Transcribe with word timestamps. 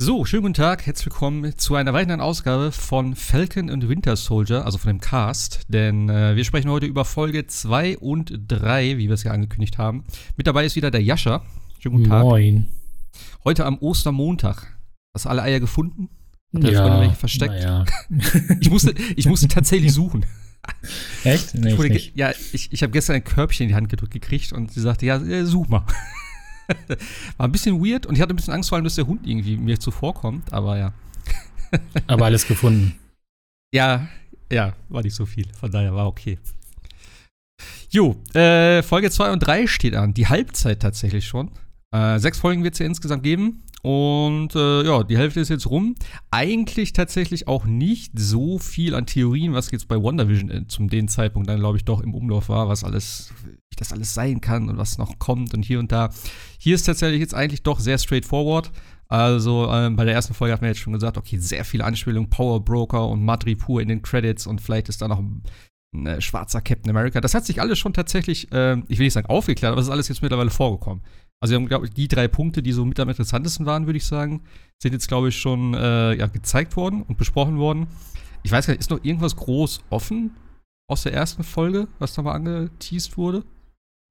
So, 0.00 0.24
schönen 0.24 0.42
guten 0.42 0.54
Tag, 0.54 0.86
herzlich 0.86 1.06
willkommen 1.06 1.58
zu 1.58 1.74
einer 1.74 1.92
weiteren 1.92 2.20
Ausgabe 2.20 2.70
von 2.70 3.16
Falcon 3.16 3.68
and 3.68 3.88
Winter 3.88 4.14
Soldier, 4.14 4.64
also 4.64 4.78
von 4.78 4.90
dem 4.90 5.00
Cast. 5.00 5.62
Denn 5.66 6.08
äh, 6.08 6.36
wir 6.36 6.44
sprechen 6.44 6.70
heute 6.70 6.86
über 6.86 7.04
Folge 7.04 7.48
2 7.48 7.98
und 7.98 8.32
3, 8.46 8.96
wie 8.98 9.08
wir 9.08 9.14
es 9.14 9.24
ja 9.24 9.32
angekündigt 9.32 9.76
haben. 9.76 10.04
Mit 10.36 10.46
dabei 10.46 10.64
ist 10.66 10.76
wieder 10.76 10.92
der 10.92 11.02
Jascha. 11.02 11.42
Schönen 11.80 11.96
guten 11.96 12.10
Tag. 12.10 12.22
Moin. 12.22 12.68
Heute 13.42 13.66
am 13.66 13.76
Ostermontag. 13.78 14.78
Hast 15.16 15.24
du 15.24 15.30
alle 15.30 15.42
Eier 15.42 15.58
gefunden? 15.58 16.10
Hat 16.54 16.62
der 16.62 16.70
ja, 16.70 17.00
welche 17.00 17.16
versteckt? 17.16 17.60
Ja. 17.60 17.84
ich, 18.60 18.70
musste, 18.70 18.94
ich 19.16 19.26
musste 19.26 19.48
tatsächlich 19.48 19.92
suchen. 19.92 20.24
Echt? 21.24 21.56
Nee, 21.56 21.74
ich 21.74 21.80
ich 21.80 22.12
ja, 22.14 22.30
ich, 22.52 22.72
ich 22.72 22.82
habe 22.84 22.92
gestern 22.92 23.16
ein 23.16 23.24
Körbchen 23.24 23.64
in 23.64 23.70
die 23.70 23.74
Hand 23.74 23.88
gedrückt 23.88 24.12
gekriegt 24.12 24.52
und 24.52 24.72
sie 24.72 24.80
sagte, 24.80 25.06
ja, 25.06 25.44
such 25.44 25.66
mal. 25.66 25.84
War 27.36 27.46
ein 27.48 27.52
bisschen 27.52 27.84
weird 27.84 28.06
und 28.06 28.14
ich 28.14 28.20
hatte 28.20 28.34
ein 28.34 28.36
bisschen 28.36 28.54
Angst 28.54 28.68
vor 28.68 28.76
allem, 28.76 28.84
dass 28.84 28.96
der 28.96 29.06
Hund 29.06 29.26
irgendwie 29.26 29.56
mir 29.56 29.78
zuvorkommt, 29.78 30.52
aber 30.52 30.78
ja. 30.78 30.92
aber 32.06 32.26
alles 32.26 32.46
gefunden. 32.46 32.98
Ja, 33.74 34.08
ja, 34.50 34.74
war 34.88 35.02
nicht 35.02 35.14
so 35.14 35.26
viel. 35.26 35.46
Von 35.58 35.70
daher 35.70 35.94
war 35.94 36.06
okay. 36.06 36.38
Jo, 37.90 38.16
äh, 38.34 38.82
Folge 38.82 39.10
2 39.10 39.32
und 39.32 39.40
3 39.40 39.66
steht 39.66 39.94
an. 39.94 40.14
Die 40.14 40.26
Halbzeit 40.26 40.80
tatsächlich 40.80 41.26
schon. 41.26 41.50
Äh, 41.90 42.18
sechs 42.18 42.38
Folgen 42.38 42.64
wird 42.64 42.74
es 42.74 42.80
ja 42.80 42.86
insgesamt 42.86 43.22
geben. 43.22 43.62
Und 43.82 44.54
äh, 44.56 44.84
ja, 44.84 45.04
die 45.04 45.16
Hälfte 45.16 45.40
ist 45.40 45.50
jetzt 45.50 45.70
rum. 45.70 45.94
Eigentlich 46.30 46.92
tatsächlich 46.92 47.46
auch 47.46 47.64
nicht 47.64 48.18
so 48.18 48.58
viel 48.58 48.94
an 48.94 49.06
Theorien, 49.06 49.54
was 49.54 49.70
jetzt 49.70 49.86
bei 49.88 49.96
WandaVision 49.96 50.50
äh, 50.50 50.66
zum 50.66 50.88
den 50.88 51.08
Zeitpunkt 51.08 51.48
dann, 51.48 51.60
glaube 51.60 51.78
ich, 51.78 51.84
doch 51.84 52.00
im 52.00 52.14
Umlauf 52.14 52.48
war, 52.48 52.68
was 52.68 52.82
alles, 52.82 53.32
wie 53.44 53.76
das 53.76 53.92
alles 53.92 54.14
sein 54.14 54.40
kann 54.40 54.68
und 54.68 54.78
was 54.78 54.98
noch 54.98 55.18
kommt 55.18 55.54
und 55.54 55.64
hier 55.64 55.78
und 55.78 55.92
da. 55.92 56.10
Hier 56.58 56.74
ist 56.74 56.84
tatsächlich 56.84 57.20
jetzt 57.20 57.34
eigentlich 57.34 57.62
doch 57.62 57.78
sehr 57.78 57.98
straightforward. 57.98 58.72
Also 59.06 59.70
ähm, 59.70 59.96
bei 59.96 60.04
der 60.04 60.14
ersten 60.14 60.34
Folge 60.34 60.52
hat 60.52 60.60
man 60.60 60.68
jetzt 60.68 60.80
schon 60.80 60.92
gesagt, 60.92 61.16
okay, 61.16 61.38
sehr 61.38 61.64
viele 61.64 61.84
Anspielungen, 61.84 62.28
Power 62.28 62.62
Broker 62.62 63.08
und 63.08 63.24
Madripoor 63.24 63.80
in 63.80 63.88
den 63.88 64.02
Credits 64.02 64.46
und 64.46 64.60
vielleicht 64.60 64.88
ist 64.90 65.00
da 65.00 65.08
noch 65.08 65.20
ein, 65.20 65.44
ein 65.94 66.06
äh, 66.06 66.20
schwarzer 66.20 66.60
Captain 66.60 66.90
America. 66.90 67.20
Das 67.20 67.32
hat 67.32 67.46
sich 67.46 67.60
alles 67.60 67.78
schon 67.78 67.94
tatsächlich, 67.94 68.52
äh, 68.52 68.76
ich 68.88 68.98
will 68.98 69.06
nicht 69.06 69.14
sagen 69.14 69.28
aufgeklärt, 69.28 69.72
aber 69.72 69.80
es 69.80 69.86
ist 69.86 69.92
alles 69.92 70.08
jetzt 70.08 70.20
mittlerweile 70.20 70.50
vorgekommen. 70.50 71.02
Also, 71.40 71.52
wir 71.52 71.56
haben, 71.56 71.68
glaube 71.68 71.86
ich, 71.86 71.92
die 71.92 72.08
drei 72.08 72.26
Punkte, 72.28 72.62
die 72.62 72.72
so 72.72 72.84
mit 72.84 72.98
am 72.98 73.08
interessantesten 73.08 73.66
waren, 73.66 73.86
würde 73.86 73.98
ich 73.98 74.06
sagen, 74.06 74.42
sind 74.78 74.92
jetzt, 74.92 75.08
glaube 75.08 75.28
ich, 75.28 75.36
schon 75.36 75.74
äh, 75.74 76.14
ja, 76.14 76.26
gezeigt 76.26 76.76
worden 76.76 77.02
und 77.02 77.16
besprochen 77.16 77.58
worden. 77.58 77.86
Ich 78.42 78.50
weiß 78.50 78.66
gar 78.66 78.72
nicht, 78.72 78.80
ist 78.80 78.90
noch 78.90 79.04
irgendwas 79.04 79.36
groß 79.36 79.80
offen 79.90 80.32
aus 80.88 81.02
der 81.02 81.12
ersten 81.12 81.44
Folge, 81.44 81.86
was 81.98 82.14
da 82.14 82.22
mal 82.22 82.32
angeteased 82.32 83.16
wurde? 83.16 83.44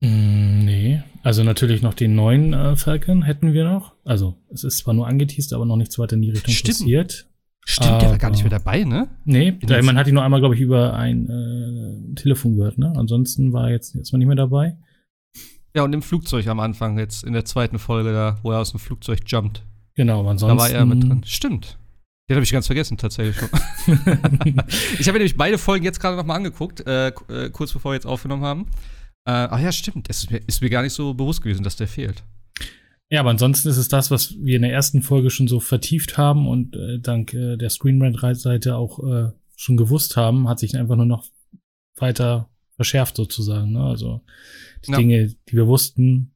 Mm, 0.02 0.64
nee, 0.64 1.04
also 1.24 1.44
natürlich 1.44 1.82
noch 1.82 1.96
den 1.96 2.16
neuen 2.16 2.54
äh, 2.54 2.76
Falcon 2.76 3.24
hätten 3.24 3.54
wir 3.54 3.66
noch. 3.66 3.94
Also, 4.06 4.38
es 4.50 4.64
ist 4.64 4.80
zwar 4.80 4.94
nur 4.94 5.08
angeteased, 5.08 5.54
aber 5.54 5.66
noch 5.66 5.76
nichts 5.76 5.98
weiter 5.98 6.16
in 6.16 6.22
die 6.22 6.30
Richtung 6.30 6.54
Stimmt. 6.54 6.78
passiert. 6.78 7.28
Stimmt, 7.66 8.02
der 8.02 8.12
war 8.12 8.18
gar 8.18 8.30
nicht 8.30 8.44
mehr 8.44 8.50
dabei, 8.50 8.86
ne? 8.86 9.10
Nee, 9.26 9.58
da, 9.62 9.82
man 9.82 9.98
hat 9.98 10.08
ihn 10.08 10.14
nur 10.14 10.24
einmal, 10.24 10.40
glaube 10.40 10.56
ich, 10.56 10.62
über 10.62 10.94
ein 10.94 11.28
äh, 11.30 12.16
Telefon 12.16 12.56
gehört, 12.56 12.78
ne? 12.78 12.94
Ansonsten 12.96 13.52
war 13.52 13.66
er 13.66 13.72
jetzt, 13.72 13.94
jetzt 13.96 14.14
mal 14.14 14.20
nicht 14.20 14.28
mehr 14.28 14.38
dabei. 14.38 14.78
Ja, 15.78 15.84
und 15.84 15.94
im 15.94 16.02
Flugzeug 16.02 16.48
am 16.48 16.60
Anfang, 16.60 16.98
jetzt 16.98 17.24
in 17.24 17.34
der 17.34 17.46
zweiten 17.46 17.78
Folge, 17.78 18.12
da, 18.12 18.40
wo 18.42 18.52
er 18.52 18.58
aus 18.62 18.72
dem 18.72 18.80
Flugzeug 18.80 19.20
jumpt. 19.28 19.64
Genau, 19.94 20.28
ansonsten. 20.28 20.58
Da 20.58 20.64
war 20.64 20.72
er 20.72 20.88
mit 20.88 21.04
drin. 21.04 21.22
Stimmt. 21.24 21.78
Den 22.28 22.36
habe 22.36 22.44
ich 22.44 22.52
ganz 22.52 22.66
vergessen, 22.66 22.98
tatsächlich 22.98 23.36
ich 23.88 25.08
habe 25.08 25.12
mir 25.12 25.20
nämlich 25.20 25.38
beide 25.38 25.60
Folgen 25.60 25.86
jetzt 25.86 26.00
gerade 26.00 26.18
nochmal 26.18 26.38
angeguckt, 26.38 26.84
äh, 26.88 27.10
äh, 27.10 27.52
kurz 27.52 27.74
bevor 27.74 27.92
wir 27.92 27.94
jetzt 27.94 28.08
aufgenommen 28.08 28.42
haben. 28.42 28.62
Äh, 29.26 29.34
ach 29.34 29.60
ja, 29.60 29.72
stimmt. 29.72 30.10
Es 30.10 30.24
ist 30.24 30.32
mir, 30.32 30.42
ist 30.48 30.64
mir 30.64 30.72
gar 30.72 30.82
nicht 30.82 30.94
so 30.94 31.14
bewusst 31.14 31.44
gewesen, 31.44 31.64
dass 31.64 31.76
der 31.76 31.88
fehlt. 31.88 32.24
Ja, 33.12 33.20
aber 33.20 33.30
ansonsten 33.30 33.70
ist 33.70 33.78
es 33.78 33.88
das, 33.88 34.10
was 34.10 34.34
wir 34.40 34.56
in 34.56 34.64
der 34.64 34.74
ersten 34.74 35.04
Folge 35.04 35.30
schon 35.30 35.48
so 35.48 35.60
vertieft 35.60 36.18
haben 36.18 36.48
und 36.48 36.76
äh, 36.76 36.98
dank 37.00 37.36
äh, 37.36 37.56
der 37.56 37.70
Screenrant-Seite 37.70 38.76
auch 38.76 38.98
äh, 39.04 39.32
schon 39.56 39.78
gewusst 39.78 40.18
haben, 40.18 40.50
hat 40.50 40.58
sich 40.58 40.76
einfach 40.76 40.96
nur 40.96 41.06
noch 41.06 41.24
weiter 41.98 42.50
verschärft 42.78 43.18
sozusagen. 43.18 43.74
Ne? 43.74 43.84
Also 43.84 44.22
die 44.86 44.92
ja. 44.92 44.98
Dinge, 44.98 45.36
die 45.50 45.56
wir 45.56 45.68
wussten, 45.68 46.34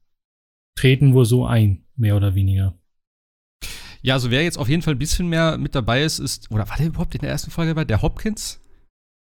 treten 0.78 1.14
wohl 1.14 1.26
so 1.26 1.46
ein, 1.46 1.86
mehr 1.96 2.18
oder 2.18 2.36
weniger. 2.36 2.78
Ja, 4.02 4.16
also 4.16 4.32
wer 4.32 4.44
jetzt 4.44 4.58
auf 4.58 4.68
jeden 4.68 4.82
Fall 4.82 4.96
ein 4.96 5.00
bisschen 5.00 5.28
mehr 5.28 5.58
mit 5.58 5.76
dabei 5.76 6.04
ist, 6.04 6.20
ist, 6.20 6.52
oder 6.52 6.68
war 6.68 6.78
der 6.78 6.88
überhaupt 6.88 7.14
in 7.14 7.22
der 7.22 7.30
ersten 7.30 7.52
Folge 7.52 7.72
dabei? 7.72 7.86
Der 7.86 8.02
Hopkins, 8.02 8.60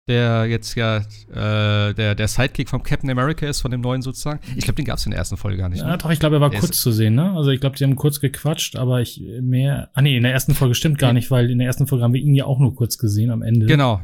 der 0.09 0.47
jetzt 0.47 0.75
ja 0.77 0.99
äh, 1.31 1.93
der, 1.93 2.15
der 2.15 2.27
Sidekick 2.27 2.71
vom 2.71 2.83
Captain 2.83 3.11
America 3.11 3.47
ist, 3.47 3.61
von 3.61 3.71
dem 3.71 3.83
neuen 3.83 4.01
sozusagen. 4.01 4.41
Ich 4.57 4.65
glaube, 4.65 4.77
den 4.77 4.87
gab 4.87 4.97
es 4.97 5.05
in 5.05 5.11
der 5.11 5.19
ersten 5.19 5.37
Folge 5.37 5.59
gar 5.59 5.69
nicht. 5.69 5.83
Ne? 5.83 5.89
Ja, 5.89 5.97
doch, 5.99 6.11
ich 6.11 6.19
glaube, 6.19 6.37
er 6.37 6.41
war 6.41 6.49
der 6.49 6.61
kurz 6.61 6.81
zu 6.81 6.91
sehen, 6.91 7.15
ne? 7.15 7.33
Also 7.37 7.51
ich 7.51 7.61
glaube, 7.61 7.77
sie 7.77 7.85
haben 7.85 7.97
kurz 7.97 8.19
gequatscht, 8.21 8.77
aber 8.77 9.03
ich 9.03 9.23
mehr. 9.43 9.91
Ah 9.93 10.01
nee, 10.01 10.17
in 10.17 10.23
der 10.23 10.33
ersten 10.33 10.55
Folge 10.55 10.75
stimmt 10.75 10.99
gar 10.99 11.13
nicht, 11.13 11.31
weil 11.31 11.51
in 11.51 11.59
der 11.59 11.67
ersten 11.67 11.87
Folge 11.87 12.03
haben 12.03 12.15
wir 12.15 12.23
ihn 12.23 12.35
ja 12.35 12.47
auch 12.47 12.59
nur 12.59 12.75
kurz 12.75 12.97
gesehen 12.97 13.31
am 13.31 13.43
Ende. 13.43 13.67
Genau. 13.67 14.01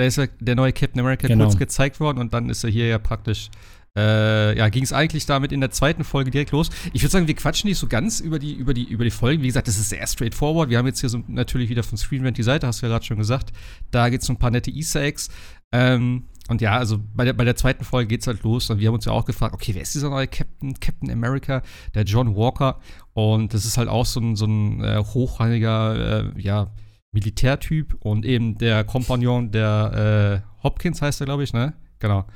Da 0.00 0.06
ist 0.06 0.16
ja 0.16 0.26
der 0.40 0.54
neue 0.54 0.72
Captain 0.72 0.98
America 1.00 1.28
genau. 1.28 1.44
kurz 1.44 1.58
gezeigt 1.58 2.00
worden 2.00 2.18
und 2.18 2.32
dann 2.32 2.48
ist 2.48 2.64
er 2.64 2.70
hier 2.70 2.86
ja 2.86 2.98
praktisch 2.98 3.50
äh, 3.96 4.56
ja, 4.56 4.68
ging 4.68 4.84
es 4.84 4.92
eigentlich 4.92 5.26
damit 5.26 5.52
in 5.52 5.60
der 5.60 5.72
zweiten 5.72 6.04
Folge 6.04 6.30
direkt 6.30 6.52
los. 6.52 6.70
Ich 6.92 7.02
würde 7.02 7.10
sagen, 7.10 7.26
wir 7.26 7.34
quatschen 7.34 7.68
nicht 7.68 7.78
so 7.78 7.86
ganz 7.86 8.20
über 8.20 8.38
die, 8.38 8.54
über, 8.54 8.72
die, 8.72 8.84
über 8.84 9.04
die 9.04 9.10
Folgen. 9.10 9.42
Wie 9.42 9.48
gesagt, 9.48 9.68
das 9.68 9.78
ist 9.78 9.90
sehr 9.90 10.06
straightforward. 10.06 10.70
Wir 10.70 10.78
haben 10.78 10.86
jetzt 10.86 11.00
hier 11.00 11.08
so 11.08 11.22
natürlich 11.26 11.68
wieder 11.68 11.82
von 11.82 11.98
Screenrant 11.98 12.38
die 12.38 12.42
Seite, 12.42 12.66
hast 12.66 12.80
du 12.80 12.86
ja 12.86 12.92
gerade 12.92 13.04
schon 13.04 13.18
gesagt. 13.18 13.52
Da 13.90 14.08
gibt 14.08 14.22
es 14.22 14.28
so 14.28 14.32
ein 14.32 14.38
paar 14.38 14.50
nette 14.50 14.70
Easter 14.70 15.02
Eggs. 15.02 15.28
Ähm, 15.72 16.28
und 16.48 16.60
ja, 16.60 16.78
also 16.78 16.98
bei 17.14 17.24
der, 17.24 17.32
bei 17.32 17.44
der 17.44 17.56
zweiten 17.56 17.84
Folge 17.84 18.08
geht 18.08 18.22
es 18.22 18.26
halt 18.26 18.42
los 18.42 18.70
und 18.70 18.80
wir 18.80 18.88
haben 18.88 18.94
uns 18.94 19.04
ja 19.04 19.12
auch 19.12 19.24
gefragt, 19.24 19.54
okay, 19.54 19.74
wer 19.74 19.82
ist 19.82 19.94
dieser 19.94 20.10
neue 20.10 20.28
Captain, 20.28 20.74
Captain 20.80 21.10
America? 21.10 21.62
Der 21.94 22.04
John 22.04 22.34
Walker. 22.36 22.80
Und 23.12 23.54
das 23.54 23.64
ist 23.64 23.76
halt 23.76 23.88
auch 23.88 24.06
so 24.06 24.20
ein, 24.20 24.36
so 24.36 24.46
ein 24.46 24.82
äh, 24.82 24.98
hochrangiger, 24.98 26.32
äh, 26.36 26.40
ja, 26.40 26.72
Militärtyp 27.12 27.96
und 28.00 28.24
eben 28.24 28.56
der 28.58 28.84
Kompagnon 28.84 29.50
der 29.50 30.42
äh, 30.44 30.62
Hopkins 30.62 31.02
heißt 31.02 31.20
er, 31.20 31.26
glaube 31.26 31.42
ich, 31.42 31.52
ne? 31.52 31.74
Genau. 31.98 32.26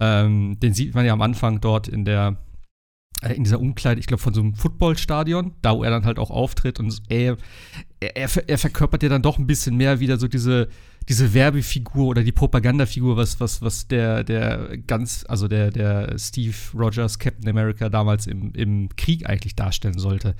Ähm, 0.00 0.58
den 0.60 0.74
sieht 0.74 0.94
man 0.94 1.06
ja 1.06 1.12
am 1.12 1.22
Anfang 1.22 1.60
dort 1.60 1.88
in 1.88 2.04
der 2.04 2.36
äh, 3.22 3.34
in 3.34 3.44
dieser 3.44 3.60
Umkleide, 3.60 4.00
ich 4.00 4.06
glaube, 4.06 4.22
von 4.22 4.34
so 4.34 4.40
einem 4.40 4.54
Footballstadion, 4.54 5.54
da 5.62 5.76
wo 5.76 5.84
er 5.84 5.90
dann 5.90 6.04
halt 6.04 6.18
auch 6.18 6.30
auftritt 6.30 6.80
und 6.80 7.02
er, 7.08 7.36
er, 8.00 8.28
er, 8.48 8.58
verkörpert 8.58 9.02
ja 9.02 9.08
dann 9.08 9.22
doch 9.22 9.38
ein 9.38 9.46
bisschen 9.46 9.76
mehr 9.76 10.00
wieder 10.00 10.18
so 10.18 10.28
diese, 10.28 10.68
diese 11.08 11.32
Werbefigur 11.32 12.06
oder 12.06 12.24
die 12.24 12.32
Propagandafigur, 12.32 13.16
was, 13.16 13.40
was, 13.40 13.62
was 13.62 13.86
der, 13.86 14.24
der 14.24 14.76
ganz, 14.86 15.24
also 15.28 15.48
der, 15.48 15.70
der 15.70 16.18
Steve 16.18 16.56
Rogers, 16.74 17.18
Captain 17.18 17.48
America 17.48 17.88
damals 17.88 18.26
im, 18.26 18.52
im 18.54 18.88
Krieg 18.96 19.28
eigentlich 19.28 19.54
darstellen 19.54 19.98
sollte. 19.98 20.34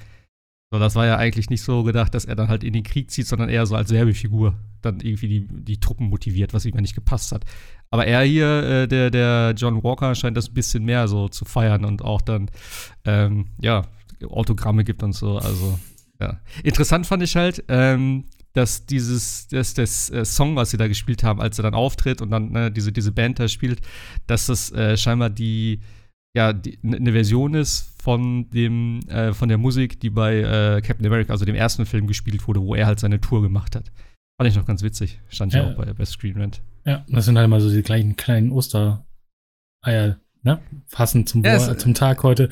So, 0.73 0.79
das 0.79 0.95
war 0.95 1.05
ja 1.05 1.19
eigentlich 1.19 1.51
nicht 1.51 1.61
so 1.61 1.83
gedacht, 1.83 2.15
dass 2.15 2.25
er 2.25 2.35
dann 2.35 2.49
halt 2.49 2.65
in 2.65 2.73
den 2.73 2.83
Krieg 2.83 3.11
zieht, 3.11 3.27
sondern 3.27 3.51
eher 3.51 3.67
so 3.67 3.77
als 3.77 3.91
Werbefigur 3.91 4.55
dann 4.81 5.01
irgendwie 5.01 5.29
die, 5.29 5.47
die 5.47 5.79
Truppen 5.79 6.09
motiviert, 6.09 6.55
was 6.55 6.65
ihm 6.65 6.75
ja 6.75 6.81
nicht 6.81 6.95
gepasst 6.95 7.31
hat. 7.31 7.45
Aber 7.91 8.07
er 8.07 8.23
hier, 8.23 8.63
äh, 8.63 8.89
der, 8.89 9.11
der 9.11 9.53
John 9.55 9.85
Walker, 9.85 10.15
scheint 10.15 10.35
das 10.35 10.49
ein 10.49 10.55
bisschen 10.55 10.85
mehr 10.85 11.09
so 11.09 11.29
zu 11.29 11.45
feiern 11.45 11.85
und 11.85 12.01
auch 12.01 12.23
dann, 12.23 12.51
ähm, 13.05 13.49
ja, 13.61 13.83
Autogramme 14.27 14.83
gibt 14.83 15.03
und 15.03 15.13
so. 15.13 15.37
Also, 15.37 15.79
ja. 16.19 16.41
Interessant 16.65 17.07
fand 17.07 17.23
ich 17.23 17.37
halt, 17.37 17.63
ähm, 17.69 18.25
dass 18.55 18.87
dieses, 18.87 19.49
dass 19.49 19.75
das 19.75 20.09
äh, 20.09 20.25
Song, 20.25 20.57
was 20.57 20.71
sie 20.71 20.79
da 20.79 20.89
gespielt 20.89 21.23
haben, 21.23 21.43
als 21.43 21.59
er 21.59 21.65
dann 21.65 21.75
auftritt 21.75 22.23
und 22.23 22.31
dann 22.31 22.51
ne, 22.51 22.71
diese, 22.71 22.93
diese 22.93 23.13
Band 23.13 23.39
da 23.39 23.47
spielt, 23.47 23.83
dass 24.27 24.47
das 24.47 24.73
äh, 24.73 24.97
scheinbar 24.97 25.29
die, 25.29 25.81
ja, 26.35 26.49
eine 26.83 27.13
Version 27.13 27.55
ist 27.55 27.93
von 28.03 28.49
dem, 28.51 29.01
äh, 29.09 29.33
von 29.33 29.49
der 29.49 29.59
Musik, 29.59 30.01
die 30.01 30.11
bei 30.11 30.39
äh, 30.39 30.81
Captain 30.81 31.07
America, 31.07 31.33
also 31.33 31.45
dem 31.45 31.55
ersten 31.55 31.85
Film, 31.85 32.07
gespielt 32.07 32.47
wurde, 32.49 32.63
wo 32.63 32.75
er 32.75 32.87
halt 32.87 33.01
seine 33.01 33.21
Tour 33.21 33.43
gemacht 33.43 33.77
hat. 33.77 33.93
Fand 34.41 34.49
ich 34.49 34.57
noch 34.57 34.67
ganz 34.67 34.83
witzig. 34.83 35.21
Stand 35.29 35.53
ja, 35.53 35.63
ja 35.63 35.71
auch 35.71 35.77
bei, 35.77 35.93
bei 35.93 36.05
Screen 36.05 36.41
Rant. 36.41 36.63
Ja, 36.85 37.05
das 37.09 37.27
sind 37.27 37.37
halt 37.37 37.45
immer 37.45 37.61
so 37.61 37.71
die 37.71 37.83
gleichen 37.83 38.17
kleinen 38.17 38.51
Ostereier, 38.51 39.03
ne? 40.43 40.61
Fassen 40.87 41.27
zum, 41.27 41.45
ja, 41.45 41.55
es, 41.55 41.79
zum 41.79 41.95
Tag 41.95 42.23
heute. 42.23 42.49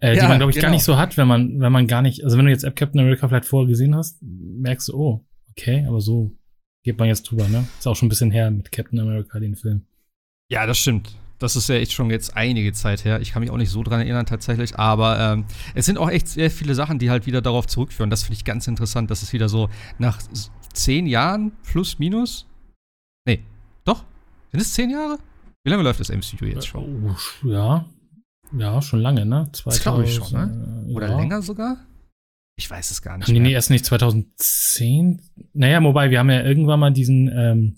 Äh, 0.00 0.16
ja, 0.16 0.22
die 0.22 0.28
man, 0.28 0.38
glaube 0.38 0.50
ich, 0.50 0.56
genau. 0.56 0.68
gar 0.68 0.72
nicht 0.72 0.84
so 0.84 0.96
hat, 0.96 1.16
wenn 1.16 1.28
man, 1.28 1.60
wenn 1.60 1.70
man 1.70 1.86
gar 1.86 2.02
nicht, 2.02 2.24
also 2.24 2.38
wenn 2.38 2.46
du 2.46 2.50
jetzt 2.50 2.64
App 2.64 2.76
Captain 2.76 3.00
America 3.00 3.28
vielleicht 3.28 3.44
vorher 3.44 3.68
gesehen 3.68 3.94
hast, 3.94 4.18
merkst 4.22 4.88
du, 4.88 4.96
oh, 4.96 5.26
okay, 5.50 5.84
aber 5.86 6.00
so 6.00 6.32
geht 6.82 6.98
man 6.98 7.08
jetzt 7.08 7.24
drüber, 7.24 7.46
ne? 7.48 7.68
Ist 7.78 7.86
auch 7.86 7.94
schon 7.94 8.06
ein 8.06 8.08
bisschen 8.08 8.30
her 8.30 8.50
mit 8.50 8.72
Captain 8.72 8.98
America, 8.98 9.38
den 9.38 9.54
Film. 9.54 9.82
Ja, 10.50 10.66
das 10.66 10.78
stimmt. 10.78 11.14
Das 11.38 11.54
ist 11.54 11.68
ja 11.68 11.76
echt 11.76 11.92
schon 11.92 12.10
jetzt 12.10 12.36
einige 12.36 12.72
Zeit 12.72 13.04
her. 13.04 13.20
Ich 13.20 13.32
kann 13.32 13.40
mich 13.40 13.50
auch 13.50 13.56
nicht 13.56 13.70
so 13.70 13.82
dran 13.82 14.00
erinnern 14.00 14.26
tatsächlich, 14.26 14.78
aber 14.78 15.18
ähm, 15.18 15.44
es 15.74 15.86
sind 15.86 15.98
auch 15.98 16.10
echt 16.10 16.28
sehr 16.28 16.50
viele 16.50 16.74
Sachen, 16.74 16.98
die 16.98 17.10
halt 17.10 17.26
wieder 17.26 17.40
darauf 17.40 17.66
zurückführen. 17.66 18.10
Das 18.10 18.24
finde 18.24 18.34
ich 18.34 18.44
ganz 18.44 18.66
interessant, 18.66 19.10
dass 19.10 19.22
es 19.22 19.32
wieder 19.32 19.48
so 19.48 19.68
nach 19.98 20.20
zehn 20.72 21.06
Jahren 21.06 21.52
plus 21.62 21.98
minus. 21.98 22.46
Nee, 23.24 23.44
doch? 23.84 24.04
Sind 24.50 24.60
es 24.60 24.72
zehn 24.72 24.90
Jahre? 24.90 25.18
Wie 25.64 25.70
lange 25.70 25.82
läuft 25.82 26.00
das 26.00 26.08
MCU 26.08 26.46
jetzt 26.46 26.66
schon? 26.66 27.04
Oh, 27.44 27.48
ja. 27.48 27.84
Ja, 28.56 28.80
schon 28.80 29.00
lange, 29.00 29.26
ne? 29.26 29.48
2000, 29.52 29.66
das 29.66 29.82
glaube 29.82 30.04
ich 30.04 30.14
schon, 30.14 30.32
ne? 30.32 30.86
Oder 30.94 31.10
ja. 31.10 31.16
länger 31.16 31.42
sogar? 31.42 31.76
Ich 32.56 32.68
weiß 32.68 32.90
es 32.90 33.02
gar 33.02 33.18
nicht. 33.18 33.28
Nee, 33.28 33.38
nee, 33.38 33.52
erst 33.52 33.70
nicht 33.70 33.84
2010. 33.84 35.22
Naja, 35.52 35.82
wobei, 35.82 36.10
wir 36.10 36.18
haben 36.18 36.30
ja 36.30 36.42
irgendwann 36.42 36.80
mal 36.80 36.92
diesen, 36.92 37.30
ähm, 37.32 37.76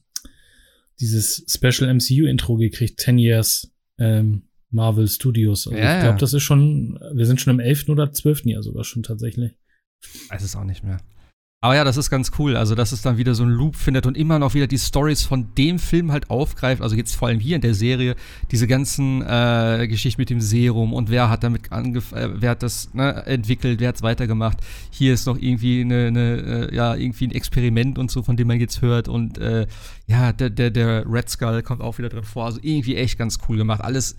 dieses 1.00 1.44
Special 1.48 1.92
MCU-Intro 1.92 2.56
gekriegt, 2.56 3.00
10 3.00 3.18
Years 3.18 3.72
ähm, 3.98 4.42
Marvel 4.70 5.08
Studios. 5.08 5.66
Also 5.66 5.78
ja, 5.78 5.96
ich 5.96 6.02
glaube, 6.04 6.18
das 6.18 6.32
ist 6.34 6.42
schon, 6.42 6.98
wir 7.12 7.26
sind 7.26 7.40
schon 7.40 7.54
im 7.54 7.60
11. 7.60 7.88
oder 7.88 8.12
12. 8.12 8.46
Jahr 8.46 8.62
sogar 8.62 8.84
schon 8.84 9.02
tatsächlich. 9.02 9.52
Weiß 10.28 10.42
es 10.42 10.56
auch 10.56 10.64
nicht 10.64 10.84
mehr. 10.84 11.00
Aber 11.62 11.74
ja, 11.74 11.84
das 11.84 11.98
ist 11.98 12.08
ganz 12.08 12.32
cool. 12.38 12.56
Also, 12.56 12.74
dass 12.74 12.90
es 12.90 13.02
dann 13.02 13.18
wieder 13.18 13.34
so 13.34 13.42
einen 13.42 13.52
Loop 13.52 13.76
findet 13.76 14.06
und 14.06 14.16
immer 14.16 14.38
noch 14.38 14.54
wieder 14.54 14.66
die 14.66 14.78
Stories 14.78 15.22
von 15.24 15.54
dem 15.58 15.78
Film 15.78 16.10
halt 16.10 16.30
aufgreift. 16.30 16.80
Also 16.80 16.96
jetzt 16.96 17.14
vor 17.14 17.28
allem 17.28 17.38
hier 17.38 17.56
in 17.56 17.60
der 17.60 17.74
Serie, 17.74 18.16
diese 18.50 18.66
ganzen 18.66 19.20
äh, 19.20 19.86
Geschichten 19.86 20.22
mit 20.22 20.30
dem 20.30 20.40
Serum 20.40 20.94
und 20.94 21.10
wer 21.10 21.28
hat 21.28 21.44
damit 21.44 21.70
angefangen, 21.70 22.36
äh, 22.36 22.40
wer 22.40 22.50
hat 22.50 22.62
das 22.62 22.94
ne, 22.94 23.26
entwickelt, 23.26 23.78
wer 23.78 23.88
hat 23.88 23.96
es 23.96 24.02
weitergemacht. 24.02 24.56
Hier 24.90 25.12
ist 25.12 25.26
noch 25.26 25.36
irgendwie 25.36 25.82
eine, 25.82 26.06
eine 26.06 26.68
äh, 26.70 26.74
ja, 26.74 26.94
irgendwie 26.94 27.26
ein 27.26 27.32
Experiment 27.32 27.98
und 27.98 28.10
so, 28.10 28.22
von 28.22 28.38
dem 28.38 28.48
man 28.48 28.58
jetzt 28.58 28.80
hört. 28.80 29.08
Und 29.08 29.36
äh, 29.36 29.66
ja, 30.06 30.32
der, 30.32 30.48
der, 30.48 30.70
der 30.70 31.04
Red 31.06 31.28
Skull 31.28 31.62
kommt 31.62 31.82
auch 31.82 31.98
wieder 31.98 32.08
drin 32.08 32.24
vor. 32.24 32.46
Also 32.46 32.58
irgendwie 32.62 32.96
echt 32.96 33.18
ganz 33.18 33.36
cool 33.50 33.58
gemacht. 33.58 33.82
Alles 33.82 34.16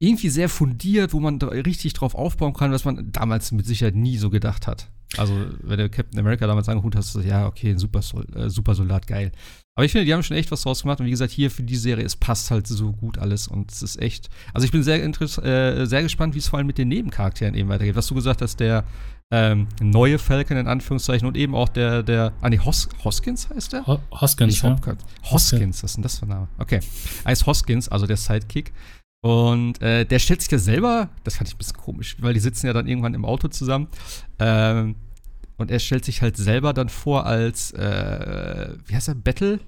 irgendwie 0.00 0.28
sehr 0.28 0.48
fundiert, 0.48 1.12
wo 1.12 1.20
man 1.20 1.40
richtig 1.40 1.92
drauf 1.92 2.14
aufbauen 2.14 2.52
kann, 2.52 2.72
was 2.72 2.84
man 2.84 3.12
damals 3.12 3.52
mit 3.52 3.66
Sicherheit 3.66 3.94
nie 3.94 4.18
so 4.18 4.30
gedacht 4.30 4.66
hat. 4.66 4.88
Also, 5.16 5.34
wenn 5.62 5.78
du 5.78 5.88
Captain 5.88 6.18
America 6.18 6.46
damals 6.46 6.68
angeguckt 6.68 6.96
hast, 6.96 7.14
ja, 7.16 7.46
okay, 7.46 7.70
ein 7.70 7.78
Super, 7.78 8.00
äh, 8.34 8.50
Super 8.50 8.74
Soldat, 8.74 9.06
geil. 9.06 9.32
Aber 9.76 9.84
ich 9.84 9.92
finde, 9.92 10.04
die 10.04 10.14
haben 10.14 10.22
schon 10.22 10.36
echt 10.36 10.50
was 10.50 10.62
draus 10.62 10.82
gemacht. 10.82 11.00
Und 11.00 11.06
wie 11.06 11.10
gesagt, 11.10 11.32
hier 11.32 11.50
für 11.50 11.62
die 11.62 11.76
Serie, 11.76 12.04
es 12.04 12.16
passt 12.16 12.50
halt 12.50 12.66
so 12.66 12.92
gut 12.92 13.18
alles. 13.18 13.48
Und 13.48 13.70
es 13.70 13.82
ist 13.82 14.00
echt. 14.00 14.28
Also, 14.52 14.64
ich 14.64 14.72
bin 14.72 14.82
sehr, 14.82 15.02
äh, 15.04 15.86
sehr 15.86 16.02
gespannt, 16.02 16.34
wie 16.34 16.38
es 16.38 16.48
vor 16.48 16.58
allem 16.58 16.66
mit 16.66 16.78
den 16.78 16.88
Nebencharakteren 16.88 17.54
eben 17.54 17.68
weitergeht. 17.68 17.96
Was 17.96 18.08
du 18.08 18.14
gesagt 18.14 18.42
hast, 18.42 18.58
der 18.58 18.84
ähm, 19.30 19.68
neue 19.80 20.18
Falcon 20.18 20.56
in 20.56 20.68
Anführungszeichen 20.68 21.26
und 21.26 21.36
eben 21.36 21.54
auch 21.54 21.68
der, 21.68 22.02
der, 22.02 22.32
ah 22.40 22.50
nee, 22.50 22.58
Hos, 22.58 22.88
Hoskins 23.02 23.48
heißt 23.48 23.72
der? 23.72 23.86
Ho 23.86 24.00
Hoskins, 24.12 24.60
ja. 24.62 24.76
Hoskins, 25.24 25.82
was 25.82 25.92
ist 25.92 25.96
denn 25.96 26.02
das 26.02 26.18
für 26.18 26.26
ein 26.26 26.28
Name? 26.28 26.48
Okay. 26.58 26.80
Heißt 27.24 27.46
Hoskins, 27.46 27.88
also 27.88 28.06
der 28.06 28.16
Sidekick. 28.16 28.72
Und 29.24 29.80
äh, 29.80 30.04
der 30.04 30.18
stellt 30.18 30.42
sich 30.42 30.50
ja 30.50 30.58
selber, 30.58 31.08
das 31.24 31.36
fand 31.36 31.48
ich 31.48 31.54
ein 31.54 31.58
bisschen 31.58 31.78
komisch, 31.78 32.16
weil 32.20 32.34
die 32.34 32.40
sitzen 32.40 32.66
ja 32.66 32.74
dann 32.74 32.86
irgendwann 32.86 33.14
im 33.14 33.24
Auto 33.24 33.48
zusammen. 33.48 33.88
Ähm, 34.38 34.96
und 35.56 35.70
er 35.70 35.78
stellt 35.78 36.04
sich 36.04 36.20
halt 36.20 36.36
selber 36.36 36.74
dann 36.74 36.90
vor 36.90 37.24
als, 37.24 37.70
äh, 37.70 38.76
wie 38.84 38.94
heißt 38.94 39.08
er, 39.08 39.14
Battle? 39.14 39.60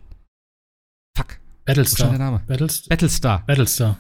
Fuck. 1.17 1.39
Battlestar. 1.65 2.11
der 2.11 2.19
Name? 2.19 2.43
Battlestar. 2.47 2.89
Battlestar. 2.91 3.47
Battlestar. 3.47 3.99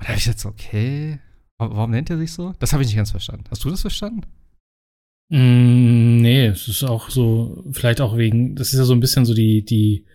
Und 0.00 0.04
da 0.04 0.08
habe 0.08 0.18
ich 0.18 0.24
jetzt, 0.24 0.46
okay, 0.46 1.20
warum 1.58 1.90
nennt 1.90 2.08
er 2.08 2.16
sich 2.16 2.32
so? 2.32 2.54
Das 2.60 2.72
habe 2.72 2.82
ich 2.82 2.88
nicht 2.88 2.96
ganz 2.96 3.10
verstanden. 3.10 3.44
Hast 3.50 3.62
du 3.62 3.68
das 3.68 3.82
verstanden? 3.82 4.22
Mm, 5.28 6.22
nee, 6.22 6.46
es 6.46 6.66
ist 6.66 6.82
auch 6.82 7.10
so, 7.10 7.62
vielleicht 7.72 8.00
auch 8.00 8.16
wegen, 8.16 8.56
das 8.56 8.72
ist 8.72 8.78
ja 8.78 8.86
so 8.86 8.94
ein 8.94 9.00
bisschen 9.00 9.26
so 9.26 9.34
die, 9.34 9.66
die, 9.66 10.06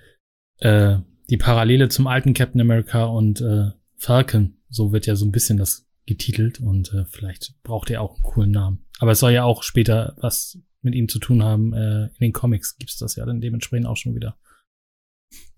äh, 0.62 0.98
die 1.30 1.38
Parallele 1.38 1.90
zum 1.90 2.08
alten 2.08 2.34
Captain 2.34 2.60
America 2.60 3.04
und 3.04 3.40
äh, 3.40 3.70
Falcon. 4.04 4.58
So 4.70 4.92
wird 4.92 5.06
ja 5.06 5.16
so 5.16 5.26
ein 5.26 5.32
bisschen 5.32 5.58
das 5.58 5.88
getitelt 6.06 6.60
und 6.60 6.94
äh, 6.94 7.06
vielleicht 7.06 7.56
braucht 7.64 7.90
er 7.90 8.02
auch 8.02 8.16
einen 8.16 8.24
coolen 8.24 8.52
Namen. 8.52 8.86
Aber 9.00 9.12
es 9.12 9.20
soll 9.20 9.32
ja 9.32 9.44
auch 9.44 9.64
später 9.64 10.16
was 10.18 10.60
mit 10.82 10.94
ihm 10.94 11.08
zu 11.08 11.20
tun 11.20 11.42
haben. 11.42 11.74
Äh, 11.74 12.06
in 12.06 12.20
den 12.20 12.34
Comics 12.34 12.78
gibt's 12.78 12.98
das 12.98 13.16
ja 13.16 13.26
dann 13.26 13.40
dementsprechend 13.40 13.88
auch 13.88 13.96
schon 13.96 14.14
wieder. 14.14 14.36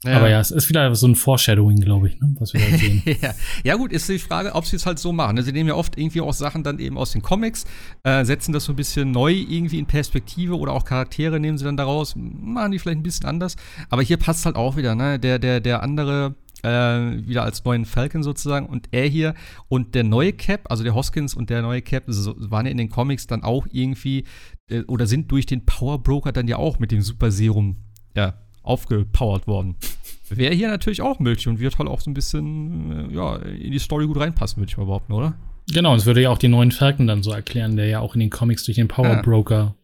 Ja. 0.03 0.17
Aber 0.17 0.29
ja, 0.29 0.39
es 0.39 0.51
ist 0.51 0.69
wieder 0.69 0.93
so 0.93 1.07
ein 1.07 1.15
Foreshadowing, 1.15 1.79
glaube 1.79 2.09
ich, 2.09 2.19
ne, 2.19 2.35
was 2.37 2.53
wir 2.53 2.61
da 2.61 2.77
sehen. 2.77 3.01
ja. 3.19 3.33
ja, 3.63 3.75
gut, 3.75 3.91
ist 3.91 4.07
die 4.07 4.19
Frage, 4.19 4.53
ob 4.53 4.67
sie 4.67 4.75
es 4.75 4.85
halt 4.85 4.99
so 4.99 5.11
machen. 5.11 5.41
Sie 5.41 5.51
nehmen 5.51 5.69
ja 5.69 5.75
oft 5.75 5.97
irgendwie 5.97 6.21
auch 6.21 6.33
Sachen 6.33 6.63
dann 6.63 6.77
eben 6.77 6.99
aus 6.99 7.13
den 7.13 7.23
Comics, 7.23 7.65
äh, 8.03 8.23
setzen 8.23 8.53
das 8.53 8.65
so 8.65 8.73
ein 8.73 8.75
bisschen 8.75 9.09
neu 9.09 9.33
irgendwie 9.33 9.79
in 9.79 9.87
Perspektive 9.87 10.59
oder 10.59 10.73
auch 10.73 10.85
Charaktere 10.85 11.39
nehmen 11.39 11.57
sie 11.57 11.65
dann 11.65 11.77
daraus, 11.77 12.13
machen 12.15 12.71
die 12.71 12.77
vielleicht 12.77 12.99
ein 12.99 13.03
bisschen 13.03 13.25
anders. 13.25 13.55
Aber 13.89 14.03
hier 14.03 14.17
passt 14.17 14.45
halt 14.45 14.55
auch 14.55 14.77
wieder, 14.77 14.93
ne? 14.93 15.17
Der, 15.19 15.39
der, 15.39 15.59
der 15.59 15.81
andere 15.81 16.35
äh, 16.65 17.27
wieder 17.27 17.43
als 17.43 17.63
neuen 17.63 17.85
Falcon 17.85 18.23
sozusagen 18.23 18.65
und 18.65 18.87
er 18.91 19.07
hier 19.07 19.35
und 19.67 19.93
der 19.93 20.03
neue 20.03 20.33
Cap, 20.33 20.69
also 20.69 20.83
der 20.83 20.95
Hoskins 20.95 21.35
und 21.35 21.49
der 21.49 21.61
neue 21.61 21.81
Cap 21.81 22.03
so, 22.07 22.35
waren 22.37 22.65
ja 22.65 22.71
in 22.71 22.77
den 22.77 22.89
Comics 22.89 23.27
dann 23.27 23.43
auch 23.43 23.67
irgendwie 23.71 24.25
äh, 24.69 24.81
oder 24.83 25.05
sind 25.05 25.31
durch 25.31 25.45
den 25.45 25.65
Power 25.65 26.01
Broker 26.01 26.31
dann 26.31 26.47
ja 26.47 26.57
auch 26.57 26.79
mit 26.79 26.91
dem 26.91 27.01
Super 27.01 27.31
Serum 27.31 27.77
ja 28.15 28.33
aufgepowert 28.63 29.45
worden. 29.45 29.75
Wäre 30.29 30.55
hier 30.55 30.69
natürlich 30.69 31.03
auch 31.03 31.19
möglich 31.19 31.47
und 31.47 31.59
wird 31.59 31.77
halt 31.77 31.87
auch 31.87 32.01
so 32.01 32.09
ein 32.09 32.15
bisschen 32.15 33.11
äh, 33.11 33.13
ja, 33.13 33.35
in 33.35 33.71
die 33.71 33.79
Story 33.79 34.07
gut 34.07 34.19
reinpassen, 34.19 34.59
würde 34.59 34.71
ich 34.71 34.77
mal 34.77 34.85
behaupten, 34.85 35.13
oder? 35.13 35.35
Genau, 35.71 35.95
es 35.95 36.05
würde 36.05 36.21
ja 36.21 36.29
auch 36.29 36.37
die 36.37 36.47
neuen 36.47 36.71
Falcon 36.71 37.05
dann 37.05 37.21
so 37.21 37.31
erklären, 37.31 37.75
der 37.75 37.87
ja 37.87 37.99
auch 37.99 38.15
in 38.15 38.21
den 38.21 38.29
Comics 38.29 38.63
durch 38.63 38.75
den 38.75 38.87
Power 38.87 39.21
Broker 39.21 39.55
ja. 39.55 39.75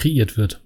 kreiert 0.00 0.36
wird. 0.36 0.64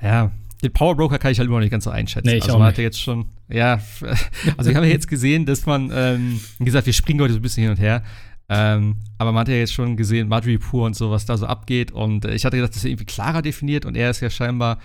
Ja, 0.00 0.32
den 0.62 0.72
Power 0.72 0.96
Broker 0.96 1.18
kann 1.18 1.30
ich 1.30 1.38
halt 1.38 1.46
immer 1.46 1.58
noch 1.58 1.62
nicht 1.62 1.70
ganz 1.70 1.84
so 1.84 1.90
einschätzen. 1.90 2.28
Nee, 2.28 2.36
ich 2.36 2.42
also 2.44 2.54
auch 2.54 2.58
man 2.58 2.68
nicht. 2.68 2.74
hat 2.74 2.78
ja 2.78 2.84
jetzt 2.84 3.00
schon, 3.00 3.26
ja, 3.48 3.80
also 4.56 4.70
wir 4.70 4.76
haben 4.76 4.84
ja 4.84 4.90
jetzt 4.90 5.08
gesehen, 5.08 5.46
dass 5.46 5.66
man, 5.66 5.90
ähm, 5.94 6.40
wie 6.58 6.64
gesagt, 6.64 6.86
wir 6.86 6.92
springen 6.92 7.20
heute 7.20 7.32
so 7.34 7.38
ein 7.38 7.42
bisschen 7.42 7.62
hin 7.62 7.70
und 7.70 7.80
her. 7.80 8.02
Ähm, 8.48 8.96
aber 9.18 9.32
man 9.32 9.42
hat 9.42 9.48
ja 9.48 9.56
jetzt 9.56 9.74
schon 9.74 9.96
gesehen, 9.96 10.28
Madri 10.28 10.58
Pur 10.58 10.86
und 10.86 10.96
so, 10.96 11.10
was 11.10 11.26
da 11.26 11.36
so 11.36 11.46
abgeht. 11.46 11.92
Und 11.92 12.24
äh, 12.24 12.34
ich 12.34 12.44
hatte 12.44 12.56
gedacht, 12.56 12.70
das 12.70 12.78
ist 12.78 12.86
irgendwie 12.86 13.04
klarer 13.04 13.42
definiert 13.42 13.84
und 13.84 13.96
er 13.96 14.10
ist 14.10 14.20
ja 14.20 14.30
scheinbar 14.30 14.78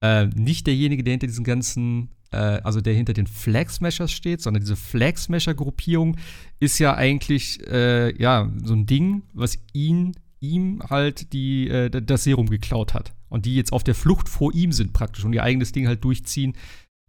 äh, 0.00 0.26
nicht 0.26 0.66
derjenige, 0.66 1.04
der 1.04 1.12
hinter 1.12 1.26
diesen 1.26 1.44
ganzen, 1.44 2.10
äh, 2.32 2.36
also 2.36 2.80
der 2.80 2.94
hinter 2.94 3.12
den 3.12 3.26
Flag 3.26 3.68
Smashers 3.68 4.10
steht, 4.10 4.40
sondern 4.40 4.62
diese 4.62 4.76
Flag 4.76 5.16
Smasher-Gruppierung 5.18 6.16
ist 6.60 6.78
ja 6.78 6.94
eigentlich, 6.94 7.60
äh, 7.68 8.16
ja, 8.20 8.50
so 8.64 8.74
ein 8.74 8.86
Ding, 8.86 9.22
was 9.34 9.58
ihn, 9.74 10.12
ihm 10.40 10.82
halt 10.88 11.34
die, 11.34 11.68
äh, 11.68 11.90
das 11.90 12.24
Serum 12.24 12.48
geklaut 12.48 12.94
hat. 12.94 13.12
Und 13.30 13.46
die 13.46 13.54
jetzt 13.54 13.72
auf 13.72 13.84
der 13.84 13.94
Flucht 13.94 14.28
vor 14.28 14.52
ihm 14.52 14.72
sind 14.72 14.92
praktisch 14.92 15.24
und 15.24 15.32
ihr 15.32 15.42
eigenes 15.42 15.72
Ding 15.72 15.86
halt 15.86 16.04
durchziehen. 16.04 16.54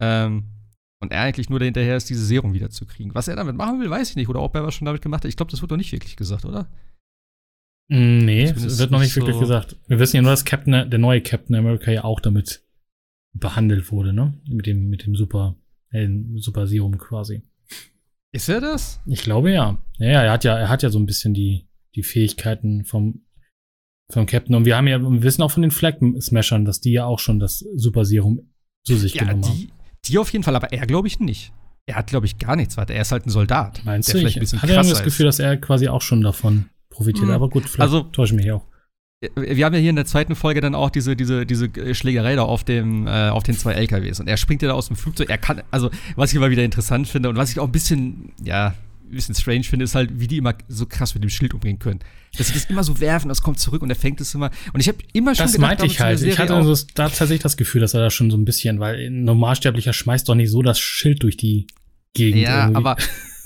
Ähm, 0.00 0.44
und 1.00 1.12
er 1.12 1.20
eigentlich 1.20 1.50
nur 1.50 1.58
dahinterher 1.58 1.96
ist, 1.96 2.08
diese 2.08 2.24
Serum 2.24 2.54
wiederzukriegen. 2.54 3.14
Was 3.14 3.28
er 3.28 3.36
damit 3.36 3.56
machen 3.56 3.80
will, 3.80 3.90
weiß 3.90 4.10
ich 4.10 4.16
nicht. 4.16 4.28
Oder 4.28 4.40
ob 4.40 4.54
er 4.54 4.64
was 4.64 4.74
schon 4.74 4.86
damit 4.86 5.02
gemacht 5.02 5.24
hat. 5.24 5.28
Ich 5.28 5.36
glaube, 5.36 5.50
das 5.50 5.60
wird 5.60 5.70
doch 5.72 5.76
nicht 5.76 5.92
wirklich 5.92 6.16
gesagt, 6.16 6.44
oder? 6.44 6.70
Mm, 7.88 8.18
nee, 8.18 8.44
es 8.44 8.78
wird 8.78 8.90
noch 8.90 9.00
nicht 9.00 9.14
wirklich 9.16 9.34
so 9.34 9.40
gesagt. 9.40 9.76
Wir 9.88 9.98
wissen 9.98 10.16
ja 10.16 10.22
nur, 10.22 10.30
dass 10.30 10.44
Captain, 10.44 10.88
der 10.88 10.98
neue 10.98 11.20
Captain 11.20 11.56
America 11.56 11.90
ja 11.90 12.04
auch 12.04 12.20
damit 12.20 12.64
behandelt 13.32 13.90
wurde, 13.90 14.12
ne? 14.12 14.34
Mit 14.48 14.66
dem, 14.66 14.88
mit 14.88 15.04
dem 15.04 15.16
Super, 15.16 15.56
äh, 15.90 16.08
Super 16.36 16.66
Serum 16.66 16.96
quasi. 16.98 17.42
Ist 18.30 18.48
er 18.48 18.60
das? 18.60 19.00
Ich 19.06 19.22
glaube 19.22 19.52
ja. 19.52 19.78
Ja, 19.98 20.22
er 20.22 20.32
hat 20.32 20.44
ja, 20.44 20.56
er 20.56 20.68
hat 20.68 20.82
ja 20.82 20.88
so 20.88 20.98
ein 20.98 21.06
bisschen 21.06 21.34
die, 21.34 21.66
die 21.94 22.02
Fähigkeiten 22.02 22.84
vom, 22.84 23.24
vom 24.12 24.26
Captain. 24.26 24.54
Und 24.54 24.64
wir 24.64 24.76
haben 24.76 24.86
ja, 24.86 25.00
wir 25.00 25.22
wissen 25.22 25.42
auch 25.42 25.50
von 25.50 25.62
den 25.62 25.70
Flag 25.70 25.96
Smashern, 26.20 26.64
dass 26.64 26.80
die 26.80 26.92
ja 26.92 27.04
auch 27.04 27.18
schon 27.18 27.38
das 27.38 27.64
Super 27.74 28.04
Serum 28.04 28.40
zu 28.84 28.96
sich 28.96 29.14
ja, 29.14 29.24
genommen 29.24 29.42
die, 29.42 29.48
haben. 29.48 29.72
Die 30.04 30.18
auf 30.18 30.32
jeden 30.32 30.44
Fall, 30.44 30.56
aber 30.56 30.72
er 30.72 30.86
glaube 30.86 31.08
ich 31.08 31.20
nicht. 31.20 31.52
Er 31.86 31.96
hat, 31.96 32.06
glaube 32.08 32.26
ich, 32.26 32.38
gar 32.38 32.54
nichts 32.54 32.76
weiter. 32.76 32.94
Er 32.94 33.02
ist 33.02 33.10
halt 33.10 33.26
ein 33.26 33.30
Soldat. 33.30 33.82
Meinst 33.84 34.12
du? 34.14 34.18
Ich 34.18 34.36
hatte 34.36 34.74
das 34.74 35.02
Gefühl, 35.02 35.26
dass 35.26 35.40
er 35.40 35.56
quasi 35.56 35.88
auch 35.88 36.02
schon 36.02 36.20
davon 36.20 36.66
profitiert. 36.90 37.26
Mhm. 37.26 37.32
Aber 37.32 37.48
gut, 37.48 37.64
vielleicht 37.64 37.80
also, 37.80 38.02
täusche 38.02 38.34
ich 38.34 38.42
mich 38.42 38.52
auch 38.52 38.64
wir 39.36 39.64
haben 39.64 39.74
ja 39.74 39.80
hier 39.80 39.90
in 39.90 39.96
der 39.96 40.04
zweiten 40.04 40.34
Folge 40.34 40.60
dann 40.60 40.74
auch 40.74 40.90
diese, 40.90 41.14
diese, 41.14 41.46
diese 41.46 41.94
Schlägerei 41.94 42.34
da 42.34 42.42
auf, 42.42 42.64
dem, 42.64 43.06
äh, 43.06 43.28
auf 43.28 43.44
den 43.44 43.56
zwei 43.56 43.72
LKWs. 43.74 44.20
Und 44.20 44.28
er 44.28 44.36
springt 44.36 44.62
ja 44.62 44.68
da 44.68 44.74
aus 44.74 44.88
dem 44.88 44.96
Flugzeug. 44.96 45.30
Er 45.30 45.38
kann, 45.38 45.62
also, 45.70 45.90
was 46.16 46.30
ich 46.30 46.36
immer 46.36 46.50
wieder 46.50 46.64
interessant 46.64 47.06
finde 47.06 47.28
und 47.28 47.36
was 47.36 47.50
ich 47.50 47.60
auch 47.60 47.66
ein 47.66 47.72
bisschen, 47.72 48.32
ja, 48.42 48.74
ein 49.12 49.16
bisschen 49.16 49.34
strange 49.34 49.64
finde, 49.64 49.84
ist 49.84 49.94
halt, 49.94 50.10
wie 50.18 50.26
die 50.26 50.38
immer 50.38 50.54
so 50.68 50.86
krass 50.86 51.14
mit 51.14 51.22
dem 51.22 51.30
Schild 51.30 51.54
umgehen 51.54 51.78
können. 51.78 52.00
Dass 52.36 52.48
sie 52.48 52.54
das 52.54 52.64
immer 52.64 52.82
so 52.82 52.98
werfen, 52.98 53.28
das 53.28 53.42
kommt 53.42 53.60
zurück 53.60 53.82
und 53.82 53.90
er 53.90 53.96
fängt 53.96 54.20
es 54.20 54.34
immer. 54.34 54.50
Und 54.72 54.80
ich 54.80 54.88
habe 54.88 54.98
immer 55.12 55.34
schon 55.34 55.44
das 55.44 55.52
gedacht, 55.52 55.68
meinte 55.68 55.86
ich 55.86 56.00
halt. 56.00 56.22
Ich 56.22 56.38
hatte 56.38 56.54
also 56.54 56.86
da 56.94 57.08
tatsächlich 57.08 57.42
das 57.42 57.56
Gefühl, 57.56 57.82
dass 57.82 57.94
er 57.94 58.00
da 58.00 58.10
schon 58.10 58.30
so 58.30 58.36
ein 58.36 58.44
bisschen, 58.44 58.80
weil 58.80 59.06
ein 59.06 59.24
Normalsterblicher 59.24 59.92
schmeißt 59.92 60.28
doch 60.28 60.34
nicht 60.34 60.50
so 60.50 60.62
das 60.62 60.80
Schild 60.80 61.22
durch 61.22 61.36
die 61.36 61.66
Gegend. 62.14 62.42
Ja, 62.42 62.64
irgendwie. 62.64 62.76
aber 62.76 62.96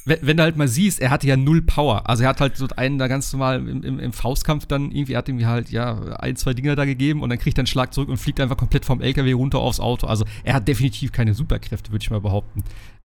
wenn, 0.07 0.19
wenn, 0.23 0.37
du 0.37 0.43
halt 0.45 0.57
mal 0.57 0.69
siehst, 0.69 1.01
er 1.01 1.11
hatte 1.11 1.27
ja 1.27 1.37
null 1.37 1.63
Power. 1.63 2.09
Also 2.09 2.23
er 2.23 2.29
hat 2.29 2.41
halt 2.41 2.57
so 2.57 2.69
einen 2.77 2.97
da 2.97 3.09
ganz 3.09 3.33
normal 3.33 3.57
im, 3.59 3.83
im, 3.83 3.99
im 3.99 4.13
Faustkampf 4.13 4.67
dann 4.67 4.93
irgendwie, 4.93 5.15
er 5.15 5.19
hat 5.19 5.29
ihm 5.29 5.45
halt 5.45 5.71
ja 5.71 5.99
ein, 6.19 6.37
zwei 6.37 6.55
Dinger 6.55 6.77
da 6.77 6.85
gegeben 6.85 7.23
und 7.23 7.31
dann 7.31 7.39
kriegt 7.39 7.59
er 7.59 7.63
einen 7.63 7.67
Schlag 7.67 7.93
zurück 7.93 8.09
und 8.09 8.17
fliegt 8.17 8.41
einfach 8.41 8.57
komplett 8.57 8.85
vom 8.85 9.01
LKW 9.01 9.33
runter 9.33 9.59
aufs 9.59 9.81
Auto. 9.81 10.07
Also 10.07 10.25
er 10.45 10.55
hat 10.55 10.69
definitiv 10.69 11.11
keine 11.11 11.35
Superkräfte, 11.35 11.91
würde 11.91 12.05
ich 12.05 12.11
mal 12.11 12.21
behaupten. 12.21 12.63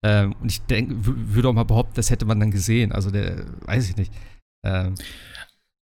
Ähm, 0.04 0.34
und 0.40 0.50
ich 0.50 0.62
denke, 0.62 0.94
würde 1.02 1.48
auch 1.48 1.52
mal 1.52 1.64
behaupten, 1.64 1.94
das 1.94 2.10
hätte 2.10 2.24
man 2.24 2.38
dann 2.38 2.50
gesehen. 2.50 2.92
Also 2.92 3.10
der, 3.10 3.44
weiß 3.66 3.88
ich 3.90 3.96
nicht. 3.96 4.12
Ähm, 4.64 4.94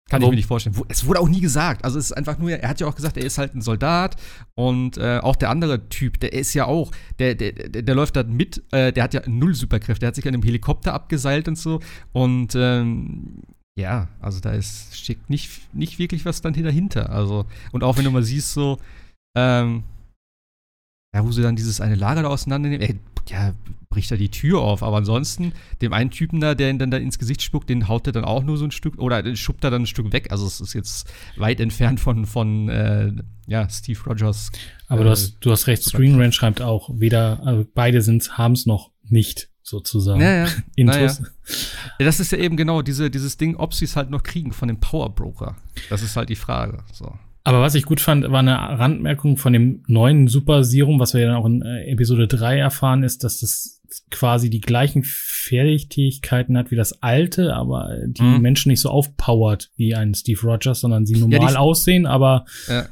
kann 0.09 0.21
ich 0.21 0.29
mir 0.29 0.35
nicht 0.35 0.47
vorstellen. 0.47 0.77
Es 0.89 1.07
wurde 1.07 1.21
auch 1.21 1.29
nie 1.29 1.41
gesagt. 1.41 1.85
Also 1.85 1.99
es 1.99 2.07
ist 2.07 2.13
einfach 2.13 2.37
nur, 2.37 2.51
er 2.51 2.69
hat 2.69 2.81
ja 2.81 2.87
auch 2.87 2.95
gesagt, 2.95 3.17
er 3.17 3.25
ist 3.25 3.39
halt 3.39 3.55
ein 3.55 3.63
Soldat 3.63 4.17
und 4.55 4.99
äh, 4.99 5.21
auch 5.23 5.37
der 5.37 5.49
andere 5.49 5.89
Typ, 5.89 6.21
der 6.21 6.35
ist 6.35 6.53
ja 6.53 6.67
auch, 6.67 6.91
der, 7.19 7.35
der, 7.35 7.53
der, 7.53 7.83
der 7.83 7.95
läuft 7.95 8.17
da 8.17 8.23
mit, 8.23 8.63
äh, 8.73 8.93
der 8.93 9.05
hat 9.05 9.15
ja 9.15 9.23
null 9.27 9.55
Superkräfte, 9.55 10.01
der 10.01 10.09
hat 10.09 10.17
sich 10.17 10.29
an 10.29 10.35
einem 10.35 10.43
Helikopter 10.43 10.93
abgeseilt 10.93 11.49
und 11.49 11.57
so 11.57 11.81
und 12.13 12.55
ähm, 12.55 13.43
ja, 13.75 14.09
also 14.21 14.41
da 14.41 14.53
ist, 14.53 14.97
steckt 14.97 15.31
nicht, 15.31 15.75
nicht 15.75 15.99
wirklich 15.99 16.27
was 16.27 16.43
dann 16.43 16.53
dahinter. 16.53 17.11
Also, 17.11 17.47
und 17.73 17.83
auch 17.83 17.97
wenn 17.97 18.05
du 18.05 18.11
mal 18.11 18.23
siehst, 18.23 18.53
so, 18.53 18.79
ähm, 19.35 19.85
ja, 21.15 21.25
wo 21.25 21.33
sie 21.33 21.43
dann 21.43 21.57
dieses 21.57 21.81
eine 21.81 21.95
Lager 21.95 22.23
da 22.23 22.29
auseinandernehmen, 22.29 22.87
ey, 22.87 22.99
ja, 23.31 23.55
bricht 23.89 24.11
er 24.11 24.17
die 24.17 24.31
Tür 24.31 24.61
auf. 24.61 24.83
Aber 24.83 24.97
ansonsten, 24.99 25.53
dem 25.81 25.93
einen 25.93 26.11
Typen 26.11 26.41
da, 26.41 26.55
der 26.55 26.71
ihn 26.71 26.79
dann 26.79 26.91
da 26.91 26.97
ins 26.97 27.19
Gesicht 27.19 27.43
spuckt, 27.43 27.69
den 27.69 27.89
haut 27.89 28.07
er 28.07 28.13
dann 28.13 28.25
auch 28.25 28.43
nur 28.43 28.57
so 28.57 28.65
ein 28.65 28.71
Stück, 28.71 28.99
oder 28.99 29.37
schubbt 29.37 29.65
er 29.65 29.71
dann 29.71 29.83
ein 29.83 29.87
Stück 29.87 30.13
weg. 30.13 30.29
Also 30.31 30.47
es 30.47 30.61
ist 30.61 30.73
jetzt 30.75 31.11
weit 31.37 31.61
entfernt 31.61 32.01
von, 32.01 32.27
von 32.27 32.69
äh, 32.69 33.13
ja, 33.47 33.69
Steve 33.69 34.01
Rogers. 34.07 34.51
Aber 34.89 35.03
äh, 35.03 35.05
du, 35.05 35.11
hast, 35.11 35.37
du 35.41 35.51
hast 35.51 35.67
recht, 35.67 35.83
Screen 35.83 36.19
Range 36.19 36.33
schreibt 36.33 36.63
auch, 36.63 36.91
weder, 36.93 37.41
also 37.45 37.67
beide 37.75 38.01
haben 38.01 38.53
es 38.53 38.67
noch 38.67 38.91
nicht 39.03 39.49
sozusagen. 39.63 40.21
Ja, 40.21 40.45
ja. 40.45 40.49
Ja, 40.77 41.01
ja. 41.01 41.17
das 41.99 42.21
ist 42.21 42.33
ja 42.33 42.39
eben 42.39 42.57
genau 42.57 42.83
diese, 42.83 43.11
dieses 43.11 43.37
Ding, 43.37 43.57
ob 43.57 43.75
sie 43.75 43.85
es 43.85 43.97
halt 43.97 44.11
noch 44.11 44.23
kriegen 44.23 44.53
von 44.53 44.69
dem 44.69 44.81
Power 44.81 45.15
Broker. 45.15 45.57
Das 45.91 46.03
ist 46.03 46.17
halt 46.17 46.29
die 46.29 46.37
Frage. 46.37 46.83
So. 46.93 47.13
Aber 47.45 47.61
was 47.61 47.75
ich 47.75 47.85
gut 47.85 48.01
fand, 48.01 48.31
war 48.31 48.39
eine 48.39 48.57
Randmerkung 48.57 49.37
von 49.37 49.53
dem 49.53 49.83
neuen 49.87 50.29
Super 50.29 50.63
Serum, 50.63 51.01
was 51.01 51.15
wir 51.15 51.23
ja 51.23 51.29
dann 51.29 51.37
auch 51.37 51.47
in 51.47 51.63
äh, 51.63 51.91
Episode 51.91 52.29
3 52.29 52.59
erfahren, 52.59 53.03
ist, 53.03 53.25
dass 53.25 53.41
das 53.41 53.81
quasi 54.11 54.49
die 54.49 54.61
gleichen 54.61 55.03
Fertigkeiten 55.05 56.57
hat 56.57 56.71
wie 56.71 56.77
das 56.77 57.03
alte, 57.03 57.55
aber 57.55 57.97
die 58.07 58.23
mhm. 58.23 58.41
Menschen 58.41 58.71
nicht 58.71 58.81
so 58.81 58.91
aufpowert 58.91 59.71
wie 59.77 59.95
ein 59.95 60.15
Steve 60.15 60.41
Rogers, 60.43 60.81
sondern 60.81 61.05
sie 61.05 61.17
normal 61.17 61.55
ja, 61.55 61.59
aussehen, 61.59 62.07
aber 62.07 62.47
ja. 62.69 62.87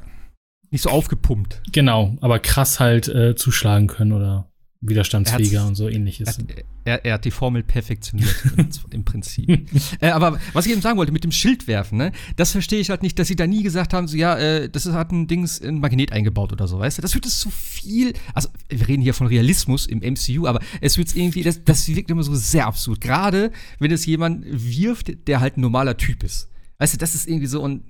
nicht 0.71 0.83
so 0.83 0.90
aufgepumpt. 0.90 1.62
Genau, 1.73 2.16
aber 2.21 2.38
krass 2.38 2.80
halt 2.80 3.09
äh, 3.09 3.35
zuschlagen 3.35 3.87
können 3.87 4.12
oder 4.12 4.50
widerstandsfähiger 4.80 5.66
und 5.66 5.75
so 5.75 5.88
ähnliches. 5.88 6.38
Er, 6.38 6.64
er, 6.84 7.14
hat 7.14 7.25
die 7.25 7.30
Formel 7.30 7.62
perfektioniert 7.62 8.34
im 8.90 9.04
Prinzip. 9.04 9.68
äh, 10.00 10.10
aber 10.10 10.40
was 10.52 10.66
ich 10.66 10.72
eben 10.72 10.80
sagen 10.80 10.99
wollte 10.99 11.12
mit 11.12 11.25
dem 11.25 11.32
Schild 11.32 11.66
werfen, 11.66 11.99
ne, 11.99 12.12
das 12.37 12.52
verstehe 12.52 12.80
ich 12.80 12.90
halt 12.90 13.02
nicht, 13.02 13.18
dass 13.18 13.28
sie 13.28 13.37
da 13.37 13.46
nie 13.46 13.62
gesagt 13.62 13.92
haben, 13.92 14.08
so 14.08 14.16
ja, 14.16 14.37
äh, 14.38 14.68
das 14.68 14.87
hat 14.87 15.12
ein 15.12 15.26
Dings 15.26 15.60
ein 15.60 15.80
Magnet 15.80 16.12
eingebaut 16.12 16.52
oder 16.52 16.66
so, 16.68 16.78
weißt 16.78 16.99
du? 16.99 17.02
Das 17.02 17.14
wird 17.14 17.26
es 17.26 17.40
so 17.40 17.50
viel. 17.50 18.12
Also 18.34 18.49
wir 18.68 18.88
reden 18.88 19.02
hier 19.02 19.14
von 19.14 19.26
Realismus 19.26 19.87
im 19.87 19.99
MCU, 19.99 20.46
aber 20.46 20.60
es 20.80 20.99
wird 20.99 21.14
irgendwie, 21.14 21.42
das, 21.42 21.62
das 21.64 21.88
wirkt 21.88 22.10
immer 22.10 22.22
so 22.22 22.34
sehr 22.34 22.66
absurd. 22.66 23.00
Gerade 23.00 23.52
wenn 23.78 23.90
es 23.90 24.06
jemand 24.06 24.44
wirft, 24.46 25.28
der 25.28 25.40
halt 25.40 25.56
ein 25.56 25.60
normaler 25.60 25.96
Typ 25.96 26.22
ist. 26.22 26.49
Weißt 26.78 26.94
du, 26.94 26.99
das 26.99 27.14
ist 27.14 27.28
irgendwie 27.28 27.46
so 27.46 27.62
und 27.62 27.82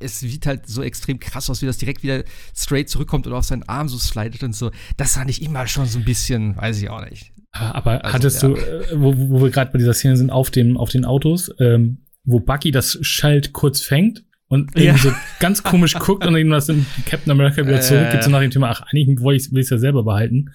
es 0.00 0.20
sieht 0.20 0.46
halt 0.46 0.66
so 0.66 0.82
extrem 0.82 1.18
krass 1.18 1.48
aus, 1.50 1.62
wie 1.62 1.66
das 1.66 1.78
direkt 1.78 2.02
wieder 2.02 2.24
straight 2.54 2.88
zurückkommt 2.88 3.26
oder 3.26 3.36
auf 3.36 3.44
seinen 3.44 3.62
Arm 3.64 3.88
so 3.88 3.98
slidet 3.98 4.42
und 4.42 4.54
so. 4.54 4.70
Das 4.96 5.14
fand 5.14 5.30
ich 5.30 5.42
immer 5.42 5.66
schon 5.66 5.86
so 5.86 5.98
ein 5.98 6.04
bisschen, 6.04 6.56
weiß 6.56 6.80
ich 6.82 6.90
auch 6.90 7.04
nicht. 7.04 7.32
Aber 7.54 8.04
also, 8.04 8.14
hattest 8.14 8.42
ja. 8.42 8.48
du, 8.48 8.56
äh, 8.56 8.86
wo, 8.94 9.14
wo 9.16 9.42
wir 9.42 9.50
gerade 9.50 9.70
bei 9.70 9.78
dieser 9.78 9.94
Szene 9.94 10.16
sind, 10.16 10.30
auf, 10.30 10.50
dem, 10.50 10.76
auf 10.76 10.90
den 10.90 11.04
Autos, 11.04 11.54
ähm, 11.60 11.98
wo 12.24 12.40
Bucky 12.40 12.70
das 12.70 12.98
Schalt 13.02 13.52
kurz 13.52 13.80
fängt 13.80 14.24
und 14.48 14.70
irgendwie 14.76 14.86
ja. 14.86 14.96
so 14.98 15.12
ganz 15.40 15.62
komisch 15.62 15.94
guckt 15.94 16.26
und 16.26 16.34
dann 16.34 16.50
das 16.50 16.68
in 16.68 16.84
Captain 17.06 17.30
America 17.30 17.66
wieder 17.66 17.80
zurückgibt, 17.80 18.22
äh, 18.22 18.24
so 18.24 18.30
nach 18.30 18.40
dem 18.40 18.50
Thema, 18.50 18.70
ach, 18.70 18.82
eigentlich 18.82 19.20
will 19.20 19.36
ich 19.36 19.50
es 19.52 19.70
ja 19.70 19.78
selber 19.78 20.02
behalten. 20.02 20.50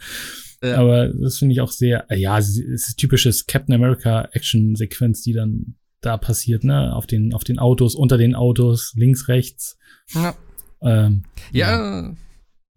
Ja. 0.62 0.78
Aber 0.78 1.08
das 1.08 1.38
finde 1.38 1.54
ich 1.54 1.62
auch 1.62 1.72
sehr, 1.72 2.10
äh, 2.12 2.18
ja, 2.18 2.38
es 2.38 2.58
ist 2.58 2.98
typisches 2.98 3.46
Captain 3.46 3.74
America 3.74 4.28
Action-Sequenz, 4.34 5.22
die 5.22 5.34
dann 5.34 5.76
da 6.02 6.18
passiert, 6.18 6.64
ne? 6.64 6.94
Auf 6.94 7.08
den, 7.08 7.34
auf 7.34 7.44
den 7.44 7.60
Autos, 7.60 7.96
unter 7.96 8.18
den 8.18 8.36
Autos, 8.36 8.94
links, 8.96 9.28
rechts. 9.28 9.78
Ja. 10.14 10.36
Ähm, 10.82 11.24
ja, 11.52 12.02
ja. 12.02 12.16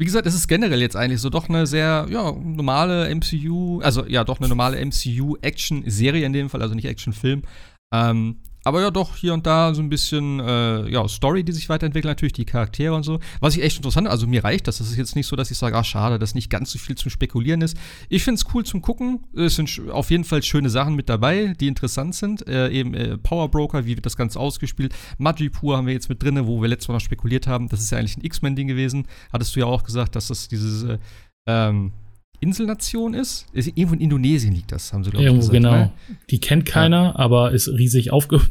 Wie 0.02 0.04
gesagt, 0.04 0.26
es 0.26 0.34
ist 0.34 0.48
generell 0.48 0.80
jetzt 0.80 0.96
eigentlich 0.96 1.20
so 1.20 1.30
doch 1.30 1.48
eine 1.48 1.64
sehr, 1.64 2.08
ja, 2.10 2.32
normale 2.32 3.08
MCU, 3.14 3.80
also 3.82 4.04
ja, 4.04 4.24
doch 4.24 4.40
eine 4.40 4.48
normale 4.48 4.84
MCU-Action-Serie 4.84 6.26
in 6.26 6.32
dem 6.32 6.50
Fall, 6.50 6.60
also 6.60 6.74
nicht 6.74 6.86
Action-Film. 6.86 7.42
Ähm, 7.94 8.38
aber 8.64 8.80
ja, 8.80 8.90
doch 8.90 9.16
hier 9.16 9.34
und 9.34 9.46
da 9.46 9.74
so 9.74 9.82
ein 9.82 9.88
bisschen 9.88 10.40
äh, 10.40 10.88
ja, 10.88 11.06
Story, 11.08 11.44
die 11.44 11.52
sich 11.52 11.68
weiterentwickelt, 11.68 12.10
natürlich 12.10 12.32
die 12.32 12.44
Charaktere 12.44 12.94
und 12.94 13.02
so. 13.02 13.20
Was 13.40 13.56
ich 13.56 13.62
echt 13.62 13.76
interessant, 13.78 14.08
also 14.08 14.26
mir 14.26 14.44
reicht 14.44 14.68
das. 14.68 14.78
Das 14.78 14.88
ist 14.88 14.96
jetzt 14.96 15.16
nicht 15.16 15.26
so, 15.26 15.36
dass 15.36 15.50
ich 15.50 15.58
sage, 15.58 15.76
ah, 15.76 15.84
schade, 15.84 16.18
dass 16.18 16.34
nicht 16.34 16.50
ganz 16.50 16.72
so 16.72 16.78
viel 16.78 16.96
zum 16.96 17.10
Spekulieren 17.10 17.60
ist. 17.62 17.76
Ich 18.08 18.24
finde 18.24 18.40
es 18.40 18.54
cool 18.54 18.64
zum 18.64 18.82
Gucken. 18.82 19.20
Es 19.34 19.56
sind 19.56 19.82
auf 19.90 20.10
jeden 20.10 20.24
Fall 20.24 20.42
schöne 20.42 20.70
Sachen 20.70 20.94
mit 20.94 21.08
dabei, 21.08 21.54
die 21.60 21.68
interessant 21.68 22.14
sind. 22.14 22.46
Äh, 22.46 22.70
eben 22.70 22.94
äh, 22.94 23.18
Power 23.18 23.50
Broker, 23.50 23.84
wie 23.84 23.96
wird 23.96 24.06
das 24.06 24.16
Ganze 24.16 24.38
ausgespielt. 24.38 24.94
Magipur 25.18 25.76
haben 25.76 25.86
wir 25.86 25.94
jetzt 25.94 26.08
mit 26.08 26.22
drin, 26.22 26.46
wo 26.46 26.60
wir 26.60 26.68
letztes 26.68 26.88
Mal 26.88 26.94
noch 26.94 27.00
spekuliert 27.00 27.46
haben. 27.46 27.68
Das 27.68 27.80
ist 27.80 27.90
ja 27.90 27.98
eigentlich 27.98 28.16
ein 28.16 28.24
X-Men-Ding 28.24 28.68
gewesen. 28.68 29.06
Hattest 29.32 29.56
du 29.56 29.60
ja 29.60 29.66
auch 29.66 29.82
gesagt, 29.82 30.16
dass 30.16 30.28
das 30.28 30.48
dieses 30.48 30.84
äh, 30.84 30.98
ähm, 31.46 31.92
Inselnation 32.42 33.14
ist. 33.14 33.46
ist. 33.52 33.68
Irgendwo 33.68 33.94
in 33.94 34.00
Indonesien 34.00 34.52
liegt 34.52 34.72
das, 34.72 34.92
haben 34.92 35.04
sie, 35.04 35.10
glaube 35.10 35.26
ich, 35.26 35.34
gesagt. 35.34 35.52
Genau. 35.52 35.72
Ne? 35.72 35.92
Die 36.30 36.40
kennt 36.40 36.66
keiner, 36.66 37.02
ja. 37.04 37.16
aber 37.16 37.52
ist 37.52 37.68
riesig 37.68 38.12
aufge... 38.12 38.40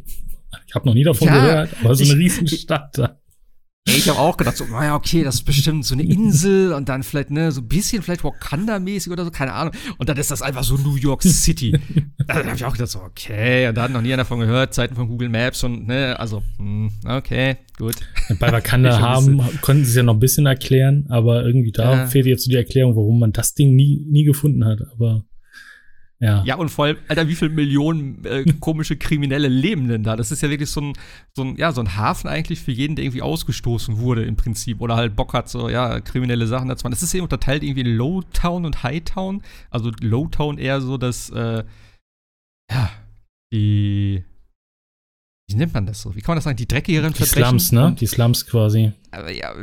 Ich 0.67 0.75
habe 0.75 0.86
noch 0.86 0.93
nie 0.93 1.03
davon 1.03 1.29
ja, 1.29 1.33
gehört, 1.33 1.69
aber 1.81 1.95
so 1.95 2.03
eine 2.03 2.15
riesen 2.19 2.45
Stadt 2.45 2.98
da. 2.98 3.21
Ich 3.88 4.08
habe 4.08 4.20
auch 4.20 4.38
gedacht, 4.38 4.58
so, 4.58 4.66
naja, 4.66 4.96
okay, 4.96 5.24
das 5.24 5.36
ist 5.36 5.44
bestimmt 5.44 5.86
so 5.86 5.96
eine 5.96 6.04
Insel 6.04 6.74
und 6.74 6.88
dann 6.88 7.02
vielleicht, 7.02 7.32
ne, 7.32 7.52
so 7.52 7.62
ein 7.62 7.68
bisschen 7.68 8.04
vielleicht 8.04 8.24
Wakanda-mäßig 8.24 9.12
oder 9.12 9.26
so, 9.26 9.32
keine 9.32 9.54
Ahnung. 9.54 9.74
Und 9.98 10.08
dann 10.08 10.18
ist 10.18 10.30
das 10.30 10.44
einfach 10.44 10.64
so 10.64 10.78
New 10.78 10.98
York 10.98 11.24
City. 11.24 11.80
da 12.28 12.36
habe 12.36 12.56
ich 12.56 12.64
auch 12.64 12.74
gedacht, 12.74 12.90
so, 12.90 13.00
okay, 13.00 13.68
und 13.68 13.76
da 13.76 13.84
hat 13.84 13.92
noch 13.92 14.02
nie 14.02 14.10
einer 14.14 14.18
davon 14.18 14.40
gehört, 14.40 14.76
Zeiten 14.76 14.96
von 14.96 15.08
Google 15.08 15.30
Maps 15.30 15.64
und, 15.64 15.88
ne, 15.88 16.20
also, 16.20 16.44
hm, 16.58 16.92
okay, 17.06 17.58
gut. 17.78 17.96
Bei 18.40 18.52
Wakanda 18.52 19.00
haben, 19.00 19.42
konnten 19.62 19.84
sie 19.84 19.90
es 19.90 19.96
ja 19.96 20.04
noch 20.04 20.14
ein 20.14 20.20
bisschen 20.20 20.46
erklären, 20.46 21.08
aber 21.10 21.44
irgendwie 21.44 21.72
da 21.72 21.92
ja. 21.92 22.08
fehlt 22.08 22.28
jetzt 22.28 22.44
so 22.46 22.52
die 22.52 22.58
Erklärung, 22.58 22.96
warum 22.96 23.20
man 23.20 23.34
das 23.34 23.56
Ding 23.56 23.76
nie, 23.76 24.06
nie 24.08 24.26
gefunden 24.26 24.64
hat, 24.64 24.80
aber. 24.92 25.26
Ja. 26.22 26.44
ja, 26.46 26.56
und 26.56 26.70
vor 26.70 26.86
allem, 26.86 26.98
Alter, 27.08 27.28
wie 27.28 27.34
viele 27.34 27.50
Millionen 27.50 28.24
äh, 28.25 28.46
komische 28.60 28.96
Kriminelle 28.96 29.48
leben 29.48 29.88
denn 29.88 30.04
da? 30.04 30.16
Das 30.16 30.32
ist 30.32 30.44
ja 30.44 30.51
wirklich 30.51 30.70
so 30.70 30.80
ein, 30.80 30.94
so 31.36 31.44
ein, 31.44 31.56
ja, 31.56 31.72
so 31.72 31.82
ein 31.82 31.98
Hafen 31.98 32.28
eigentlich 32.30 32.60
für 32.60 32.72
jeden, 32.72 32.96
der 32.96 33.06
irgendwie 33.06 33.24
ausgestoßen 33.24 33.98
wurde 33.98 34.24
im 34.24 34.36
Prinzip 34.36 34.82
oder 34.82 34.96
halt 34.96 35.16
Bock 35.16 35.34
hat, 35.34 35.50
so, 35.50 35.68
ja, 35.68 36.00
kriminelle 36.00 36.46
Sachen 36.46 36.70
dazu 36.70 36.84
machen. 36.84 36.92
Das 36.92 37.01
ist 37.01 37.16
eben 37.16 37.24
unterteilt 37.24 37.63
irgendwie 37.63 37.82
in 37.82 37.98
Lowtown 37.98 38.66
und 38.66 38.84
Hightown. 38.84 39.42
Also 39.72 39.92
Lowtown 40.00 40.60
eher 40.60 40.80
so, 40.80 40.98
dass, 40.98 41.32
äh, 41.32 41.63
ja, 42.72 42.92
die, 43.51 44.24
wie 45.51 45.58
nennt 45.58 45.74
man 45.74 45.86
das 45.86 46.01
so? 46.01 46.15
Wie 46.15 46.22
kann 46.22 46.34
man 46.34 46.38
das 46.38 46.46
sagen? 46.46 46.58
Die 46.58 46.67
dreckigeren 46.67 47.13
Die 47.13 47.24
Slums, 47.24 47.72
ne? 47.72 47.96
Die 48.00 48.08
Slums 48.08 48.46
quasi. 48.46 48.91
Aber 49.12 49.31
ja, 49.31 49.53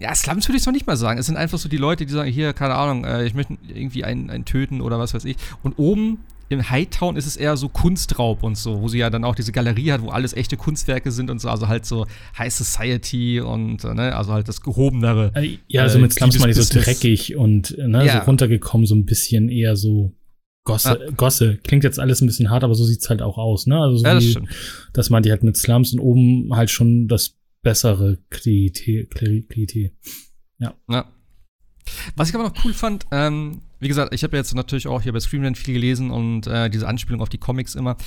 ja, 0.00 0.14
Slums 0.14 0.48
würde 0.48 0.58
ich 0.58 0.66
noch 0.66 0.72
nicht 0.72 0.86
mal 0.86 0.96
sagen. 0.96 1.18
Es 1.18 1.26
sind 1.26 1.36
einfach 1.36 1.58
so 1.58 1.68
die 1.68 1.76
Leute, 1.76 2.06
die 2.06 2.12
sagen, 2.12 2.30
hier, 2.30 2.52
keine 2.52 2.74
Ahnung, 2.74 3.04
äh, 3.04 3.24
ich 3.24 3.34
möchte 3.34 3.56
irgendwie 3.68 4.04
einen, 4.04 4.30
einen 4.30 4.44
töten 4.44 4.80
oder 4.80 4.98
was 4.98 5.14
weiß 5.14 5.24
ich. 5.24 5.36
Und 5.62 5.78
oben 5.78 6.18
im 6.48 6.70
Hightown 6.70 7.16
ist 7.16 7.26
es 7.26 7.36
eher 7.36 7.56
so 7.56 7.68
Kunstraub 7.68 8.42
und 8.42 8.56
so, 8.56 8.80
wo 8.80 8.88
sie 8.88 8.98
ja 8.98 9.10
dann 9.10 9.24
auch 9.24 9.34
diese 9.34 9.52
Galerie 9.52 9.92
hat, 9.92 10.02
wo 10.02 10.10
alles 10.10 10.34
echte 10.34 10.56
Kunstwerke 10.56 11.10
sind 11.10 11.30
und 11.30 11.40
so, 11.40 11.48
also 11.48 11.68
halt 11.68 11.86
so 11.86 12.06
High 12.38 12.52
Society 12.52 13.40
und, 13.40 13.84
äh, 13.84 13.94
ne, 13.94 14.14
also 14.14 14.32
halt 14.32 14.48
das 14.48 14.60
gehobenere. 14.60 15.32
Äh, 15.34 15.58
ja, 15.68 15.82
also 15.82 15.98
mit 15.98 16.12
Slums 16.12 16.38
mal 16.38 16.52
so 16.52 16.80
dreckig 16.80 17.36
und, 17.36 17.76
ne, 17.78 18.06
ja. 18.06 18.20
so 18.20 18.26
runtergekommen, 18.26 18.86
so 18.86 18.94
ein 18.94 19.04
bisschen 19.04 19.48
eher 19.48 19.76
so 19.76 20.12
Gosse, 20.64 20.98
ja. 20.98 21.10
Gosse. 21.12 21.58
Klingt 21.58 21.84
jetzt 21.84 22.00
alles 22.00 22.20
ein 22.20 22.26
bisschen 22.26 22.50
hart, 22.50 22.64
aber 22.64 22.74
so 22.74 22.84
sieht's 22.84 23.08
halt 23.10 23.20
auch 23.22 23.36
aus, 23.36 23.66
ne? 23.66 23.78
Also 23.78 23.98
so 23.98 24.04
ja, 24.04 24.14
das, 24.14 24.24
wie, 24.24 24.38
das 24.92 25.10
meinte 25.10 25.28
ich 25.28 25.30
halt 25.30 25.42
mit 25.42 25.56
Slums 25.56 25.92
und 25.92 26.00
oben 26.00 26.56
halt 26.56 26.70
schon 26.70 27.06
das 27.06 27.36
bessere 27.62 28.18
Klientel. 28.30 29.92
Ja. 30.58 30.74
ja. 30.88 31.04
Was 32.16 32.30
ich 32.30 32.34
aber 32.34 32.44
noch 32.44 32.64
cool 32.64 32.72
fand, 32.72 33.04
ähm, 33.10 33.60
wie 33.78 33.88
gesagt, 33.88 34.14
ich 34.14 34.24
habe 34.24 34.36
jetzt 34.38 34.54
natürlich 34.54 34.86
auch 34.86 35.02
hier 35.02 35.12
bei 35.12 35.20
Screamland 35.20 35.58
viel 35.58 35.74
gelesen 35.74 36.10
und 36.10 36.46
äh, 36.46 36.70
diese 36.70 36.88
Anspielung 36.88 37.20
auf 37.20 37.28
die 37.28 37.36
Comics 37.38 37.74
immer. 37.74 37.98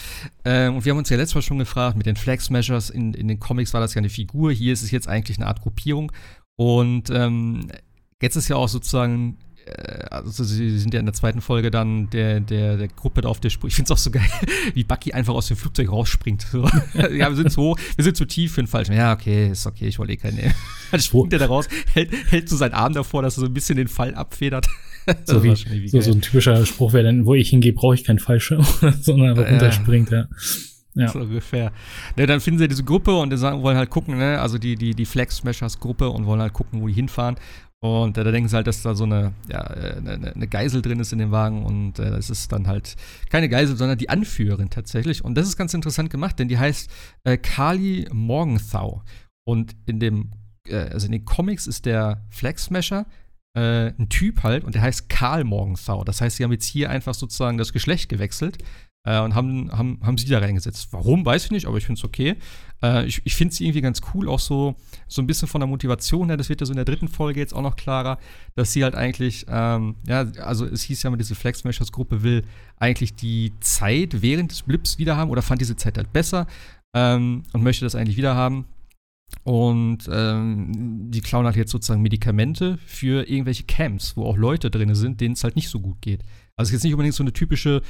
Ähm, 0.44 0.78
und 0.78 0.86
wir 0.86 0.92
haben 0.92 0.98
uns 0.98 1.10
ja 1.10 1.18
letztes 1.18 1.36
Mal 1.36 1.42
schon 1.44 1.60
gefragt, 1.60 1.96
mit 1.96 2.08
den 2.08 2.16
Flag 2.16 2.40
Smashers 2.40 2.90
in, 2.90 3.14
in 3.14 3.28
den 3.28 3.40
Comics 3.40 3.74
war 3.76 3.82
das 3.82 3.94
ja 3.94 4.00
eine 4.00 4.10
Figur, 4.10 4.52
hier 4.52 4.74
ist 4.74 4.82
es 4.82 4.90
jetzt 4.90 5.08
eigentlich 5.08 5.38
eine 5.38 5.46
Art 5.46 5.62
Gruppierung. 5.62 6.12
Und 6.56 7.12
ähm, 7.12 7.68
jetzt 8.20 8.36
ist 8.36 8.48
ja 8.48 8.56
auch 8.56 8.70
sozusagen 8.70 9.38
also 10.10 10.44
sie 10.44 10.78
sind 10.80 10.94
ja 10.94 11.00
in 11.00 11.06
der 11.06 11.14
zweiten 11.14 11.42
Folge 11.42 11.72
dann 11.72 12.10
der, 12.10 12.40
der, 12.40 12.78
der 12.78 12.88
Gruppe 12.88 13.22
da 13.22 13.30
auf 13.30 13.40
der 13.40 13.50
Spur. 13.50 13.68
Ich 13.68 13.76
finde 13.76 13.88
es 13.88 13.92
auch 13.92 14.02
so 14.02 14.12
geil, 14.12 14.30
wie 14.74 14.84
Bucky 14.84 15.14
einfach 15.14 15.34
aus 15.34 15.48
dem 15.48 15.58
Flugzeug 15.58 15.92
rausspringt. 15.92 16.42
So. 16.42 16.64
ja, 16.94 17.30
wir 17.30 17.36
sind 17.36 17.52
zu 17.52 17.62
hoch, 17.62 17.80
wir 17.96 18.04
sind 18.04 18.18
zu 18.18 18.26
tief 18.26 18.54
für 18.54 18.62
den 18.62 18.68
Falschen. 18.68 18.94
Ja, 18.94 19.14
okay, 19.14 19.50
ist 19.50 19.66
okay, 19.66 19.88
ich 19.88 20.00
wollte 20.00 20.14
eh 20.14 20.18
keinen 20.18 20.38
nehmen. 20.38 20.54
Dann 20.92 21.02
springt 21.02 21.34
er 21.34 21.40
da 21.40 21.48
raus, 21.48 21.68
hält, 21.94 22.12
hält 22.30 22.50
so 22.50 22.56
seinen 22.56 22.74
Arm 22.74 22.94
davor, 22.94 23.22
dass 23.22 23.38
er 23.38 23.42
so 23.42 23.46
ein 23.48 23.54
bisschen 23.54 23.78
den 23.78 23.88
Fall 23.88 24.16
abfedert. 24.16 24.68
so, 25.26 25.44
wie, 25.44 25.52
wie 25.52 25.88
so, 25.88 26.02
so, 26.02 26.12
ein 26.12 26.22
typischer 26.22 26.66
Spruch 26.66 26.94
wäre 26.94 27.06
dann, 27.06 27.26
wo 27.26 27.34
ich 27.34 27.50
hingehe, 27.50 27.74
brauche 27.74 27.96
ich 27.96 28.04
keinen 28.04 28.20
Fallschirm, 28.20 28.66
sondern 29.02 29.30
einfach 29.30 29.50
runterspringt, 29.50 30.12
ja. 30.12 30.28
Ja. 30.98 31.10
So 31.10 31.20
ungefähr. 31.20 31.72
Ne, 32.16 32.26
dann 32.26 32.40
finden 32.40 32.58
sie 32.60 32.68
diese 32.68 32.84
Gruppe 32.84 33.16
und 33.16 33.36
sagen, 33.38 33.62
wollen 33.62 33.78
halt 33.78 33.92
gucken, 33.92 34.18
ne, 34.18 34.42
also 34.42 34.58
die, 34.58 34.76
die, 34.76 34.96
die 34.96 35.06
Flag 35.06 35.30
Smashers 35.30 35.80
Gruppe 35.80 36.10
und 36.10 36.26
wollen 36.26 36.42
halt 36.42 36.54
gucken, 36.54 36.82
wo 36.82 36.88
die 36.88 36.94
hinfahren. 36.94 37.36
Und 37.80 38.18
äh, 38.18 38.24
da 38.24 38.32
denken 38.32 38.50
sie 38.50 38.56
halt, 38.56 38.68
dass 38.68 38.82
da 38.82 38.96
so 38.96 39.04
eine, 39.04 39.34
ja, 39.50 39.62
eine, 39.62 40.12
äh, 40.12 40.32
eine, 40.34 40.48
Geisel 40.48 40.82
drin 40.82 41.00
ist 41.00 41.14
in 41.14 41.20
dem 41.20 41.32
Wagen 41.32 41.64
und 41.64 42.00
äh, 42.00 42.10
das 42.10 42.30
ist 42.30 42.52
dann 42.52 42.68
halt 42.68 42.96
keine 43.30 43.50
Geisel, 43.50 43.78
sondern 43.78 43.98
die 43.98 44.10
Anführerin 44.10 44.70
tatsächlich. 44.70 45.24
Und 45.24 45.36
das 45.36 45.48
ist 45.48 45.58
ganz 45.58 45.74
interessant 45.74 46.10
gemacht, 46.10 46.40
denn 46.40 46.48
die 46.48 46.58
heißt 46.58 46.90
äh, 47.24 47.38
Kali 47.38 48.08
Morgenthau. 48.12 49.04
Und 49.46 49.76
in 49.86 50.00
dem, 50.00 50.32
äh, 50.68 50.76
also 50.76 51.06
in 51.06 51.12
den 51.12 51.26
Comics 51.26 51.68
ist 51.68 51.86
der 51.86 52.26
Flag 52.32 52.58
Smasher 52.58 53.06
äh, 53.56 53.94
ein 53.98 54.10
Typ 54.10 54.44
halt 54.44 54.64
und 54.64 54.74
der 54.76 54.82
heißt 54.82 55.08
Karl 55.10 55.44
Morgenthau. 55.44 56.04
Das 56.04 56.20
heißt, 56.20 56.38
sie 56.38 56.44
haben 56.44 56.52
jetzt 56.52 56.66
hier 56.66 56.90
einfach 56.90 57.14
sozusagen 57.14 57.58
das 57.58 57.74
Geschlecht 57.74 58.10
gewechselt 58.10 58.58
äh, 59.08 59.22
und 59.22 59.36
haben, 59.36 59.72
haben, 59.72 60.00
haben 60.04 60.18
sie 60.18 60.28
da 60.28 60.40
reingesetzt. 60.40 60.90
Warum, 60.92 61.26
weiß 61.26 61.46
ich 61.46 61.52
nicht, 61.52 61.66
aber 61.66 61.78
ich 61.78 61.86
finde 61.86 61.98
es 62.00 62.04
okay. 62.04 62.36
Äh, 62.84 63.06
ich 63.06 63.22
ich 63.24 63.36
finde 63.36 63.56
sie 63.56 63.64
irgendwie 63.64 63.80
ganz 63.80 64.02
cool, 64.14 64.28
auch 64.28 64.40
so, 64.40 64.76
so 65.08 65.22
ein 65.22 65.28
bisschen 65.28 65.48
von 65.48 65.62
der 65.62 65.68
Motivation 65.68 66.28
her. 66.28 66.36
Das 66.36 66.50
wird 66.50 66.60
ja 66.60 66.66
so 66.66 66.74
in 66.74 66.76
der 66.76 66.84
dritten 66.84 67.08
Folge 67.08 67.40
jetzt 67.40 67.54
auch 67.54 67.62
noch 67.62 67.78
klarer, 67.78 68.20
dass 68.56 68.74
sie 68.74 68.84
halt 68.84 68.96
eigentlich, 68.96 69.46
ähm, 69.48 69.96
ja, 70.06 70.26
also 70.44 70.66
es 70.66 70.82
hieß 70.84 71.04
ja 71.04 71.10
mal, 71.10 71.16
diese 71.16 71.36
Flex 71.36 71.60
Smashers 71.60 71.94
Gruppe 71.94 72.22
will 72.22 72.44
eigentlich 72.76 73.16
die 73.16 73.54
Zeit 73.62 74.22
während 74.22 74.52
des 74.52 74.64
Blips 74.64 74.98
wieder 74.98 75.16
haben 75.16 75.32
oder 75.32 75.42
fand 75.42 75.62
diese 75.62 75.78
Zeit 75.78 75.98
halt 75.98 76.12
besser 76.12 76.46
ähm, 76.94 77.44
und 77.54 77.64
möchte 77.64 77.86
das 77.86 77.96
eigentlich 77.96 78.18
wieder 78.18 78.36
haben. 78.36 78.66
Und 79.44 80.10
ähm, 80.12 81.10
die 81.12 81.22
klauen 81.22 81.46
halt 81.46 81.56
jetzt 81.56 81.72
sozusagen 81.72 82.02
Medikamente 82.02 82.78
für 82.86 83.30
irgendwelche 83.30 83.64
Camps, 83.64 84.18
wo 84.18 84.26
auch 84.26 84.38
Leute 84.38 84.70
drin 84.70 84.94
sind, 84.96 85.22
denen 85.22 85.34
es 85.34 85.44
halt 85.46 85.56
nicht 85.56 85.70
so 85.70 85.80
gut 85.80 86.02
geht. 86.02 86.22
Also 86.58 86.70
es 86.70 86.70
ist 86.70 86.74
jetzt 86.74 86.84
nicht 86.84 86.94
unbedingt 86.94 87.16
so 87.16 87.24
eine 87.24 87.34
typische 87.34 87.82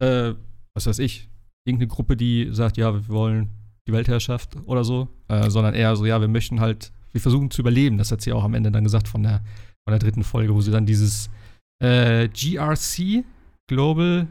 äh, 0.00 0.34
was 0.76 0.86
weiß 0.86 0.98
ich, 1.00 1.28
irgendeine 1.64 1.88
Gruppe, 1.88 2.16
die 2.16 2.48
sagt, 2.52 2.76
ja, 2.76 2.92
wir 2.92 3.08
wollen 3.08 3.48
die 3.88 3.92
Weltherrschaft 3.92 4.56
oder 4.66 4.84
so, 4.84 5.08
äh, 5.28 5.50
sondern 5.50 5.74
eher 5.74 5.96
so, 5.96 6.04
ja, 6.04 6.20
wir 6.20 6.28
möchten 6.28 6.60
halt, 6.60 6.92
wir 7.12 7.20
versuchen 7.20 7.50
zu 7.50 7.62
überleben. 7.62 7.98
Das 7.98 8.12
hat 8.12 8.20
sie 8.20 8.32
auch 8.32 8.44
am 8.44 8.54
Ende 8.54 8.70
dann 8.70 8.84
gesagt 8.84 9.08
von 9.08 9.22
der, 9.22 9.42
von 9.84 9.92
der 9.92 9.98
dritten 9.98 10.22
Folge, 10.22 10.54
wo 10.54 10.60
sie 10.60 10.70
dann 10.70 10.86
dieses 10.86 11.30
äh, 11.82 12.28
GRC, 12.28 13.24
Global, 13.68 14.26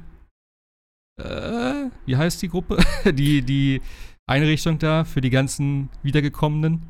äh, 1.21 1.89
wie 2.05 2.15
heißt 2.15 2.41
die 2.41 2.49
Gruppe? 2.49 2.77
die, 3.11 3.41
die 3.41 3.81
Einrichtung 4.27 4.77
da 4.77 5.03
für 5.03 5.21
die 5.21 5.31
ganzen 5.31 5.89
Wiedergekommenen. 6.03 6.83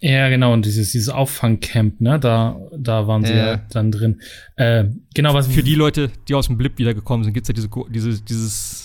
Ja, 0.00 0.28
genau, 0.30 0.52
und 0.52 0.66
dieses, 0.66 0.90
dieses 0.90 1.10
Auffangcamp, 1.10 2.00
ne, 2.00 2.18
da, 2.18 2.60
da 2.76 3.06
waren 3.06 3.24
sie 3.24 3.34
ja 3.34 3.58
dann 3.70 3.92
drin. 3.92 4.20
Äh, 4.56 4.86
genau, 5.14 5.32
was. 5.32 5.46
Für 5.46 5.62
die 5.62 5.76
Leute, 5.76 6.10
die 6.26 6.34
aus 6.34 6.48
dem 6.48 6.58
Blip 6.58 6.76
wiedergekommen 6.78 7.22
sind, 7.22 7.34
gibt 7.34 7.44
es 7.44 7.48
ja 7.48 7.54
diese, 7.54 7.68
diese, 7.88 8.20
dieses, 8.20 8.81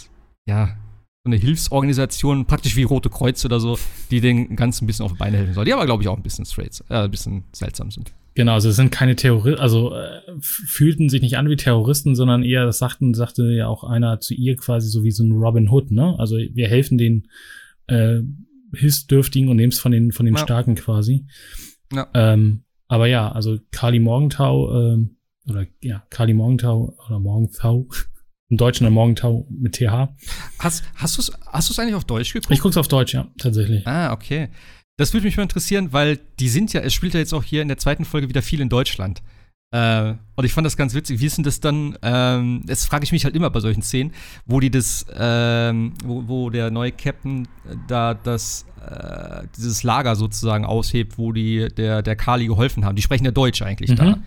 ja, 0.48 0.78
so 1.24 1.30
eine 1.30 1.36
Hilfsorganisation, 1.36 2.46
praktisch 2.46 2.76
wie 2.76 2.84
Rote 2.84 3.10
Kreuz 3.10 3.44
oder 3.44 3.60
so, 3.60 3.78
die 4.12 4.22
den 4.22 4.56
Ganzen 4.56 4.86
ein 4.86 4.88
bisschen 4.88 5.06
auf 5.06 5.12
die 5.12 5.18
Beine 5.18 5.38
helfen 5.38 5.54
soll. 5.54 5.66
Die 5.66 5.74
aber, 5.74 5.86
glaube 5.86 6.02
ich, 6.02 6.10
auch 6.10 6.16
ein 6.16 6.24
bisschen 6.24 6.46
straight, 6.46 6.84
äh, 6.90 7.04
ein 7.04 7.12
bisschen 7.12 7.44
seltsam 7.52 7.92
sind. 7.92 8.14
Genau, 8.34 8.54
also 8.54 8.70
es 8.70 8.76
sind 8.76 8.92
keine 8.92 9.16
Terroristen, 9.16 9.60
also 9.60 9.96
äh, 9.96 10.22
fühlten 10.40 11.10
sich 11.10 11.22
nicht 11.22 11.38
an 11.38 11.50
wie 11.50 11.56
Terroristen, 11.56 12.16
sondern 12.16 12.44
eher, 12.44 12.66
das 12.66 12.78
sagten, 12.78 13.14
sagte 13.14 13.52
ja 13.52 13.68
auch 13.68 13.84
einer 13.84 14.20
zu 14.20 14.36
ihr 14.36 14.56
quasi 14.56 14.90
so 14.90 15.04
wie 15.04 15.12
so 15.12 15.24
ein 15.24 15.32
Robin 15.32 15.70
Hood, 15.70 15.92
ne? 15.92 16.16
Also 16.20 16.38
wir 16.38 16.68
helfen 16.68 16.98
den 16.98 17.28
äh, 17.88 18.20
Hilfsdürftigen 18.74 19.50
und 19.50 19.58
nehmen 19.58 19.72
es 19.72 19.80
von 19.80 19.92
den, 19.92 20.12
von 20.12 20.26
den 20.26 20.36
ja. 20.36 20.42
Starken 20.42 20.76
quasi. 20.76 21.26
Ja. 21.92 22.08
Ähm, 22.14 22.64
aber 22.88 23.08
ja, 23.08 23.32
also 23.32 23.58
Kali 23.72 24.00
Morgenthau, 24.00 24.94
ähm, 24.94 25.18
oder 25.50 25.66
ja, 25.82 26.04
Kali 26.10 26.34
Morgenthau 26.34 26.96
oder 27.08 27.20
Morgenthau, 27.20 27.88
im 28.50 28.58
Deutschen 28.58 28.84
der 28.86 28.92
Morgenthau 28.92 29.46
mit 29.50 29.74
TH. 29.74 30.10
Hast, 30.60 30.84
hast 30.96 31.18
du 31.18 31.22
es 31.22 31.32
hast 31.48 31.80
eigentlich 31.80 31.96
auf 31.96 32.06
Deutsch 32.06 32.34
geguckt? 32.34 32.54
Ich 32.54 32.62
guck's 32.62 32.78
auf 32.78 32.88
Deutsch, 32.88 33.14
ja, 33.14 33.28
tatsächlich. 33.38 33.86
Ah, 33.86 34.14
okay. 34.14 34.50
Das 34.98 35.14
würde 35.14 35.26
mich 35.26 35.38
mal 35.38 35.44
interessieren, 35.44 35.94
weil 35.94 36.20
die 36.40 36.50
sind 36.50 36.74
ja, 36.74 36.82
es 36.82 36.94
spielt 36.94 37.14
ja 37.14 37.20
jetzt 37.20 37.34
auch 37.34 37.44
hier 37.44 37.62
in 37.62 37.68
der 37.68 37.78
zweiten 37.78 38.06
Folge 38.06 38.30
wieder 38.30 38.42
viel 38.42 38.62
in 38.62 38.70
Deutschland. 38.70 39.22
Äh, 39.72 40.14
und 40.36 40.46
ich 40.46 40.54
fand 40.54 40.66
das 40.66 40.78
ganz 40.78 40.94
witzig. 40.94 41.20
Wie 41.20 41.26
ist 41.26 41.38
denn 41.38 41.44
das 41.44 41.60
dann? 41.60 41.98
Ähm, 42.02 42.62
das 42.66 42.86
frage 42.86 43.04
ich 43.04 43.12
mich 43.12 43.26
halt 43.26 43.36
immer 43.36 43.50
bei 43.50 43.60
solchen 43.60 43.82
Szenen, 43.82 44.14
wo 44.46 44.60
die 44.62 44.72
das, 44.72 45.06
ähm, 45.14 45.94
wo, 46.04 46.28
wo, 46.28 46.50
der 46.50 46.72
neue 46.72 46.94
Captain 46.94 47.48
da 47.88 48.14
das, 48.14 48.66
äh, 48.90 49.44
dieses 49.58 49.84
Lager 49.84 50.16
sozusagen 50.16 50.64
aushebt, 50.64 51.18
wo 51.18 51.34
die 51.34 51.68
der, 51.76 52.02
der 52.02 52.16
Kali 52.16 52.48
geholfen 52.48 52.86
haben. 52.86 52.96
Die 52.96 53.02
sprechen 53.02 53.26
ja 53.26 53.32
Deutsch 53.32 53.62
eigentlich 53.62 53.92
mhm. 53.92 53.96
da. 53.98 54.20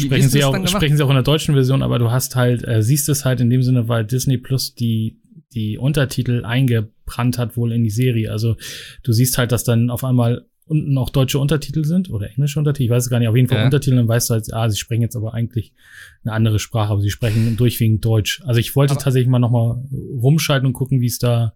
Sprechen, 0.00 0.28
sie 0.28 0.44
auch, 0.44 0.66
sprechen 0.66 0.96
sie 0.96 1.04
auch 1.04 1.10
in 1.10 1.14
der 1.14 1.22
deutschen 1.22 1.54
Version, 1.54 1.82
aber 1.82 1.98
du 1.98 2.10
hast 2.10 2.36
halt, 2.36 2.66
äh, 2.66 2.82
siehst 2.82 3.08
es 3.08 3.24
halt 3.24 3.40
in 3.40 3.50
dem 3.50 3.62
Sinne, 3.62 3.88
weil 3.88 4.04
Disney 4.04 4.38
Plus 4.38 4.74
die, 4.74 5.18
die 5.52 5.78
Untertitel 5.78 6.44
eingebrannt 6.44 7.38
hat 7.38 7.56
wohl 7.56 7.72
in 7.72 7.84
die 7.84 7.90
Serie. 7.90 8.30
Also 8.30 8.56
du 9.02 9.12
siehst 9.12 9.38
halt, 9.38 9.52
dass 9.52 9.64
dann 9.64 9.90
auf 9.90 10.04
einmal 10.04 10.46
unten 10.70 10.96
auch 10.98 11.10
deutsche 11.10 11.40
Untertitel 11.40 11.84
sind 11.84 12.10
oder 12.10 12.30
englische 12.30 12.60
Untertitel, 12.60 12.84
ich 12.84 12.90
weiß 12.90 13.04
es 13.04 13.10
gar 13.10 13.18
nicht, 13.18 13.26
auf 13.26 13.34
jeden 13.34 13.48
Fall 13.48 13.58
ja. 13.58 13.64
Untertitel, 13.64 13.96
dann 13.96 14.06
weißt 14.06 14.30
du 14.30 14.34
halt, 14.34 14.52
ah, 14.52 14.70
sie 14.70 14.78
sprechen 14.78 15.02
jetzt 15.02 15.16
aber 15.16 15.34
eigentlich 15.34 15.72
eine 16.22 16.32
andere 16.32 16.60
Sprache, 16.60 16.92
aber 16.92 17.00
sie 17.00 17.10
sprechen 17.10 17.56
durchwiegend 17.56 18.04
Deutsch. 18.04 18.40
Also 18.44 18.60
ich 18.60 18.76
wollte 18.76 18.92
aber 18.92 19.02
tatsächlich 19.02 19.28
mal 19.28 19.40
nochmal 19.40 19.82
rumschalten 19.92 20.68
und 20.68 20.72
gucken, 20.72 21.00
wie 21.00 21.06
es 21.06 21.18
da 21.18 21.54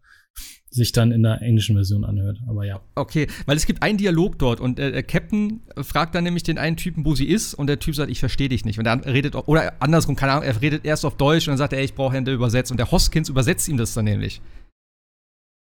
sich 0.74 0.92
dann 0.92 1.12
in 1.12 1.22
der 1.22 1.40
englischen 1.40 1.76
Version 1.76 2.04
anhört. 2.04 2.38
Aber 2.48 2.64
ja. 2.64 2.80
Okay, 2.94 3.26
weil 3.46 3.56
es 3.56 3.66
gibt 3.66 3.82
einen 3.82 3.98
Dialog 3.98 4.38
dort 4.38 4.60
und 4.60 4.78
äh, 4.78 4.92
der 4.92 5.02
Captain 5.02 5.60
fragt 5.82 6.14
dann 6.14 6.24
nämlich 6.24 6.42
den 6.42 6.58
einen 6.58 6.76
Typen, 6.76 7.04
wo 7.04 7.14
sie 7.14 7.26
ist, 7.26 7.54
und 7.54 7.66
der 7.68 7.78
Typ 7.78 7.94
sagt, 7.94 8.10
ich 8.10 8.20
verstehe 8.20 8.48
dich 8.48 8.64
nicht. 8.64 8.78
Und 8.78 8.86
er 8.86 9.04
redet, 9.06 9.34
oder 9.34 9.72
andersrum, 9.80 10.16
keine 10.16 10.32
Ahnung, 10.32 10.44
er 10.44 10.60
redet 10.60 10.84
erst 10.84 11.04
auf 11.04 11.16
Deutsch 11.16 11.46
und 11.46 11.52
dann 11.52 11.58
sagt 11.58 11.72
er, 11.72 11.78
ey, 11.78 11.84
ich 11.84 11.94
brauche 11.94 12.14
Hände 12.14 12.32
übersetzt. 12.32 12.70
Und 12.70 12.78
der 12.78 12.90
Hoskins 12.90 13.28
übersetzt 13.28 13.68
ihm 13.68 13.76
das 13.76 13.94
dann 13.94 14.04
nämlich. 14.04 14.40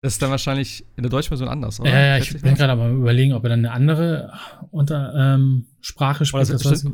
Das 0.02 0.12
ist 0.12 0.22
dann 0.22 0.30
wahrscheinlich 0.30 0.84
in 0.96 1.02
der 1.02 1.10
deutschen 1.10 1.30
Version 1.30 1.48
anders, 1.48 1.80
oder? 1.80 1.90
Ja, 1.90 2.00
ja 2.00 2.18
ich 2.18 2.40
bin 2.40 2.54
gerade 2.54 2.72
aber 2.72 2.90
überlegen, 2.90 3.32
ob 3.32 3.42
er 3.44 3.50
dann 3.50 3.60
eine 3.60 3.72
andere 3.72 4.32
unter, 4.70 5.12
ähm, 5.16 5.66
Sprache 5.80 6.24
spricht. 6.24 6.52
Das, 6.52 6.64
weiß, 6.64 6.84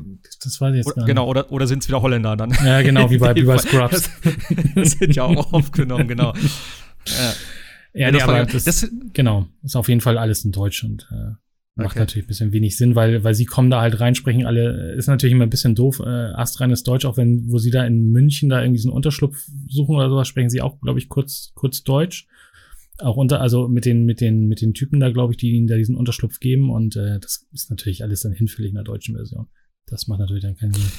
das 0.43 0.61
weiß 0.61 0.73
ich 0.73 0.77
jetzt 0.77 0.87
oder, 0.87 0.95
gar 0.95 1.03
nicht. 1.03 1.07
Genau, 1.07 1.27
oder, 1.27 1.51
oder 1.51 1.67
sind 1.67 1.83
es 1.83 1.89
wieder 1.89 2.03
Holländer 2.03 2.37
dann? 2.37 2.53
Ja, 2.65 2.83
genau, 2.83 3.11
wie 3.11 3.19
bei, 3.19 3.35
wie 3.35 3.45
bei 3.45 3.57
Scrubs. 3.59 4.11
das 4.75 4.93
sind 4.93 5.15
ja 5.17 5.25
auch 5.25 5.53
aufgenommen, 5.53 6.09
genau. 6.09 6.33
Ja, 7.05 7.33
ja, 7.95 8.11
nee, 8.11 8.21
aber 8.21 8.45
das, 8.45 8.65
das, 8.65 8.91
genau, 9.13 9.47
ist 9.63 9.77
auf 9.77 9.89
jeden 9.89 10.01
Fall 10.01 10.19
alles 10.19 10.45
in 10.45 10.53
Deutsch 10.53 10.85
und 10.85 11.09
äh, 11.11 11.35
macht 11.75 11.93
okay. 11.93 12.01
natürlich 12.01 12.25
ein 12.27 12.29
bisschen 12.29 12.53
wenig 12.53 12.77
Sinn, 12.77 12.95
weil, 12.95 13.25
weil 13.25 13.35
sie 13.35 13.47
kommen 13.47 13.71
da 13.71 13.81
halt 13.81 14.01
rein, 14.01 14.15
sprechen 14.15 14.47
alle, 14.47 14.93
ist 14.93 15.07
natürlich 15.07 15.33
immer 15.35 15.45
ein 15.45 15.51
bisschen 15.51 15.75
doof, 15.75 16.01
äh, 16.01 16.09
astreines 16.09 16.83
Deutsch, 16.83 17.05
auch 17.05 17.17
wenn, 17.17 17.51
wo 17.51 17.59
sie 17.59 17.71
da 17.71 17.85
in 17.85 18.11
München 18.11 18.49
da 18.49 18.63
irgendwie 18.63 18.81
so 18.81 18.89
einen 18.89 18.97
Unterschlupf 18.97 19.47
suchen 19.69 19.97
oder 19.97 20.09
sowas, 20.09 20.29
sprechen 20.29 20.51
sie 20.51 20.63
auch, 20.63 20.81
glaube 20.81 20.99
ich, 20.99 21.09
kurz, 21.09 21.53
kurz 21.55 21.83
Deutsch 21.83 22.27
auch 23.03 23.17
unter, 23.17 23.41
also 23.41 23.69
mit 23.69 23.85
den, 23.85 24.05
mit 24.05 24.21
den, 24.21 24.47
mit 24.47 24.61
den 24.61 24.75
Typen 24.75 25.01
da, 25.01 25.11
glaube 25.11 25.33
ich, 25.33 25.37
die 25.37 25.53
ihnen 25.53 25.67
da 25.67 25.77
diesen 25.77 25.97
Unterschlupf 25.97 26.41
geben. 26.41 26.71
Und 26.71 26.97
äh, 26.97 27.19
das 27.21 27.47
ist 27.53 27.71
natürlich 27.71 28.03
alles 28.03 28.21
dann 28.21 28.33
hinfällig 28.33 28.71
in 28.71 28.77
der 28.77 28.85
deutschen 28.85 29.17
Version. 29.17 29.49
Das 29.87 30.07
macht 30.07 30.21
natürlich 30.21 30.43
dann 30.43 30.57
keinen 30.57 30.75
Sinn. 30.75 30.91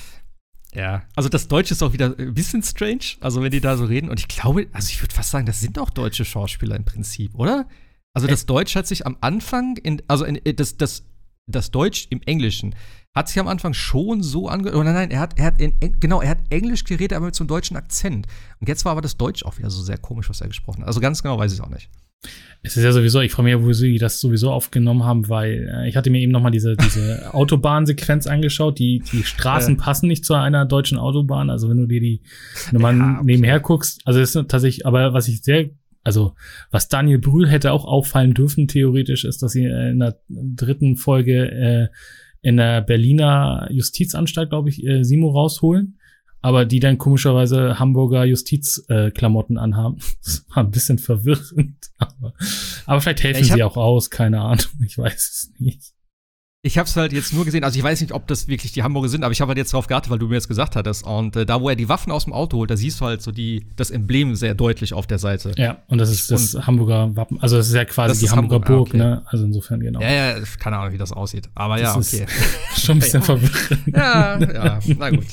Ja, 0.76 1.04
also 1.16 1.30
das 1.30 1.48
Deutsche 1.48 1.74
ist 1.74 1.84
auch 1.84 1.94
wieder 1.94 2.16
ein 2.18 2.34
bisschen 2.34 2.64
strange, 2.64 3.18
also 3.22 3.42
wenn 3.42 3.52
die 3.52 3.62
da 3.62 3.78
so 3.78 3.86
reden. 3.86 4.10
Und 4.10 4.20
ich 4.20 4.28
glaube, 4.28 4.68
also 4.72 4.90
ich 4.90 5.02
würde 5.02 5.14
fast 5.14 5.32
sagen, 5.32 5.46
das 5.46 5.60
sind 5.60 5.78
auch 5.78 5.90
deutsche 5.90 6.26
Schauspieler 6.26 6.76
im 6.76 6.86
Prinzip, 6.86 7.36
oder? 7.36 7.68
Also 8.14 8.28
das 8.28 8.46
Deutsch 8.46 8.76
hat 8.76 8.88
sich 8.88 9.06
am 9.06 9.18
Anfang, 9.22 9.78
in, 9.78 10.02
also 10.08 10.26
in, 10.26 10.40
das, 10.56 10.78
das, 10.78 11.06
das 11.48 11.72
Deutsch 11.72 12.08
im 12.10 12.22
Englischen 12.24 12.76
hat 13.16 13.28
sich 13.28 13.40
am 13.40 13.48
Anfang 13.48 13.74
schon 13.74 14.24
so 14.24 14.48
angehört. 14.48 14.76
Oh 14.78 14.84
nein, 14.84 14.94
nein, 14.94 15.12
er 15.12 15.20
hat, 15.20 15.38
er 15.38 15.46
hat 15.46 15.62
in, 15.62 15.76
genau, 16.00 16.22
er 16.22 16.30
hat 16.30 16.40
Englisch 16.50 16.84
geredet, 16.84 17.16
aber 17.16 17.28
mit 17.28 17.36
so 17.36 17.44
einem 17.44 17.50
deutschen 17.50 17.78
Akzent. 17.78 18.28
Und 18.60 18.68
jetzt 18.68 18.86
war 18.86 18.92
aber 18.92 19.02
das 19.02 19.18
Deutsch 19.18 19.44
auch 19.44 19.58
wieder 19.58 19.70
so 19.70 19.82
sehr 19.82 19.98
komisch, 19.98 20.30
was 20.30 20.42
er 20.42 20.48
gesprochen 20.48 20.82
hat. 20.82 20.88
Also 20.88 21.00
ganz 21.00 21.22
genau 21.22 21.38
weiß 21.38 21.52
ich 21.52 21.60
es 21.60 21.64
auch 21.64 21.70
nicht. 21.70 21.90
Es 22.66 22.78
ist 22.78 22.84
ja 22.84 22.94
sowieso, 22.94 23.20
ich 23.20 23.32
frage 23.32 23.44
mich 23.44 23.52
ja, 23.52 23.64
wo 23.64 23.74
sie 23.74 23.98
das 23.98 24.22
sowieso 24.22 24.50
aufgenommen 24.50 25.04
haben, 25.04 25.28
weil 25.28 25.70
äh, 25.70 25.90
ich 25.90 25.98
hatte 25.98 26.10
mir 26.10 26.22
eben 26.22 26.32
noch 26.32 26.42
mal 26.42 26.50
diese, 26.50 26.78
diese 26.78 27.34
Autobahnsequenz 27.34 28.26
angeschaut. 28.26 28.80
Die, 28.80 29.04
die 29.12 29.24
Straßen 29.24 29.76
äh. 29.76 29.78
passen 29.78 30.08
nicht 30.08 30.24
zu 30.24 30.34
einer 30.34 30.66
deutschen 30.66 30.98
Autobahn. 30.98 31.50
Also 31.50 31.70
wenn 31.70 31.78
du 31.78 31.88
dir 31.88 32.00
die 32.00 32.22
nochmal 32.72 32.98
ja, 32.98 33.16
okay. 33.16 33.26
nebenher 33.26 33.60
guckst, 33.60 34.02
also 34.06 34.22
ist 34.22 34.34
tatsächlich, 34.34 34.86
aber 34.86 35.14
was 35.14 35.28
ich 35.28 35.44
sehr 35.44 35.72
also 36.06 36.36
was 36.70 36.90
Daniel 36.90 37.20
Brühl 37.20 37.48
hätte 37.48 37.72
auch 37.72 37.86
auffallen 37.86 38.34
dürfen, 38.34 38.68
theoretisch, 38.68 39.24
ist, 39.24 39.42
dass 39.42 39.54
sie 39.54 39.64
in 39.64 40.00
der 40.00 40.20
dritten 40.28 40.98
Folge 40.98 41.50
äh, 41.50 41.88
in 42.42 42.58
der 42.58 42.82
Berliner 42.82 43.68
Justizanstalt, 43.72 44.50
glaube 44.50 44.70
ich, 44.70 44.86
äh, 44.86 45.04
Simo 45.04 45.30
rausholen. 45.30 45.98
Aber 46.43 46.65
die 46.65 46.82
dann 46.82 46.97
komischerweise 46.97 47.79
Hamburger 47.79 48.25
Justizklamotten 48.25 49.56
äh, 49.56 49.60
anhaben. 49.60 49.97
Das 50.23 50.45
war 50.49 50.63
ein 50.63 50.71
bisschen 50.71 50.99
verwirrend. 50.99 51.89
Aber, 51.97 52.34
aber 52.86 52.99
vielleicht 52.99 53.23
helfen 53.23 53.45
ja, 53.45 53.56
sie 53.56 53.63
auch 53.63 53.77
aus, 53.77 54.10
keine 54.10 54.41
Ahnung. 54.41 54.65
Ich 54.86 54.97
weiß 54.97 55.13
es 55.15 55.51
nicht. 55.58 55.93
Ich 56.65 56.77
habe 56.77 56.88
es 56.88 56.95
halt 56.95 57.13
jetzt 57.13 57.34
nur 57.34 57.45
gesehen, 57.45 57.63
also 57.63 57.77
ich 57.77 57.84
weiß 57.84 58.01
nicht, 58.01 58.12
ob 58.13 58.27
das 58.27 58.47
wirklich 58.47 58.73
die 58.73 58.84
Hamburger 58.84 59.10
sind, 59.10 59.23
aber 59.23 59.32
ich 59.32 59.41
habe 59.41 59.49
halt 59.49 59.58
jetzt 59.58 59.73
darauf 59.73 59.88
geachtet, 59.88 60.12
weil 60.12 60.19
du 60.19 60.27
mir 60.27 60.36
jetzt 60.36 60.47
gesagt 60.47 60.75
hattest. 60.75 61.06
Und 61.06 61.36
äh, 61.36 61.45
da, 61.45 61.62
wo 61.62 61.69
er 61.69 61.75
die 61.75 61.88
Waffen 61.88 62.12
aus 62.12 62.25
dem 62.25 62.34
Auto 62.34 62.58
holt, 62.58 62.71
da 62.71 62.77
siehst 62.77 62.99
du 62.99 63.06
halt 63.06 63.21
so 63.21 63.32
die, 63.32 63.67
das 63.75 63.89
Emblem 63.89 64.36
sehr 64.36 64.53
deutlich 64.53 64.93
auf 64.93 65.08
der 65.08 65.19
Seite. 65.19 65.53
Ja, 65.58 65.84
und 65.88 65.97
das 65.97 66.10
ist 66.10 66.29
das 66.32 66.56
und 66.56 66.67
Hamburger 66.67 67.15
Wappen. 67.15 67.39
Also 67.41 67.58
das 67.58 67.67
ist 67.67 67.73
ja 67.73 67.86
quasi 67.86 68.25
die 68.25 68.32
Hamburger 68.32 68.65
Hamburg, 68.65 68.67
Burg, 68.67 68.88
okay. 68.89 68.97
ne? 68.97 69.23
Also 69.27 69.45
insofern 69.45 69.79
genau. 69.79 70.01
Ja, 70.01 70.12
ja, 70.12 70.39
keine 70.60 70.77
Ahnung, 70.77 70.93
wie 70.93 70.97
das 70.97 71.12
aussieht. 71.12 71.49
Aber 71.56 71.77
das 71.77 72.12
ja, 72.12 72.21
okay. 72.21 72.32
schon 72.77 72.97
ein 72.97 72.99
bisschen 72.99 73.21
verwirrend. 73.21 73.88
Ja, 73.88 74.39
ja, 74.39 74.79
na 74.97 75.10
gut. 75.10 75.25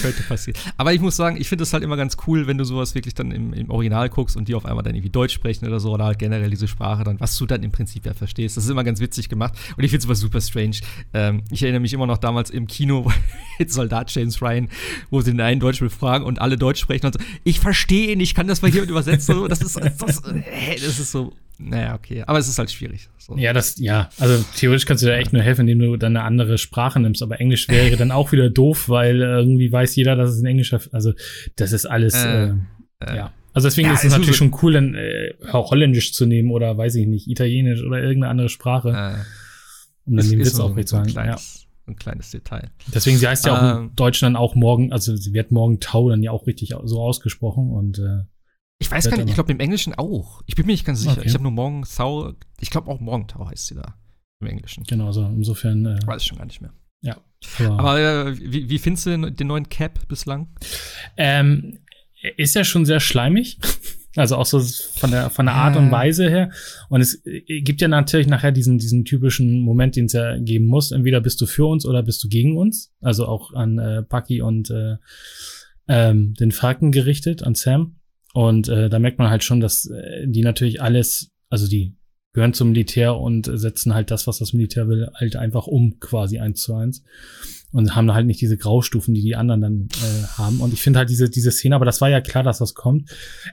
Könnte 0.00 0.22
passieren. 0.22 0.58
Aber 0.76 0.94
ich 0.94 1.00
muss 1.00 1.16
sagen, 1.16 1.36
ich 1.38 1.48
finde 1.48 1.64
es 1.64 1.72
halt 1.72 1.82
immer 1.82 1.96
ganz 1.96 2.16
cool, 2.26 2.46
wenn 2.46 2.56
du 2.56 2.64
sowas 2.64 2.94
wirklich 2.94 3.14
dann 3.14 3.30
im, 3.30 3.52
im, 3.52 3.70
Original 3.70 4.08
guckst 4.08 4.36
und 4.36 4.48
die 4.48 4.54
auf 4.54 4.64
einmal 4.64 4.82
dann 4.82 4.94
irgendwie 4.94 5.10
Deutsch 5.10 5.34
sprechen 5.34 5.66
oder 5.66 5.78
so, 5.78 5.92
oder 5.92 6.04
halt 6.04 6.18
generell 6.18 6.48
diese 6.48 6.68
Sprache 6.68 7.04
dann, 7.04 7.20
was 7.20 7.36
du 7.36 7.44
dann 7.44 7.62
im 7.62 7.70
Prinzip 7.70 8.06
ja 8.06 8.14
verstehst. 8.14 8.56
Das 8.56 8.64
ist 8.64 8.70
immer 8.70 8.84
ganz 8.84 9.00
witzig 9.00 9.28
gemacht 9.28 9.54
und 9.76 9.84
ich 9.84 9.90
finde 9.90 9.98
es 9.98 10.04
immer 10.06 10.14
super 10.14 10.40
strange. 10.40 10.76
Ähm, 11.12 11.42
ich 11.50 11.62
erinnere 11.62 11.80
mich 11.80 11.92
immer 11.92 12.06
noch 12.06 12.18
damals 12.18 12.50
im 12.50 12.66
Kino 12.66 13.12
mit 13.58 13.72
Soldat 13.72 14.10
James 14.14 14.40
Ryan, 14.40 14.68
wo 15.10 15.20
sie 15.20 15.32
den 15.32 15.40
einen 15.40 15.60
Deutsch 15.60 15.80
befragen 15.80 16.26
und 16.26 16.40
alle 16.40 16.56
Deutsch 16.56 16.80
sprechen 16.80 17.06
und 17.06 17.14
so, 17.14 17.20
ich 17.44 17.60
verstehe 17.60 18.12
ihn, 18.12 18.20
ich 18.20 18.34
kann 18.34 18.46
das 18.46 18.62
mal 18.62 18.70
hier 18.70 18.82
übersetzen. 18.82 19.48
Das 19.48 19.60
ist, 19.60 19.76
das, 19.76 19.96
das, 19.98 20.22
das 20.22 20.98
ist 20.98 21.12
so 21.12 21.32
naja, 21.58 21.94
okay. 21.94 22.22
Aber 22.26 22.38
es 22.38 22.48
ist 22.48 22.58
halt 22.58 22.70
schwierig. 22.70 23.08
So. 23.18 23.36
Ja, 23.36 23.52
das, 23.52 23.78
ja. 23.78 24.08
Also 24.18 24.44
theoretisch 24.56 24.86
kannst 24.86 25.02
du 25.02 25.06
da 25.06 25.14
echt 25.14 25.32
nur 25.32 25.42
helfen, 25.42 25.62
indem 25.62 25.78
du 25.78 25.96
dann 25.96 26.16
eine 26.16 26.24
andere 26.24 26.58
Sprache 26.58 27.00
nimmst. 27.00 27.22
Aber 27.22 27.40
Englisch 27.40 27.68
wäre 27.68 27.96
dann 27.96 28.10
auch 28.10 28.32
wieder 28.32 28.50
doof, 28.50 28.88
weil 28.88 29.20
irgendwie 29.20 29.70
weiß 29.70 29.96
jeder, 29.96 30.16
dass 30.16 30.30
es 30.30 30.42
ein 30.42 30.46
englischer, 30.46 30.80
also 30.92 31.12
das 31.56 31.72
ist 31.72 31.86
alles, 31.86 32.14
äh, 32.14 32.48
äh, 32.48 32.54
äh. 33.00 33.16
ja. 33.16 33.32
Also 33.52 33.68
deswegen 33.68 33.88
ja, 33.88 33.94
ist 33.94 34.04
es 34.04 34.12
natürlich 34.12 34.36
schon 34.36 34.54
cool, 34.62 34.72
dann 34.72 34.94
äh, 34.94 35.32
auch 35.52 35.70
Holländisch 35.70 36.12
zu 36.12 36.26
nehmen 36.26 36.50
oder 36.50 36.76
weiß 36.76 36.96
ich 36.96 37.06
nicht, 37.06 37.28
Italienisch 37.28 37.82
oder 37.84 38.02
irgendeine 38.02 38.30
andere 38.30 38.48
Sprache. 38.48 38.88
Äh, 38.88 39.22
um 40.06 40.16
dann 40.16 40.28
den 40.28 40.40
Witz 40.40 40.58
auch 40.58 40.74
zu 40.74 40.86
sagen. 40.86 41.12
Ja. 41.14 41.36
Ein 41.86 41.96
kleines 41.96 42.30
Detail. 42.30 42.70
Deswegen, 42.94 43.18
sie 43.18 43.28
heißt 43.28 43.44
ja 43.44 43.56
auch 43.56 43.76
ähm, 43.76 43.84
im 43.84 43.96
Deutschen 43.96 44.26
dann 44.26 44.36
auch 44.36 44.54
morgen, 44.54 44.90
also 44.90 45.14
sie 45.16 45.34
wird 45.34 45.52
morgen 45.52 45.80
Tau 45.80 46.08
dann 46.08 46.22
ja 46.22 46.30
auch 46.30 46.46
richtig 46.46 46.74
so 46.84 47.00
ausgesprochen 47.00 47.70
und 47.70 47.98
äh, 47.98 48.24
ich 48.78 48.90
weiß 48.90 49.08
gar 49.08 49.16
nicht, 49.16 49.28
ich 49.28 49.34
glaube 49.34 49.52
im 49.52 49.60
Englischen 49.60 49.94
auch. 49.94 50.42
Ich 50.46 50.54
bin 50.54 50.66
mir 50.66 50.72
nicht 50.72 50.84
ganz 50.84 51.00
sicher. 51.00 51.18
Okay. 51.18 51.26
Ich 51.26 51.34
habe 51.34 51.42
nur 51.42 51.52
Morgenthau, 51.52 52.32
ich 52.60 52.70
glaube 52.70 52.90
auch 52.90 53.00
Morgenthau 53.00 53.48
heißt 53.48 53.66
sie 53.68 53.74
da 53.74 53.96
im 54.40 54.48
Englischen. 54.48 54.84
Genau, 54.84 55.12
so 55.12 55.24
insofern. 55.26 55.86
Äh, 55.86 55.98
weiß 56.06 56.22
ich 56.22 56.28
schon 56.28 56.38
gar 56.38 56.46
nicht 56.46 56.60
mehr. 56.60 56.72
Ja. 57.00 57.20
Aber, 57.58 57.78
aber 57.78 58.00
äh, 58.00 58.38
wie, 58.38 58.68
wie 58.68 58.78
findest 58.78 59.06
du 59.06 59.10
den, 59.10 59.36
den 59.36 59.46
neuen 59.46 59.68
Cap 59.68 60.08
bislang? 60.08 60.48
Ähm, 61.16 61.78
ist 62.36 62.54
ja 62.54 62.64
schon 62.64 62.86
sehr 62.86 63.00
schleimig. 63.00 63.58
Also 64.16 64.36
auch 64.36 64.46
so 64.46 64.60
von 64.60 65.10
der, 65.10 65.28
von 65.28 65.46
der 65.46 65.56
Art 65.56 65.76
und 65.76 65.90
Weise 65.90 66.28
her. 66.28 66.50
Und 66.88 67.00
es 67.00 67.20
äh, 67.26 67.40
gibt 67.62 67.80
ja 67.80 67.88
natürlich 67.88 68.28
nachher 68.28 68.52
diesen, 68.52 68.78
diesen 68.78 69.04
typischen 69.04 69.60
Moment, 69.60 69.96
den 69.96 70.04
es 70.04 70.12
ja 70.12 70.38
geben 70.38 70.66
muss. 70.66 70.92
Entweder 70.92 71.20
bist 71.20 71.40
du 71.40 71.46
für 71.46 71.66
uns 71.66 71.84
oder 71.84 72.02
bist 72.02 72.22
du 72.22 72.28
gegen 72.28 72.56
uns. 72.56 72.92
Also 73.00 73.26
auch 73.26 73.52
an 73.54 73.78
äh, 73.78 74.04
Bucky 74.08 74.40
und 74.40 74.70
äh, 74.70 74.96
ähm, 75.88 76.34
den 76.34 76.52
Falken 76.52 76.92
gerichtet, 76.92 77.42
an 77.42 77.54
Sam. 77.54 77.96
Und 78.34 78.68
äh, 78.68 78.90
da 78.90 78.98
merkt 78.98 79.18
man 79.18 79.30
halt 79.30 79.44
schon, 79.44 79.60
dass 79.60 79.86
äh, 79.86 80.26
die 80.26 80.42
natürlich 80.42 80.82
alles, 80.82 81.30
also 81.50 81.68
die 81.68 81.94
gehören 82.32 82.52
zum 82.52 82.70
Militär 82.70 83.16
und 83.16 83.48
setzen 83.54 83.94
halt 83.94 84.10
das, 84.10 84.26
was 84.26 84.38
das 84.38 84.52
Militär 84.52 84.88
will, 84.88 85.08
halt 85.14 85.36
einfach 85.36 85.68
um, 85.68 86.00
quasi 86.00 86.40
eins 86.40 86.60
zu 86.60 86.74
eins. 86.74 87.04
Und 87.70 87.94
haben 87.94 88.12
halt 88.12 88.26
nicht 88.26 88.40
diese 88.40 88.56
Graustufen, 88.56 89.14
die 89.14 89.22
die 89.22 89.36
anderen 89.36 89.60
dann 89.60 89.88
äh, 89.92 90.24
haben. 90.36 90.60
Und 90.60 90.72
ich 90.72 90.82
finde 90.82 90.98
halt 90.98 91.10
diese, 91.10 91.30
diese 91.30 91.52
Szene, 91.52 91.76
aber 91.76 91.84
das 91.84 92.00
war 92.00 92.10
ja 92.10 92.20
klar, 92.20 92.42
dass 92.42 92.58
das 92.58 92.74
kommt. 92.74 93.08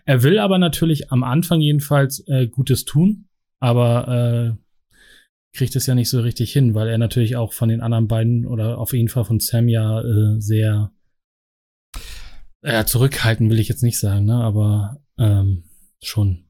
Er 0.06 0.24
will 0.24 0.39
aber 0.39 0.58
natürlich 0.58 1.12
am 1.12 1.24
Anfang 1.24 1.62
jedenfalls 1.62 2.28
äh, 2.28 2.48
Gutes 2.48 2.84
tun, 2.84 3.26
aber 3.60 4.58
äh, 4.58 5.56
kriegt 5.56 5.76
es 5.76 5.86
ja 5.86 5.94
nicht 5.94 6.10
so 6.10 6.22
richtig 6.22 6.52
hin, 6.52 6.74
weil 6.74 6.88
er 6.88 6.98
natürlich 6.98 7.36
auch 7.36 7.54
von 7.54 7.70
den 7.70 7.82
anderen 7.82 8.08
beiden 8.08 8.48
oder 8.48 8.80
auf 8.80 8.94
jeden 8.94 9.10
Fall 9.10 9.26
von 9.26 9.39
Sam 9.39 9.67
ja 9.67 10.02
äh, 10.02 10.39
sehr 10.39 10.91
ja, 12.63 12.86
zurückhalten 12.86 13.50
will 13.50 13.60
ich 13.60 13.67
jetzt 13.67 13.84
nicht 13.84 14.00
sagen, 14.00 14.26
ne? 14.26 14.36
aber 14.36 15.02
ähm, 15.17 15.63
schon 16.02 16.45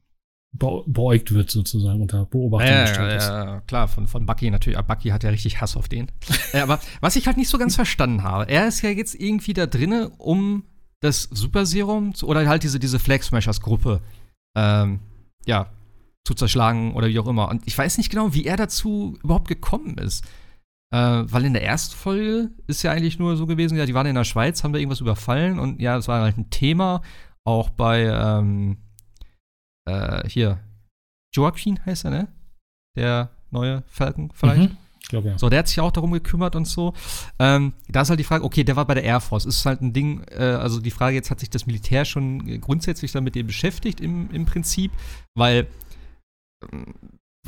beäugt 0.54 1.32
wird 1.32 1.50
sozusagen 1.50 2.02
unter 2.02 2.26
Beobachtung 2.26 2.68
ja, 2.68 2.84
ja, 2.84 3.44
ja, 3.44 3.60
klar, 3.62 3.88
von, 3.88 4.06
von 4.06 4.26
Bucky 4.26 4.50
natürlich. 4.50 4.78
Bucky 4.80 5.08
hat 5.08 5.24
ja 5.24 5.30
richtig 5.30 5.62
Hass 5.62 5.76
auf 5.76 5.88
den. 5.88 6.12
äh, 6.52 6.60
aber 6.60 6.78
was 7.00 7.16
ich 7.16 7.26
halt 7.26 7.38
nicht 7.38 7.48
so 7.48 7.56
ganz 7.56 7.74
verstanden 7.74 8.22
habe, 8.22 8.50
er 8.50 8.68
ist 8.68 8.82
ja 8.82 8.90
jetzt 8.90 9.14
irgendwie 9.14 9.54
da 9.54 9.66
drinne, 9.66 10.10
um 10.18 10.64
das 11.00 11.22
Super 11.22 11.64
Serum 11.64 12.14
zu, 12.14 12.28
oder 12.28 12.46
halt 12.46 12.64
diese, 12.64 12.78
diese 12.78 12.98
Flag 12.98 13.22
Smashers 13.22 13.62
Gruppe 13.62 14.02
ähm, 14.54 15.00
ja, 15.46 15.72
zu 16.24 16.34
zerschlagen 16.34 16.94
oder 16.94 17.08
wie 17.08 17.18
auch 17.18 17.26
immer. 17.26 17.48
Und 17.48 17.66
ich 17.66 17.76
weiß 17.76 17.96
nicht 17.96 18.10
genau, 18.10 18.34
wie 18.34 18.44
er 18.44 18.56
dazu 18.56 19.18
überhaupt 19.22 19.48
gekommen 19.48 19.96
ist. 19.98 20.24
Äh, 20.92 21.24
weil 21.32 21.46
in 21.46 21.54
der 21.54 21.64
ersten 21.64 21.96
Folge 21.96 22.50
ist 22.66 22.82
ja 22.82 22.92
eigentlich 22.92 23.18
nur 23.18 23.36
so 23.36 23.46
gewesen, 23.46 23.78
ja, 23.78 23.86
die 23.86 23.94
waren 23.94 24.06
in 24.06 24.14
der 24.14 24.24
Schweiz, 24.24 24.62
haben 24.62 24.74
da 24.74 24.78
irgendwas 24.78 25.00
überfallen 25.00 25.58
und 25.58 25.80
ja, 25.80 25.96
es 25.96 26.06
war 26.06 26.20
halt 26.20 26.36
ein 26.36 26.50
Thema. 26.50 27.00
Auch 27.44 27.70
bei, 27.70 28.04
ähm, 28.04 28.76
äh, 29.88 30.28
hier, 30.28 30.60
Joaquin 31.34 31.84
heißt 31.84 32.04
er, 32.04 32.10
ne? 32.10 32.28
Der 32.94 33.30
neue 33.50 33.82
Falcon 33.86 34.30
vielleicht. 34.34 34.70
Mhm. 34.70 34.76
Ich 35.00 35.08
glaube, 35.08 35.30
ja. 35.30 35.38
So, 35.38 35.48
der 35.48 35.60
hat 35.60 35.68
sich 35.68 35.80
auch 35.80 35.90
darum 35.90 36.12
gekümmert 36.12 36.54
und 36.54 36.66
so. 36.66 36.92
Ähm, 37.38 37.72
da 37.88 38.02
ist 38.02 38.10
halt 38.10 38.20
die 38.20 38.24
Frage, 38.24 38.44
okay, 38.44 38.62
der 38.62 38.76
war 38.76 38.86
bei 38.86 38.94
der 38.94 39.02
Air 39.02 39.20
Force. 39.20 39.46
Ist 39.46 39.66
halt 39.66 39.80
ein 39.80 39.92
Ding, 39.92 40.22
äh, 40.30 40.42
also 40.44 40.78
die 40.78 40.92
Frage 40.92 41.16
jetzt, 41.16 41.30
hat 41.30 41.40
sich 41.40 41.50
das 41.50 41.66
Militär 41.66 42.04
schon 42.04 42.60
grundsätzlich 42.60 43.12
damit 43.12 43.34
eben 43.36 43.48
beschäftigt 43.48 44.00
im, 44.00 44.30
im 44.30 44.44
Prinzip? 44.44 44.92
Weil 45.34 45.66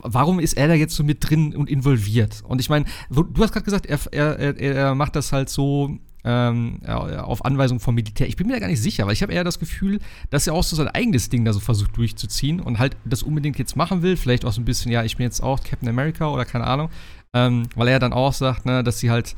warum 0.03 0.41
ist 0.41 0.55
er 0.55 0.69
da 0.69 0.75
jetzt 0.75 0.95
so 0.95 1.05
mit 1.05 1.29
drin 1.29 1.55
und 1.55 1.71
involviert? 1.71 2.43
Und 2.47 2.61
ich 2.61 2.69
meine, 2.69 2.85
du 3.11 3.43
hast 3.43 3.53
gerade 3.53 3.65
gesagt, 3.65 3.87
er, 3.87 4.13
er, 4.13 4.59
er 4.59 4.95
macht 4.95 5.17
das 5.17 5.33
halt 5.33 5.49
so 5.49 5.99
ähm, 6.25 6.81
auf 6.87 7.45
Anweisung 7.45 7.81
vom 7.81 7.95
Militär. 7.95 8.27
Ich 8.27 8.37
bin 8.37 8.47
mir 8.47 8.55
da 8.55 8.61
gar 8.61 8.69
nicht 8.69 8.83
sicher, 8.83 9.07
weil 9.07 9.13
ich 9.13 9.23
habe 9.23 9.33
eher 9.33 9.45
das 9.45 9.59
Gefühl, 9.59 10.01
dass 10.31 10.47
er 10.47 10.55
auch 10.55 10.65
so 10.65 10.75
sein 10.75 10.89
eigenes 10.89 11.29
Ding 11.29 11.45
da 11.45 11.53
so 11.53 11.61
versucht 11.61 11.97
durchzuziehen 11.97 12.61
und 12.61 12.79
halt 12.79 12.97
das 13.05 13.23
unbedingt 13.23 13.59
jetzt 13.59 13.77
machen 13.77 14.03
will. 14.03 14.17
Vielleicht 14.17 14.45
auch 14.45 14.53
so 14.53 14.61
ein 14.61 14.65
bisschen, 14.65 14.91
ja, 14.91 15.05
ich 15.05 15.17
bin 15.17 15.25
jetzt 15.25 15.43
auch 15.43 15.63
Captain 15.63 15.89
America 15.89 16.29
oder 16.29 16.45
keine 16.45 16.67
Ahnung. 16.67 16.91
Ähm, 17.35 17.69
weil 17.75 17.89
er 17.89 17.99
dann 17.99 18.13
auch 18.13 18.33
sagt, 18.33 18.65
ne, 18.65 18.83
dass 18.85 19.01
sie 19.01 19.11
halt 19.11 19.35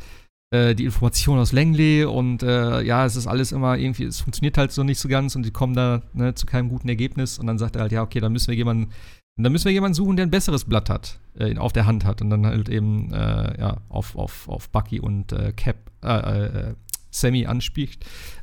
äh, 0.52 0.74
die 0.74 0.84
Informationen 0.84 1.40
aus 1.40 1.52
Langley 1.52 2.04
und 2.04 2.42
äh, 2.42 2.82
ja, 2.82 3.04
es 3.04 3.16
ist 3.16 3.26
alles 3.26 3.52
immer 3.52 3.78
irgendwie, 3.78 4.04
es 4.04 4.20
funktioniert 4.20 4.58
halt 4.58 4.70
so 4.70 4.84
nicht 4.84 5.00
so 5.00 5.08
ganz 5.08 5.34
und 5.34 5.44
die 5.44 5.50
kommen 5.50 5.74
da 5.74 6.02
ne, 6.12 6.34
zu 6.34 6.46
keinem 6.46 6.68
guten 6.68 6.88
Ergebnis 6.88 7.38
und 7.38 7.46
dann 7.46 7.58
sagt 7.58 7.74
er 7.74 7.82
halt, 7.82 7.92
ja, 7.92 8.02
okay, 8.02 8.20
dann 8.20 8.32
müssen 8.32 8.48
wir 8.48 8.54
jemanden 8.54 8.92
und 9.36 9.44
dann 9.44 9.52
müssen 9.52 9.66
wir 9.66 9.72
jemanden 9.72 9.94
suchen, 9.94 10.16
der 10.16 10.24
ein 10.24 10.30
besseres 10.30 10.64
Blatt 10.64 10.88
hat, 10.88 11.18
äh, 11.38 11.56
auf 11.58 11.72
der 11.72 11.84
Hand 11.84 12.06
hat. 12.06 12.22
Und 12.22 12.30
dann 12.30 12.46
halt 12.46 12.70
eben 12.70 13.12
äh, 13.12 13.60
ja, 13.60 13.76
auf, 13.90 14.16
auf, 14.16 14.48
auf 14.48 14.70
Bucky 14.70 14.98
und 14.98 15.32
äh, 15.32 15.52
Cap, 15.52 15.76
äh, 16.02 16.08
äh, 16.08 16.70
äh, 16.70 16.74
Sammy 17.10 17.44
anspielt. 17.44 17.98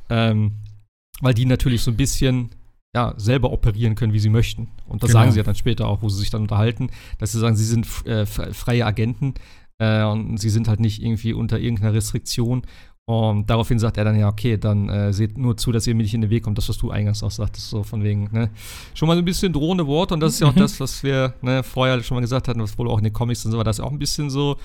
Ähm, 0.08 0.52
weil 1.20 1.34
die 1.34 1.46
natürlich 1.46 1.82
so 1.82 1.90
ein 1.90 1.96
bisschen 1.96 2.50
ja, 2.94 3.14
selber 3.16 3.50
operieren 3.50 3.96
können, 3.96 4.12
wie 4.12 4.20
sie 4.20 4.28
möchten. 4.28 4.68
Und 4.86 5.02
das 5.02 5.10
genau. 5.10 5.20
sagen 5.20 5.32
sie 5.32 5.38
ja 5.38 5.44
dann 5.44 5.56
später 5.56 5.88
auch, 5.88 6.00
wo 6.02 6.08
sie 6.08 6.20
sich 6.20 6.30
dann 6.30 6.42
unterhalten, 6.42 6.90
dass 7.18 7.32
sie 7.32 7.40
sagen, 7.40 7.56
sie 7.56 7.64
sind 7.64 7.86
freie 7.86 8.86
Agenten 8.86 9.34
und 9.80 10.38
sie 10.38 10.50
sind 10.50 10.68
halt 10.68 10.78
nicht 10.78 11.02
irgendwie 11.02 11.32
unter 11.32 11.58
irgendeiner 11.58 11.92
Restriktion 11.92 12.62
und 13.06 13.50
daraufhin 13.50 13.78
sagt 13.78 13.98
er 13.98 14.04
dann, 14.04 14.18
ja, 14.18 14.28
okay, 14.28 14.56
dann 14.56 14.88
äh, 14.88 15.12
seht 15.12 15.36
nur 15.36 15.58
zu, 15.58 15.72
dass 15.72 15.86
ihr 15.86 15.94
mir 15.94 16.04
nicht 16.04 16.14
in 16.14 16.22
den 16.22 16.30
Weg 16.30 16.44
kommt, 16.44 16.56
das, 16.56 16.70
was 16.70 16.78
du 16.78 16.90
eingangs 16.90 17.22
auch 17.22 17.30
sagtest, 17.30 17.68
so 17.68 17.82
von 17.82 18.02
wegen, 18.02 18.30
ne? 18.32 18.50
Schon 18.94 19.08
mal 19.08 19.14
so 19.14 19.18
ein 19.20 19.26
bisschen 19.26 19.52
drohende 19.52 19.86
Worte 19.86 20.14
und 20.14 20.20
das 20.20 20.34
ist 20.34 20.40
ja 20.40 20.48
auch 20.48 20.54
das, 20.56 20.80
was 20.80 21.02
wir 21.02 21.34
ne, 21.42 21.62
vorher 21.62 22.02
schon 22.02 22.16
mal 22.16 22.22
gesagt 22.22 22.48
hatten, 22.48 22.62
was 22.62 22.78
wohl 22.78 22.88
auch 22.88 22.98
in 22.98 23.04
den 23.04 23.12
Comics 23.12 23.44
und 23.44 23.52
so 23.52 23.58
war, 23.58 23.64
dass 23.64 23.78
auch 23.78 23.90
ein 23.90 23.98
bisschen 23.98 24.30
so, 24.30 24.56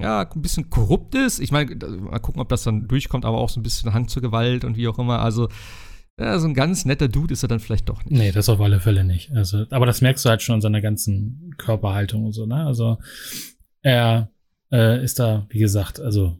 ja, 0.00 0.28
ein 0.28 0.42
bisschen 0.42 0.70
korrupt 0.70 1.14
ist. 1.14 1.38
Ich 1.38 1.52
meine, 1.52 1.74
mal 1.76 2.18
gucken, 2.18 2.40
ob 2.40 2.48
das 2.48 2.64
dann 2.64 2.88
durchkommt, 2.88 3.24
aber 3.24 3.38
auch 3.38 3.48
so 3.48 3.60
ein 3.60 3.62
bisschen 3.62 3.94
Hang 3.94 4.08
zur 4.08 4.22
Gewalt 4.22 4.64
und 4.64 4.76
wie 4.76 4.88
auch 4.88 4.98
immer. 4.98 5.20
Also, 5.20 5.48
ja, 6.18 6.36
so 6.40 6.48
ein 6.48 6.54
ganz 6.54 6.84
netter 6.84 7.06
Dude 7.06 7.32
ist 7.32 7.44
er 7.44 7.48
dann 7.48 7.60
vielleicht 7.60 7.88
doch 7.88 8.04
nicht. 8.04 8.18
Nee, 8.18 8.32
das 8.32 8.48
auf 8.48 8.60
alle 8.60 8.80
Fälle 8.80 9.04
nicht. 9.04 9.30
Also, 9.32 9.66
aber 9.70 9.86
das 9.86 10.00
merkst 10.00 10.24
du 10.24 10.30
halt 10.30 10.42
schon 10.42 10.56
an 10.56 10.60
seiner 10.60 10.80
ganzen 10.80 11.54
Körperhaltung 11.58 12.24
und 12.24 12.32
so, 12.32 12.46
ne? 12.46 12.66
Also, 12.66 12.98
er 13.82 14.30
äh, 14.72 15.02
ist 15.02 15.20
da, 15.20 15.46
wie 15.50 15.60
gesagt, 15.60 16.00
also 16.00 16.38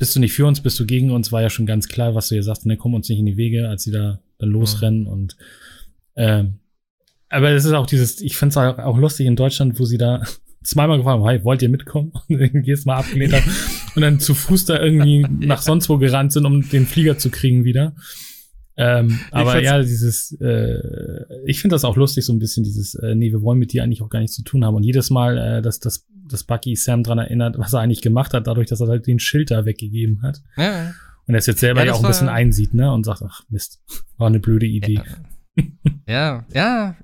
bist 0.00 0.16
du 0.16 0.20
nicht 0.20 0.32
für 0.32 0.46
uns, 0.46 0.62
bist 0.62 0.80
du 0.80 0.86
gegen 0.86 1.10
uns, 1.10 1.30
war 1.30 1.42
ja 1.42 1.50
schon 1.50 1.66
ganz 1.66 1.86
klar, 1.86 2.14
was 2.14 2.28
du 2.28 2.34
hier 2.34 2.42
sagst, 2.42 2.64
ne, 2.64 2.78
komm 2.78 2.94
uns 2.94 3.08
nicht 3.10 3.18
in 3.18 3.26
die 3.26 3.36
Wege, 3.36 3.68
als 3.68 3.82
sie 3.82 3.92
da 3.92 4.18
dann 4.38 4.48
losrennen 4.48 5.04
ja. 5.04 5.12
und 5.12 5.36
ähm, 6.16 6.58
aber 7.28 7.50
es 7.50 7.66
ist 7.66 7.72
auch 7.74 7.86
dieses, 7.86 8.20
ich 8.22 8.36
finde 8.36 8.50
es 8.50 8.56
auch, 8.56 8.78
auch 8.78 8.96
lustig 8.96 9.26
in 9.26 9.36
Deutschland, 9.36 9.78
wo 9.78 9.84
sie 9.84 9.98
da 9.98 10.22
zweimal 10.64 10.96
gefragt 10.96 11.20
haben, 11.20 11.28
hey, 11.28 11.44
wollt 11.44 11.60
ihr 11.62 11.68
mitkommen? 11.68 12.12
Und 12.28 12.40
dann 12.40 12.64
jedes 12.64 12.86
Mal 12.86 12.96
abgelehnt 12.96 13.34
haben 13.34 13.44
und 13.94 14.02
dann 14.02 14.20
zu 14.20 14.34
Fuß 14.34 14.66
da 14.66 14.80
irgendwie 14.80 15.26
nach 15.28 15.62
sonst 15.62 15.88
wo 15.88 15.98
gerannt 15.98 16.32
sind, 16.32 16.46
um 16.46 16.68
den 16.68 16.86
Flieger 16.86 17.18
zu 17.18 17.30
kriegen 17.30 17.64
wieder. 17.64 17.94
Ähm, 18.80 19.20
aber 19.30 19.60
ja, 19.60 19.78
dieses, 19.82 20.32
äh, 20.40 20.78
ich 21.44 21.60
finde 21.60 21.74
das 21.74 21.84
auch 21.84 21.96
lustig, 21.96 22.24
so 22.24 22.32
ein 22.32 22.38
bisschen 22.38 22.64
dieses, 22.64 22.94
äh, 22.94 23.14
nee, 23.14 23.30
wir 23.30 23.42
wollen 23.42 23.58
mit 23.58 23.74
dir 23.74 23.84
eigentlich 23.84 24.00
auch 24.00 24.08
gar 24.08 24.20
nichts 24.20 24.36
zu 24.36 24.42
tun 24.42 24.64
haben. 24.64 24.74
Und 24.74 24.84
jedes 24.84 25.10
Mal, 25.10 25.36
äh, 25.36 25.62
dass, 25.62 25.80
dass, 25.80 26.06
dass 26.26 26.44
Bucky 26.44 26.74
Sam 26.76 27.02
dran 27.02 27.18
erinnert, 27.18 27.58
was 27.58 27.74
er 27.74 27.80
eigentlich 27.80 28.00
gemacht 28.00 28.32
hat, 28.32 28.46
dadurch, 28.46 28.68
dass 28.68 28.80
er 28.80 28.88
halt 28.88 29.06
den 29.06 29.18
Schild 29.18 29.50
da 29.50 29.66
weggegeben 29.66 30.22
hat. 30.22 30.40
Ja. 30.56 30.94
Und 31.26 31.34
er 31.34 31.38
es 31.38 31.46
jetzt 31.46 31.60
selber 31.60 31.80
ja, 31.80 31.88
ja 31.88 31.92
auch 31.92 32.02
ein 32.02 32.06
bisschen 32.08 32.30
einsieht, 32.30 32.72
ne? 32.72 32.90
Und 32.90 33.04
sagt, 33.04 33.22
ach 33.22 33.42
Mist, 33.50 33.82
war 34.16 34.28
eine 34.28 34.40
blöde 34.40 34.66
Idee. 34.66 35.02
Ja, 35.56 35.66
ja, 36.08 36.46
ja. 36.54 36.96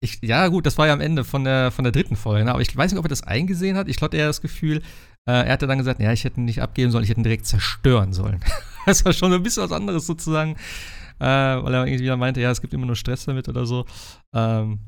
Ich, 0.00 0.18
ja, 0.22 0.48
gut, 0.48 0.66
das 0.66 0.76
war 0.76 0.86
ja 0.86 0.92
am 0.92 1.00
Ende 1.00 1.24
von 1.24 1.44
der, 1.44 1.70
von 1.70 1.84
der 1.84 1.92
dritten 1.92 2.16
Folge, 2.16 2.44
ne? 2.44 2.50
aber 2.50 2.60
ich 2.60 2.76
weiß 2.76 2.92
nicht, 2.92 2.98
ob 2.98 3.06
er 3.06 3.08
das 3.08 3.22
eingesehen 3.22 3.78
hat. 3.78 3.88
Ich 3.88 3.96
glaube, 3.96 4.18
er 4.18 4.24
hat 4.24 4.28
das 4.28 4.42
Gefühl, 4.42 4.82
äh, 5.26 5.32
er 5.32 5.52
hatte 5.52 5.66
dann 5.66 5.78
gesagt, 5.78 6.00
ja, 6.00 6.12
ich 6.12 6.24
hätte 6.24 6.38
ihn 6.38 6.44
nicht 6.44 6.60
abgeben 6.60 6.90
sollen, 6.90 7.04
ich 7.04 7.08
hätte 7.08 7.20
ihn 7.20 7.24
direkt 7.24 7.46
zerstören 7.46 8.12
sollen. 8.12 8.40
das 8.86 9.02
war 9.06 9.14
schon 9.14 9.32
ein 9.32 9.42
bisschen 9.42 9.62
was 9.62 9.72
anderes 9.72 10.06
sozusagen 10.06 10.56
äh, 11.20 11.24
weil 11.24 11.74
er 11.74 11.86
irgendwie 11.86 12.16
meinte, 12.16 12.40
ja, 12.40 12.50
es 12.50 12.60
gibt 12.60 12.74
immer 12.74 12.86
nur 12.86 12.96
Stress 12.96 13.24
damit 13.24 13.48
oder 13.48 13.66
so. 13.66 13.84
Ähm, 14.32 14.78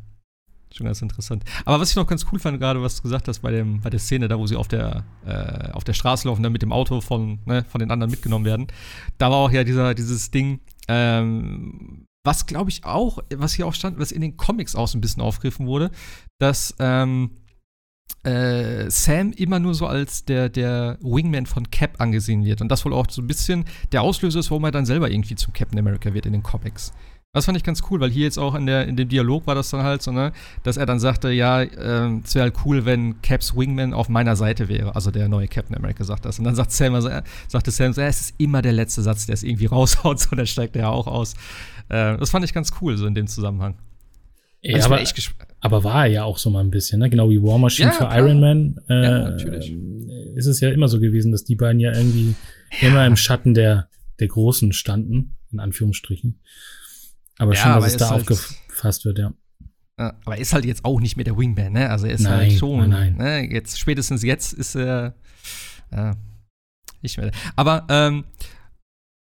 schon 0.75 0.87
ganz 0.87 1.03
interessant. 1.03 1.45
Aber 1.65 1.81
was 1.81 1.91
ich 1.91 1.97
noch 1.97 2.07
ganz 2.07 2.27
cool 2.31 2.39
fand, 2.39 2.61
gerade 2.61 2.83
was 2.83 2.97
du 2.97 3.03
gesagt 3.03 3.29
hast 3.29 3.41
bei, 3.41 3.51
dem, 3.51 3.81
bei 3.81 3.91
der 3.91 4.01
Szene, 4.01 4.29
da 4.29 4.39
wo 4.39 4.47
sie 4.47 4.57
auf 4.57 4.69
der, 4.69 5.05
äh, 5.25 5.71
auf 5.73 5.85
der 5.85 5.95
Straße 5.95 6.29
laufen, 6.29 6.43
dann 6.43 6.53
mit 6.53 6.63
dem 6.63 6.73
Auto 6.73 7.01
von, 7.01 7.39
ne, 7.47 7.65
von 7.65 7.79
den 7.79 7.91
anderen 7.91 8.11
mitgenommen 8.11 8.45
werden, 8.45 8.67
da 9.19 9.31
war 9.31 9.39
auch 9.39 9.51
ja 9.51 9.65
dieser, 9.65 9.95
dieses 9.95 10.31
Ding, 10.31 10.61
ähm, 10.89 12.07
was 12.25 12.47
glaube 12.47 12.71
ich 12.71 12.85
auch, 12.85 13.21
was 13.35 13.55
hier 13.55 13.67
auch 13.67 13.75
stand, 13.75 13.99
was 13.99 14.13
in 14.13 14.21
den 14.21 14.37
Comics 14.37 14.75
auch 14.75 14.89
so 14.89 14.99
ein 14.99 15.01
bisschen 15.01 15.23
aufgegriffen 15.23 15.67
wurde, 15.67 15.91
dass 16.39 16.75
ähm, 16.79 17.31
äh, 18.27 18.91
Sam 18.91 19.33
immer 19.33 19.59
nur 19.59 19.75
so 19.75 19.87
als 19.87 20.25
der, 20.25 20.49
der 20.49 20.99
Wingman 21.01 21.47
von 21.47 21.71
Cap 21.71 22.01
angesehen 22.01 22.45
wird. 22.45 22.61
Und 22.61 22.69
das 22.69 22.85
wohl 22.85 22.93
auch 22.93 23.07
so 23.09 23.23
ein 23.23 23.27
bisschen 23.27 23.65
der 23.93 24.03
Auslöser 24.03 24.41
ist, 24.41 24.51
warum 24.51 24.65
er 24.65 24.73
dann 24.73 24.87
selber 24.87 25.11
irgendwie 25.11 25.37
zum 25.37 25.53
Captain 25.53 25.79
America 25.79 26.13
wird 26.13 26.27
in 26.27 26.33
den 26.33 26.43
Comics. 26.43 26.93
Das 27.33 27.45
fand 27.45 27.59
ich 27.59 27.65
ganz 27.65 27.83
cool, 27.91 28.01
weil 28.01 28.11
hier 28.11 28.25
jetzt 28.25 28.39
auch 28.39 28.55
in, 28.55 28.65
der, 28.65 28.89
in 28.89 28.97
dem 28.97 29.11
Dialog 29.11 29.47
war 29.47 29.55
das 29.55 29.69
dann 29.69 29.83
halt 29.83 30.03
so, 30.03 30.11
ne, 30.11 30.33
dass 30.63 30.79
er 30.79 30.87
dann 30.87 30.99
sagte, 30.99 31.31
ja, 31.31 31.61
äh, 31.61 32.19
es 32.25 32.35
wäre 32.35 32.45
halt 32.45 32.55
cool, 32.65 32.87
wenn 32.87 33.21
Caps 33.21 33.55
Wingman 33.55 33.93
auf 33.93 34.09
meiner 34.09 34.37
Seite 34.37 34.69
wäre. 34.69 34.95
Also 34.95 35.11
der 35.11 35.29
neue 35.29 35.47
Captain 35.47 35.77
America 35.77 36.03
sagt 36.03 36.25
das. 36.25 36.39
Und 36.39 36.47
dann 36.47 36.55
sagt 36.55 36.73
Sam, 36.73 36.95
also, 36.95 37.11
sagte 37.47 37.71
Sam, 37.71 37.93
so, 37.93 38.01
ja, 38.01 38.07
es 38.07 38.23
ist 38.23 38.35
immer 38.39 38.63
der 38.63 38.73
letzte 38.73 39.03
Satz, 39.03 39.27
der 39.27 39.35
es 39.35 39.43
irgendwie 39.43 39.67
raushaut, 39.67 40.19
so, 40.19 40.35
dann 40.35 40.47
steigt 40.47 40.77
er 40.77 40.83
ja 40.83 40.89
auch 40.89 41.07
aus. 41.07 41.35
Äh, 41.91 42.17
das 42.17 42.31
fand 42.31 42.45
ich 42.45 42.55
ganz 42.55 42.73
cool, 42.81 42.97
so 42.97 43.07
in 43.07 43.15
dem 43.15 43.27
Zusammenhang. 43.27 43.75
Ja, 44.63 44.77
also 44.77 44.87
aber, 44.95 45.03
aber 45.61 45.85
war 45.85 46.07
er 46.07 46.13
ja 46.13 46.25
auch 46.25 46.39
so 46.39 46.51
mal 46.51 46.61
ein 46.61 46.71
bisschen, 46.71 47.01
ne? 47.01 47.11
Genau 47.11 47.31
wie 47.31 47.43
War 47.43 47.59
Machine 47.59 47.89
ja, 47.89 47.93
für 47.93 48.05
klar. 48.07 48.19
Iron 48.19 48.41
Man. 48.41 48.81
Äh, 48.89 49.03
ja, 49.03 49.31
natürlich. 49.31 49.75
Ist 50.35 50.47
es 50.47 50.61
ja 50.61 50.71
immer 50.71 50.89
so 50.89 51.01
gewesen, 51.01 51.33
dass 51.33 51.45
die 51.45 51.57
beiden 51.57 51.81
ja 51.81 51.95
irgendwie 51.95 52.35
ja. 52.81 52.89
immer 52.89 53.07
im 53.07 53.17
Schatten 53.17 53.55
der, 53.55 53.89
der 54.21 54.29
Großen 54.29 54.73
standen, 54.73 55.37
in 55.51 55.61
Anführungsstrichen. 55.61 56.41
Aber 57.39 57.55
ja, 57.55 57.61
schön, 57.61 57.73
dass 57.73 57.77
aber 57.77 57.87
es 57.87 57.97
da 57.97 58.11
halt, 58.11 58.21
aufgefasst 58.21 59.05
wird, 59.05 59.19
ja. 59.19 59.33
Aber 59.97 60.37
ist 60.37 60.53
halt 60.53 60.67
jetzt 60.67 60.85
auch 60.85 61.01
nicht 61.01 61.17
mehr 61.17 61.25
der 61.25 61.39
Wingman, 61.39 61.73
ne? 61.73 61.89
Also 61.89 62.07
er 62.07 62.15
ist 62.15 62.27
halt 62.27 62.37
nein, 62.37 62.51
halt 62.51 62.59
schon. 62.59 62.91
Nein, 62.91 63.17
nein. 63.17 63.47
Ne? 63.47 63.55
Jetzt, 63.55 63.79
spätestens 63.79 64.23
jetzt 64.23 64.53
ist 64.53 64.75
er 64.75 65.15
äh, 65.91 66.13
nicht 67.01 67.17
mehr. 67.17 67.31
Aber 67.57 67.87
ähm, 67.89 68.25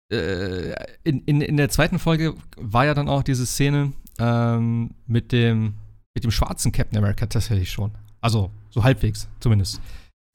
äh, 0.09 0.73
in, 1.03 1.21
in, 1.25 1.41
in 1.41 1.57
der 1.57 1.69
zweiten 1.69 1.99
Folge 1.99 2.35
war 2.55 2.85
ja 2.85 2.93
dann 2.93 3.09
auch 3.09 3.23
diese 3.23 3.45
Szene, 3.45 3.91
ähm, 4.19 4.91
mit 5.05 5.31
dem 5.31 5.75
mit 6.23 6.31
dem 6.31 6.31
schwarzen 6.31 6.71
Captain 6.71 6.97
America 6.97 7.25
tatsächlich 7.25 7.69
schon. 7.71 7.91
Also 8.21 8.49
so 8.69 8.83
halbwegs 8.83 9.27
zumindest. 9.39 9.81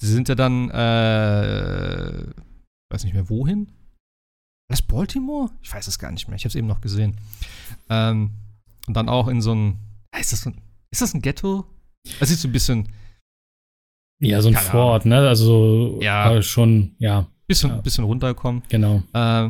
Sie 0.00 0.12
sind 0.12 0.28
ja 0.28 0.34
dann, 0.34 0.70
äh, 0.70 2.24
weiß 2.92 3.04
nicht 3.04 3.14
mehr 3.14 3.28
wohin. 3.30 3.72
Das 4.70 4.82
Baltimore? 4.82 5.50
Ich 5.62 5.72
weiß 5.72 5.88
es 5.88 5.98
gar 5.98 6.12
nicht 6.12 6.28
mehr. 6.28 6.36
Ich 6.36 6.44
habe 6.44 6.50
es 6.50 6.54
eben 6.54 6.66
noch 6.66 6.82
gesehen. 6.82 7.16
Ähm, 7.88 8.30
und 8.86 8.94
dann 8.94 9.08
auch 9.08 9.28
in 9.28 9.40
so 9.40 9.54
ein, 9.54 9.78
ist 10.18 10.32
das 10.32 10.46
ein, 10.46 10.60
ist 10.90 11.00
das 11.00 11.14
ein 11.14 11.22
Ghetto? 11.22 11.64
Das 12.20 12.30
ist 12.30 12.42
so 12.42 12.48
ein 12.48 12.52
bisschen. 12.52 12.88
Ja, 14.20 14.42
so 14.42 14.48
ein 14.48 14.54
Vorort, 14.54 15.06
ne? 15.06 15.26
Also 15.26 15.98
ja. 16.02 16.42
schon, 16.42 16.94
ja. 16.98 17.26
Bisschen, 17.46 17.70
ja. 17.70 17.76
bisschen 17.80 18.04
runtergekommen. 18.04 18.62
Genau. 18.68 19.02
Äh, 19.14 19.44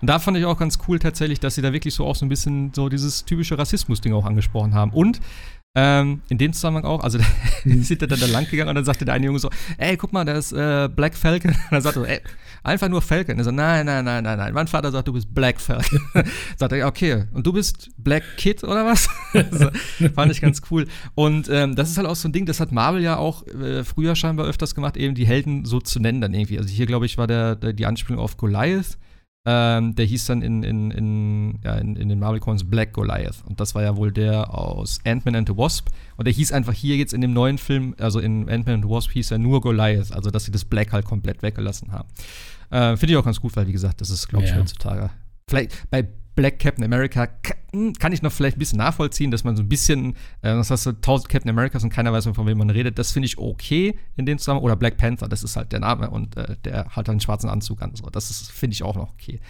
und 0.00 0.06
da 0.08 0.18
fand 0.18 0.38
ich 0.38 0.46
auch 0.46 0.56
ganz 0.56 0.78
cool 0.88 0.98
tatsächlich, 0.98 1.40
dass 1.40 1.56
sie 1.56 1.62
da 1.62 1.72
wirklich 1.72 1.92
so 1.92 2.06
auch 2.06 2.16
so 2.16 2.24
ein 2.24 2.30
bisschen 2.30 2.72
so 2.72 2.88
dieses 2.88 3.24
typische 3.26 3.58
Rassismus-Ding 3.58 4.14
auch 4.14 4.24
angesprochen 4.24 4.72
haben. 4.72 4.92
Und 4.92 5.20
ähm, 5.76 6.22
in 6.28 6.38
dem 6.38 6.52
Zusammenhang 6.52 6.84
auch, 6.84 7.02
also 7.02 7.18
sind 7.64 8.00
da 8.00 8.06
dann 8.06 8.20
da 8.20 8.26
lang 8.26 8.48
gegangen 8.48 8.68
und 8.68 8.76
dann 8.76 8.84
sagte 8.84 9.04
der 9.04 9.14
eine 9.14 9.26
Junge 9.26 9.40
so, 9.40 9.50
ey, 9.76 9.96
guck 9.96 10.12
mal, 10.12 10.24
da 10.24 10.34
ist 10.34 10.52
äh, 10.52 10.88
Black 10.88 11.16
Falcon. 11.16 11.50
Und 11.50 11.58
dann 11.72 11.82
sagte 11.82 12.06
er, 12.06 12.10
ey, 12.10 12.20
einfach 12.62 12.88
nur 12.88 13.02
Falcon. 13.02 13.38
Er 13.38 13.44
so, 13.44 13.50
nein, 13.50 13.86
nein, 13.86 14.04
nein, 14.04 14.22
nein, 14.22 14.38
nein. 14.38 14.54
Mein 14.54 14.68
Vater 14.68 14.92
sagt, 14.92 15.08
du 15.08 15.12
bist 15.12 15.34
Black 15.34 15.60
Falcon. 15.60 16.00
sagt 16.56 16.72
er, 16.72 16.86
okay, 16.86 17.24
und 17.32 17.44
du 17.44 17.52
bist 17.52 17.90
Black 17.98 18.22
Kid 18.36 18.62
oder 18.62 18.86
was? 18.86 19.08
so, 19.50 19.68
fand 20.14 20.30
ich 20.30 20.40
ganz 20.40 20.62
cool. 20.70 20.86
Und 21.16 21.48
ähm, 21.50 21.74
das 21.74 21.90
ist 21.90 21.98
halt 21.98 22.06
auch 22.06 22.16
so 22.16 22.28
ein 22.28 22.32
Ding, 22.32 22.46
das 22.46 22.60
hat 22.60 22.70
Marvel 22.70 23.02
ja 23.02 23.16
auch 23.16 23.44
äh, 23.48 23.82
früher 23.82 24.14
scheinbar 24.14 24.46
öfters 24.46 24.76
gemacht, 24.76 24.96
eben 24.96 25.16
die 25.16 25.26
Helden 25.26 25.64
so 25.64 25.80
zu 25.80 25.98
nennen 25.98 26.20
dann 26.20 26.34
irgendwie. 26.34 26.58
Also 26.58 26.70
hier, 26.70 26.86
glaube 26.86 27.06
ich, 27.06 27.18
war 27.18 27.26
der, 27.26 27.56
der, 27.56 27.72
die 27.72 27.86
Anspielung 27.86 28.22
auf 28.22 28.36
Goliath. 28.36 28.96
Ähm, 29.46 29.94
der 29.94 30.06
hieß 30.06 30.24
dann 30.26 30.40
in, 30.40 30.62
in, 30.62 30.90
in, 30.90 31.58
ja, 31.62 31.74
in, 31.74 31.96
in 31.96 32.08
den 32.08 32.18
Marvel 32.18 32.40
Comics 32.40 32.64
Black 32.64 32.94
Goliath. 32.94 33.44
Und 33.46 33.60
das 33.60 33.74
war 33.74 33.82
ja 33.82 33.96
wohl 33.96 34.10
der 34.10 34.54
aus 34.54 35.00
Ant-Man 35.04 35.36
and 35.36 35.48
the 35.48 35.56
Wasp. 35.56 35.88
Und 36.16 36.26
der 36.26 36.32
hieß 36.32 36.52
einfach 36.52 36.72
hier 36.72 36.96
jetzt 36.96 37.12
in 37.12 37.20
dem 37.20 37.34
neuen 37.34 37.58
Film, 37.58 37.94
also 37.98 38.20
in 38.20 38.48
Ant-Man 38.48 38.76
and 38.76 38.84
the 38.84 38.90
Wasp 38.90 39.10
hieß 39.10 39.32
er 39.32 39.38
nur 39.38 39.60
Goliath. 39.60 40.12
Also, 40.12 40.30
dass 40.30 40.44
sie 40.44 40.50
das 40.50 40.64
Black 40.64 40.92
halt 40.92 41.04
komplett 41.04 41.42
weggelassen 41.42 41.92
haben. 41.92 42.08
Äh, 42.70 42.96
Finde 42.96 43.12
ich 43.12 43.18
auch 43.18 43.24
ganz 43.24 43.40
gut, 43.40 43.54
weil, 43.56 43.66
wie 43.66 43.72
gesagt, 43.72 44.00
das 44.00 44.08
ist, 44.08 44.28
glaube 44.28 44.46
ich, 44.46 44.50
ja. 44.50 44.56
heutzutage. 44.56 45.10
Vielleicht 45.46 45.90
bei 45.90 46.08
Black 46.34 46.58
Captain 46.58 46.84
America 46.84 47.28
hm, 47.72 47.92
kann 47.94 48.12
ich 48.12 48.22
noch 48.22 48.32
vielleicht 48.32 48.56
ein 48.56 48.58
bisschen 48.58 48.78
nachvollziehen, 48.78 49.30
dass 49.30 49.44
man 49.44 49.56
so 49.56 49.62
ein 49.62 49.68
bisschen, 49.68 50.14
äh, 50.42 50.54
das 50.54 50.70
hast 50.70 50.86
du 50.86 50.92
tausend 50.92 51.28
Captain 51.28 51.50
Americas 51.50 51.84
und 51.84 51.90
keiner 51.90 52.12
weiß, 52.12 52.24
von 52.26 52.46
wem 52.46 52.58
man 52.58 52.70
redet. 52.70 52.98
Das 52.98 53.12
finde 53.12 53.26
ich 53.26 53.38
okay 53.38 53.98
in 54.16 54.26
dem 54.26 54.38
Zusammenhang. 54.38 54.64
Oder 54.64 54.76
Black 54.76 54.96
Panther, 54.96 55.28
das 55.28 55.44
ist 55.44 55.56
halt 55.56 55.72
der 55.72 55.80
Name 55.80 56.10
und 56.10 56.36
äh, 56.36 56.56
der 56.64 56.86
hat 56.90 57.08
einen 57.08 57.20
schwarzen 57.20 57.48
Anzug 57.48 57.82
an. 57.82 57.94
So. 57.94 58.10
Das 58.10 58.48
finde 58.48 58.74
ich 58.74 58.82
auch 58.82 58.96
noch 58.96 59.12
okay. 59.12 59.40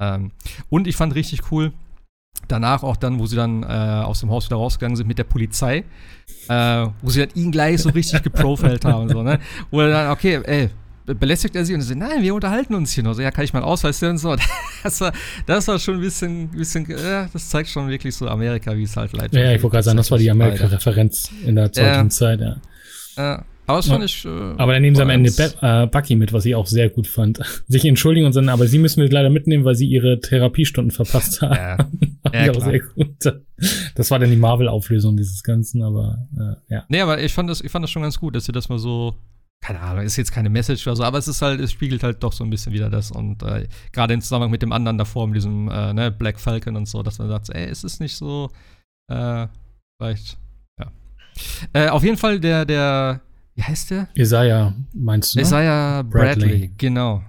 Ähm, 0.00 0.32
und 0.68 0.86
ich 0.86 0.96
fand 0.96 1.14
richtig 1.14 1.50
cool, 1.50 1.72
danach 2.46 2.82
auch 2.82 2.96
dann, 2.96 3.18
wo 3.18 3.26
sie 3.26 3.36
dann 3.36 3.62
äh, 3.64 3.66
aus 3.66 4.20
dem 4.20 4.30
Haus 4.30 4.46
wieder 4.46 4.56
rausgegangen 4.56 4.96
sind 4.96 5.08
mit 5.08 5.18
der 5.18 5.24
Polizei, 5.24 5.84
äh, 6.48 6.86
wo 7.02 7.10
sie 7.10 7.20
dann 7.20 7.30
ihn 7.34 7.50
gleich 7.50 7.82
so 7.82 7.88
richtig 7.90 8.22
geprofiled 8.22 8.84
haben. 8.84 9.08
So, 9.08 9.22
ne? 9.22 9.40
Wo 9.70 9.80
er 9.80 9.88
dann, 9.88 10.10
okay, 10.10 10.40
ey, 10.44 10.70
belästigt 11.14 11.56
er 11.56 11.64
sie 11.64 11.74
und 11.74 11.80
sie 11.80 11.88
sagt, 11.88 12.00
nein, 12.00 12.22
wir 12.22 12.34
unterhalten 12.34 12.74
uns 12.74 12.92
hier 12.92 13.04
noch. 13.04 13.14
So, 13.14 13.22
ja, 13.22 13.30
kann 13.30 13.44
ich 13.44 13.52
mal 13.52 13.62
Ausweis 13.62 13.98
sehen 13.98 14.10
und 14.10 14.18
so. 14.18 14.36
Das 14.84 15.00
war, 15.00 15.12
das 15.44 15.66
war 15.66 15.78
schon 15.80 15.96
ein 15.96 16.00
bisschen, 16.00 16.50
bisschen 16.50 16.88
ja, 16.88 17.28
das 17.32 17.48
zeigt 17.48 17.68
schon 17.68 17.88
wirklich 17.88 18.14
so 18.14 18.28
Amerika, 18.28 18.76
wie 18.76 18.84
es 18.84 18.96
halt 18.96 19.12
leid 19.12 19.34
Ja, 19.34 19.52
ich 19.52 19.60
wollte 19.60 19.74
gerade 19.74 19.82
sagen, 19.82 19.96
das 19.96 20.08
war 20.10 20.18
die 20.18 20.30
Amerika-Referenz 20.30 21.32
in 21.44 21.56
der 21.56 21.72
zweiten 21.72 22.06
ja. 22.06 22.08
Zeit, 22.08 22.40
ja. 22.40 22.56
ja. 23.16 23.44
Aber 23.68 23.78
das 23.78 23.88
fand 23.88 24.04
ich. 24.04 24.24
Äh, 24.24 24.28
aber 24.28 24.72
dann 24.72 24.82
nehmen 24.82 24.96
sie 24.96 25.02
am 25.02 25.10
Ende 25.10 25.30
Be 25.30 25.52
äh, 25.60 25.86
Bucky 25.86 26.16
mit, 26.16 26.32
was 26.32 26.46
ich 26.46 26.54
auch 26.54 26.66
sehr 26.66 26.88
gut 26.88 27.06
fand. 27.06 27.40
Sich 27.68 27.84
entschuldigen 27.84 28.24
und 28.24 28.32
sagen, 28.32 28.48
aber 28.48 28.66
sie 28.66 28.78
müssen 28.78 29.02
wir 29.02 29.10
leider 29.10 29.28
mitnehmen, 29.28 29.64
weil 29.64 29.74
sie 29.74 29.86
ihre 29.86 30.20
Therapiestunden 30.20 30.90
verpasst 30.90 31.42
haben. 31.42 31.54
Ja, 32.32 32.46
ja 32.46 32.52
auch 32.52 32.64
sehr 32.64 32.80
gut. 32.80 33.08
Das 33.94 34.10
war 34.10 34.18
dann 34.18 34.30
die 34.30 34.36
Marvel-Auflösung 34.36 35.18
dieses 35.18 35.42
Ganzen, 35.42 35.82
aber 35.82 36.26
äh, 36.38 36.74
ja. 36.74 36.84
Nee, 36.88 37.00
aber 37.02 37.20
ich 37.20 37.34
fand 37.34 37.50
das, 37.50 37.60
ich 37.60 37.70
fand 37.70 37.82
das 37.82 37.90
schon 37.90 38.02
ganz 38.02 38.18
gut, 38.18 38.36
dass 38.36 38.46
sie 38.46 38.52
das 38.52 38.70
mal 38.70 38.78
so 38.78 39.14
keine 39.60 39.80
Ahnung, 39.80 40.04
ist 40.04 40.16
jetzt 40.16 40.32
keine 40.32 40.50
Message 40.50 40.86
oder 40.86 40.96
so, 40.96 41.04
aber 41.04 41.18
es 41.18 41.28
ist 41.28 41.42
halt, 41.42 41.60
es 41.60 41.72
spiegelt 41.72 42.02
halt 42.02 42.22
doch 42.22 42.32
so 42.32 42.44
ein 42.44 42.50
bisschen 42.50 42.72
wieder 42.72 42.90
das 42.90 43.10
und 43.10 43.42
äh, 43.42 43.66
gerade 43.92 44.14
im 44.14 44.20
Zusammenhang 44.20 44.50
mit 44.50 44.62
dem 44.62 44.72
anderen 44.72 44.98
davor, 44.98 45.26
mit 45.26 45.36
diesem 45.36 45.68
äh, 45.68 45.92
ne, 45.92 46.10
Black 46.10 46.38
Falcon 46.38 46.76
und 46.76 46.86
so, 46.86 47.02
dass 47.02 47.18
man 47.18 47.28
sagt, 47.28 47.50
ey, 47.50 47.68
ist 47.68 47.84
es 47.84 48.00
nicht 48.00 48.16
so, 48.16 48.50
äh, 49.10 49.46
vielleicht, 50.00 50.38
ja. 50.80 50.92
Äh, 51.72 51.88
auf 51.88 52.04
jeden 52.04 52.16
Fall 52.16 52.40
der, 52.40 52.64
der, 52.64 53.20
wie 53.56 53.62
heißt 53.62 53.90
der? 53.90 54.08
Isaiah, 54.14 54.74
meinst 54.94 55.34
du? 55.34 55.38
Ne? 55.38 55.42
Isaiah 55.42 56.02
Bradley, 56.02 56.48
Bradley, 56.48 56.72
genau. 56.78 57.22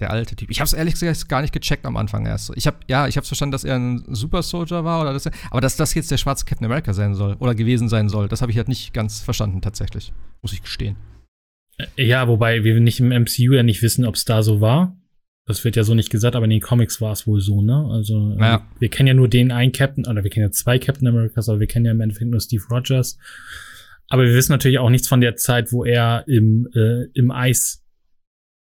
Der 0.00 0.10
alte 0.10 0.34
Typ. 0.34 0.50
Ich 0.50 0.60
habe 0.60 0.66
es 0.66 0.72
ehrlich 0.72 0.94
gesagt 0.94 1.28
gar 1.28 1.42
nicht 1.42 1.52
gecheckt 1.52 1.84
am 1.84 1.98
Anfang 1.98 2.24
erst. 2.24 2.52
Ich 2.54 2.66
habe 2.66 2.78
ja, 2.88 3.06
ich 3.06 3.18
habe 3.18 3.26
verstanden, 3.26 3.52
dass 3.52 3.64
er 3.64 3.76
ein 3.76 4.02
Super 4.08 4.42
Soldier 4.42 4.82
war 4.82 5.02
oder 5.02 5.12
dass 5.12 5.26
er, 5.26 5.32
aber 5.50 5.60
dass 5.60 5.76
das 5.76 5.92
jetzt 5.92 6.10
der 6.10 6.16
schwarze 6.16 6.46
Captain 6.46 6.64
America 6.64 6.94
sein 6.94 7.14
soll 7.14 7.34
oder 7.38 7.54
gewesen 7.54 7.90
sein 7.90 8.08
soll, 8.08 8.26
das 8.26 8.40
habe 8.40 8.50
ich 8.50 8.56
halt 8.56 8.68
nicht 8.68 8.94
ganz 8.94 9.20
verstanden 9.20 9.60
tatsächlich, 9.60 10.14
muss 10.40 10.54
ich 10.54 10.62
gestehen. 10.62 10.96
Ja, 11.96 12.28
wobei 12.28 12.64
wir 12.64 12.78
nicht 12.80 13.00
im 13.00 13.08
MCU 13.08 13.52
ja 13.52 13.62
nicht 13.62 13.82
wissen, 13.82 14.04
ob 14.04 14.14
es 14.14 14.24
da 14.24 14.42
so 14.42 14.60
war. 14.60 14.96
Das 15.46 15.64
wird 15.64 15.76
ja 15.76 15.82
so 15.82 15.94
nicht 15.94 16.10
gesagt, 16.10 16.36
aber 16.36 16.44
in 16.44 16.50
den 16.50 16.60
Comics 16.60 17.00
war 17.00 17.12
es 17.12 17.26
wohl 17.26 17.40
so, 17.40 17.60
ne? 17.60 17.88
Also 17.90 18.36
ja. 18.38 18.38
wir, 18.38 18.62
wir, 18.78 18.88
kennen 18.88 19.08
ja 19.08 19.14
nur 19.14 19.28
den 19.28 19.50
einen 19.50 19.72
Captain, 19.72 20.06
oder 20.06 20.22
wir 20.22 20.30
kennen 20.30 20.46
ja 20.46 20.52
zwei 20.52 20.78
Captain 20.78 21.08
Americas, 21.08 21.48
aber 21.48 21.60
wir 21.60 21.66
kennen 21.66 21.86
ja 21.86 21.92
im 21.92 22.00
Endeffekt 22.00 22.30
nur 22.30 22.40
Steve 22.40 22.62
Rogers. 22.70 23.18
Aber 24.08 24.24
wir 24.24 24.34
wissen 24.34 24.52
natürlich 24.52 24.78
auch 24.78 24.90
nichts 24.90 25.08
von 25.08 25.20
der 25.20 25.36
Zeit, 25.36 25.72
wo 25.72 25.84
er 25.84 26.24
im, 26.26 26.68
äh, 26.74 27.06
im 27.14 27.30
Eis 27.30 27.84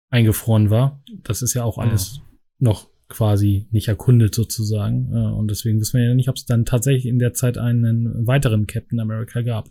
eingefroren 0.10 0.70
war. 0.70 1.04
Das 1.24 1.42
ist 1.42 1.54
ja 1.54 1.64
auch 1.64 1.78
alles 1.78 2.20
mhm. 2.20 2.68
noch 2.68 2.90
quasi 3.08 3.68
nicht 3.72 3.88
erkundet 3.88 4.36
sozusagen. 4.36 5.14
Äh, 5.14 5.32
und 5.34 5.50
deswegen 5.50 5.80
wissen 5.80 6.00
wir 6.00 6.08
ja 6.08 6.16
nicht, 6.16 6.30
ob 6.30 6.36
es 6.36 6.46
dann 6.46 6.66
tatsächlich 6.66 7.06
in 7.06 7.20
der 7.20 7.34
Zeit 7.34 7.58
einen 7.58 8.28
weiteren 8.28 8.68
Captain 8.68 9.00
America 9.00 9.42
gab. 9.42 9.70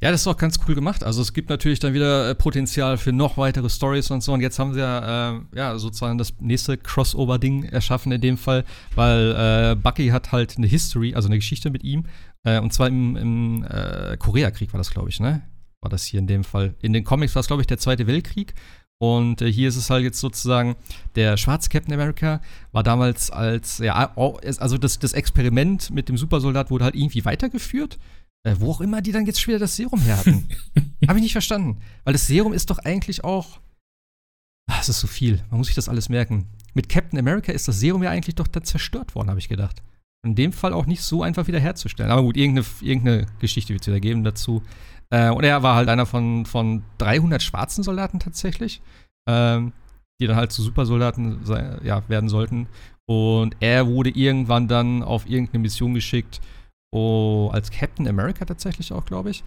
Ja, 0.00 0.10
das 0.10 0.20
ist 0.20 0.26
auch 0.26 0.36
ganz 0.36 0.58
cool 0.68 0.74
gemacht. 0.74 1.02
Also 1.04 1.22
es 1.22 1.32
gibt 1.32 1.48
natürlich 1.48 1.78
dann 1.78 1.94
wieder 1.94 2.28
äh, 2.28 2.34
Potenzial 2.34 2.98
für 2.98 3.12
noch 3.12 3.38
weitere 3.38 3.70
Stories 3.70 4.10
und 4.10 4.22
so. 4.22 4.34
Und 4.34 4.40
jetzt 4.42 4.58
haben 4.58 4.74
sie 4.74 4.80
ja, 4.80 5.36
äh, 5.36 5.40
ja 5.54 5.78
sozusagen 5.78 6.18
das 6.18 6.34
nächste 6.38 6.76
Crossover-Ding 6.76 7.64
erschaffen 7.64 8.12
in 8.12 8.20
dem 8.20 8.36
Fall, 8.36 8.64
weil 8.94 9.34
äh, 9.72 9.74
Bucky 9.74 10.08
hat 10.08 10.32
halt 10.32 10.58
eine 10.58 10.66
History, 10.66 11.14
also 11.14 11.28
eine 11.28 11.36
Geschichte 11.36 11.70
mit 11.70 11.82
ihm. 11.82 12.04
Äh, 12.44 12.60
und 12.60 12.74
zwar 12.74 12.88
im, 12.88 13.16
im 13.16 13.64
äh, 13.64 14.18
Koreakrieg 14.18 14.72
war 14.74 14.78
das, 14.78 14.90
glaube 14.90 15.08
ich, 15.08 15.18
ne? 15.18 15.42
War 15.80 15.88
das 15.90 16.04
hier 16.04 16.20
in 16.20 16.26
dem 16.26 16.44
Fall. 16.44 16.74
In 16.82 16.92
den 16.92 17.04
Comics 17.04 17.34
war 17.34 17.40
es, 17.40 17.46
glaube 17.46 17.62
ich, 17.62 17.66
der 17.66 17.78
Zweite 17.78 18.06
Weltkrieg. 18.06 18.54
Und 18.98 19.40
äh, 19.40 19.50
hier 19.50 19.68
ist 19.68 19.76
es 19.76 19.88
halt 19.88 20.04
jetzt 20.04 20.20
sozusagen, 20.20 20.76
der 21.16 21.38
schwarze 21.38 21.70
Captain 21.70 21.94
America 21.94 22.40
war 22.72 22.82
damals 22.82 23.30
als, 23.30 23.78
ja, 23.78 24.14
also 24.16 24.78
das, 24.78 24.98
das 24.98 25.12
Experiment 25.12 25.90
mit 25.90 26.08
dem 26.08 26.18
Supersoldat 26.18 26.70
wurde 26.70 26.84
halt 26.84 26.94
irgendwie 26.94 27.24
weitergeführt. 27.24 27.98
Äh, 28.46 28.60
wo 28.60 28.70
auch 28.70 28.80
immer 28.80 29.02
die 29.02 29.10
dann 29.10 29.26
jetzt 29.26 29.40
schon 29.40 29.52
wieder 29.52 29.58
das 29.58 29.74
Serum 29.74 30.00
her 30.02 30.18
hatten. 30.18 30.48
Habe 31.08 31.18
ich 31.18 31.24
nicht 31.24 31.32
verstanden. 31.32 31.80
Weil 32.04 32.12
das 32.12 32.28
Serum 32.28 32.52
ist 32.52 32.70
doch 32.70 32.78
eigentlich 32.78 33.24
auch. 33.24 33.58
Ach, 34.70 34.80
es 34.80 34.88
ist 34.88 35.00
so 35.00 35.08
viel. 35.08 35.42
Man 35.50 35.58
muss 35.58 35.66
sich 35.66 35.74
das 35.74 35.88
alles 35.88 36.08
merken. 36.08 36.46
Mit 36.72 36.88
Captain 36.88 37.18
America 37.18 37.50
ist 37.50 37.66
das 37.66 37.80
Serum 37.80 38.04
ja 38.04 38.10
eigentlich 38.10 38.36
doch 38.36 38.46
dann 38.46 38.62
zerstört 38.62 39.16
worden, 39.16 39.30
habe 39.30 39.40
ich 39.40 39.48
gedacht. 39.48 39.82
In 40.24 40.36
dem 40.36 40.52
Fall 40.52 40.72
auch 40.74 40.86
nicht 40.86 41.02
so 41.02 41.24
einfach 41.24 41.48
wieder 41.48 41.58
herzustellen. 41.58 42.12
Aber 42.12 42.22
gut, 42.22 42.36
irgendeine, 42.36 42.66
irgendeine 42.82 43.26
Geschichte 43.40 43.72
wird 43.72 43.82
es 43.82 43.88
wieder 43.88 43.98
geben 43.98 44.22
dazu. 44.22 44.62
Äh, 45.10 45.30
und 45.30 45.42
er 45.42 45.64
war 45.64 45.74
halt 45.74 45.88
einer 45.88 46.06
von, 46.06 46.46
von 46.46 46.84
300 46.98 47.42
schwarzen 47.42 47.82
Soldaten 47.82 48.20
tatsächlich, 48.20 48.80
ähm, 49.28 49.72
die 50.20 50.28
dann 50.28 50.36
halt 50.36 50.52
zu 50.52 50.62
Supersoldaten 50.62 51.40
ja, 51.82 52.08
werden 52.08 52.28
sollten. 52.28 52.68
Und 53.06 53.56
er 53.58 53.88
wurde 53.88 54.10
irgendwann 54.10 54.68
dann 54.68 55.02
auf 55.02 55.28
irgendeine 55.28 55.62
Mission 55.62 55.94
geschickt, 55.94 56.40
Oh, 56.92 57.50
als 57.52 57.70
Captain 57.70 58.08
America 58.08 58.44
tatsächlich 58.44 58.92
auch, 58.92 59.04
glaube 59.04 59.30
ich, 59.30 59.44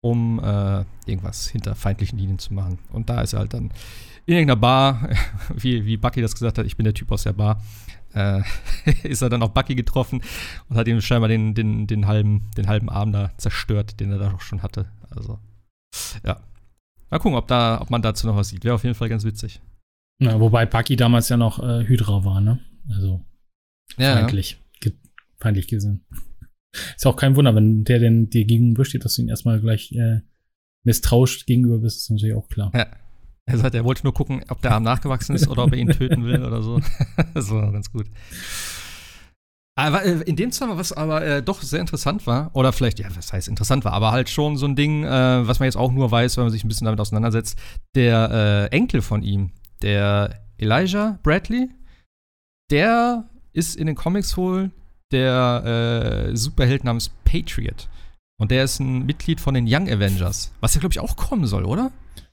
um 0.00 0.38
äh, 0.38 0.84
irgendwas 1.06 1.48
hinter 1.48 1.74
feindlichen 1.74 2.18
Linien 2.18 2.38
zu 2.38 2.54
machen. 2.54 2.78
Und 2.90 3.10
da 3.10 3.20
ist 3.20 3.32
er 3.32 3.40
halt 3.40 3.54
dann 3.54 3.70
in 4.26 4.34
irgendeiner 4.34 4.60
Bar, 4.60 5.08
wie, 5.54 5.84
wie 5.84 5.96
Bucky 5.96 6.20
das 6.20 6.34
gesagt 6.34 6.58
hat, 6.58 6.66
ich 6.66 6.76
bin 6.76 6.84
der 6.84 6.94
Typ 6.94 7.10
aus 7.12 7.22
der 7.24 7.32
Bar, 7.32 7.62
äh, 8.14 8.42
ist 9.02 9.22
er 9.22 9.28
dann 9.28 9.42
auch 9.42 9.50
Bucky 9.50 9.74
getroffen 9.74 10.22
und 10.68 10.76
hat 10.76 10.88
ihm 10.88 11.00
scheinbar 11.00 11.28
den, 11.28 11.54
den, 11.54 11.86
den, 11.86 12.06
halben, 12.06 12.50
den 12.56 12.68
halben 12.68 12.88
Arm 12.88 13.12
da 13.12 13.32
zerstört, 13.36 14.00
den 14.00 14.12
er 14.12 14.18
da 14.18 14.30
doch 14.30 14.40
schon 14.40 14.62
hatte. 14.62 14.86
Also, 15.10 15.38
ja. 16.24 16.40
Mal 17.10 17.18
gucken, 17.18 17.38
ob, 17.38 17.48
da, 17.48 17.80
ob 17.80 17.90
man 17.90 18.02
dazu 18.02 18.26
noch 18.26 18.36
was 18.36 18.48
sieht. 18.48 18.64
Wäre 18.64 18.74
auf 18.74 18.84
jeden 18.84 18.94
Fall 18.94 19.08
ganz 19.08 19.24
witzig. 19.24 19.62
Ja, 20.20 20.40
wobei 20.40 20.66
Bucky 20.66 20.96
damals 20.96 21.28
ja 21.28 21.36
noch 21.36 21.58
äh, 21.58 21.86
Hydra 21.86 22.24
war, 22.24 22.40
ne? 22.40 22.58
Also 22.90 23.24
ja, 23.96 24.14
feindlich. 24.14 24.58
Ja. 24.82 24.90
feindlich 25.38 25.68
gesehen. 25.68 26.04
Ist 26.96 27.06
auch 27.06 27.16
kein 27.16 27.36
Wunder, 27.36 27.54
wenn 27.54 27.84
der 27.84 27.98
denn 27.98 28.30
dir 28.30 28.44
gegenübersteht, 28.44 29.04
dass 29.04 29.16
du 29.16 29.22
ihn 29.22 29.28
erstmal 29.28 29.60
gleich 29.60 29.92
äh, 29.92 30.20
misstrauisch 30.84 31.46
gegenüber 31.46 31.78
bist, 31.78 31.98
ist 31.98 32.10
natürlich 32.10 32.34
auch 32.34 32.48
klar. 32.48 32.70
Ja. 32.74 32.86
Er 33.46 33.56
sagt, 33.56 33.74
er 33.74 33.84
wollte 33.84 34.02
nur 34.04 34.12
gucken, 34.12 34.44
ob 34.48 34.60
der 34.60 34.72
Arm 34.72 34.82
nachgewachsen 34.82 35.34
ist 35.34 35.48
oder 35.48 35.64
ob 35.64 35.72
er 35.72 35.78
ihn 35.78 35.88
töten 35.88 36.24
will 36.26 36.44
oder 36.44 36.62
so. 36.62 36.80
das 37.34 37.50
war 37.50 37.72
ganz 37.72 37.90
gut. 37.90 38.06
Aber 39.74 40.04
äh, 40.04 40.20
in 40.26 40.36
dem 40.36 40.52
Zusammenhang, 40.52 40.78
was 40.78 40.92
aber 40.92 41.24
äh, 41.24 41.42
doch 41.42 41.62
sehr 41.62 41.80
interessant 41.80 42.26
war, 42.26 42.50
oder 42.54 42.72
vielleicht, 42.72 42.98
ja, 42.98 43.06
was 43.14 43.32
heißt 43.32 43.48
interessant 43.48 43.86
war, 43.86 43.92
aber 43.92 44.12
halt 44.12 44.28
schon 44.28 44.58
so 44.58 44.66
ein 44.66 44.76
Ding, 44.76 45.04
äh, 45.04 45.46
was 45.46 45.60
man 45.60 45.66
jetzt 45.66 45.76
auch 45.76 45.92
nur 45.92 46.10
weiß, 46.10 46.36
wenn 46.36 46.44
man 46.44 46.52
sich 46.52 46.64
ein 46.64 46.68
bisschen 46.68 46.84
damit 46.84 47.00
auseinandersetzt, 47.00 47.58
der 47.94 48.68
äh, 48.70 48.76
Enkel 48.76 49.00
von 49.00 49.22
ihm, 49.22 49.52
der 49.80 50.44
Elijah 50.58 51.18
Bradley, 51.22 51.70
der 52.70 53.30
ist 53.52 53.76
in 53.76 53.86
den 53.86 53.94
Comics 53.94 54.36
wohl 54.36 54.72
der 55.12 56.28
äh, 56.30 56.36
Superheld 56.36 56.84
namens 56.84 57.10
Patriot. 57.24 57.88
Und 58.38 58.50
der 58.50 58.64
ist 58.64 58.78
ein 58.78 59.04
Mitglied 59.04 59.40
von 59.40 59.54
den 59.54 59.66
Young 59.68 59.88
Avengers, 59.88 60.52
was 60.60 60.74
ja, 60.74 60.80
glaube 60.80 60.92
ich, 60.92 61.00
auch 61.00 61.16
kommen 61.16 61.46
soll, 61.46 61.64
oder? 61.64 61.90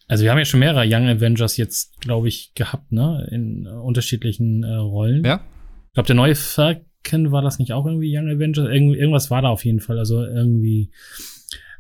Also 0.08 0.24
wir 0.24 0.32
haben 0.32 0.38
ja 0.38 0.46
schon 0.46 0.60
mehrere 0.60 0.86
Young 0.86 1.08
Avengers 1.08 1.58
jetzt, 1.58 2.00
glaube 2.00 2.28
ich, 2.28 2.54
gehabt, 2.54 2.92
ne? 2.92 3.28
In 3.32 3.66
äh, 3.66 3.70
unterschiedlichen 3.70 4.64
äh, 4.64 4.76
Rollen. 4.76 5.26
Ja. 5.26 5.42
Ich 5.88 5.94
glaube, 5.94 6.08
der 6.08 6.16
neue 6.16 6.36
Falcon 6.36 7.32
war 7.32 7.42
das 7.42 7.58
nicht 7.58 7.74
auch 7.74 7.86
irgendwie 7.86 8.16
Young 8.16 8.30
Avengers? 8.30 8.68
Irgend, 8.70 8.96
irgendwas 8.96 9.32
war 9.32 9.42
da 9.42 9.50
auf 9.50 9.66
jeden 9.66 9.80
Fall. 9.80 9.98
Also 9.98 10.24
irgendwie 10.24 10.92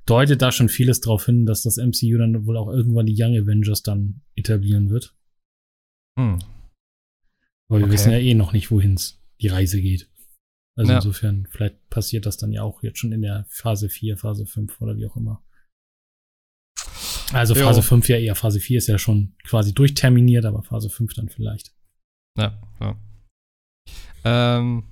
deutet 0.07 0.41
da 0.41 0.51
schon 0.51 0.69
vieles 0.69 1.01
darauf 1.01 1.25
hin, 1.25 1.45
dass 1.45 1.63
das 1.63 1.77
MCU 1.77 2.17
dann 2.17 2.47
wohl 2.47 2.57
auch 2.57 2.69
irgendwann 2.69 3.05
die 3.05 3.15
Young 3.17 3.35
Avengers 3.35 3.83
dann 3.83 4.21
etablieren 4.35 4.89
wird. 4.89 5.15
Hm. 6.17 6.39
Aber 7.67 7.79
wir 7.79 7.85
okay. 7.85 7.93
wissen 7.93 8.11
ja 8.11 8.17
eh 8.17 8.33
noch 8.33 8.53
nicht, 8.53 8.71
wohin 8.71 8.99
die 9.41 9.47
Reise 9.47 9.81
geht. 9.81 10.09
Also 10.77 10.91
ja. 10.91 10.97
insofern, 10.97 11.47
vielleicht 11.49 11.89
passiert 11.89 12.25
das 12.25 12.37
dann 12.37 12.51
ja 12.51 12.61
auch 12.63 12.83
jetzt 12.83 12.99
schon 12.99 13.13
in 13.13 13.21
der 13.21 13.45
Phase 13.49 13.87
4, 13.89 14.17
Phase 14.17 14.45
5 14.45 14.81
oder 14.81 14.97
wie 14.97 15.05
auch 15.05 15.15
immer. 15.15 15.41
Also 17.33 17.55
Phase 17.55 17.79
jo. 17.79 17.85
5 17.85 18.09
ja 18.09 18.17
eher, 18.17 18.35
Phase 18.35 18.59
4 18.59 18.77
ist 18.77 18.87
ja 18.87 18.99
schon 18.99 19.33
quasi 19.43 19.73
durchterminiert, 19.73 20.45
aber 20.45 20.63
Phase 20.63 20.89
5 20.89 21.13
dann 21.13 21.29
vielleicht. 21.29 21.73
Ja, 22.37 22.61
ja. 22.79 22.97
Ähm, 24.25 24.83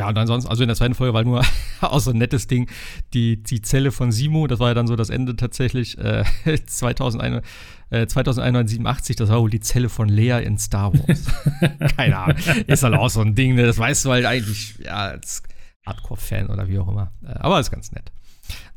ja, 0.00 0.08
und 0.08 0.16
ansonsten, 0.16 0.48
also 0.48 0.62
in 0.62 0.68
der 0.68 0.76
zweiten 0.76 0.94
Folge 0.94 1.12
war 1.12 1.24
nur 1.24 1.44
auch 1.82 2.00
so 2.00 2.10
ein 2.10 2.16
nettes 2.16 2.46
Ding, 2.46 2.70
die, 3.12 3.42
die 3.42 3.60
Zelle 3.60 3.92
von 3.92 4.12
Simo, 4.12 4.46
das 4.46 4.58
war 4.58 4.68
ja 4.68 4.74
dann 4.74 4.86
so 4.86 4.96
das 4.96 5.10
Ende 5.10 5.36
tatsächlich, 5.36 5.98
äh, 5.98 6.24
2001, 6.66 7.46
äh, 7.90 8.06
2187, 8.06 9.16
das 9.16 9.28
war 9.28 9.42
wohl 9.42 9.50
die 9.50 9.60
Zelle 9.60 9.90
von 9.90 10.08
Lea 10.08 10.42
in 10.42 10.56
Star 10.56 10.94
Wars. 10.94 11.26
Keine 11.96 12.16
Ahnung, 12.16 12.38
ist 12.66 12.82
halt 12.82 12.94
auch 12.94 13.10
so 13.10 13.20
ein 13.20 13.34
Ding, 13.34 13.56
ne? 13.56 13.66
das 13.66 13.76
weißt 13.76 14.06
du 14.06 14.10
halt 14.10 14.24
eigentlich, 14.24 14.78
ja, 14.78 15.08
als 15.08 15.42
Hardcore-Fan 15.84 16.46
oder 16.46 16.66
wie 16.66 16.78
auch 16.78 16.88
immer. 16.88 17.12
Äh, 17.22 17.34
aber 17.34 17.60
ist 17.60 17.70
ganz 17.70 17.92
nett. 17.92 18.10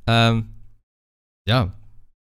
Ähm, 0.05 0.49
ja, 1.47 1.71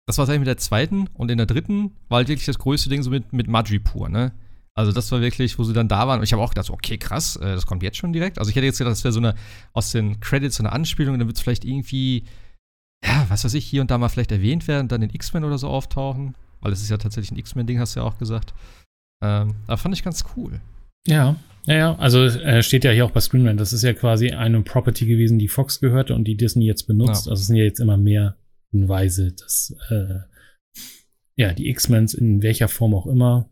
das 0.07 0.19
war 0.19 0.25
es 0.25 0.29
eigentlich 0.29 0.41
mit 0.41 0.49
der 0.49 0.59
zweiten 0.59 1.07
und 1.15 1.31
in 1.31 1.39
der 1.39 1.47
dritten 1.47 1.93
war 2.11 2.19
halt 2.19 2.29
wirklich 2.29 2.45
das 2.45 2.59
größte 2.59 2.91
Ding 2.91 3.03
so 3.03 3.09
mit, 3.09 3.33
mit 3.33 3.49
Madripoor, 3.49 4.11
ne? 4.11 4.33
Also 4.75 4.93
das 4.93 5.13
war 5.13 5.21
wirklich, 5.21 5.59
wo 5.59 5.65
sie 5.65 5.75
dann 5.75 5.89
da 5.89 6.09
waren. 6.09 6.21
Und 6.21 6.25
ich 6.25 6.33
habe 6.33 6.43
auch 6.43 6.51
gedacht, 6.51 6.71
okay, 6.71 6.97
krass, 6.97 7.37
äh, 7.37 7.55
das 7.55 7.67
kommt 7.67 7.83
jetzt 7.83 7.99
schon 7.99 8.13
direkt. 8.13 8.39
Also 8.39 8.49
ich 8.49 8.57
hätte 8.57 8.67
jetzt 8.67 8.79
gedacht, 8.79 8.93
das 8.93 9.05
wäre 9.05 9.13
so 9.13 9.21
eine 9.21 9.35
aus 9.73 9.93
den 9.93 10.21
Credits 10.21 10.57
so 10.57 10.63
eine 10.63 10.73
Anspielung, 10.73 11.19
dann 11.19 11.29
wird 11.29 11.37
es 11.37 11.43
vielleicht 11.43 11.65
irgendwie, 11.65 12.25
ja, 13.05 13.27
was 13.29 13.45
weiß 13.45 13.55
ich, 13.55 13.67
hier 13.67 13.83
und 13.83 13.91
da 13.91 13.99
mal 13.99 14.09
vielleicht 14.09 14.33
erwähnt 14.33 14.69
werden, 14.69 14.89
dann 14.89 15.03
in 15.03 15.11
X-Men 15.11 15.45
oder 15.45 15.59
so 15.59 15.69
auftauchen. 15.69 16.35
Weil 16.61 16.73
es 16.73 16.81
ist 16.81 16.91
ja 16.91 16.97
tatsächlich 16.97 17.33
ein 17.33 17.39
X-Men-Ding, 17.39 17.79
hast 17.79 17.97
du 17.97 18.01
ja 18.01 18.07
auch 18.07 18.19
gesagt. 18.19 18.55
Ähm, 19.23 19.55
aber 19.67 19.77
fand 19.77 19.95
ich 19.95 20.05
ganz 20.05 20.25
cool. 20.37 20.61
Ja, 21.07 21.37
ja, 21.67 21.75
ja. 21.75 21.97
Also 21.97 22.25
äh, 22.25 22.63
steht 22.63 22.85
ja 22.85 22.93
hier 22.93 23.05
auch 23.05 23.11
bei 23.11 23.21
Screenrant, 23.21 23.61
das 23.61 23.73
ist 23.73 23.83
ja 23.83 23.93
quasi 23.93 24.31
eine 24.31 24.63
Property 24.63 25.07
gewesen, 25.07 25.39
die 25.39 25.49
Fox 25.49 25.81
gehörte 25.81 26.15
und 26.15 26.25
die 26.25 26.37
Disney 26.37 26.67
jetzt 26.67 26.87
benutzt. 26.87 27.27
Ja. 27.27 27.31
Also 27.33 27.41
es 27.41 27.47
sind 27.47 27.57
ja 27.57 27.65
jetzt 27.65 27.81
immer 27.81 27.97
mehr 27.97 28.37
Hinweise, 28.71 29.33
dass 29.33 29.77
äh, 29.91 30.21
ja, 31.37 31.53
die 31.53 31.69
X-Men 31.69 32.07
in 32.17 32.43
welcher 32.43 32.69
Form 32.69 32.95
auch 32.95 33.07
immer 33.07 33.49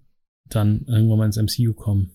dann 0.54 0.84
irgendwann 0.86 1.18
mal 1.18 1.26
ins 1.26 1.36
MCU 1.36 1.72
kommen. 1.72 2.10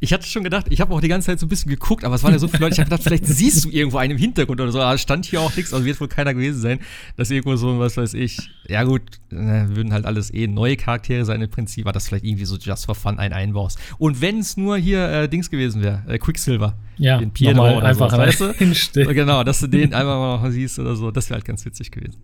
Ich 0.00 0.12
hatte 0.12 0.26
schon 0.26 0.44
gedacht, 0.44 0.66
ich 0.70 0.80
habe 0.80 0.94
auch 0.94 1.00
die 1.00 1.08
ganze 1.08 1.26
Zeit 1.26 1.40
so 1.40 1.46
ein 1.46 1.48
bisschen 1.48 1.70
geguckt, 1.70 2.04
aber 2.04 2.14
es 2.14 2.22
waren 2.22 2.32
ja 2.32 2.38
so 2.38 2.48
viele 2.48 2.60
Leute, 2.60 2.74
ich 2.74 2.80
habe 2.80 2.88
gedacht, 2.88 3.02
vielleicht 3.02 3.26
siehst 3.26 3.64
du 3.64 3.70
irgendwo 3.70 3.98
einen 3.98 4.12
im 4.12 4.18
Hintergrund 4.18 4.60
oder 4.60 4.72
so. 4.72 4.80
Aber 4.80 4.96
stand 4.98 5.26
hier 5.26 5.40
auch 5.40 5.54
nichts, 5.56 5.72
also 5.72 5.84
wird 5.84 6.00
wohl 6.00 6.08
keiner 6.08 6.34
gewesen 6.34 6.60
sein, 6.60 6.80
dass 7.16 7.30
irgendwo 7.30 7.56
so, 7.56 7.78
was 7.78 7.96
weiß 7.96 8.14
ich, 8.14 8.50
ja 8.68 8.84
gut, 8.84 9.02
äh, 9.30 9.34
würden 9.68 9.92
halt 9.92 10.04
alles 10.06 10.32
eh 10.32 10.46
neue 10.46 10.76
Charaktere 10.76 11.24
sein 11.24 11.42
im 11.42 11.50
Prinzip, 11.50 11.84
war 11.84 11.92
das 11.92 12.08
vielleicht 12.08 12.24
irgendwie 12.24 12.44
so 12.44 12.56
just 12.56 12.86
for 12.86 12.94
fun 12.94 13.18
ein 13.18 13.32
einbaust. 13.32 13.78
Und 13.98 14.20
wenn 14.20 14.38
es 14.38 14.56
nur 14.56 14.76
hier 14.76 15.08
äh, 15.08 15.28
Dings 15.28 15.50
gewesen 15.50 15.82
wäre, 15.82 16.02
äh, 16.06 16.18
Quicksilver, 16.18 16.76
ja, 16.98 17.18
den 17.18 17.32
Piero 17.32 17.60
oder 17.76 17.86
einfach 17.86 18.10
so, 18.10 18.18
weißt 18.18 18.40
du? 18.40 19.12
Genau, 19.12 19.44
dass 19.44 19.60
du 19.60 19.66
den 19.66 19.94
einfach 19.94 20.40
mal 20.40 20.50
siehst 20.52 20.78
oder 20.78 20.96
so, 20.96 21.10
das 21.10 21.28
wäre 21.28 21.38
halt 21.38 21.44
ganz 21.44 21.64
witzig 21.64 21.90
gewesen. 21.90 22.18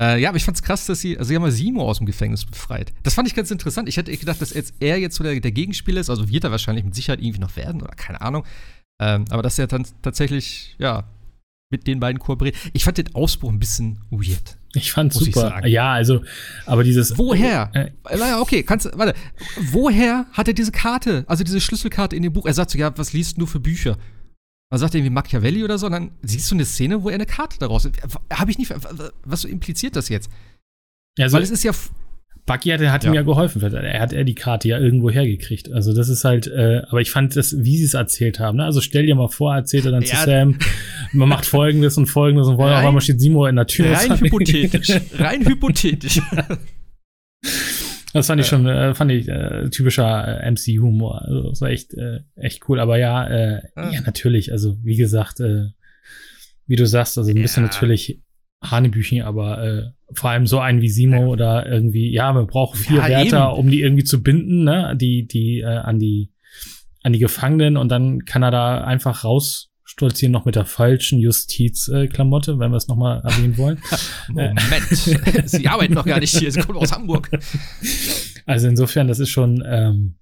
Äh, 0.00 0.20
ja, 0.20 0.28
aber 0.28 0.36
ich 0.36 0.44
fand's 0.44 0.62
krass, 0.62 0.86
dass 0.86 1.00
sie, 1.00 1.16
also 1.16 1.28
sie 1.28 1.36
haben 1.36 1.42
mal 1.42 1.52
Simo 1.52 1.88
aus 1.88 1.98
dem 1.98 2.06
Gefängnis 2.06 2.44
befreit. 2.44 2.92
Das 3.02 3.14
fand 3.14 3.28
ich 3.28 3.34
ganz 3.34 3.50
interessant. 3.50 3.88
Ich 3.88 3.96
hätte 3.96 4.16
gedacht, 4.16 4.40
dass 4.40 4.52
jetzt 4.52 4.74
er 4.80 4.98
jetzt 4.98 5.16
so 5.16 5.24
der, 5.24 5.38
der 5.38 5.52
Gegenspieler 5.52 6.00
ist, 6.00 6.10
also 6.10 6.28
wird 6.28 6.44
er 6.44 6.50
wahrscheinlich 6.50 6.84
mit 6.84 6.94
Sicherheit 6.94 7.20
irgendwie 7.20 7.40
noch 7.40 7.56
werden 7.56 7.82
oder 7.82 7.94
keine 7.94 8.20
Ahnung. 8.20 8.44
Ähm, 9.00 9.24
aber 9.30 9.42
dass 9.42 9.58
er 9.58 9.66
dann 9.66 9.86
tatsächlich, 10.02 10.74
ja, 10.78 11.04
mit 11.70 11.86
den 11.86 11.98
beiden 11.98 12.20
kooperiert. 12.20 12.56
Ich 12.72 12.84
fand 12.84 12.98
den 12.98 13.14
Ausbruch 13.14 13.50
ein 13.50 13.58
bisschen 13.58 13.98
weird. 14.10 14.58
Ich 14.74 14.92
fand 14.92 15.12
super. 15.12 15.60
Ich 15.64 15.72
ja, 15.72 15.92
also, 15.92 16.22
aber 16.66 16.84
dieses. 16.84 17.16
Woher? 17.18 17.70
Äh, 17.74 17.90
äh, 18.10 18.34
okay, 18.40 18.62
kannst 18.62 18.90
warte. 18.94 19.14
Woher 19.72 20.26
hat 20.32 20.48
er 20.48 20.54
diese 20.54 20.72
Karte, 20.72 21.24
also 21.26 21.42
diese 21.42 21.60
Schlüsselkarte 21.60 22.14
in 22.14 22.22
dem 22.22 22.32
Buch? 22.32 22.46
Er 22.46 22.54
sagt 22.54 22.70
so, 22.70 22.78
ja, 22.78 22.96
was 22.96 23.12
liest 23.12 23.40
du 23.40 23.46
für 23.46 23.60
Bücher? 23.60 23.96
Man 24.74 24.80
sagt 24.80 24.96
irgendwie 24.96 25.10
Machiavelli 25.10 25.62
oder 25.62 25.78
so, 25.78 25.86
und 25.86 25.92
dann 25.92 26.10
siehst 26.22 26.50
du 26.50 26.56
eine 26.56 26.64
Szene, 26.64 27.04
wo 27.04 27.08
er 27.08 27.14
eine 27.14 27.26
Karte 27.26 27.60
daraus. 27.60 27.88
Habe 28.32 28.50
ich 28.50 28.58
nicht. 28.58 28.74
Was 29.24 29.44
impliziert 29.44 29.94
das 29.94 30.08
jetzt? 30.08 30.28
Also 31.16 31.36
Weil 31.36 31.44
es 31.44 31.52
ist 31.52 31.62
ja. 31.62 31.70
Bucky 32.44 32.70
hat, 32.70 32.80
hat 32.80 33.04
ja. 33.04 33.10
ihm 33.10 33.14
ja 33.14 33.22
geholfen. 33.22 33.62
Er 33.62 34.00
hat 34.00 34.12
er 34.12 34.24
die 34.24 34.34
Karte 34.34 34.66
ja 34.66 34.80
irgendwo 34.80 35.10
hergekriegt. 35.10 35.70
Also 35.70 35.94
das 35.94 36.08
ist 36.08 36.24
halt, 36.24 36.48
äh, 36.48 36.82
aber 36.88 37.00
ich 37.00 37.12
fand 37.12 37.36
das, 37.36 37.56
wie 37.56 37.76
sie 37.76 37.84
es 37.84 37.94
erzählt 37.94 38.40
haben. 38.40 38.56
Ne? 38.58 38.64
Also 38.64 38.80
stell 38.80 39.06
dir 39.06 39.14
mal 39.14 39.28
vor, 39.28 39.54
erzählt 39.54 39.84
er 39.84 39.92
dann 39.92 40.02
ja. 40.02 40.08
zu 40.08 40.24
Sam, 40.24 40.58
man 41.12 41.28
macht 41.28 41.46
folgendes 41.46 41.96
und 41.96 42.06
folgendes 42.06 42.48
und 42.48 42.54
auf 42.54 42.60
einmal 42.60 43.00
steht 43.00 43.20
Simo 43.20 43.46
in 43.46 43.54
der 43.54 43.68
Tür. 43.68 43.92
Rein 43.92 44.18
hypothetisch. 44.18 44.90
rein 45.20 45.46
hypothetisch. 45.46 46.20
Das 48.14 48.28
fand 48.28 48.40
ich 48.40 48.46
schon, 48.46 48.66
äh, 48.66 48.94
fand 48.94 49.10
ich 49.10 49.28
äh, 49.28 49.68
typischer 49.70 50.40
äh, 50.40 50.50
MC-Humor. 50.50 51.22
Also 51.22 51.50
das 51.50 51.60
war 51.60 51.70
echt, 51.70 51.94
äh, 51.94 52.20
echt 52.36 52.68
cool. 52.68 52.78
Aber 52.78 52.96
ja, 52.96 53.26
äh, 53.26 53.60
ja. 53.76 53.90
ja, 53.90 54.00
natürlich. 54.02 54.52
Also 54.52 54.76
wie 54.84 54.96
gesagt, 54.96 55.40
äh, 55.40 55.66
wie 56.66 56.76
du 56.76 56.86
sagst, 56.86 57.18
also 57.18 57.30
ein 57.30 57.36
ja. 57.36 57.42
bisschen 57.42 57.64
natürlich 57.64 58.22
Hanebüchen, 58.62 59.22
aber 59.22 59.62
äh, 59.62 59.82
vor 60.14 60.30
allem 60.30 60.46
so 60.46 60.60
einen 60.60 60.80
wie 60.80 60.88
Simo 60.88 61.22
ja. 61.22 61.26
oder 61.26 61.66
irgendwie, 61.66 62.12
ja, 62.12 62.32
man 62.32 62.46
braucht 62.46 62.78
vier 62.78 62.98
ja, 62.98 63.08
Wärter, 63.08 63.50
eben. 63.50 63.58
um 63.58 63.68
die 63.68 63.82
irgendwie 63.82 64.04
zu 64.04 64.22
binden, 64.22 64.62
ne, 64.62 64.96
die, 64.96 65.26
die 65.26 65.60
äh, 65.60 65.66
an 65.66 65.98
die 65.98 66.30
an 67.02 67.12
die 67.12 67.18
Gefangenen 67.18 67.76
und 67.76 67.90
dann 67.90 68.24
kann 68.24 68.42
er 68.42 68.50
da 68.50 68.78
einfach 68.82 69.24
raus 69.24 69.70
stolzieren 69.94 70.32
noch 70.32 70.44
mit 70.44 70.56
der 70.56 70.66
falschen 70.66 71.20
Justizklamotte, 71.20 72.52
äh, 72.52 72.58
wenn 72.58 72.72
wir 72.72 72.76
es 72.76 72.88
nochmal 72.88 73.20
erwähnen 73.22 73.56
wollen. 73.56 73.80
Moment, 74.28 74.88
Sie 75.48 75.68
arbeiten 75.68 75.94
noch 75.94 76.04
gar 76.04 76.18
nicht 76.18 76.36
hier, 76.36 76.50
Sie 76.50 76.60
kommen 76.60 76.78
aus 76.78 76.90
Hamburg. 76.90 77.30
Also 78.44 78.66
insofern, 78.66 79.06
das 79.06 79.20
ist 79.20 79.30
schon, 79.30 79.62
ähm, 79.64 80.16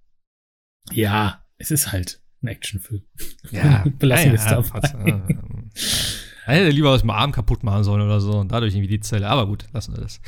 ja, 0.93 1.43
es 1.57 1.71
ist 1.71 1.91
halt 1.91 2.21
ein 2.43 2.49
Actionfilm. 2.49 3.03
Ja, 3.51 3.85
belassen 3.99 4.33
wir 4.33 4.39
es 4.39 4.45
ja, 4.45 4.61
dabei. 4.61 5.23
Hätte 6.45 6.69
lieber 6.69 6.91
was 6.93 7.03
mit 7.03 7.15
Arm 7.15 7.33
kaputt 7.33 7.63
machen 7.63 7.83
sollen 7.83 8.03
oder 8.03 8.21
so 8.21 8.41
und 8.41 8.53
dadurch 8.53 8.75
irgendwie 8.75 8.95
die 8.95 9.01
Zelle. 9.01 9.27
Aber 9.29 9.47
gut, 9.47 9.65
lassen 9.73 9.95
wir 9.95 10.03
das. 10.03 10.21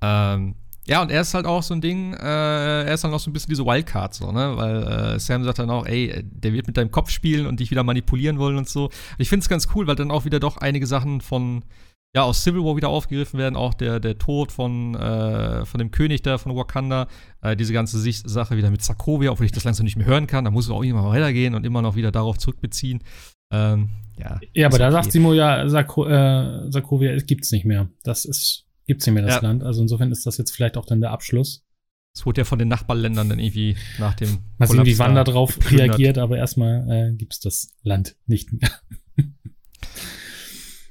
Ähm, 0.00 0.54
ja, 0.90 1.02
und 1.02 1.12
er 1.12 1.20
ist 1.20 1.34
halt 1.34 1.46
auch 1.46 1.62
so 1.62 1.72
ein 1.72 1.80
Ding, 1.80 2.14
äh, 2.14 2.82
er 2.82 2.92
ist 2.92 3.04
dann 3.04 3.14
auch 3.14 3.20
so 3.20 3.30
ein 3.30 3.32
bisschen 3.32 3.50
diese 3.50 3.64
Wildcard, 3.64 4.12
so, 4.12 4.32
ne? 4.32 4.56
Weil 4.56 4.82
äh, 4.82 5.20
Sam 5.20 5.44
sagt 5.44 5.60
dann 5.60 5.70
auch, 5.70 5.86
ey, 5.86 6.24
der 6.24 6.52
wird 6.52 6.66
mit 6.66 6.76
deinem 6.76 6.90
Kopf 6.90 7.10
spielen 7.10 7.46
und 7.46 7.60
dich 7.60 7.70
wieder 7.70 7.84
manipulieren 7.84 8.40
wollen 8.40 8.56
und 8.56 8.68
so. 8.68 8.90
Ich 9.16 9.28
finde 9.28 9.44
es 9.44 9.48
ganz 9.48 9.68
cool, 9.72 9.86
weil 9.86 9.94
dann 9.94 10.10
auch 10.10 10.24
wieder 10.24 10.40
doch 10.40 10.56
einige 10.56 10.88
Sachen 10.88 11.20
von, 11.20 11.64
ja, 12.12 12.24
aus 12.24 12.42
Civil 12.42 12.64
War 12.64 12.74
wieder 12.74 12.88
aufgegriffen 12.88 13.38
werden, 13.38 13.54
auch 13.54 13.72
der, 13.72 14.00
der 14.00 14.18
Tod 14.18 14.50
von, 14.50 14.96
äh, 14.96 15.64
von 15.64 15.78
dem 15.78 15.92
König 15.92 16.22
da 16.22 16.38
von 16.38 16.56
Wakanda, 16.56 17.06
äh, 17.40 17.54
diese 17.54 17.72
ganze 17.72 18.00
Sicht 18.00 18.28
Sache 18.28 18.56
wieder 18.56 18.72
mit 18.72 18.82
Sokovia, 18.82 19.30
obwohl 19.30 19.46
ich 19.46 19.52
das 19.52 19.62
langsam 19.62 19.84
nicht 19.84 19.96
mehr 19.96 20.06
hören 20.06 20.26
kann, 20.26 20.44
da 20.44 20.50
muss 20.50 20.64
es 20.64 20.72
auch 20.72 20.82
immer 20.82 21.08
weitergehen 21.08 21.54
und 21.54 21.64
immer 21.64 21.82
noch 21.82 21.94
wieder 21.94 22.10
darauf 22.10 22.36
zurückbeziehen. 22.36 23.04
Ähm, 23.52 23.90
ja, 24.18 24.40
ja 24.54 24.66
aber 24.66 24.78
da 24.78 24.86
okay. 24.86 24.94
sagt 24.94 25.12
Simo 25.12 25.34
ja, 25.34 25.68
Sako, 25.68 26.08
äh, 26.08 26.68
Sokovia 26.72 27.16
gibt's 27.18 27.52
nicht 27.52 27.64
mehr. 27.64 27.88
Das 28.02 28.24
ist 28.24 28.66
gibt 28.90 29.02
es 29.02 29.06
nicht 29.06 29.14
mehr 29.14 29.22
das 29.22 29.36
ja. 29.36 29.42
Land. 29.42 29.62
Also 29.62 29.82
insofern 29.82 30.10
ist 30.10 30.26
das 30.26 30.36
jetzt 30.36 30.50
vielleicht 30.50 30.76
auch 30.76 30.84
dann 30.84 31.00
der 31.00 31.12
Abschluss. 31.12 31.64
Es 32.12 32.26
wurde 32.26 32.40
ja 32.40 32.44
von 32.44 32.58
den 32.58 32.66
Nachbarländern 32.66 33.28
dann 33.28 33.38
irgendwie 33.38 33.76
nach 34.00 34.14
dem. 34.14 34.40
Mal 34.58 34.66
sehen, 34.66 34.84
wie 34.84 34.98
Wanda 34.98 35.22
darauf 35.22 35.56
reagiert, 35.70 36.18
aber 36.18 36.38
erstmal 36.38 36.90
äh, 36.90 37.12
gibt 37.14 37.34
es 37.34 37.38
das 37.38 37.72
Land 37.84 38.16
nicht 38.26 38.52
mehr. 38.52 38.70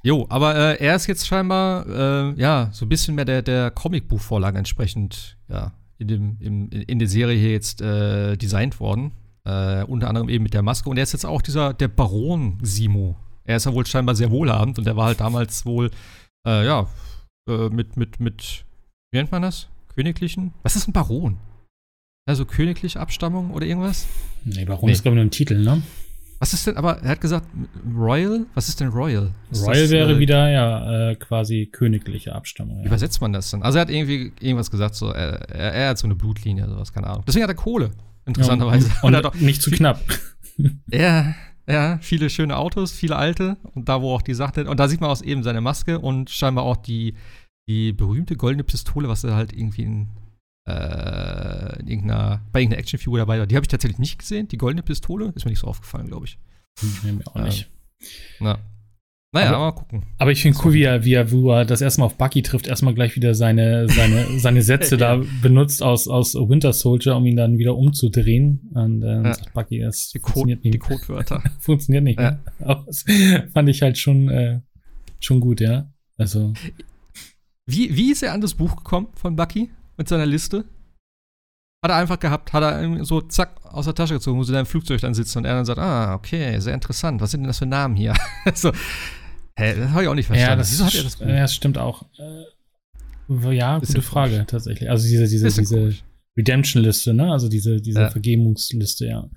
Jo, 0.02 0.26
aber 0.30 0.56
äh, 0.56 0.82
er 0.82 0.96
ist 0.96 1.08
jetzt 1.08 1.28
scheinbar, 1.28 1.86
äh, 1.86 2.40
ja, 2.40 2.70
so 2.72 2.86
ein 2.86 2.90
bisschen 2.90 3.16
mehr 3.16 3.26
der, 3.26 3.42
der 3.42 3.70
Comicbuchvorlage 3.70 4.58
entsprechend, 4.58 5.38
ja, 5.50 5.74
in, 5.98 6.08
dem, 6.08 6.38
im, 6.40 6.70
in 6.70 7.00
der 7.00 7.10
Serie 7.10 7.38
hier 7.38 7.52
jetzt 7.52 7.82
äh, 7.82 8.38
designt 8.38 8.80
worden. 8.80 9.12
Äh, 9.44 9.84
unter 9.84 10.08
anderem 10.08 10.30
eben 10.30 10.44
mit 10.44 10.54
der 10.54 10.62
Maske. 10.62 10.90
Und 10.90 10.96
er 10.96 11.04
ist 11.04 11.12
jetzt 11.12 11.26
auch 11.26 11.42
dieser, 11.42 11.74
der 11.74 11.90
Baron 11.90 12.60
Simo. 12.62 13.18
Er 13.44 13.58
ist 13.58 13.66
ja 13.66 13.74
wohl 13.74 13.86
scheinbar 13.86 14.16
sehr 14.16 14.32
wohlhabend 14.32 14.80
und 14.80 14.88
er 14.88 14.96
war 14.96 15.08
halt 15.08 15.20
damals 15.20 15.66
wohl, 15.66 15.92
äh, 16.48 16.66
ja, 16.66 16.88
äh, 17.50 17.70
mit, 17.70 17.98
mit, 17.98 18.20
mit, 18.20 18.66
wie 19.12 19.18
nennt 19.18 19.32
man 19.32 19.42
das? 19.42 19.68
Königlichen? 19.96 20.54
Was 20.64 20.76
ist 20.76 20.88
ein 20.88 20.94
Baron? 20.94 21.38
Also 22.26 22.46
königliche 22.46 23.00
Abstammung 23.00 23.52
oder 23.52 23.66
irgendwas? 23.66 24.08
Nee, 24.46 24.66
Baron 24.66 24.86
nee. 24.86 24.92
ist, 24.92 25.02
glaube 25.02 25.16
ich, 25.16 25.18
nur 25.18 25.26
ein 25.26 25.32
Titel, 25.32 25.64
ne? 25.64 25.82
Was 26.40 26.54
ist 26.54 26.68
denn, 26.68 26.78
aber 26.78 27.02
er 27.02 27.10
hat 27.10 27.22
gesagt, 27.22 27.48
Royal? 27.94 28.46
Was 28.54 28.70
ist 28.70 28.80
denn 28.80 28.90
Royal? 28.90 29.32
Ist 29.52 29.66
Royal 29.66 29.82
das, 29.82 29.92
wäre 29.92 30.14
äh, 30.14 30.20
wieder, 30.20 30.50
ja, 30.50 31.10
äh, 31.10 31.16
quasi 31.16 31.68
königliche 31.70 32.34
Abstammung. 32.34 32.78
Ja. 32.78 32.84
Wie 32.84 32.88
übersetzt 32.88 33.20
man 33.20 33.34
das 33.34 33.52
denn? 33.52 33.62
Also 33.62 33.78
er 33.78 33.82
hat 33.82 33.90
irgendwie 33.90 34.32
irgendwas 34.40 34.72
gesagt, 34.72 34.96
so, 34.96 35.10
er, 35.10 35.50
er, 35.50 35.74
er 35.74 35.90
hat 35.90 35.98
so 35.98 36.08
eine 36.08 36.16
Blutlinie, 36.16 36.70
sowas, 36.70 36.94
keine 36.94 37.08
Ahnung. 37.08 37.24
Deswegen 37.28 37.44
hat 37.44 37.50
er 37.50 37.56
Kohle, 37.56 37.92
interessanterweise. 38.26 38.88
Ja, 38.88 39.02
und, 39.02 39.16
und, 39.16 39.26
und 39.26 39.42
nicht 39.42 39.62
zu 39.62 39.70
knapp. 39.70 40.00
ja, 40.88 41.36
Ja, 41.70 42.00
viele 42.02 42.32
schöne 42.32 42.58
Autos, 42.58 42.92
viele 42.92 43.16
alte. 43.16 43.58
Und 43.76 43.90
da, 43.90 44.02
wo 44.02 44.16
auch 44.16 44.24
die 44.24 44.34
Sache. 44.34 44.68
Und 44.68 44.80
da 44.80 44.88
sieht 44.88 45.02
man 45.02 45.12
auch 45.12 45.22
eben 45.22 45.44
seine 45.44 45.62
Maske 45.62 46.00
und 46.00 46.32
scheinbar 46.32 46.64
auch 46.64 46.78
die, 46.78 47.14
die 47.70 47.94
berühmte 47.94 48.36
goldene 48.36 48.64
Pistole, 48.64 49.08
was 49.08 49.24
er 49.24 49.36
halt 49.36 49.54
irgendwie 49.54 49.84
in, 49.84 50.08
äh, 50.68 51.80
in 51.80 51.88
irgendeiner, 51.88 52.42
bei 52.52 52.62
irgendeiner 52.62 52.80
Actionfigur 52.80 53.20
dabei 53.20 53.38
war. 53.40 53.46
Die 53.46 53.56
habe 53.56 53.64
ich 53.64 53.70
tatsächlich 53.70 54.00
nicht 54.00 54.18
gesehen. 54.18 54.48
Die 54.48 54.58
goldene 54.58 54.82
Pistole 54.82 55.32
ist 55.36 55.46
mir 55.46 55.52
nicht 55.52 55.60
so 55.60 55.68
aufgefallen, 55.68 56.08
glaube 56.08 56.26
ich. 56.26 56.40
Hm, 56.80 56.94
nee, 57.04 57.12
mir 57.12 57.28
auch 57.28 57.36
nicht. 57.36 57.70
Na. 58.40 58.58
Naja, 59.32 59.50
aber, 59.50 59.60
mal 59.60 59.72
gucken. 59.74 60.06
Aber 60.18 60.32
ich 60.32 60.42
finde 60.42 60.58
cool, 60.66 60.74
wie 60.74 60.82
er, 60.82 61.06
wie 61.06 61.14
er, 61.14 61.32
wo 61.32 61.52
er 61.52 61.64
das 61.64 61.82
erstmal 61.82 62.08
auf 62.08 62.18
Bucky 62.18 62.42
trifft, 62.42 62.66
erstmal 62.66 62.96
gleich 62.96 63.16
wieder 63.16 63.36
seine, 63.36 63.88
seine, 63.88 64.26
seine 64.40 64.64
Sätze 64.64 64.96
ja. 64.96 65.18
da 65.18 65.24
benutzt 65.44 65.84
aus, 65.84 66.08
aus 66.08 66.34
Winter 66.34 66.74
Soldier, 66.74 67.16
um 67.16 67.28
ihn 67.28 67.36
dann 67.36 67.60
wieder 67.60 67.76
umzudrehen. 67.76 68.72
Und 68.74 69.04
äh, 69.04 69.22
ja. 69.22 69.34
sagt 69.36 69.54
Bucky, 69.54 69.82
das 69.82 70.10
die 70.10 70.20
funktioniert 70.20 70.64
nicht. 70.64 70.74
Die 70.74 70.80
Codewörter. 70.80 71.44
funktioniert 71.60 72.04
nicht. 72.04 72.20
Ja. 72.20 72.40
Aber 72.62 72.84
das 72.88 73.06
fand 73.54 73.70
ich 73.70 73.84
halt 73.84 74.00
schon, 74.00 74.30
äh, 74.30 74.62
schon 75.20 75.40
gut, 75.40 75.62
ja. 75.62 75.94
Also. 76.18 76.54
Wie, 77.70 77.96
wie 77.96 78.12
ist 78.12 78.24
er 78.24 78.34
an 78.34 78.42
das 78.42 78.56
Buch 78.56 78.76
gekommen 78.76 79.10
von 79.14 79.36
Bucky 79.36 79.70
mit 79.96 80.08
seiner 80.08 80.26
Liste? 80.26 80.66
Hat 81.84 81.92
er 81.92 81.98
einfach 81.98 82.20
gehabt, 82.20 82.52
hat 82.52 82.64
er 82.64 83.06
so 83.06 83.22
zack 83.22 83.64
aus 83.64 83.86
der 83.86 83.94
Tasche 83.94 84.16
gezogen, 84.16 84.40
wo 84.40 84.44
sie 84.44 84.52
da 84.52 84.60
im 84.60 84.66
Flugzeug 84.66 85.00
dann 85.02 85.14
sitzen 85.14 85.38
und 85.38 85.46
er 85.46 85.54
dann 85.54 85.66
sagt, 85.66 85.80
ah, 85.80 86.16
okay, 86.16 86.60
sehr 86.60 86.74
interessant, 86.74 87.22
was 87.22 87.32
sind 87.32 87.42
denn 87.42 87.48
das 87.48 87.60
für 87.60 87.68
Namen 87.68 87.96
hier? 87.96 88.16
so, 88.56 88.72
hä, 89.56 89.76
das 89.76 89.92
habe 89.92 90.04
ich 90.04 90.10
auch 90.10 90.16
nicht 90.16 90.26
verstanden. 90.26 90.52
Ja, 90.52 90.56
das, 90.56 90.72
Wieso 90.72 90.86
hat 90.86 90.96
er 90.96 91.04
das 91.04 91.16
Buch? 91.16 91.28
Ja, 91.28 91.42
das 91.42 91.54
stimmt 91.54 91.78
auch. 91.78 92.06
Äh, 92.18 93.56
ja, 93.56 93.78
gute 93.78 94.02
Frage, 94.02 94.34
komisch. 94.34 94.48
tatsächlich. 94.48 94.90
Also 94.90 95.08
diese, 95.08 95.28
diese, 95.28 95.48
diese 95.48 95.94
Redemption-Liste, 96.38 97.14
ne? 97.14 97.32
Also 97.32 97.50
diese, 97.50 97.80
diese 97.80 98.02
ja. 98.02 98.10
Vergebungsliste, 98.10 99.06
ja. 99.06 99.30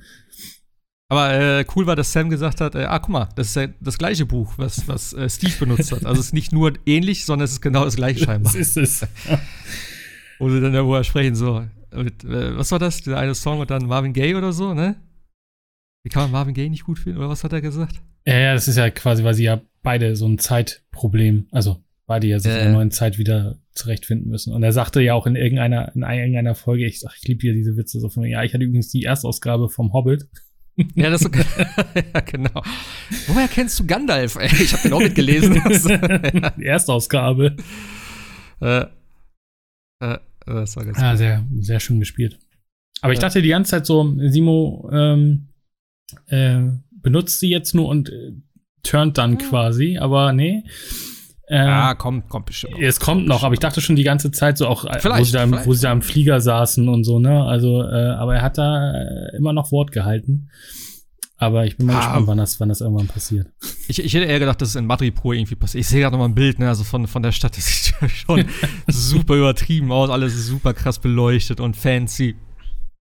Aber 1.13 1.31
äh, 1.35 1.65
cool 1.77 1.87
war, 1.87 1.95
dass 1.95 2.11
Sam 2.11 2.31
gesagt 2.31 2.63
hat, 2.63 2.75
äh, 2.75 2.85
ah, 2.85 2.99
guck 2.99 3.11
mal, 3.11 3.29
das 3.37 3.49
ist 3.49 3.57
ja 3.57 3.69
das 3.83 3.99
gleiche 3.99 4.25
Buch, 4.25 4.55
was, 4.57 4.89
was 4.89 5.13
äh, 5.13 5.29
Steve 5.29 5.53
benutzt 5.59 5.93
hat. 5.93 6.07
Also 6.07 6.19
es 6.19 6.29
ist 6.29 6.33
nicht 6.33 6.53
nur 6.53 6.73
ähnlich, 6.87 7.27
sondern 7.27 7.45
es 7.45 7.53
ist 7.53 7.61
genau 7.61 7.85
das 7.85 7.97
gleiche 7.97 8.25
scheinbar. 8.25 8.51
Das 8.55 8.55
ist 8.55 8.79
es. 8.79 9.07
Wo 10.39 10.49
sie 10.49 10.63
dann 10.63 10.73
darüber 10.73 11.05
sprechen, 11.05 11.35
so, 11.35 11.67
mit, 11.95 12.25
äh, 12.25 12.57
was 12.57 12.73
war 12.73 12.79
das? 12.79 13.03
Der 13.03 13.19
eine 13.19 13.35
Song 13.35 13.61
und 13.61 13.71
dann 13.71 13.85
Marvin 13.85 14.15
Gaye 14.15 14.37
oder 14.37 14.55
so, 14.55 14.73
ne? 14.73 14.97
Wie 16.03 16.09
kann 16.09 16.23
man 16.23 16.31
Marvin 16.31 16.55
Gaye 16.55 16.71
nicht 16.71 16.85
gut 16.85 16.99
finden, 16.99 17.19
oder 17.19 17.29
was 17.29 17.45
hat 17.45 17.53
er 17.53 17.61
gesagt? 17.61 18.01
Ja, 18.27 18.39
ja, 18.39 18.55
das 18.55 18.67
ist 18.67 18.79
ja 18.79 18.89
quasi, 18.89 19.23
weil 19.23 19.35
sie 19.35 19.45
ja 19.45 19.61
beide 19.83 20.17
so 20.17 20.27
ein 20.27 20.39
Zeitproblem, 20.39 21.47
also 21.51 21.85
beide 22.07 22.27
ja 22.27 22.39
sich 22.39 22.53
in 22.53 22.59
der 22.59 22.73
neuen 22.73 22.91
Zeit 22.91 23.19
wieder 23.19 23.59
zurechtfinden 23.73 24.31
müssen. 24.31 24.55
Und 24.55 24.63
er 24.63 24.73
sagte 24.73 25.03
ja 25.03 25.13
auch 25.13 25.27
in 25.27 25.37
irgendeiner, 25.37 25.95
in 25.95 26.05
irgendeiner 26.05 26.55
Folge, 26.55 26.87
ich 26.87 27.01
sag, 27.01 27.13
ich 27.21 27.29
liebe 27.29 27.43
hier 27.43 27.53
diese 27.53 27.77
Witze 27.77 28.01
so 28.01 28.09
von 28.09 28.23
mir, 28.23 28.31
ja, 28.31 28.43
ich 28.43 28.55
hatte 28.55 28.65
übrigens 28.65 28.89
die 28.89 29.05
Erstausgabe 29.05 29.69
vom 29.69 29.93
Hobbit. 29.93 30.27
Ja, 30.95 31.11
das 31.11 31.23
ist 31.23 31.35
ja, 32.15 32.21
genau. 32.21 32.63
Woher 33.27 33.49
kennst 33.49 33.79
du 33.79 33.87
Gandalf? 33.87 34.37
Ey, 34.37 34.47
ich 34.47 34.73
habe 34.73 34.83
den 34.83 34.95
Hobbit 34.95 35.15
gelesen. 35.15 35.55
die 36.57 36.65
Erstausgabe. 36.65 37.57
Äh, 38.61 38.87
äh, 40.01 40.19
das 40.47 40.77
war 40.77 40.85
ganz 40.85 40.99
ja, 40.99 41.17
sehr, 41.17 41.45
sehr 41.61 41.81
schön 41.81 42.01
gespielt. 42.01 42.39
Aber 43.03 43.13
ich 43.13 43.19
dachte 43.19 43.43
die 43.43 43.49
ganze 43.49 43.73
Zeit 43.73 43.87
so, 43.87 44.17
Simo 44.19 44.89
ähm, 44.93 45.49
äh, 46.29 46.61
benutzt 46.91 47.41
sie 47.41 47.51
jetzt 47.51 47.75
nur 47.75 47.89
und 47.89 48.11
äh, 48.11 48.33
turnt 48.83 49.19
dann 49.19 49.39
quasi, 49.39 49.99
aber 49.99 50.33
nee. 50.33 50.65
Äh, 51.49 51.59
ah, 51.59 51.95
kommt, 51.95 52.29
kommt 52.29 52.47
bestimmt. 52.47 52.77
Es 52.81 53.01
kommt 53.01 53.27
noch, 53.27 53.43
aber 53.43 53.53
ich 53.53 53.61
dachte 53.61 53.81
schon 53.81 53.97
die 53.97 54.05
ganze 54.05 54.31
Zeit 54.31 54.59
so 54.59 54.67
auch, 54.69 54.87
vielleicht, 55.01 55.21
wo, 55.21 55.25
sie 55.25 55.33
da, 55.33 55.67
wo 55.67 55.75
sie 55.75 55.83
da 55.83 55.93
im 55.93 56.03
Flieger 56.03 56.41
saßen 56.41 56.89
und 56.89 57.05
so, 57.05 57.19
ne? 57.19 57.45
Also, 57.45 57.83
äh, 57.83 58.11
aber 58.11 58.37
er 58.37 58.43
hat 58.43 58.59
da 58.59 58.93
äh, 58.93 59.37
immer 59.37 59.53
noch 59.53 59.73
Wort 59.73 59.93
gehalten. 59.93 60.49
Aber 61.43 61.67
ich 61.67 61.77
bin 61.77 61.87
mal 61.89 61.97
ah, 61.97 61.99
gespannt, 61.99 62.27
wann 62.29 62.39
das, 62.39 62.61
wann 62.61 62.69
das 62.69 62.81
irgendwann 62.81 63.09
passiert. 63.09 63.49
Ich, 63.89 63.99
ich 63.99 64.15
hätte 64.15 64.27
eher 64.27 64.39
gedacht, 64.39 64.61
dass 64.63 64.69
es 64.69 64.77
in 64.77 64.87
Madripoor 64.87 65.35
irgendwie 65.35 65.57
passiert. 65.57 65.81
Ich 65.81 65.89
sehe 65.89 66.01
gerade 66.01 66.13
noch 66.15 66.21
mal 66.21 66.29
ein 66.29 66.37
Bild, 66.37 66.61
ne, 66.61 66.69
also 66.69 66.85
von, 66.85 67.09
von 67.09 67.21
der 67.21 67.33
Stadt. 67.33 67.57
Das 67.57 67.67
sieht 67.67 67.95
ja 68.01 68.09
schon 68.09 68.45
super 68.87 69.35
übertrieben 69.35 69.91
aus. 69.91 70.09
Alles 70.09 70.37
ist 70.37 70.47
super 70.47 70.73
krass 70.73 71.01
beleuchtet 71.01 71.59
und 71.59 71.77
fancy. 71.77 72.37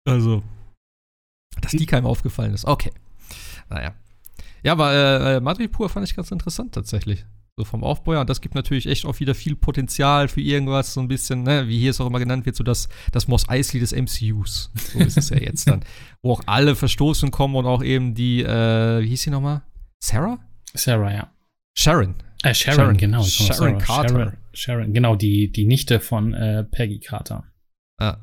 Also, 0.09 0.41
dass 1.61 1.73
die 1.73 1.86
keinem 1.86 2.07
aufgefallen 2.07 2.55
ist. 2.55 2.65
Okay. 2.65 2.91
Naja. 3.69 3.93
Ja, 4.63 4.71
aber 4.71 4.91
äh, 4.91 5.36
äh 5.36 5.39
Madripoor 5.39 5.89
fand 5.89 6.07
ich 6.07 6.15
ganz 6.15 6.32
interessant 6.32 6.73
tatsächlich. 6.73 7.26
So 7.57 7.63
vom 7.63 7.85
Aufbau 7.85 8.13
her. 8.13 8.21
Und 8.21 8.29
das 8.29 8.41
gibt 8.41 8.53
natürlich 8.53 8.85
echt 8.85 9.05
auch 9.05 9.19
wieder 9.21 9.33
viel 9.33 9.55
Potenzial 9.55 10.27
für 10.27 10.41
irgendwas, 10.41 10.93
so 10.93 10.99
ein 10.99 11.07
bisschen, 11.07 11.43
ne, 11.43 11.67
wie 11.69 11.79
hier 11.79 11.91
es 11.91 12.01
auch 12.01 12.07
immer 12.07 12.19
genannt 12.19 12.45
wird, 12.45 12.57
so 12.57 12.65
das, 12.65 12.89
das 13.13 13.29
Moss 13.29 13.47
Eisley 13.47 13.79
des 13.79 13.93
MCUs. 13.93 14.71
So 14.73 14.99
ist 14.99 15.17
es 15.17 15.29
ja 15.29 15.37
jetzt 15.37 15.67
dann. 15.67 15.81
Wo 16.21 16.33
auch 16.33 16.41
alle 16.47 16.75
verstoßen 16.75 17.31
kommen 17.31 17.55
und 17.55 17.65
auch 17.65 17.81
eben 17.81 18.13
die, 18.13 18.41
äh, 18.41 19.01
wie 19.01 19.07
hieß 19.07 19.21
sie 19.21 19.29
nochmal? 19.29 19.61
Sarah? 19.99 20.39
Sarah, 20.73 21.13
ja. 21.13 21.31
Sharon. 21.77 22.15
Äh, 22.43 22.53
Sharon, 22.53 22.75
Sharon 22.75 22.97
genau. 22.97 23.23
Sharon 23.23 23.77
Carter. 23.77 24.09
Sharon, 24.09 24.37
Sharon, 24.53 24.93
genau, 24.93 25.15
die, 25.15 25.49
die 25.49 25.65
Nichte 25.65 26.01
von 26.01 26.33
äh, 26.33 26.65
Peggy 26.65 26.99
Carter. 26.99 27.45
Ah. 27.97 28.17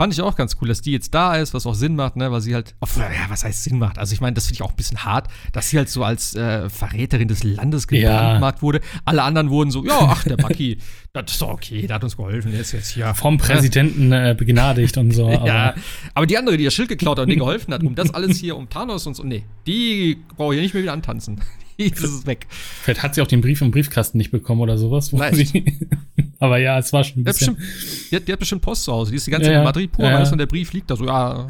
Fand 0.00 0.14
ich 0.14 0.22
auch 0.22 0.34
ganz 0.34 0.56
cool, 0.62 0.68
dass 0.68 0.80
die 0.80 0.92
jetzt 0.92 1.12
da 1.12 1.36
ist, 1.36 1.52
was 1.52 1.66
auch 1.66 1.74
Sinn 1.74 1.94
macht, 1.94 2.16
ne, 2.16 2.32
weil 2.32 2.40
sie 2.40 2.54
halt, 2.54 2.74
oh, 2.80 2.86
ja, 2.96 3.28
was 3.28 3.44
heißt 3.44 3.64
Sinn 3.64 3.78
macht? 3.78 3.98
Also 3.98 4.14
ich 4.14 4.22
meine, 4.22 4.32
das 4.32 4.46
finde 4.46 4.54
ich 4.54 4.62
auch 4.62 4.70
ein 4.70 4.76
bisschen 4.76 5.04
hart, 5.04 5.28
dass 5.52 5.68
sie 5.68 5.76
halt 5.76 5.90
so 5.90 6.02
als 6.02 6.34
äh, 6.34 6.70
Verräterin 6.70 7.28
des 7.28 7.44
Landes 7.44 7.86
gebrandmarkt 7.86 8.60
ja. 8.60 8.62
wurde. 8.62 8.80
Alle 9.04 9.22
anderen 9.22 9.50
wurden 9.50 9.70
so, 9.70 9.84
ja, 9.84 9.98
ach, 10.00 10.24
der 10.24 10.38
Bucky, 10.38 10.78
das 11.12 11.32
ist 11.32 11.42
doch 11.42 11.50
okay, 11.50 11.86
der 11.86 11.96
hat 11.96 12.02
uns 12.02 12.16
geholfen, 12.16 12.50
der 12.50 12.62
ist 12.62 12.72
jetzt 12.72 12.88
hier. 12.92 13.12
Vom 13.12 13.36
Präsidenten 13.36 14.10
äh, 14.10 14.34
begnadigt 14.34 14.96
und 14.96 15.10
so. 15.10 15.28
Aber. 15.32 15.46
ja, 15.46 15.74
aber 16.14 16.26
die 16.26 16.38
andere, 16.38 16.56
die 16.56 16.64
das 16.64 16.72
Schild 16.72 16.88
geklaut 16.88 17.18
hat 17.18 17.24
und 17.24 17.28
denen 17.28 17.40
geholfen 17.40 17.74
hat, 17.74 17.82
um 17.82 17.94
das 17.94 18.14
alles 18.14 18.38
hier, 18.38 18.56
um 18.56 18.70
Thanos 18.70 19.06
und 19.06 19.16
so, 19.16 19.22
nee, 19.22 19.44
die 19.66 20.16
brauche 20.34 20.54
ich 20.54 20.62
nicht 20.62 20.72
mehr 20.72 20.82
wieder 20.82 20.94
antanzen. 20.94 21.42
Ist 21.80 22.02
es 22.02 22.26
weg. 22.26 22.46
Vielleicht 22.50 23.02
hat 23.02 23.14
sie 23.14 23.22
auch 23.22 23.26
den 23.26 23.40
Brief 23.40 23.60
im 23.62 23.70
Briefkasten 23.70 24.18
nicht 24.18 24.30
bekommen 24.30 24.60
oder 24.60 24.78
sowas. 24.78 25.12
aber 26.38 26.58
ja, 26.58 26.78
es 26.78 26.92
war 26.92 27.04
schon 27.04 27.22
ein 27.22 27.24
bisschen. 27.24 27.56
Die 27.56 27.62
hat, 27.62 27.68
bestimmt, 27.68 28.10
die, 28.10 28.16
hat, 28.16 28.28
die 28.28 28.32
hat 28.32 28.38
bestimmt 28.38 28.62
Post 28.62 28.84
zu 28.84 28.92
Hause. 28.92 29.10
Die 29.10 29.16
ist 29.16 29.26
die 29.26 29.30
ganze 29.30 29.46
Zeit 29.46 29.54
ja, 29.54 29.60
in 29.60 29.64
Madrid 29.64 29.92
pur, 29.92 30.04
ja. 30.04 30.30
und 30.30 30.38
der 30.38 30.46
Brief 30.46 30.72
liegt 30.72 30.90
da 30.90 30.96
so, 30.96 31.06
ja, 31.06 31.48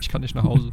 ich 0.00 0.08
kann 0.08 0.20
nicht 0.20 0.34
nach 0.34 0.44
Hause. 0.44 0.70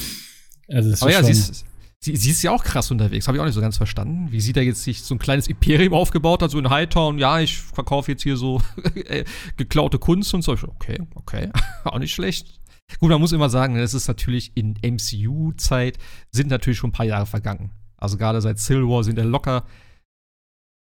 also 0.68 1.04
aber 1.04 1.12
ja, 1.12 1.22
sie 1.22 1.32
ist, 1.32 1.64
sie, 2.00 2.16
sie 2.16 2.30
ist 2.30 2.42
ja 2.42 2.50
auch 2.50 2.64
krass 2.64 2.90
unterwegs. 2.90 3.28
Habe 3.28 3.36
ich 3.36 3.40
auch 3.40 3.46
nicht 3.46 3.54
so 3.54 3.60
ganz 3.60 3.76
verstanden. 3.76 4.28
Wie 4.30 4.40
sie 4.40 4.52
da 4.52 4.60
jetzt 4.60 4.82
sich 4.82 5.02
so 5.02 5.14
ein 5.14 5.18
kleines 5.18 5.46
Imperium 5.46 5.92
aufgebaut 5.92 6.42
hat, 6.42 6.50
so 6.50 6.58
in 6.58 6.70
Hightown. 6.70 7.18
Ja, 7.18 7.40
ich 7.40 7.58
verkaufe 7.58 8.12
jetzt 8.12 8.22
hier 8.22 8.36
so 8.36 8.62
äh, 8.94 9.24
geklaute 9.56 9.98
Kunst 9.98 10.32
und 10.34 10.42
so. 10.42 10.52
Okay, 10.52 10.98
okay. 11.14 11.50
auch 11.84 11.98
nicht 11.98 12.14
schlecht. 12.14 12.60
Gut, 13.00 13.10
man 13.10 13.20
muss 13.20 13.32
immer 13.32 13.48
sagen, 13.48 13.76
es 13.76 13.94
ist 13.94 14.08
natürlich 14.08 14.52
in 14.54 14.74
MCU-Zeit 14.82 15.98
sind 16.30 16.50
natürlich 16.50 16.78
schon 16.78 16.90
ein 16.90 16.92
paar 16.92 17.06
Jahre 17.06 17.26
vergangen. 17.26 17.70
Also 17.96 18.16
gerade 18.16 18.40
seit 18.40 18.58
Civil 18.58 18.88
War 18.88 19.04
sind 19.04 19.18
er 19.18 19.24
locker 19.24 19.64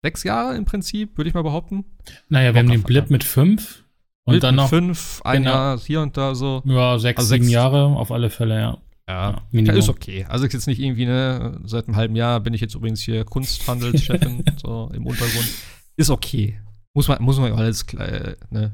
sechs 0.03 0.23
Jahre 0.23 0.55
im 0.55 0.65
Prinzip, 0.65 1.17
würde 1.17 1.29
ich 1.29 1.33
mal 1.33 1.43
behaupten. 1.43 1.85
Naja, 2.29 2.53
wir 2.53 2.59
haben 2.59 2.69
den 2.69 2.83
Blip 2.83 3.09
mit 3.09 3.23
fünf. 3.23 3.83
Und 4.25 4.33
Blip 4.33 4.41
dann 4.41 4.55
noch 4.55 4.69
fünf, 4.69 5.21
ein 5.23 5.43
genau. 5.43 5.53
Jahr 5.53 5.79
hier 5.79 6.01
und 6.01 6.17
da 6.17 6.35
so. 6.35 6.61
Ja, 6.65 6.99
sechs, 6.99 7.19
also 7.19 7.33
sieben 7.33 7.49
Jahre 7.49 7.85
auf 7.85 8.11
alle 8.11 8.29
Fälle, 8.29 8.59
ja. 8.59 8.77
Ja, 9.09 9.41
ja 9.51 9.73
ist 9.73 9.87
okay. 9.87 10.25
Also 10.27 10.45
ist 10.45 10.53
jetzt 10.53 10.67
nicht 10.67 10.79
irgendwie, 10.79 11.05
ne, 11.05 11.61
seit 11.63 11.87
einem 11.87 11.95
halben 11.95 12.15
Jahr 12.15 12.41
bin 12.41 12.53
ich 12.53 12.59
jetzt 12.59 12.75
übrigens 12.75 13.01
hier 13.01 13.23
Kunsthandelschefin, 13.23 14.43
so 14.57 14.91
im 14.93 15.05
Untergrund. 15.05 15.47
Ist 15.95 16.09
okay. 16.09 16.59
Muss 16.93 17.07
man, 17.07 17.21
muss 17.21 17.39
man 17.39 17.53
alles 17.53 17.85
ne, 17.93 18.73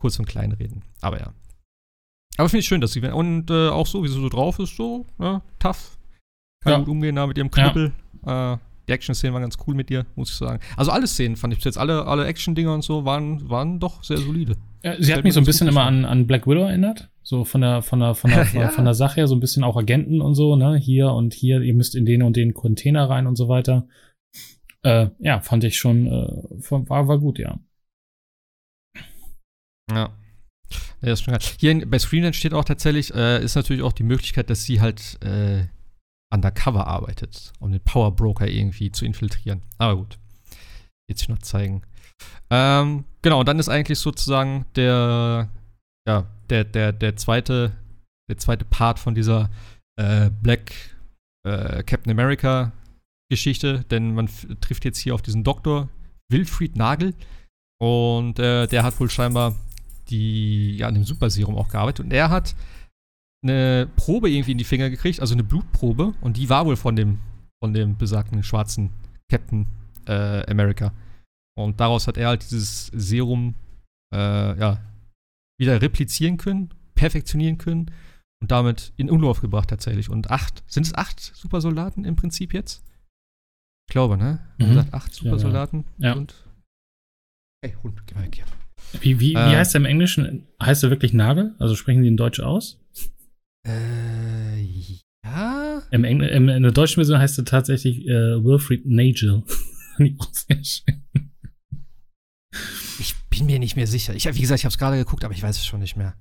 kurz 0.00 0.18
und 0.18 0.26
klein 0.26 0.52
reden. 0.52 0.82
Aber 1.00 1.18
ja. 1.18 1.32
Aber 2.36 2.48
finde 2.48 2.60
ich 2.60 2.66
schön, 2.66 2.80
dass 2.80 2.92
sie, 2.92 3.00
und 3.00 3.50
äh, 3.50 3.68
auch 3.68 3.86
so, 3.86 4.04
wie 4.04 4.08
sie 4.08 4.20
so 4.20 4.28
drauf 4.28 4.58
ist, 4.60 4.76
so, 4.76 5.06
ja, 5.18 5.42
tough 5.58 5.98
kann 6.64 6.72
ja. 6.72 6.78
gut 6.78 6.88
umgehen 6.88 7.16
da 7.16 7.26
mit 7.26 7.38
ihrem 7.38 7.50
Knüppel. 7.50 7.92
Ja. 8.26 8.54
Äh, 8.54 8.58
die 8.88 8.92
Action-Szenen 8.92 9.32
waren 9.32 9.42
ganz 9.42 9.56
cool 9.66 9.74
mit 9.74 9.88
dir, 9.88 10.04
muss 10.14 10.30
ich 10.30 10.36
sagen. 10.36 10.60
Also 10.76 10.90
alle 10.90 11.06
Szenen 11.06 11.36
fand 11.36 11.52
ich 11.52 11.58
bis 11.58 11.64
jetzt, 11.64 11.78
alle, 11.78 12.06
alle 12.06 12.26
Action-Dinger 12.26 12.74
und 12.74 12.82
so 12.82 13.04
waren, 13.04 13.48
waren 13.48 13.80
doch 13.80 14.02
sehr 14.04 14.18
solide. 14.18 14.56
Ja, 14.82 15.00
sie 15.00 15.14
hat 15.14 15.24
mich 15.24 15.32
so 15.32 15.40
ein 15.40 15.46
bisschen 15.46 15.68
immer 15.68 15.84
an, 15.84 16.04
an 16.04 16.26
Black 16.26 16.46
Widow 16.46 16.66
erinnert. 16.66 17.08
So 17.22 17.44
von 17.44 17.62
der, 17.62 17.80
von 17.80 18.00
der, 18.00 18.14
von 18.14 18.30
der, 18.30 18.46
ja. 18.52 18.68
von 18.68 18.84
der 18.84 18.92
Sache 18.92 19.16
her, 19.16 19.28
so 19.28 19.34
ein 19.34 19.40
bisschen 19.40 19.64
auch 19.64 19.76
Agenten 19.76 20.20
und 20.20 20.34
so, 20.34 20.56
ne? 20.56 20.76
Hier 20.76 21.10
und 21.12 21.32
hier, 21.32 21.62
ihr 21.62 21.72
müsst 21.72 21.94
in 21.94 22.04
den 22.04 22.22
und 22.22 22.36
den 22.36 22.52
Container 22.52 23.08
rein 23.08 23.26
und 23.26 23.36
so 23.36 23.48
weiter. 23.48 23.88
Äh, 24.82 25.08
ja, 25.18 25.40
fand 25.40 25.64
ich 25.64 25.78
schon, 25.78 26.06
äh, 26.06 26.28
war, 26.70 27.08
war 27.08 27.18
gut, 27.18 27.38
ja. 27.38 27.58
Ja. 29.90 30.10
Ja, 31.00 31.12
ist 31.12 31.22
schon 31.22 31.36
Hier 31.58 31.88
bei 31.88 31.98
Screenland 31.98 32.36
steht 32.36 32.52
auch 32.52 32.64
tatsächlich, 32.64 33.14
äh, 33.14 33.42
ist 33.42 33.54
natürlich 33.54 33.82
auch 33.82 33.92
die 33.92 34.02
Möglichkeit, 34.02 34.50
dass 34.50 34.64
sie 34.64 34.80
halt 34.80 35.18
äh, 35.22 35.64
undercover 36.34 36.86
arbeitet, 36.86 37.52
um 37.60 37.72
den 37.72 37.80
Power 37.80 38.14
Broker 38.14 38.48
irgendwie 38.48 38.90
zu 38.90 39.04
infiltrieren. 39.04 39.62
Aber 39.78 39.96
gut. 39.96 40.18
Jetzt 41.08 41.28
noch 41.28 41.38
zeigen. 41.38 41.82
Ähm, 42.50 43.04
genau, 43.22 43.40
und 43.40 43.48
dann 43.48 43.58
ist 43.58 43.68
eigentlich 43.68 43.98
sozusagen 43.98 44.66
der, 44.76 45.48
ja, 46.06 46.26
der, 46.50 46.64
der, 46.64 46.92
der 46.92 47.16
zweite, 47.16 47.72
der 48.28 48.38
zweite 48.38 48.64
Part 48.64 48.98
von 48.98 49.14
dieser 49.14 49.50
äh, 49.96 50.30
Black 50.30 50.72
äh, 51.46 51.82
Captain 51.82 52.10
America 52.10 52.72
Geschichte, 53.30 53.84
denn 53.90 54.14
man 54.14 54.28
trifft 54.60 54.84
jetzt 54.84 54.98
hier 54.98 55.14
auf 55.14 55.22
diesen 55.22 55.44
Doktor 55.44 55.88
Wilfried 56.30 56.76
Nagel 56.76 57.14
und 57.80 58.38
äh, 58.38 58.66
der 58.66 58.82
hat 58.82 58.98
wohl 59.00 59.10
scheinbar 59.10 59.54
die, 60.08 60.76
ja, 60.76 60.88
an 60.88 60.94
dem 60.94 61.04
Superserum 61.04 61.56
auch 61.56 61.68
gearbeitet 61.68 62.04
und 62.04 62.12
er 62.12 62.30
hat 62.30 62.54
eine 63.44 63.88
Probe 63.96 64.30
irgendwie 64.30 64.52
in 64.52 64.58
die 64.58 64.64
Finger 64.64 64.90
gekriegt, 64.90 65.20
also 65.20 65.34
eine 65.34 65.44
Blutprobe, 65.44 66.14
und 66.20 66.36
die 66.36 66.48
war 66.48 66.66
wohl 66.66 66.76
von 66.76 66.96
dem, 66.96 67.20
von 67.62 67.72
dem 67.72 67.96
besagten 67.96 68.42
schwarzen 68.42 68.90
Captain 69.30 69.66
äh, 70.06 70.50
America. 70.50 70.92
Und 71.56 71.78
daraus 71.78 72.08
hat 72.08 72.16
er 72.16 72.28
halt 72.28 72.42
dieses 72.42 72.86
Serum 72.86 73.54
äh, 74.12 74.58
ja, 74.58 74.80
wieder 75.58 75.80
replizieren 75.80 76.36
können, 76.36 76.70
perfektionieren 76.94 77.58
können 77.58 77.90
und 78.42 78.50
damit 78.50 78.92
in 78.96 79.10
Umlauf 79.10 79.40
gebracht 79.40 79.70
tatsächlich. 79.70 80.10
Und 80.10 80.30
acht, 80.30 80.64
sind 80.66 80.86
es 80.86 80.94
acht 80.94 81.20
Supersoldaten 81.20 82.04
im 82.04 82.16
Prinzip 82.16 82.52
jetzt? 82.54 82.82
Ich 83.88 83.92
glaube, 83.92 84.16
ne? 84.16 84.40
Mhm. 84.58 84.68
Gesagt, 84.68 84.94
acht 84.94 85.14
Supersoldaten. 85.14 85.84
Ja. 85.98 86.08
ja. 86.08 86.12
Und. 86.14 86.34
Ey, 87.62 87.76
Hund, 87.82 88.06
geh 88.06 88.14
mal 88.14 88.24
weg 88.24 88.34
hier. 88.34 88.44
Wie, 89.00 89.20
wie, 89.20 89.34
äh, 89.34 89.50
wie 89.50 89.56
heißt 89.56 89.74
er 89.74 89.80
im 89.80 89.86
Englischen? 89.86 90.46
Heißt 90.62 90.82
er 90.82 90.90
wirklich 90.90 91.12
Nagel? 91.12 91.54
Also 91.58 91.74
sprechen 91.74 92.02
die 92.02 92.08
in 92.08 92.16
Deutsch 92.16 92.40
aus? 92.40 92.83
Äh, 93.66 94.62
ja. 95.24 95.82
Im 95.90 96.04
Engl 96.04 96.26
im, 96.28 96.48
in 96.48 96.62
der 96.62 96.72
deutschen 96.72 96.96
Version 96.96 97.18
heißt 97.18 97.38
er 97.38 97.44
tatsächlich 97.44 98.06
äh, 98.06 98.44
Wilfried 98.44 98.86
Nagel. 98.86 99.42
ich 102.98 103.14
bin 103.30 103.46
mir 103.46 103.58
nicht 103.58 103.76
mehr 103.76 103.86
sicher. 103.86 104.14
Ich, 104.14 104.26
wie 104.26 104.40
gesagt, 104.40 104.60
ich 104.60 104.64
habe 104.64 104.72
es 104.72 104.78
gerade 104.78 104.96
geguckt, 104.96 105.24
aber 105.24 105.34
ich 105.34 105.42
weiß 105.42 105.56
es 105.56 105.66
schon 105.66 105.80
nicht 105.80 105.96
mehr. 105.96 106.14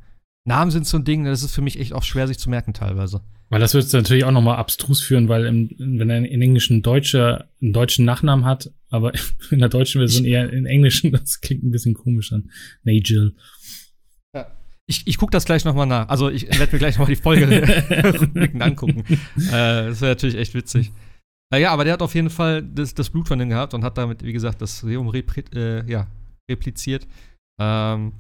Namen 0.46 0.72
sind 0.72 0.86
so 0.86 0.98
ein 0.98 1.06
Ding, 1.06 1.24
das 1.24 1.44
ist 1.44 1.56
für 1.56 1.62
mich 1.62 1.80
echt 1.80 1.94
auch 1.94 2.04
schwer, 2.04 2.28
sich 2.28 2.38
zu 2.38 2.50
merken 2.50 2.74
teilweise. 2.74 3.22
Weil 3.50 3.60
das 3.60 3.74
wird 3.74 3.92
natürlich 3.94 4.26
auch 4.26 4.32
nochmal 4.32 4.58
abstrus 4.58 5.02
führen, 5.02 5.30
weil 5.30 5.46
im, 5.46 5.70
wenn 5.78 6.10
er 6.10 6.18
in 6.18 6.42
Englisch 6.42 6.72
einen, 6.72 6.82
Deutscher, 6.82 7.50
einen 7.62 7.72
deutschen 7.72 8.04
Nachnamen 8.04 8.46
hat, 8.46 8.72
aber 8.90 9.14
in 9.52 9.60
der 9.60 9.70
deutschen 9.70 10.02
Version 10.02 10.26
eher 10.26 10.52
in 10.52 10.66
Englischen, 10.66 11.12
das 11.12 11.40
klingt 11.40 11.64
ein 11.64 11.72
bisschen 11.72 11.94
komisch 11.94 12.34
an. 12.34 12.50
Nigel. 12.84 13.36
Ja. 14.34 14.48
Ich, 14.86 15.08
ich 15.08 15.18
gucke 15.18 15.32
das 15.32 15.46
gleich 15.46 15.64
nochmal 15.64 15.88
nach. 15.88 16.10
Also 16.10 16.30
ich 16.30 16.48
werde 16.60 16.74
mir 16.74 16.80
gleich 16.80 16.98
nochmal 16.98 17.16
die 17.16 17.22
Folge 17.22 17.46
angucken. 18.60 19.04
Äh, 19.38 19.88
das 19.88 20.02
wäre 20.02 20.12
natürlich 20.12 20.36
echt 20.36 20.54
witzig. 20.54 20.92
Äh, 21.54 21.62
ja, 21.62 21.72
aber 21.72 21.84
der 21.84 21.94
hat 21.94 22.02
auf 22.02 22.16
jeden 22.16 22.30
Fall 22.30 22.64
das, 22.64 22.94
das 22.94 23.10
Blut 23.10 23.28
von 23.28 23.40
dem 23.40 23.50
gehabt 23.50 23.74
und 23.74 23.84
hat 23.84 23.98
damit, 23.98 24.24
wie 24.24 24.34
gesagt, 24.34 24.62
das 24.62 24.80
Serum 24.80 25.08
repri 25.08 25.44
äh, 25.56 25.90
ja, 25.90 26.08
repliziert. 26.50 27.08
Ähm, 27.60 28.14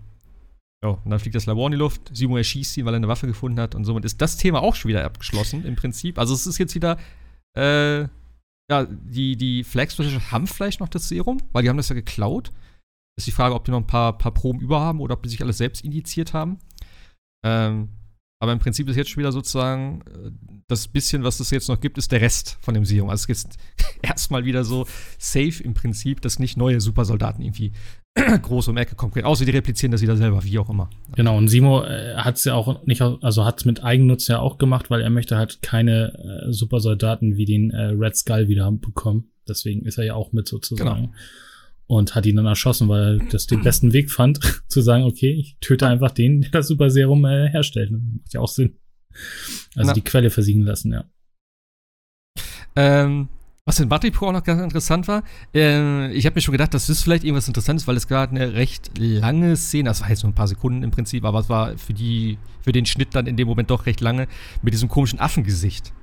ja, 0.83 0.89
und 0.89 1.09
dann 1.09 1.19
fliegt 1.19 1.35
das 1.35 1.45
Labor 1.45 1.67
in 1.67 1.71
die 1.71 1.77
Luft, 1.77 2.11
Simo 2.13 2.37
erschießt 2.37 2.77
ihn, 2.77 2.85
weil 2.85 2.93
er 2.93 2.97
eine 2.97 3.07
Waffe 3.07 3.25
gefunden 3.25 3.59
hat 3.59 3.73
und 3.73 3.85
somit 3.85 4.05
ist 4.05 4.21
das 4.21 4.37
Thema 4.37 4.61
auch 4.61 4.75
schon 4.75 4.89
wieder 4.89 5.03
abgeschlossen 5.03 5.65
im 5.65 5.75
Prinzip. 5.75 6.19
Also 6.19 6.33
es 6.33 6.45
ist 6.45 6.57
jetzt 6.57 6.75
wieder, 6.75 6.97
äh, 7.57 8.01
ja, 8.69 8.85
die, 8.89 9.35
die 9.35 9.63
Flags 9.63 9.97
haben 10.31 10.45
vielleicht 10.45 10.79
noch 10.79 10.89
das 10.89 11.07
Serum, 11.07 11.41
weil 11.53 11.63
die 11.63 11.69
haben 11.69 11.77
das 11.77 11.89
ja 11.89 11.95
geklaut. 11.95 12.51
Ist 13.15 13.27
die 13.27 13.31
Frage, 13.31 13.53
ob 13.55 13.65
die 13.65 13.71
noch 13.71 13.79
ein 13.79 13.87
paar, 13.87 14.17
paar 14.17 14.33
Proben 14.33 14.59
über 14.59 14.79
haben 14.79 14.99
oder 14.99 15.13
ob 15.13 15.23
die 15.23 15.29
sich 15.29 15.41
alles 15.41 15.57
selbst 15.57 15.83
indiziert 15.83 16.33
haben. 16.33 16.57
Ähm, 17.45 17.89
aber 18.43 18.51
im 18.51 18.59
Prinzip 18.59 18.89
ist 18.89 18.97
jetzt 18.97 19.09
schon 19.09 19.21
wieder 19.21 19.31
sozusagen 19.31 20.01
äh, 20.01 20.31
das 20.67 20.89
bisschen, 20.89 21.23
was 21.23 21.39
es 21.39 21.49
jetzt 21.49 21.69
noch 21.69 21.79
gibt, 21.79 21.97
ist 21.97 22.11
der 22.11 22.19
Rest 22.19 22.57
von 22.59 22.73
dem 22.73 22.83
Serum. 22.83 23.09
Also 23.09 23.25
es 23.29 23.45
ist 23.45 23.57
erstmal 24.01 24.43
wieder 24.43 24.65
so 24.65 24.85
safe 25.17 25.63
im 25.63 25.73
Prinzip, 25.73 26.19
dass 26.19 26.39
nicht 26.39 26.57
neue 26.57 26.81
Supersoldaten 26.81 27.41
irgendwie 27.41 27.71
groß 28.41 28.67
um 28.67 28.75
Ecke 28.75 28.95
kommen 28.95 29.13
können. 29.13 29.27
Außer 29.27 29.45
die 29.45 29.51
replizieren 29.51 29.93
das 29.93 30.01
wieder 30.01 30.17
selber, 30.17 30.43
wie 30.43 30.59
auch 30.59 30.69
immer. 30.69 30.89
Genau, 31.15 31.37
und 31.37 31.47
Simo 31.47 31.83
äh, 31.83 32.15
hat 32.15 32.35
es 32.35 32.43
ja 32.43 32.55
auch 32.55 32.85
nicht, 32.85 33.01
also 33.01 33.45
hat 33.45 33.59
es 33.59 33.65
mit 33.65 33.81
Eigennutz 33.81 34.27
ja 34.27 34.39
auch 34.39 34.57
gemacht, 34.57 34.89
weil 34.89 34.99
er 34.99 35.09
möchte 35.09 35.37
halt 35.37 35.61
keine 35.61 36.45
äh, 36.47 36.51
Supersoldaten 36.51 37.37
wie 37.37 37.45
den 37.45 37.71
äh, 37.71 37.91
Red 37.91 38.17
Skull 38.17 38.49
wieder 38.49 38.69
bekommen. 38.71 39.31
Deswegen 39.47 39.85
ist 39.85 39.97
er 39.97 40.03
ja 40.03 40.15
auch 40.15 40.33
mit 40.33 40.49
sozusagen. 40.49 41.03
Genau 41.03 41.13
und 41.87 42.15
hat 42.15 42.25
ihn 42.25 42.35
dann 42.35 42.45
erschossen, 42.45 42.87
weil 42.89 43.19
er 43.19 43.25
das 43.29 43.47
den 43.47 43.61
besten 43.61 43.93
Weg 43.93 44.11
fand, 44.11 44.39
zu 44.67 44.81
sagen, 44.81 45.03
okay, 45.03 45.31
ich 45.31 45.57
töte 45.59 45.87
einfach 45.87 46.11
den, 46.11 46.41
der 46.41 46.51
das 46.51 46.67
Super 46.67 46.89
Serum 46.89 47.25
äh, 47.25 47.49
herstellt. 47.49 47.91
Macht 47.91 48.33
ja 48.33 48.39
auch 48.39 48.47
Sinn. 48.47 48.77
Also 49.75 49.89
Na. 49.89 49.93
die 49.93 50.01
Quelle 50.01 50.29
versiegen 50.29 50.63
lassen, 50.63 50.91
ja. 50.91 51.05
Ähm, 52.75 53.29
was 53.65 53.79
in 53.79 53.87
Battlipro 53.87 54.27
auch 54.27 54.33
noch 54.33 54.43
ganz 54.43 54.61
interessant 54.61 55.07
war, 55.07 55.23
äh, 55.53 56.11
ich 56.11 56.25
habe 56.25 56.35
mir 56.35 56.41
schon 56.41 56.51
gedacht, 56.51 56.73
das 56.73 56.89
ist 56.89 57.01
vielleicht 57.01 57.23
irgendwas 57.23 57.47
Interessantes, 57.47 57.87
weil 57.87 57.95
es 57.95 58.07
gerade 58.07 58.35
eine 58.35 58.53
recht 58.53 58.97
lange 58.97 59.55
Szene, 59.55 59.89
das 59.89 60.01
war 60.01 60.09
jetzt 60.09 60.23
nur 60.23 60.31
ein 60.31 60.35
paar 60.35 60.49
Sekunden 60.49 60.83
im 60.83 60.91
Prinzip, 60.91 61.23
aber 61.23 61.39
es 61.39 61.49
war 61.49 61.77
für 61.77 61.93
die, 61.93 62.37
für 62.61 62.73
den 62.73 62.85
Schnitt 62.85 63.15
dann 63.15 63.25
in 63.25 63.37
dem 63.37 63.47
Moment 63.47 63.69
doch 63.69 63.85
recht 63.85 64.01
lange, 64.01 64.27
mit 64.63 64.73
diesem 64.73 64.89
komischen 64.89 65.19
Affengesicht. 65.19 65.93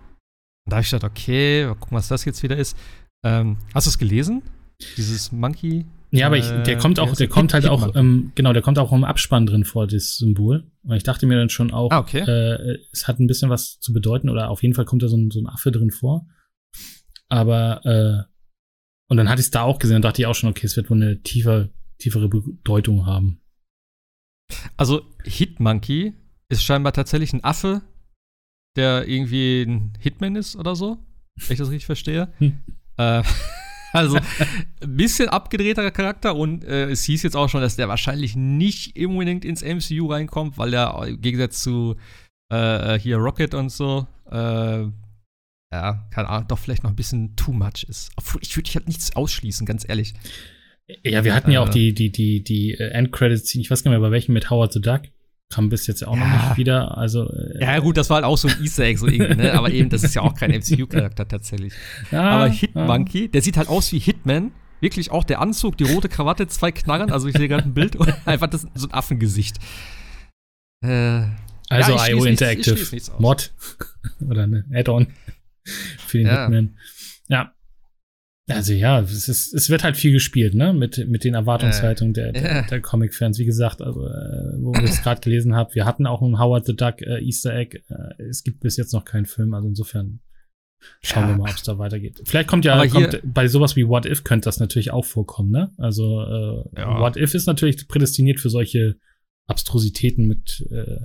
Und 0.65 0.73
da 0.73 0.77
habe 0.77 0.85
ich 0.85 0.91
gedacht, 0.91 1.11
okay, 1.11 1.67
mal 1.67 1.75
gucken, 1.75 1.97
was 1.97 2.09
das 2.09 2.25
jetzt 2.25 2.43
wieder 2.43 2.57
ist. 2.57 2.77
Ähm, 3.27 3.59
hast 3.75 3.87
du 3.87 3.91
es 3.91 3.99
gelesen? 3.99 4.43
Dieses 4.97 5.33
Monkey. 5.33 5.87
Ja, 6.13 6.27
aber 6.27 6.39
ich, 6.39 6.49
der 6.49 6.77
kommt 6.77 6.99
auch, 6.99 7.15
der 7.15 7.29
kommt 7.29 7.55
halt 7.55 7.67
auch, 7.67 7.95
ähm, 7.95 8.33
genau, 8.35 8.53
der 8.53 8.63
kommt 8.63 8.79
auch 8.81 8.93
im 8.93 9.05
Abspann 9.05 9.47
drin 9.47 9.65
vor, 9.65 9.87
das 9.87 10.17
Symbol. 10.17 10.65
Und 10.83 10.97
ich 10.97 11.05
dachte 11.05 11.27
mir 11.27 11.39
dann 11.39 11.51
schon 11.51 11.71
auch, 11.71 11.91
ah, 11.93 12.01
okay. 12.01 12.21
äh, 12.21 12.79
es 12.93 13.07
hat 13.07 13.21
ein 13.21 13.29
bisschen 13.29 13.49
was 13.49 13.79
zu 13.79 13.93
bedeuten 13.93 14.29
oder 14.29 14.51
auf 14.51 14.63
jeden 14.63 14.75
Fall 14.75 14.85
kommt 14.85 15.03
da 15.03 15.09
so 15.09 15.17
ein, 15.17 15.31
so 15.31 15.41
ein 15.41 15.47
Affe 15.47 15.71
drin 15.71 15.93
vor. 15.93 16.27
Aber, 17.29 17.85
äh, 17.85 18.29
und 19.09 19.17
dann 19.17 19.29
hatte 19.29 19.41
ich 19.41 19.47
es 19.47 19.51
da 19.51 19.63
auch 19.63 19.79
gesehen 19.79 19.97
und 19.97 20.05
dachte 20.05 20.21
ich 20.21 20.27
auch 20.27 20.35
schon, 20.35 20.51
okay, 20.51 20.67
es 20.67 20.77
wird 20.77 20.91
wohl 20.91 20.97
eine 20.97 21.23
tiefer, 21.23 21.69
tiefere 21.99 22.29
Bedeutung 22.29 23.07
haben. 23.07 23.41
Also, 24.77 25.03
Hitmonkey 25.23 26.15
ist 26.49 26.65
scheinbar 26.65 26.93
tatsächlich 26.93 27.33
ein 27.33 27.45
Affe, 27.45 27.83
der 28.77 29.07
irgendwie 29.07 29.63
ein 29.63 29.93
Hitman 30.01 30.35
ist 30.35 30.57
oder 30.57 30.75
so, 30.75 30.99
wenn 31.37 31.53
ich 31.53 31.59
das 31.59 31.71
richtig 31.71 31.87
verstehe. 31.87 32.33
Hm. 32.39 32.59
Äh, 32.97 33.23
Also 33.93 34.17
ein 34.17 34.97
bisschen 34.97 35.29
abgedrehter 35.29 35.91
Charakter 35.91 36.37
und 36.37 36.65
äh, 36.65 36.91
es 36.91 37.05
hieß 37.05 37.25
jetzt 37.25 37.37
auch 37.37 37.49
schon, 37.49 37.61
dass 37.61 37.77
der 37.77 37.89
wahrscheinlich 37.89 38.37
nicht 38.37 38.97
unbedingt 38.99 39.45
ins 39.45 39.63
MCU 39.63 40.07
reinkommt, 40.07 40.59
weil 40.59 40.73
er 40.75 41.07
im 41.07 41.21
Gegensatz 41.21 41.63
zu 41.63 41.97
äh, 42.53 42.99
hier 42.99 43.17
Rocket 43.17 43.55
und 43.55 43.71
so, 43.71 44.07
äh, 44.31 44.85
ja, 45.73 46.09
keine 46.11 46.29
Ahnung, 46.29 46.49
doch 46.49 46.59
vielleicht 46.59 46.83
noch 46.83 46.91
ein 46.91 46.97
bisschen 46.97 47.35
too 47.37 47.53
much 47.53 47.85
ist. 47.89 48.11
Obwohl, 48.17 48.41
ich 48.43 48.57
würde 48.57 48.71
halt 48.71 48.87
nichts 48.87 49.15
ausschließen, 49.17 49.67
ganz 49.67 49.89
ehrlich. 49.89 50.15
Ja, 51.05 51.25
wir 51.25 51.35
hatten 51.35 51.51
ja 51.51 51.61
auch 51.61 51.69
äh. 51.69 51.73
die, 51.73 51.95
die, 51.95 52.11
die, 52.11 52.43
die 52.43 52.75
Endcredits, 52.75 53.55
ich 53.55 53.71
weiß 53.71 53.83
gar 53.83 53.91
nicht 53.91 54.01
mehr 54.01 54.09
bei 54.09 54.13
welchem 54.13 54.35
mit 54.35 54.51
Howard 54.51 54.73
the 54.73 54.81
Duck 54.81 55.03
kam 55.51 55.69
bis 55.69 55.87
jetzt 55.87 56.01
ja 56.01 56.09
auch 56.09 56.17
ja. 56.17 56.27
noch 56.27 56.49
nicht 56.49 56.57
wieder. 56.57 56.97
Also 56.97 57.29
äh, 57.29 57.61
ja 57.61 57.79
gut, 57.81 57.97
das 57.97 58.09
war 58.09 58.17
halt 58.17 58.25
auch 58.25 58.39
so 58.39 58.49
ein 58.49 58.55
Easter 58.63 58.85
Egg 58.85 58.99
so 58.99 59.07
irgendwie, 59.07 59.35
ne? 59.35 59.53
Aber 59.53 59.71
eben, 59.71 59.91
das 59.91 60.05
ist 60.05 60.15
ja 60.15 60.23
auch 60.23 60.35
kein 60.35 60.51
MCU-Charakter 60.53 61.29
tatsächlich. 61.29 61.75
Ja, 62.11 62.23
Aber 62.23 62.49
Hitmonkey, 62.49 63.23
ja. 63.23 63.29
der 63.29 63.43
sieht 63.43 63.57
halt 63.57 63.69
aus 63.69 63.93
wie 63.93 63.99
Hitman. 63.99 64.53
Wirklich 64.81 65.11
auch 65.11 65.25
der 65.25 65.41
Anzug, 65.41 65.77
die 65.77 65.85
rote 65.85 66.09
Krawatte, 66.09 66.47
zwei 66.47 66.73
Knarren. 66.73 67.13
Also 67.13 67.29
ich 67.29 67.37
sehe 67.37 67.49
gerade 67.49 67.65
ein 67.65 67.75
Bild 67.75 67.97
und 67.97 68.15
einfach 68.27 68.47
das, 68.47 68.67
so 68.75 68.89
ein 68.89 68.95
Affengesicht. 68.95 69.59
Äh, 70.83 71.25
also 71.69 71.93
ja, 71.93 72.09
IO 72.09 72.25
Interactive 72.25 72.79
Mod 73.19 73.53
oder 74.27 74.45
eine 74.45 74.65
Add-on 74.73 75.09
für 76.07 76.19
den 76.19 76.29
Hitman. 76.29 76.79
Ja, 77.29 77.53
also 78.51 78.73
ja, 78.73 79.01
es, 79.01 79.29
ist, 79.29 79.55
es 79.55 79.71
wird 79.71 79.85
halt 79.85 79.97
viel 79.97 80.13
gespielt, 80.13 80.55
ne? 80.55 80.73
Mit, 80.73 81.09
mit 81.09 81.25
den 81.25 81.35
Erwartungshaltungen 81.35 82.15
der, 82.15 82.33
der, 82.33 82.63
der 82.63 82.81
Comic-Fans. 82.81 83.39
Wie 83.39 83.45
gesagt, 83.45 83.83
also, 83.83 84.07
äh, 84.07 84.55
wo 84.61 84.73
ich 84.75 84.91
es 84.91 85.03
gerade 85.03 85.21
gelesen 85.21 85.55
habe, 85.55 85.75
wir 85.75 85.85
hatten 85.85 86.07
auch 86.07 86.23
ein 86.23 86.39
Howard 86.39 86.67
the 86.67 86.77
Duck 86.77 87.03
äh, 87.03 87.25
Easter 87.25 87.55
Egg. 87.55 87.79
Äh, 87.89 88.23
es 88.23 88.43
gibt 88.45 88.61
bis 88.61 88.77
jetzt 88.77 88.93
noch 88.93 89.05
keinen 89.05 89.27
Film, 89.27 89.55
also 89.55 89.69
insofern 89.69 90.21
schauen 91.03 91.25
ja. 91.25 91.29
wir 91.31 91.37
mal, 91.37 91.51
ob 91.51 91.57
es 91.57 91.63
da 91.63 91.79
weitergeht. 91.79 92.23
Vielleicht 92.25 92.49
kommt 92.49 92.65
ja 92.65 92.87
kommt, 92.87 93.21
bei 93.23 93.49
sowas 93.49 93.77
wie 93.77 93.87
What 93.87 94.07
If 94.07 94.25
könnte 94.25 94.47
das 94.47 94.61
natürlich 94.61 94.91
auch 94.91 95.05
vorkommen, 95.05 95.51
ne? 95.51 95.71
Also 95.77 96.23
äh, 96.23 96.81
ja. 96.81 97.01
What 97.01 97.17
If 97.17 97.35
ist 97.35 97.47
natürlich 97.47 97.87
prädestiniert 97.89 98.41
für 98.41 98.51
solche 98.51 98.97
Abstrusitäten 99.47 100.27
mit 100.27 100.67
äh, 100.71 101.01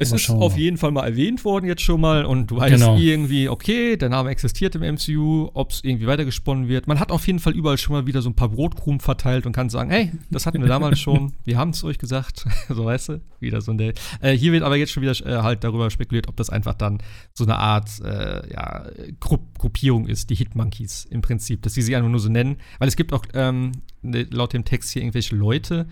es 0.00 0.12
ist 0.12 0.30
auf 0.30 0.56
jeden 0.56 0.76
Fall 0.76 0.92
mal 0.92 1.04
erwähnt 1.04 1.44
worden 1.44 1.66
jetzt 1.66 1.82
schon 1.82 2.00
mal 2.00 2.24
und 2.24 2.52
du 2.52 2.56
weißt 2.56 2.74
genau. 2.74 2.96
irgendwie, 2.96 3.48
okay, 3.48 3.96
der 3.96 4.08
Name 4.08 4.30
existiert 4.30 4.76
im 4.76 4.82
MCU, 4.82 5.50
ob 5.54 5.72
es 5.72 5.82
irgendwie 5.82 6.06
weitergesponnen 6.06 6.68
wird. 6.68 6.86
Man 6.86 7.00
hat 7.00 7.10
auf 7.10 7.26
jeden 7.26 7.40
Fall 7.40 7.54
überall 7.54 7.78
schon 7.78 7.94
mal 7.94 8.06
wieder 8.06 8.22
so 8.22 8.30
ein 8.30 8.36
paar 8.36 8.48
Brotkrumen 8.48 9.00
verteilt 9.00 9.44
und 9.44 9.52
kann 9.52 9.70
sagen, 9.70 9.90
hey, 9.90 10.12
das 10.30 10.46
hatten 10.46 10.60
wir 10.60 10.68
damals 10.68 11.00
schon, 11.00 11.32
wir 11.44 11.58
haben 11.58 11.70
es 11.70 11.82
euch 11.82 11.98
gesagt, 11.98 12.46
so 12.68 12.84
weißt 12.84 13.08
du, 13.08 13.20
wieder 13.40 13.60
so 13.60 13.72
ein 13.72 13.78
Day. 13.78 13.92
Äh, 14.20 14.32
hier 14.34 14.52
wird 14.52 14.62
aber 14.62 14.76
jetzt 14.76 14.92
schon 14.92 15.02
wieder 15.02 15.14
äh, 15.26 15.42
halt 15.42 15.64
darüber 15.64 15.90
spekuliert, 15.90 16.28
ob 16.28 16.36
das 16.36 16.48
einfach 16.48 16.74
dann 16.74 16.98
so 17.34 17.42
eine 17.44 17.56
Art 17.56 17.90
äh, 18.04 18.52
ja, 18.52 18.86
Gru 19.18 19.38
Gruppierung 19.58 20.06
ist, 20.06 20.30
die 20.30 20.36
Hitmonkeys 20.36 21.06
im 21.10 21.22
Prinzip, 21.22 21.62
dass 21.62 21.74
sie 21.74 21.82
sich 21.82 21.96
einfach 21.96 22.10
nur 22.10 22.20
so 22.20 22.28
nennen, 22.28 22.58
weil 22.78 22.86
es 22.86 22.94
gibt 22.94 23.12
auch 23.12 23.24
ähm, 23.34 23.72
ne, 24.02 24.28
laut 24.30 24.52
dem 24.52 24.64
Text 24.64 24.92
hier 24.92 25.02
irgendwelche 25.02 25.34
Leute, 25.34 25.88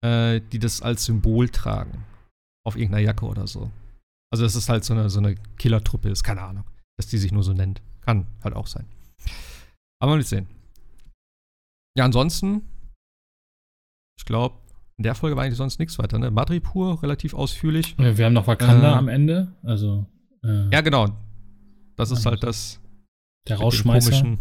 äh, 0.00 0.40
die 0.52 0.58
das 0.58 0.80
als 0.80 1.04
Symbol 1.04 1.50
tragen 1.50 2.04
auf 2.64 2.76
irgendeiner 2.76 3.04
Jacke 3.04 3.26
oder 3.26 3.46
so. 3.46 3.70
Also, 4.32 4.44
es 4.44 4.68
halt 4.68 4.84
so 4.84 4.94
eine, 4.94 5.10
so 5.10 5.18
eine 5.18 5.34
Killertruppe 5.58 6.08
ist, 6.08 6.22
keine 6.22 6.42
Ahnung. 6.42 6.64
Dass 6.98 7.06
die 7.06 7.18
sich 7.18 7.32
nur 7.32 7.42
so 7.42 7.52
nennt. 7.52 7.82
Kann 8.00 8.26
halt 8.42 8.54
auch 8.54 8.66
sein. 8.66 8.86
Aber 10.00 10.16
nicht 10.16 10.28
sehen. 10.28 10.48
Ja, 11.96 12.04
ansonsten, 12.04 12.62
ich 14.18 14.24
glaube, 14.24 14.56
in 14.96 15.04
der 15.04 15.14
Folge 15.14 15.36
war 15.36 15.44
eigentlich 15.44 15.56
sonst 15.56 15.78
nichts 15.78 15.98
weiter, 15.98 16.18
ne? 16.18 16.30
Madripur 16.30 17.02
relativ 17.02 17.34
ausführlich. 17.34 17.96
Wir 17.98 18.24
haben 18.24 18.32
noch 18.32 18.46
Wakanda 18.46 18.92
äh, 18.92 18.96
am 18.96 19.08
Ende, 19.08 19.52
also. 19.62 20.06
Äh, 20.42 20.68
ja, 20.70 20.80
genau. 20.80 21.08
Das 21.96 22.10
ist 22.10 22.24
halt 22.26 22.42
das. 22.42 22.80
Der 23.48 23.58
Rausschmeißer. 23.58 24.10
Mit 24.10 24.22
den 24.22 24.32
komischen, 24.32 24.38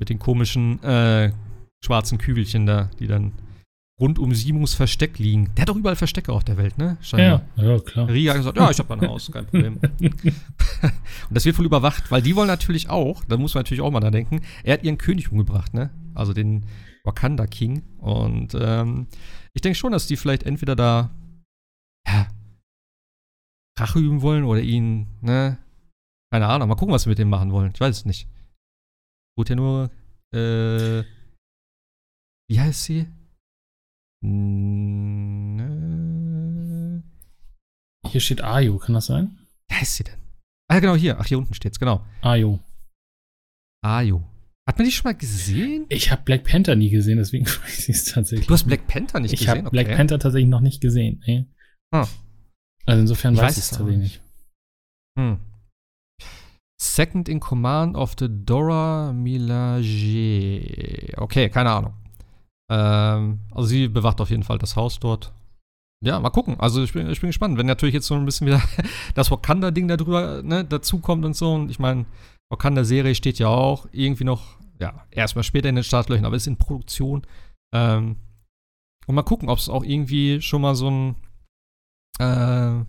mit 0.00 0.08
den 0.08 0.18
komischen 0.18 0.82
äh, 0.82 1.32
schwarzen 1.84 2.18
Kügelchen 2.18 2.66
da, 2.66 2.90
die 2.98 3.06
dann 3.06 3.32
rund 4.00 4.18
um 4.18 4.34
Simons 4.34 4.74
Versteck 4.74 5.18
liegen. 5.18 5.50
Der 5.56 5.62
hat 5.62 5.68
doch 5.68 5.76
überall 5.76 5.96
Verstecke 5.96 6.32
auf 6.32 6.44
der 6.44 6.56
Welt, 6.56 6.78
ne? 6.78 6.96
Scheinbar. 7.00 7.42
Ja, 7.56 7.64
ja, 7.64 7.78
klar. 7.80 8.08
Ria 8.08 8.32
hat 8.32 8.38
gesagt, 8.38 8.56
ja, 8.56 8.70
ich 8.70 8.78
habe 8.78 8.94
ein 8.94 9.08
Haus, 9.08 9.30
kein 9.32 9.46
Problem. 9.46 9.78
und 10.00 10.22
das 11.30 11.44
wird 11.44 11.58
wohl 11.58 11.66
überwacht, 11.66 12.10
weil 12.10 12.22
die 12.22 12.36
wollen 12.36 12.46
natürlich 12.46 12.88
auch, 12.88 13.24
da 13.24 13.36
muss 13.36 13.54
man 13.54 13.62
natürlich 13.62 13.80
auch 13.80 13.90
mal 13.90 14.00
da 14.00 14.10
denken, 14.10 14.42
er 14.62 14.74
hat 14.74 14.84
ihren 14.84 14.98
König 14.98 15.32
umgebracht, 15.32 15.74
ne? 15.74 15.90
Also 16.14 16.32
den 16.32 16.64
Wakanda 17.04 17.46
King. 17.46 17.82
Und 17.98 18.56
ähm, 18.58 19.08
ich 19.52 19.62
denke 19.62 19.76
schon, 19.76 19.92
dass 19.92 20.06
die 20.06 20.16
vielleicht 20.16 20.44
entweder 20.44 20.76
da 20.76 21.10
ja, 22.06 22.28
Rache 23.78 23.98
üben 23.98 24.22
wollen 24.22 24.44
oder 24.44 24.60
ihn, 24.60 25.08
ne? 25.20 25.58
Keine 26.32 26.46
Ahnung, 26.46 26.68
mal 26.68 26.76
gucken, 26.76 26.94
was 26.94 27.06
wir 27.06 27.10
mit 27.10 27.18
dem 27.18 27.30
machen 27.30 27.52
wollen. 27.52 27.72
Ich 27.74 27.80
weiß 27.80 27.96
es 27.96 28.04
nicht. 28.04 28.28
Wurde 29.36 29.50
ja 29.50 29.56
nur, 29.56 29.90
äh, 30.34 31.04
wie 32.48 32.60
heißt 32.60 32.84
sie? 32.84 33.06
Ne. 34.20 35.68
Hier 38.06 38.20
steht 38.20 38.42
Ayo, 38.42 38.78
kann 38.78 38.94
das 38.94 39.06
sein? 39.06 39.38
Wie 39.68 39.76
heißt 39.76 39.96
sie 39.96 40.04
denn? 40.04 40.18
Ah, 40.68 40.80
genau, 40.80 40.96
hier. 40.96 41.18
Ach, 41.18 41.26
hier 41.26 41.38
unten 41.38 41.54
steht's, 41.54 41.78
genau. 41.78 42.04
Ayo. 42.22 42.60
Ayo. 43.82 44.24
Hat 44.66 44.76
man 44.76 44.84
die 44.84 44.92
schon 44.92 45.04
mal 45.04 45.14
gesehen? 45.14 45.86
Ich 45.88 46.10
habe 46.10 46.22
Black 46.22 46.44
Panther 46.44 46.76
nie 46.76 46.90
gesehen, 46.90 47.16
deswegen 47.16 47.46
weiß 47.64 47.88
ich 47.88 47.96
es 47.96 48.04
tatsächlich. 48.04 48.46
Du 48.46 48.54
hast 48.54 48.64
Black 48.64 48.86
Panther 48.86 49.20
nicht 49.20 49.32
ich 49.32 49.40
gesehen? 49.40 49.52
Ich 49.54 49.58
habe 49.58 49.68
okay. 49.68 49.84
Black 49.84 49.96
Panther 49.96 50.18
tatsächlich 50.18 50.50
noch 50.50 50.60
nicht 50.60 50.82
gesehen. 50.82 51.22
Nee. 51.26 51.46
Ah. 51.90 52.06
Also 52.84 53.00
insofern 53.00 53.34
ich 53.34 53.40
weiß 53.40 53.56
ich 53.56 53.64
es 53.64 53.70
tatsächlich 53.70 53.98
nicht. 53.98 54.20
Hm. 55.18 55.38
Second 56.80 57.28
in 57.28 57.40
Command 57.40 57.96
of 57.96 58.14
the 58.18 58.28
Dora 58.28 59.12
Milaje. 59.12 60.62
Okay, 61.16 61.48
keine 61.48 61.70
Ahnung. 61.70 61.94
Ähm, 62.70 63.40
also 63.50 63.68
sie 63.68 63.88
bewacht 63.88 64.20
auf 64.20 64.30
jeden 64.30 64.42
Fall 64.42 64.58
das 64.58 64.76
Haus 64.76 64.98
dort. 65.00 65.32
Ja, 66.04 66.20
mal 66.20 66.30
gucken. 66.30 66.58
Also 66.60 66.82
ich 66.82 66.92
bin, 66.92 67.10
ich 67.10 67.20
bin 67.20 67.30
gespannt. 67.30 67.58
Wenn 67.58 67.66
natürlich 67.66 67.94
jetzt 67.94 68.06
so 68.06 68.14
ein 68.14 68.24
bisschen 68.24 68.46
wieder 68.46 68.62
das 69.14 69.30
Wakanda-Ding 69.30 69.88
da 69.88 69.96
drüber 69.96 70.42
ne, 70.42 70.64
dazukommt 70.64 71.24
und 71.24 71.34
so. 71.34 71.54
Und 71.54 71.70
ich 71.70 71.78
meine, 71.78 72.06
Wakanda-Serie 72.50 73.14
steht 73.14 73.38
ja 73.38 73.48
auch 73.48 73.86
irgendwie 73.92 74.24
noch, 74.24 74.56
ja, 74.78 75.06
erstmal 75.10 75.42
später 75.42 75.68
in 75.68 75.74
den 75.74 75.84
Startlöchern, 75.84 76.24
aber 76.24 76.36
ist 76.36 76.46
in 76.46 76.56
Produktion. 76.56 77.26
Ähm, 77.74 78.16
und 79.06 79.14
mal 79.14 79.22
gucken, 79.22 79.48
ob 79.48 79.58
es 79.58 79.68
auch 79.68 79.84
irgendwie 79.84 80.40
schon 80.40 80.62
mal 80.62 80.74
so 80.74 80.90
ein, 80.90 81.16
äh, 82.20 82.84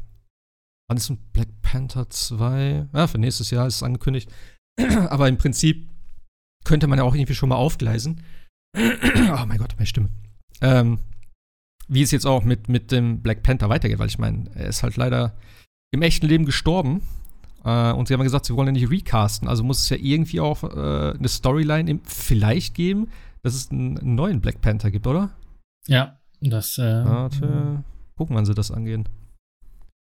wann 0.88 0.98
ist 0.98 1.10
ein 1.10 1.18
Black 1.34 1.62
Panther 1.62 2.10
2? 2.10 2.90
Ja, 2.94 3.08
für 3.08 3.18
nächstes 3.18 3.50
Jahr 3.52 3.68
ist 3.68 3.78
es 3.78 3.84
angekündigt. 3.84 4.30
aber 5.10 5.28
im 5.28 5.38
Prinzip 5.38 5.90
könnte 6.64 6.88
man 6.88 7.00
ja 7.00 7.06
auch 7.06 7.16
irgendwie 7.16 7.36
schon 7.36 7.50
mal 7.50 7.56
aufgleisen. 7.56 8.22
oh 8.76 9.46
mein 9.46 9.58
Gott, 9.58 9.74
meine 9.76 9.88
Stimme. 9.88 10.10
Ähm, 10.62 11.00
wie 11.88 12.02
es 12.02 12.12
jetzt 12.12 12.26
auch 12.26 12.44
mit, 12.44 12.70
mit 12.70 12.92
dem 12.92 13.22
Black 13.22 13.44
Panther 13.44 13.70
weitergeht, 13.70 14.00
weil 14.00 14.08
ich 14.08 14.20
meine, 14.20 14.50
er 14.56 14.68
ist 14.68 14.84
halt 14.84 14.96
leider 14.96 15.36
im 15.92 16.02
echten 16.02 16.28
Leben 16.28 16.46
gestorben. 16.46 17.02
Äh, 17.66 17.92
und 17.92 18.08
sie 18.08 18.14
haben 18.14 18.24
gesagt, 18.24 18.46
sie 18.46 18.56
wollen 18.56 18.68
ja 18.68 18.74
nicht 18.74 18.90
recasten. 18.90 19.48
Also 19.48 19.64
muss 19.64 19.82
es 19.82 19.90
ja 19.90 19.98
irgendwie 19.98 20.40
auch 20.40 20.64
äh, 20.64 21.18
eine 21.18 21.28
Storyline 21.28 22.00
vielleicht 22.04 22.76
geben, 22.76 23.10
dass 23.44 23.56
es 23.56 23.72
einen, 23.72 23.98
einen, 23.98 24.16
neuen 24.16 24.42
Black 24.42 24.62
Panther 24.62 24.92
gibt, 24.92 25.08
oder? 25.08 25.32
Ja, 25.88 26.20
das. 26.42 26.78
Äh, 26.78 27.06
Warte, 27.06 27.84
gucken, 28.16 28.36
wann 28.36 28.46
sie 28.46 28.54
das 28.54 28.72
angehen. 28.72 29.10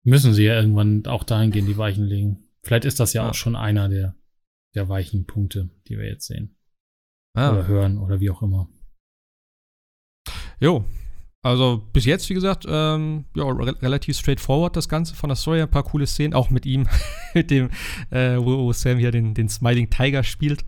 Müssen 0.04 0.34
sie 0.34 0.44
ja 0.44 0.54
irgendwann 0.54 1.06
auch 1.06 1.24
dahingehend 1.24 1.68
die 1.68 1.78
Weichen 1.78 2.04
legen. 2.04 2.48
Vielleicht 2.62 2.84
ist 2.84 3.00
das 3.00 3.12
ja, 3.12 3.22
ja. 3.22 3.30
auch 3.30 3.34
schon 3.34 3.56
einer 3.56 3.88
der, 3.88 4.14
der 4.74 4.88
weichen 4.88 5.26
Punkte, 5.26 5.70
die 5.88 5.98
wir 5.98 6.06
jetzt 6.06 6.26
sehen. 6.26 6.56
Ah. 7.34 7.50
Oder 7.52 7.66
hören 7.66 7.98
oder 7.98 8.20
wie 8.20 8.30
auch 8.30 8.42
immer. 8.42 8.68
Jo. 10.60 10.84
Also 11.42 11.82
bis 11.92 12.06
jetzt, 12.06 12.30
wie 12.30 12.34
gesagt, 12.34 12.64
ähm, 12.66 13.26
ja, 13.36 13.44
re 13.44 13.74
relativ 13.82 14.16
straightforward 14.16 14.76
das 14.76 14.88
Ganze 14.88 15.14
von 15.14 15.28
der 15.28 15.36
Story. 15.36 15.60
Ein 15.60 15.70
paar 15.70 15.82
coole 15.82 16.06
Szenen, 16.06 16.32
auch 16.32 16.48
mit 16.48 16.64
ihm, 16.64 16.88
mit 17.34 17.50
dem, 17.50 17.68
äh, 18.10 18.38
wo, 18.38 18.72
Sam 18.72 18.96
hier 18.96 19.10
den, 19.10 19.34
den 19.34 19.50
Smiling 19.50 19.90
Tiger 19.90 20.22
spielt. 20.22 20.64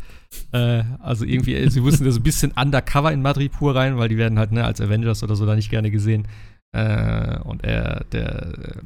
Äh, 0.53 0.83
also 0.99 1.25
irgendwie, 1.25 1.55
äh, 1.55 1.71
sie 1.71 1.83
wussten 1.83 2.05
da 2.05 2.11
so 2.11 2.21
ein 2.21 2.25
bisschen 2.25 2.53
undercover 2.53 3.11
in 3.11 3.23
Madripur 3.23 3.75
rein, 3.75 3.97
weil 3.97 4.11
die 4.11 4.19
werden 4.19 4.39
halt 4.39 4.53
ne, 4.53 4.64
als 4.64 4.83
Avengers 4.83 5.23
oder 5.23 5.35
so 5.35 5.47
da 5.47 5.55
nicht 5.55 5.71
gerne 5.71 5.91
gesehen. 5.91 6.29
Äh, 6.73 7.39
und 7.41 7.64
er, 7.64 8.05
der 8.12 8.83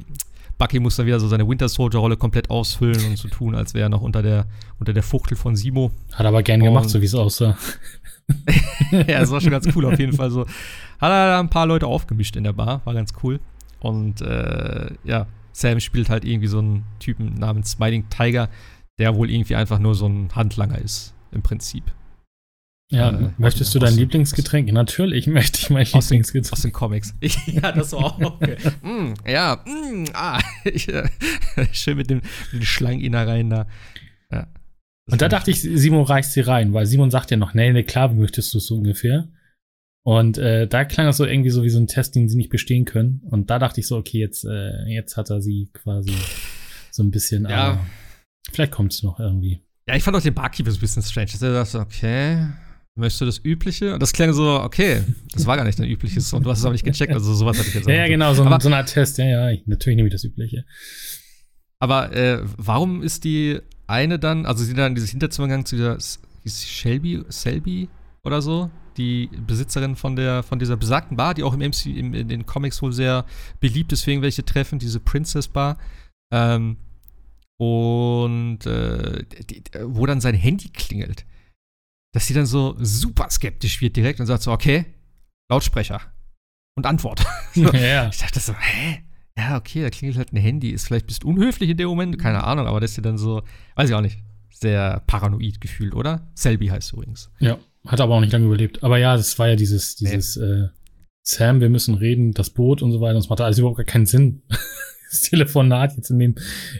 Bucky 0.61 0.79
muss 0.79 0.95
dann 0.95 1.07
wieder 1.07 1.19
so 1.19 1.27
seine 1.27 1.47
Winter 1.49 1.67
Soldier-Rolle 1.67 2.17
komplett 2.17 2.51
ausfüllen 2.51 3.03
und 3.03 3.17
so 3.17 3.27
tun, 3.29 3.55
als 3.55 3.73
wäre 3.73 3.87
er 3.87 3.89
noch 3.89 4.03
unter 4.03 4.21
der, 4.21 4.45
unter 4.77 4.93
der 4.93 5.01
Fuchtel 5.01 5.35
von 5.35 5.55
Simo. 5.55 5.89
Hat 6.13 6.27
aber 6.27 6.43
gern 6.43 6.59
gemacht, 6.59 6.87
so 6.87 7.01
wie 7.01 7.05
es 7.05 7.15
aussah. 7.15 7.57
ja, 8.91 9.19
das 9.21 9.31
war 9.31 9.41
schon 9.41 9.49
ganz 9.49 9.67
cool 9.75 9.87
auf 9.87 9.97
jeden 9.97 10.13
Fall 10.13 10.29
so. 10.29 10.41
Hat 10.41 11.09
er 11.09 11.27
da 11.29 11.39
ein 11.39 11.49
paar 11.49 11.65
Leute 11.65 11.87
aufgemischt 11.87 12.35
in 12.35 12.43
der 12.43 12.53
Bar, 12.53 12.81
war 12.85 12.93
ganz 12.93 13.11
cool. 13.23 13.39
Und 13.79 14.21
äh, 14.21 14.91
ja, 15.03 15.25
Sam 15.51 15.79
spielt 15.79 16.11
halt 16.11 16.25
irgendwie 16.25 16.47
so 16.47 16.59
einen 16.59 16.83
Typen 16.99 17.33
namens 17.33 17.71
Smiling 17.71 18.07
Tiger, 18.11 18.47
der 18.99 19.15
wohl 19.15 19.31
irgendwie 19.31 19.55
einfach 19.55 19.79
nur 19.79 19.95
so 19.95 20.05
ein 20.05 20.29
Handlanger 20.35 20.77
ist, 20.77 21.15
im 21.31 21.41
Prinzip. 21.41 21.85
Ja, 22.91 23.09
äh, 23.09 23.29
möchtest 23.37 23.73
du 23.73 23.79
dein 23.79 23.95
Lieblingsgetränk? 23.95 24.71
Natürlich 24.71 25.25
möchte 25.25 25.59
ich 25.59 25.69
mein 25.69 25.87
aus 25.93 26.09
Lieblingsgetränk. 26.09 26.45
Den, 26.45 26.53
aus 26.53 26.61
den 26.61 26.71
Comics. 26.73 27.15
ja, 27.47 27.71
das 27.71 27.93
war 27.93 28.03
auch 28.03 28.19
okay. 28.19 28.57
mm, 28.81 29.13
ja, 29.25 29.63
mm, 29.65 30.05
ah, 30.13 30.41
ich, 30.65 30.89
äh, 30.89 31.07
schön 31.71 31.97
mit 31.97 32.09
dem, 32.09 32.17
mit 32.51 32.61
dem 32.61 32.65
Schlangener 32.65 33.25
rein 33.25 33.49
da. 33.49 33.67
Ja. 34.29 34.47
Und 35.09 35.21
da 35.21 35.29
dachte 35.29 35.51
ich, 35.51 35.61
Simon 35.61 36.03
reicht 36.03 36.31
sie 36.31 36.41
rein, 36.41 36.73
weil 36.73 36.85
Simon 36.85 37.11
sagt 37.11 37.31
ja 37.31 37.37
noch, 37.37 37.53
nee, 37.53 37.71
nee, 37.71 37.83
klar 37.83 38.13
möchtest 38.13 38.53
du 38.53 38.57
es 38.57 38.67
so 38.67 38.75
ungefähr. 38.75 39.29
Und 40.03 40.37
äh, 40.37 40.67
da 40.67 40.83
klang 40.83 41.05
das 41.05 41.17
so 41.17 41.25
irgendwie 41.25 41.51
so 41.51 41.63
wie 41.63 41.69
so 41.69 41.79
ein 41.79 41.87
Test, 41.87 42.15
den 42.15 42.27
sie 42.27 42.35
nicht 42.35 42.49
bestehen 42.49 42.85
können. 42.85 43.21
Und 43.29 43.49
da 43.49 43.59
dachte 43.59 43.79
ich 43.79 43.87
so, 43.87 43.97
okay, 43.97 44.19
jetzt, 44.19 44.43
äh, 44.45 44.85
jetzt 44.87 45.15
hat 45.15 45.29
er 45.29 45.41
sie 45.41 45.69
quasi 45.73 46.13
so 46.91 47.03
ein 47.03 47.11
bisschen. 47.11 47.43
Ja. 47.43 47.57
Aber 47.57 47.85
vielleicht 48.51 48.71
kommt 48.71 48.93
es 48.93 49.03
noch 49.03 49.19
irgendwie. 49.19 49.61
Ja, 49.87 49.95
ich 49.95 50.03
fand 50.03 50.17
auch 50.17 50.21
den 50.21 50.33
Barkeeper 50.33 50.71
so 50.71 50.77
ein 50.77 50.81
bisschen 50.81 51.03
strange. 51.03 51.31
Dass 51.31 51.41
er 51.41 51.53
dachte, 51.53 51.79
okay, 51.79 52.47
Möchtest 52.95 53.21
du 53.21 53.25
das 53.25 53.39
Übliche? 53.43 53.93
Und 53.93 54.01
das 54.01 54.11
klang 54.11 54.33
so, 54.33 54.59
okay, 54.59 55.03
das 55.33 55.45
war 55.45 55.55
gar 55.55 55.63
nicht 55.63 55.79
dein 55.79 55.87
Übliches 55.87 56.33
und 56.33 56.45
du 56.45 56.49
hast 56.49 56.59
es 56.59 56.65
auch 56.65 56.73
nicht 56.73 56.83
gecheckt. 56.83 57.13
Also 57.13 57.33
sowas 57.33 57.57
hatte 57.57 57.69
ich 57.69 57.75
jetzt. 57.75 57.87
Ja, 57.87 57.95
ja 57.95 58.07
genau, 58.07 58.33
so, 58.33 58.43
aber, 58.43 58.59
so 58.59 58.67
eine 58.67 58.77
Art 58.77 58.89
Test. 58.89 59.17
Ja, 59.17 59.25
ja, 59.25 59.57
natürlich 59.65 59.95
nehme 59.95 60.07
ich 60.07 60.13
das 60.13 60.25
Übliche. 60.25 60.65
Aber 61.79 62.13
äh, 62.13 62.41
warum 62.57 63.01
ist 63.01 63.23
die 63.23 63.59
eine 63.87 64.19
dann, 64.19 64.45
also 64.45 64.63
sie 64.63 64.73
dann 64.73 64.93
dieses 64.93 65.09
Hinterzimmer 65.09 65.47
gegangen 65.47 65.65
zu 65.65 65.77
dieser 65.77 65.97
Shelby, 66.45 67.23
Selby 67.29 67.87
oder 68.23 68.41
so, 68.41 68.69
die 68.97 69.29
Besitzerin 69.47 69.95
von 69.95 70.17
der 70.17 70.43
von 70.43 70.59
dieser 70.59 70.75
besagten 70.75 71.15
Bar, 71.15 71.33
die 71.33 71.43
auch 71.43 71.53
im 71.53 71.61
MC, 71.61 71.85
im, 71.85 72.13
in 72.13 72.27
den 72.27 72.45
Comics 72.45 72.81
wohl 72.81 72.91
sehr 72.91 73.25
beliebt 73.61 73.93
ist 73.93 74.03
für 74.03 74.11
irgendwelche 74.11 74.43
Treffen, 74.43 74.79
diese 74.79 74.99
Princess 74.99 75.47
Bar. 75.47 75.77
Ähm, 76.33 76.75
und 77.57 78.65
äh, 78.65 79.23
die, 79.49 79.63
wo 79.83 80.05
dann 80.05 80.19
sein 80.19 80.35
Handy 80.35 80.69
klingelt 80.69 81.25
dass 82.13 82.27
sie 82.27 82.33
dann 82.33 82.45
so 82.45 82.75
super 82.79 83.29
skeptisch 83.29 83.81
wird 83.81 83.95
direkt 83.95 84.19
und 84.19 84.25
sagt 84.25 84.43
so, 84.43 84.51
okay, 84.51 84.85
Lautsprecher 85.49 86.01
und 86.75 86.85
Antwort. 86.85 87.25
so, 87.53 87.71
ja. 87.71 88.09
Ich 88.09 88.17
dachte 88.17 88.39
so, 88.39 88.53
hä? 88.53 89.03
Ja, 89.37 89.57
okay, 89.57 89.81
da 89.81 89.89
klingelt 89.89 90.17
halt 90.17 90.33
ein 90.33 90.37
Handy. 90.37 90.71
Ist 90.71 90.87
vielleicht 90.87 91.05
ein 91.05 91.07
bisschen 91.07 91.25
unhöflich 91.25 91.69
in 91.69 91.77
dem 91.77 91.87
Moment, 91.87 92.19
keine 92.19 92.43
Ahnung, 92.43 92.67
aber 92.67 92.79
das 92.79 92.91
ist 92.91 92.97
ja 92.97 93.03
dann 93.03 93.17
so, 93.17 93.41
weiß 93.75 93.89
ich 93.89 93.95
auch 93.95 94.01
nicht, 94.01 94.19
sehr 94.49 95.01
paranoid 95.07 95.61
gefühlt, 95.61 95.95
oder? 95.95 96.29
Selby 96.35 96.67
heißt 96.67 96.93
übrigens. 96.93 97.31
Ja, 97.39 97.57
hat 97.85 98.01
aber 98.01 98.15
auch 98.15 98.19
nicht 98.19 98.33
lange 98.33 98.45
überlebt. 98.45 98.83
Aber 98.83 98.97
ja, 98.97 99.15
das 99.15 99.39
war 99.39 99.47
ja 99.47 99.55
dieses, 99.55 99.95
dieses, 99.95 100.37
äh, 100.37 100.67
Sam, 101.23 101.61
wir 101.61 101.69
müssen 101.69 101.95
reden, 101.95 102.33
das 102.33 102.49
Boot 102.49 102.81
und 102.81 102.91
so 102.91 102.99
weiter. 102.99 103.15
Das 103.15 103.29
macht 103.29 103.41
alles 103.41 103.57
überhaupt 103.57 103.77
gar 103.77 103.85
keinen 103.85 104.05
Sinn. 104.05 104.43
das 105.09 105.21
Telefonat 105.21 105.95
jetzt 105.95 106.09
in 106.09 106.19
dem, 106.19 106.35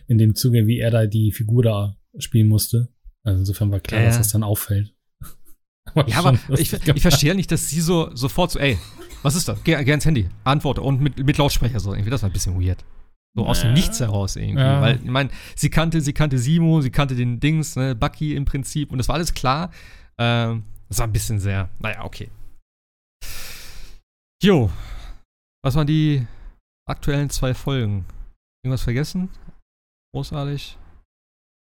in 0.08 0.18
dem 0.18 0.36
Zuge, 0.36 0.68
wie 0.68 0.80
er 0.80 0.92
da 0.92 1.06
die 1.06 1.32
Figur 1.32 1.64
da 1.64 1.98
spielen 2.18 2.48
musste. 2.48 2.90
Also 3.24 3.40
insofern 3.40 3.72
war 3.72 3.80
klar, 3.80 4.02
ja. 4.02 4.08
dass 4.08 4.18
das 4.18 4.32
dann 4.32 4.44
auffällt. 4.44 4.94
Ja, 6.08 6.20
aber 6.20 6.38
ich, 6.58 6.74
ich 6.96 7.02
verstehe 7.02 7.36
nicht, 7.36 7.52
dass 7.52 7.70
sie 7.70 7.82
so 7.82 8.16
sofort 8.16 8.52
so, 8.52 8.60
ey, 8.60 8.78
was 9.22 9.36
ist 9.36 9.48
das? 9.48 9.64
Geh, 9.64 9.84
geh 9.84 9.92
ins 9.92 10.06
Handy, 10.06 10.30
antworte 10.44 10.82
und 10.82 11.02
mit, 11.02 11.24
mit 11.24 11.38
Lautsprecher 11.38 11.80
so. 11.80 11.94
Irgendwie, 11.94 12.10
das 12.10 12.24
war 12.24 12.30
ein 12.30 12.34
bisschen 12.34 12.60
weird. 12.60 12.84
So 13.34 13.46
aus 13.46 13.62
dem 13.62 13.74
Nichts 13.74 14.00
heraus 14.00 14.36
irgendwie. 14.36 14.62
Ja. 14.62 14.82
Weil, 14.82 14.96
ich 14.98 15.10
meine, 15.10 15.30
sie 15.56 15.70
kannte, 15.70 16.02
sie 16.02 16.14
kannte 16.14 16.38
Simo, 16.38 16.82
sie 16.82 16.92
kannte 16.92 17.16
den 17.16 17.40
Dings, 17.40 17.76
ne, 17.76 17.96
Bucky 17.96 18.36
im 18.36 18.46
Prinzip 18.46 18.92
und 18.92 18.98
das 18.98 19.08
war 19.08 19.16
alles 19.16 19.34
klar. 19.34 19.72
Ähm, 20.18 20.64
das 20.90 21.00
war 21.00 21.08
ein 21.08 21.14
bisschen 21.14 21.40
sehr, 21.40 21.70
naja, 21.80 22.04
okay. 22.04 22.30
Jo, 24.44 24.70
was 25.64 25.76
waren 25.76 25.88
die 25.88 26.26
aktuellen 26.90 27.30
zwei 27.30 27.54
Folgen? 27.54 28.06
Irgendwas 28.64 28.82
vergessen? 28.82 29.30
Großartig. 30.14 30.78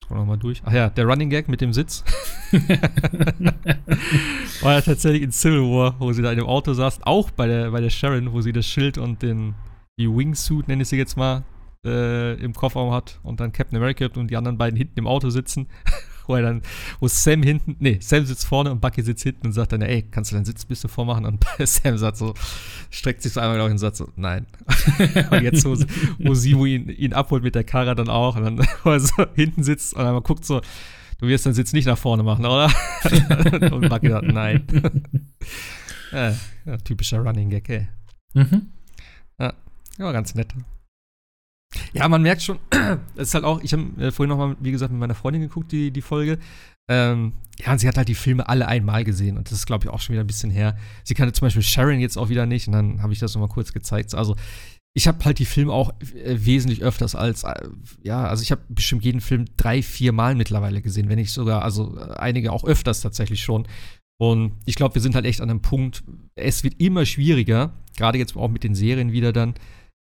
Scroll 0.03 0.17
nochmal 0.17 0.37
durch. 0.37 0.61
Ach 0.65 0.73
ja, 0.73 0.89
der 0.89 1.05
Running 1.05 1.29
Gag 1.29 1.47
mit 1.47 1.61
dem 1.61 1.71
Sitz. 1.71 2.03
War 4.61 4.73
ja 4.73 4.81
tatsächlich 4.81 5.23
in 5.23 5.31
Civil 5.31 5.61
War, 5.61 5.95
wo 5.99 6.13
sie 6.13 6.21
da 6.21 6.31
in 6.31 6.37
dem 6.37 6.47
Auto 6.47 6.73
saß, 6.73 6.99
auch 7.03 7.31
bei 7.31 7.47
der, 7.47 7.71
bei 7.71 7.81
der 7.81 7.89
Sharon, 7.89 8.31
wo 8.31 8.41
sie 8.41 8.53
das 8.53 8.65
Schild 8.65 8.97
und 8.97 9.21
den, 9.21 9.55
die 9.99 10.07
Wingsuit, 10.07 10.67
nenne 10.67 10.83
ich 10.83 10.89
sie 10.89 10.97
jetzt 10.97 11.17
mal, 11.17 11.43
äh, 11.85 12.35
im 12.35 12.53
Kofferraum 12.53 12.93
hat 12.93 13.19
und 13.23 13.39
dann 13.39 13.51
Captain 13.51 13.77
America 13.77 14.07
und 14.15 14.29
die 14.29 14.37
anderen 14.37 14.57
beiden 14.57 14.77
hinten 14.77 14.99
im 14.99 15.07
Auto 15.07 15.29
sitzen. 15.29 15.67
wo 16.27 16.35
er 16.35 16.41
dann, 16.41 16.61
wo 16.99 17.07
Sam 17.07 17.43
hinten, 17.43 17.75
nee, 17.79 17.99
Sam 18.01 18.25
sitzt 18.25 18.45
vorne 18.45 18.71
und 18.71 18.81
Bucky 18.81 19.01
sitzt 19.01 19.23
hinten 19.23 19.47
und 19.47 19.53
sagt 19.53 19.73
dann, 19.73 19.81
ey, 19.81 20.03
kannst 20.03 20.31
du 20.31 20.35
deinen 20.35 20.45
Sitz 20.45 20.63
ein 20.63 20.67
bisschen 20.67 20.89
vormachen? 20.89 21.25
Und 21.25 21.43
Sam 21.67 21.97
sagt 21.97 22.17
so, 22.17 22.33
streckt 22.89 23.21
sich 23.21 23.33
so 23.33 23.39
einmal 23.39 23.57
glaube 23.57 23.69
ich 23.69 23.73
und 23.73 23.79
sagt 23.79 23.97
so, 23.97 24.09
nein. 24.15 24.45
und 25.31 25.41
jetzt, 25.41 25.65
wo, 25.65 25.75
wo 26.19 26.33
sie, 26.33 26.57
wo 26.57 26.65
ihn, 26.65 26.89
ihn 26.89 27.13
abholt 27.13 27.43
mit 27.43 27.55
der 27.55 27.63
Karre 27.63 27.95
dann 27.95 28.09
auch 28.09 28.35
und 28.35 28.43
dann, 28.43 28.67
wo 28.83 28.91
er 28.91 28.99
so 28.99 29.25
hinten 29.35 29.63
sitzt 29.63 29.93
und 29.93 30.01
einmal 30.01 30.21
guckt 30.21 30.45
so, 30.45 30.61
du 31.23 31.29
wirst 31.29 31.45
deinen 31.45 31.53
Sitz 31.53 31.71
nicht 31.71 31.85
nach 31.85 31.97
vorne 31.97 32.21
machen, 32.21 32.45
oder? 32.45 32.69
und 33.71 33.87
Bucky 33.87 34.09
sagt, 34.09 34.27
nein. 34.27 34.67
ja, 36.11 36.35
ja, 36.65 36.77
typischer 36.77 37.19
Running 37.19 37.49
Gag, 37.49 37.69
ey. 37.69 37.87
Mhm. 38.33 38.67
Ja, 39.39 39.53
ja, 39.97 40.11
ganz 40.11 40.35
nett. 40.35 40.53
Ja, 41.93 42.09
man 42.09 42.21
merkt 42.21 42.41
schon, 42.41 42.59
es 43.15 43.29
ist 43.29 43.33
halt 43.35 43.45
auch, 43.45 43.61
ich 43.63 43.71
habe 43.71 43.83
äh, 43.99 44.11
vorhin 44.11 44.29
nochmal, 44.29 44.57
wie 44.59 44.71
gesagt, 44.71 44.91
mit 44.91 44.99
meiner 44.99 45.15
Freundin 45.15 45.41
geguckt, 45.41 45.71
die, 45.71 45.91
die 45.91 46.01
Folge. 46.01 46.39
Ähm, 46.89 47.31
ja, 47.57 47.71
und 47.71 47.79
sie 47.79 47.87
hat 47.87 47.95
halt 47.95 48.09
die 48.09 48.15
Filme 48.15 48.49
alle 48.49 48.67
einmal 48.67 49.05
gesehen 49.05 49.37
und 49.37 49.49
das 49.49 49.59
ist, 49.59 49.65
glaube 49.65 49.85
ich, 49.85 49.89
auch 49.89 50.01
schon 50.01 50.13
wieder 50.13 50.23
ein 50.25 50.27
bisschen 50.27 50.51
her. 50.51 50.77
Sie 51.05 51.13
kannte 51.13 51.31
zum 51.31 51.45
Beispiel 51.45 51.63
Sharon 51.63 52.01
jetzt 52.01 52.17
auch 52.17 52.27
wieder 52.27 52.45
nicht 52.45 52.67
und 52.67 52.73
dann 52.73 53.01
habe 53.01 53.13
ich 53.13 53.19
das 53.19 53.33
nochmal 53.33 53.47
kurz 53.47 53.71
gezeigt. 53.71 54.13
Also, 54.13 54.35
ich 54.93 55.07
habe 55.07 55.23
halt 55.25 55.39
die 55.39 55.45
Filme 55.45 55.73
auch 55.73 55.91
äh, 56.01 56.45
wesentlich 56.45 56.83
öfters 56.83 57.15
als, 57.15 57.43
äh, 57.43 57.67
ja, 58.03 58.25
also 58.25 58.43
ich 58.43 58.51
habe 58.51 58.61
bestimmt 58.69 59.03
jeden 59.03 59.21
Film 59.21 59.45
drei, 59.57 59.81
vier 59.81 60.11
Mal 60.11 60.35
mittlerweile 60.35 60.81
gesehen, 60.81 61.09
wenn 61.09 61.17
nicht 61.17 61.31
sogar, 61.31 61.63
also 61.63 61.97
äh, 61.97 62.13
einige 62.17 62.51
auch 62.51 62.63
öfters 62.63 63.01
tatsächlich 63.01 63.41
schon. 63.41 63.67
Und 64.19 64.53
ich 64.65 64.75
glaube, 64.75 64.95
wir 64.95 65.01
sind 65.01 65.15
halt 65.15 65.25
echt 65.25 65.41
an 65.41 65.49
einem 65.49 65.61
Punkt, 65.61 66.03
es 66.35 66.63
wird 66.63 66.79
immer 66.79 67.05
schwieriger, 67.05 67.73
gerade 67.97 68.19
jetzt 68.19 68.35
auch 68.35 68.49
mit 68.49 68.63
den 68.63 68.75
Serien 68.75 69.11
wieder 69.11 69.33
dann, 69.33 69.55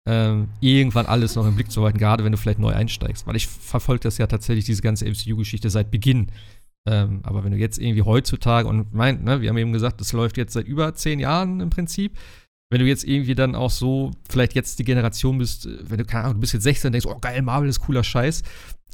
ähm, 0.06 0.50
irgendwann 0.60 1.06
alles 1.06 1.36
noch 1.36 1.48
im 1.48 1.56
Blick 1.56 1.72
zu 1.72 1.84
halten, 1.84 1.98
gerade 1.98 2.24
wenn 2.24 2.32
du 2.32 2.38
vielleicht 2.38 2.60
neu 2.60 2.74
einsteigst. 2.74 3.28
Weil 3.28 3.36
ich 3.36 3.48
verfolge 3.48 4.02
das 4.02 4.18
ja 4.18 4.28
tatsächlich, 4.28 4.66
diese 4.66 4.82
ganze 4.82 5.06
MCU-Geschichte 5.06 5.70
seit 5.70 5.92
Beginn. 5.92 6.28
Ähm, 6.88 7.20
aber 7.24 7.44
wenn 7.44 7.52
du 7.52 7.58
jetzt 7.58 7.78
irgendwie 7.78 8.02
heutzutage, 8.02 8.68
und 8.68 8.94
mein, 8.94 9.24
ne, 9.24 9.42
wir 9.42 9.50
haben 9.50 9.58
eben 9.58 9.74
gesagt, 9.74 10.02
das 10.02 10.14
läuft 10.14 10.38
jetzt 10.38 10.54
seit 10.54 10.68
über 10.68 10.96
zehn 10.96 11.20
Jahren 11.20 11.60
im 11.60 11.70
Prinzip. 11.70 12.18
Wenn 12.72 12.80
du 12.80 12.88
jetzt 12.88 13.04
irgendwie 13.04 13.36
dann 13.36 13.54
auch 13.54 13.70
so, 13.70 14.12
vielleicht 14.30 14.56
jetzt 14.56 14.80
die 14.80 14.84
Generation 14.84 15.38
bist, 15.38 15.68
wenn 15.84 16.00
du, 16.00 16.06
keine 16.06 16.24
Ahnung, 16.24 16.36
du 16.36 16.40
bist 16.40 16.54
jetzt 16.54 16.64
16 16.64 16.88
und 16.88 16.94
denkst, 16.94 17.06
oh 17.06 17.20
geil, 17.20 17.42
Marvel 17.44 17.70
ist 17.70 17.82
cooler 17.82 18.04
Scheiß, 18.04 18.42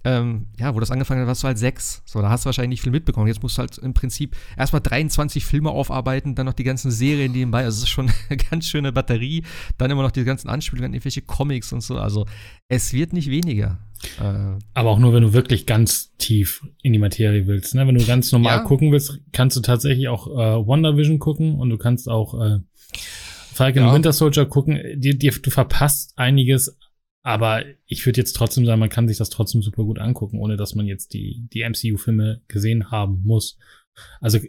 ähm, 0.04 0.48
ja, 0.58 0.74
wo 0.74 0.80
das 0.80 0.92
angefangen 0.92 1.22
hat, 1.22 1.28
warst 1.28 1.44
du 1.44 1.48
halt 1.48 1.58
sechs. 1.58 2.02
So, 2.06 2.22
da 2.22 2.30
hast 2.30 2.46
du 2.46 2.48
wahrscheinlich 2.48 2.70
nicht 2.70 2.82
viel 2.82 2.92
mitbekommen. 2.92 3.28
Jetzt 3.28 3.42
musst 3.42 3.58
du 3.58 3.60
halt 3.60 3.78
im 3.78 3.94
Prinzip 3.94 4.36
erstmal 4.56 4.82
23 4.82 5.44
Filme 5.44 5.70
aufarbeiten, 5.70 6.34
dann 6.34 6.46
noch 6.46 6.54
die 6.54 6.64
ganzen 6.64 6.92
Serien 6.92 7.32
nebenbei. 7.32 7.64
Also, 7.66 7.78
es 7.78 7.84
ist 7.84 7.90
schon 7.90 8.10
eine 8.30 8.38
ganz 8.38 8.68
schöne 8.68 8.92
Batterie. 8.92 9.44
Dann 9.78 9.92
immer 9.92 10.04
noch 10.04 10.12
die 10.12 10.24
ganzen 10.24 10.50
Anspielungen 10.50 10.92
an 10.92 10.94
irgendwelche 10.94 11.24
Comics 11.24 11.74
und 11.74 11.82
so. 11.82 11.98
Also, 11.98 12.26
es 12.70 12.94
wird 12.94 13.12
nicht 13.12 13.30
weniger. 13.30 13.80
Äh, 14.20 14.58
Aber 14.76 14.92
auch 14.92 15.00
nur, 15.00 15.14
wenn 15.14 15.24
du 15.24 15.34
wirklich 15.34 15.66
ganz 15.66 16.16
tief 16.18 16.66
in 16.84 16.94
die 16.94 17.00
Materie 17.00 17.48
willst. 17.48 17.76
Ne? 17.76 17.86
Wenn 17.88 17.96
du 17.96 18.06
ganz 18.06 18.32
normal 18.32 18.58
ja. 18.58 18.64
gucken 18.64 18.92
willst, 18.92 19.20
kannst 19.34 19.58
du 19.58 19.62
tatsächlich 19.62 20.08
auch 20.08 20.28
äh, 20.28 20.66
Wonder 20.66 20.96
Vision 20.96 21.20
gucken 21.20 21.56
und 21.56 21.70
du 21.70 21.78
kannst 21.78 22.08
auch 22.08 22.40
äh, 22.40 22.60
Falcon 23.58 23.84
ja. 23.84 23.94
Winter 23.94 24.14
Soldier 24.14 24.46
gucken. 24.46 24.80
Die, 24.96 25.18
die, 25.18 25.30
du 25.30 25.50
verpasst 25.50 26.14
einiges, 26.16 26.78
aber 27.24 27.64
ich 27.88 28.06
würde 28.06 28.22
jetzt 28.22 28.34
trotzdem 28.34 28.66
sagen, 28.66 28.80
man 28.80 28.90
kann 28.90 29.08
sich 29.08 29.18
das 29.18 29.30
trotzdem 29.30 29.62
super 29.62 29.84
gut 29.84 30.00
angucken, 30.00 30.40
ohne 30.40 30.56
dass 30.56 30.76
man 30.76 30.86
jetzt 30.86 31.14
die, 31.14 31.48
die 31.52 31.68
MCU-Filme 31.68 32.42
gesehen 32.48 32.92
haben 32.92 33.22
muss. 33.26 33.58
Also 34.22 34.40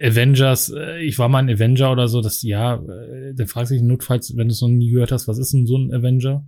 Avengers, 0.00 0.70
äh, 0.70 0.98
ich 0.98 1.18
war 1.18 1.28
mal 1.28 1.38
ein 1.38 1.50
Avenger 1.50 1.92
oder 1.92 2.08
so, 2.08 2.20
das 2.20 2.42
ja, 2.42 2.74
äh, 2.74 3.34
dann 3.34 3.46
fragst 3.46 3.70
du 3.70 3.76
dich 3.76 3.82
notfalls, 3.82 4.36
wenn 4.36 4.48
du 4.48 4.52
es 4.52 4.60
noch 4.60 4.68
nie 4.68 4.90
gehört 4.90 5.12
hast, 5.12 5.28
was 5.28 5.38
ist 5.38 5.54
denn 5.54 5.66
so 5.66 5.78
ein 5.78 5.94
Avenger? 5.94 6.46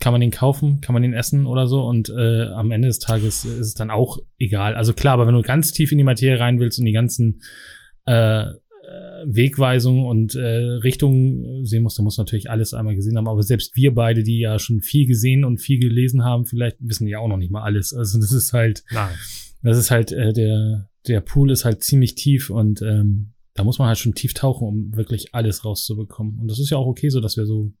Kann 0.00 0.12
man 0.12 0.20
den 0.20 0.30
kaufen? 0.30 0.80
Kann 0.80 0.94
man 0.94 1.02
den 1.02 1.12
essen 1.12 1.46
oder 1.46 1.66
so? 1.66 1.82
Und 1.84 2.08
äh, 2.08 2.46
am 2.46 2.70
Ende 2.70 2.88
des 2.88 2.98
Tages 2.98 3.44
ist 3.44 3.58
es 3.58 3.74
dann 3.74 3.90
auch 3.90 4.18
egal. 4.38 4.74
Also 4.74 4.94
klar, 4.94 5.14
aber 5.14 5.26
wenn 5.26 5.34
du 5.34 5.42
ganz 5.42 5.72
tief 5.72 5.92
in 5.92 5.98
die 5.98 6.04
Materie 6.04 6.40
rein 6.40 6.58
willst 6.58 6.78
und 6.78 6.86
die 6.86 6.92
ganzen 6.92 7.42
äh, 8.06 8.46
Wegweisung 9.24 10.06
und 10.06 10.34
äh, 10.34 10.40
Richtung 10.82 11.64
sehen 11.64 11.82
muss, 11.82 11.96
da 11.96 12.02
muss 12.02 12.18
natürlich 12.18 12.50
alles 12.50 12.74
einmal 12.74 12.94
gesehen 12.94 13.16
haben. 13.16 13.28
Aber 13.28 13.42
selbst 13.42 13.76
wir 13.76 13.94
beide, 13.94 14.22
die 14.22 14.38
ja 14.38 14.58
schon 14.58 14.80
viel 14.80 15.06
gesehen 15.06 15.44
und 15.44 15.58
viel 15.58 15.78
gelesen 15.78 16.24
haben, 16.24 16.46
vielleicht 16.46 16.76
wissen 16.80 17.06
ja 17.06 17.18
auch 17.18 17.28
noch 17.28 17.36
nicht 17.36 17.50
mal 17.50 17.62
alles. 17.62 17.92
Also 17.92 18.18
das 18.20 18.32
ist 18.32 18.52
halt, 18.52 18.84
Nein. 18.90 19.14
das 19.62 19.78
ist 19.78 19.90
halt 19.90 20.12
äh, 20.12 20.32
der 20.32 20.88
der 21.06 21.20
Pool 21.20 21.50
ist 21.50 21.64
halt 21.64 21.82
ziemlich 21.82 22.14
tief 22.14 22.50
und 22.50 22.82
ähm, 22.82 23.32
da 23.54 23.64
muss 23.64 23.78
man 23.78 23.88
halt 23.88 23.98
schon 23.98 24.14
tief 24.14 24.34
tauchen, 24.34 24.68
um 24.68 24.96
wirklich 24.96 25.34
alles 25.34 25.64
rauszubekommen. 25.64 26.38
Und 26.38 26.48
das 26.48 26.60
ist 26.60 26.70
ja 26.70 26.76
auch 26.76 26.86
okay, 26.86 27.08
so 27.08 27.20
dass 27.20 27.36
wir 27.36 27.46
so 27.46 27.72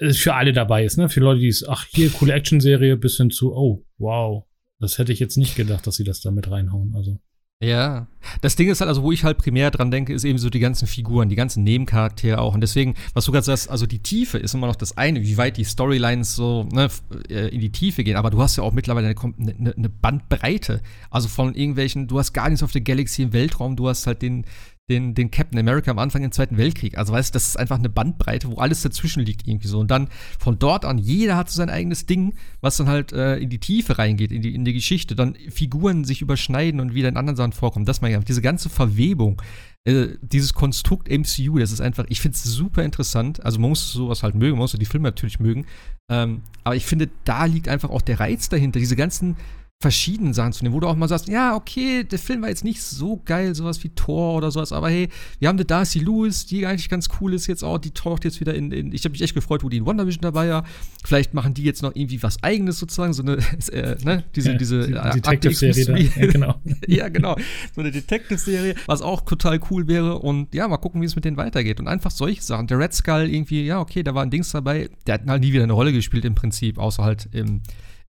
äh, 0.00 0.12
für 0.12 0.34
alle 0.34 0.52
dabei 0.52 0.84
ist, 0.84 0.98
ne? 0.98 1.08
Für 1.08 1.20
Leute, 1.20 1.40
die 1.40 1.48
es, 1.48 1.66
ach 1.66 1.86
hier 1.86 2.10
coole 2.10 2.34
Action-Serie, 2.34 2.96
bis 2.96 3.16
hin 3.16 3.30
zu, 3.30 3.54
oh 3.54 3.84
wow, 3.98 4.44
das 4.78 4.98
hätte 4.98 5.12
ich 5.12 5.20
jetzt 5.20 5.38
nicht 5.38 5.56
gedacht, 5.56 5.86
dass 5.86 5.96
sie 5.96 6.04
das 6.04 6.20
da 6.20 6.30
mit 6.30 6.50
reinhauen. 6.50 6.94
Also 6.94 7.18
ja, 7.62 8.06
das 8.42 8.54
Ding 8.54 8.68
ist 8.68 8.80
halt, 8.80 8.88
also 8.88 9.02
wo 9.02 9.12
ich 9.12 9.24
halt 9.24 9.38
primär 9.38 9.70
dran 9.70 9.90
denke, 9.90 10.12
ist 10.12 10.24
eben 10.24 10.38
so 10.38 10.50
die 10.50 10.58
ganzen 10.58 10.86
Figuren, 10.86 11.30
die 11.30 11.36
ganzen 11.36 11.64
Nebencharaktere 11.64 12.38
auch. 12.38 12.54
Und 12.54 12.60
deswegen, 12.60 12.94
was 13.14 13.24
du 13.24 13.32
gerade 13.32 13.46
sagst, 13.46 13.70
also 13.70 13.86
die 13.86 14.02
Tiefe 14.02 14.36
ist 14.36 14.52
immer 14.52 14.66
noch 14.66 14.76
das 14.76 14.98
eine, 14.98 15.22
wie 15.22 15.38
weit 15.38 15.56
die 15.56 15.64
Storylines 15.64 16.36
so 16.36 16.64
ne, 16.70 16.88
äh, 17.30 17.48
in 17.48 17.60
die 17.60 17.72
Tiefe 17.72 18.04
gehen. 18.04 18.16
Aber 18.16 18.28
du 18.28 18.42
hast 18.42 18.56
ja 18.56 18.62
auch 18.62 18.72
mittlerweile 18.72 19.08
eine, 19.08 19.34
eine, 19.38 19.74
eine 19.74 19.88
Bandbreite. 19.88 20.82
Also 21.10 21.28
von 21.28 21.54
irgendwelchen, 21.54 22.08
du 22.08 22.18
hast 22.18 22.34
Guardians 22.34 22.62
of 22.62 22.72
the 22.72 22.84
Galaxy 22.84 23.22
im 23.22 23.32
Weltraum, 23.32 23.74
du 23.74 23.88
hast 23.88 24.06
halt 24.06 24.20
den, 24.20 24.44
den, 24.88 25.14
den 25.14 25.32
Captain 25.32 25.58
America 25.58 25.90
am 25.90 25.98
Anfang 25.98 26.22
im 26.22 26.30
Zweiten 26.30 26.56
Weltkrieg. 26.56 26.96
Also 26.96 27.12
weißt 27.12 27.30
du, 27.30 27.32
das 27.36 27.48
ist 27.48 27.58
einfach 27.58 27.78
eine 27.78 27.88
Bandbreite, 27.88 28.48
wo 28.48 28.56
alles 28.56 28.82
dazwischen 28.82 29.20
liegt 29.24 29.46
irgendwie 29.46 29.66
so. 29.66 29.80
Und 29.80 29.90
dann 29.90 30.08
von 30.38 30.58
dort 30.58 30.84
an, 30.84 30.98
jeder 30.98 31.36
hat 31.36 31.50
so 31.50 31.56
sein 31.56 31.70
eigenes 31.70 32.06
Ding, 32.06 32.34
was 32.60 32.76
dann 32.76 32.88
halt 32.88 33.12
äh, 33.12 33.36
in 33.38 33.50
die 33.50 33.58
Tiefe 33.58 33.98
reingeht, 33.98 34.30
in 34.30 34.42
die, 34.42 34.54
in 34.54 34.64
die 34.64 34.72
Geschichte. 34.72 35.16
Dann 35.16 35.34
Figuren 35.50 36.04
sich 36.04 36.22
überschneiden 36.22 36.80
und 36.80 36.94
wieder 36.94 37.08
in 37.08 37.16
anderen 37.16 37.36
Sachen 37.36 37.52
vorkommen. 37.52 37.84
Das 37.84 38.00
meine 38.00 38.16
ich 38.16 38.24
Diese 38.24 38.42
ganze 38.42 38.68
Verwebung, 38.68 39.42
äh, 39.84 40.08
dieses 40.20 40.52
Konstrukt 40.52 41.08
MCU, 41.08 41.58
das 41.58 41.72
ist 41.72 41.80
einfach, 41.80 42.04
ich 42.08 42.20
finde 42.20 42.36
es 42.36 42.44
super 42.44 42.84
interessant. 42.84 43.44
Also 43.44 43.58
man 43.58 43.70
muss 43.70 43.92
sowas 43.92 44.22
halt 44.22 44.36
mögen, 44.36 44.52
man 44.52 44.60
muss 44.60 44.72
die 44.72 44.86
Filme 44.86 45.08
natürlich 45.08 45.40
mögen. 45.40 45.66
Ähm, 46.08 46.42
aber 46.62 46.76
ich 46.76 46.86
finde, 46.86 47.10
da 47.24 47.46
liegt 47.46 47.68
einfach 47.68 47.90
auch 47.90 48.02
der 48.02 48.20
Reiz 48.20 48.48
dahinter. 48.48 48.78
Diese 48.78 48.94
ganzen 48.94 49.36
verschiedenen 49.78 50.32
Sachen 50.32 50.54
zu 50.54 50.64
nehmen, 50.64 50.74
wo 50.74 50.80
du 50.80 50.86
auch 50.86 50.96
mal 50.96 51.06
sagst, 51.06 51.28
ja, 51.28 51.54
okay, 51.54 52.02
der 52.02 52.18
Film 52.18 52.40
war 52.40 52.48
jetzt 52.48 52.64
nicht 52.64 52.82
so 52.82 53.20
geil, 53.22 53.54
sowas 53.54 53.84
wie 53.84 53.90
Thor 53.90 54.34
oder 54.34 54.50
sowas, 54.50 54.72
aber 54.72 54.88
hey, 54.88 55.10
wir 55.38 55.48
haben 55.48 55.56
eine 55.56 55.66
Darcy 55.66 55.98
Lewis, 55.98 56.46
die 56.46 56.64
eigentlich 56.64 56.88
ganz 56.88 57.08
cool 57.20 57.34
ist 57.34 57.46
jetzt 57.46 57.62
auch, 57.62 57.76
die 57.76 57.90
taucht 57.90 58.24
jetzt 58.24 58.40
wieder 58.40 58.54
in, 58.54 58.72
in 58.72 58.92
ich 58.92 59.04
habe 59.04 59.12
mich 59.12 59.20
echt 59.20 59.34
gefreut, 59.34 59.62
wo 59.62 59.68
die 59.68 59.76
in 59.76 59.84
WandaVision 59.84 60.22
dabei 60.22 60.48
war. 60.48 60.64
Vielleicht 61.04 61.34
machen 61.34 61.52
die 61.52 61.62
jetzt 61.62 61.82
noch 61.82 61.94
irgendwie 61.94 62.22
was 62.22 62.42
eigenes 62.42 62.78
sozusagen, 62.78 63.12
so 63.12 63.22
eine, 63.22 63.36
äh, 63.72 63.96
ne, 64.02 64.24
diese, 64.34 64.52
ja, 64.52 64.56
diese 64.56 64.86
die, 64.86 64.94
äh, 64.94 65.10
Detective-Serie. 65.12 66.10
Ja, 66.16 66.26
genau. 66.26 66.54
ja, 66.86 67.08
genau. 67.10 67.36
So 67.74 67.82
eine 67.82 67.90
Detective-Serie, 67.90 68.76
was 68.86 69.02
auch 69.02 69.20
total 69.20 69.60
cool 69.70 69.86
wäre 69.88 70.18
und 70.18 70.54
ja, 70.54 70.66
mal 70.68 70.78
gucken, 70.78 71.02
wie 71.02 71.06
es 71.06 71.16
mit 71.16 71.26
denen 71.26 71.36
weitergeht 71.36 71.80
und 71.80 71.86
einfach 71.86 72.10
solche 72.10 72.42
Sachen. 72.42 72.66
Der 72.66 72.78
Red 72.78 72.94
Skull 72.94 73.28
irgendwie, 73.30 73.66
ja, 73.66 73.78
okay, 73.78 74.02
da 74.02 74.14
war 74.14 74.22
ein 74.22 74.30
Dings 74.30 74.50
dabei, 74.52 74.88
der 75.06 75.14
hat 75.14 75.26
halt 75.26 75.42
nie 75.42 75.52
wieder 75.52 75.64
eine 75.64 75.74
Rolle 75.74 75.92
gespielt 75.92 76.24
im 76.24 76.34
Prinzip, 76.34 76.78
außer 76.78 77.04
halt 77.04 77.28
im 77.32 77.60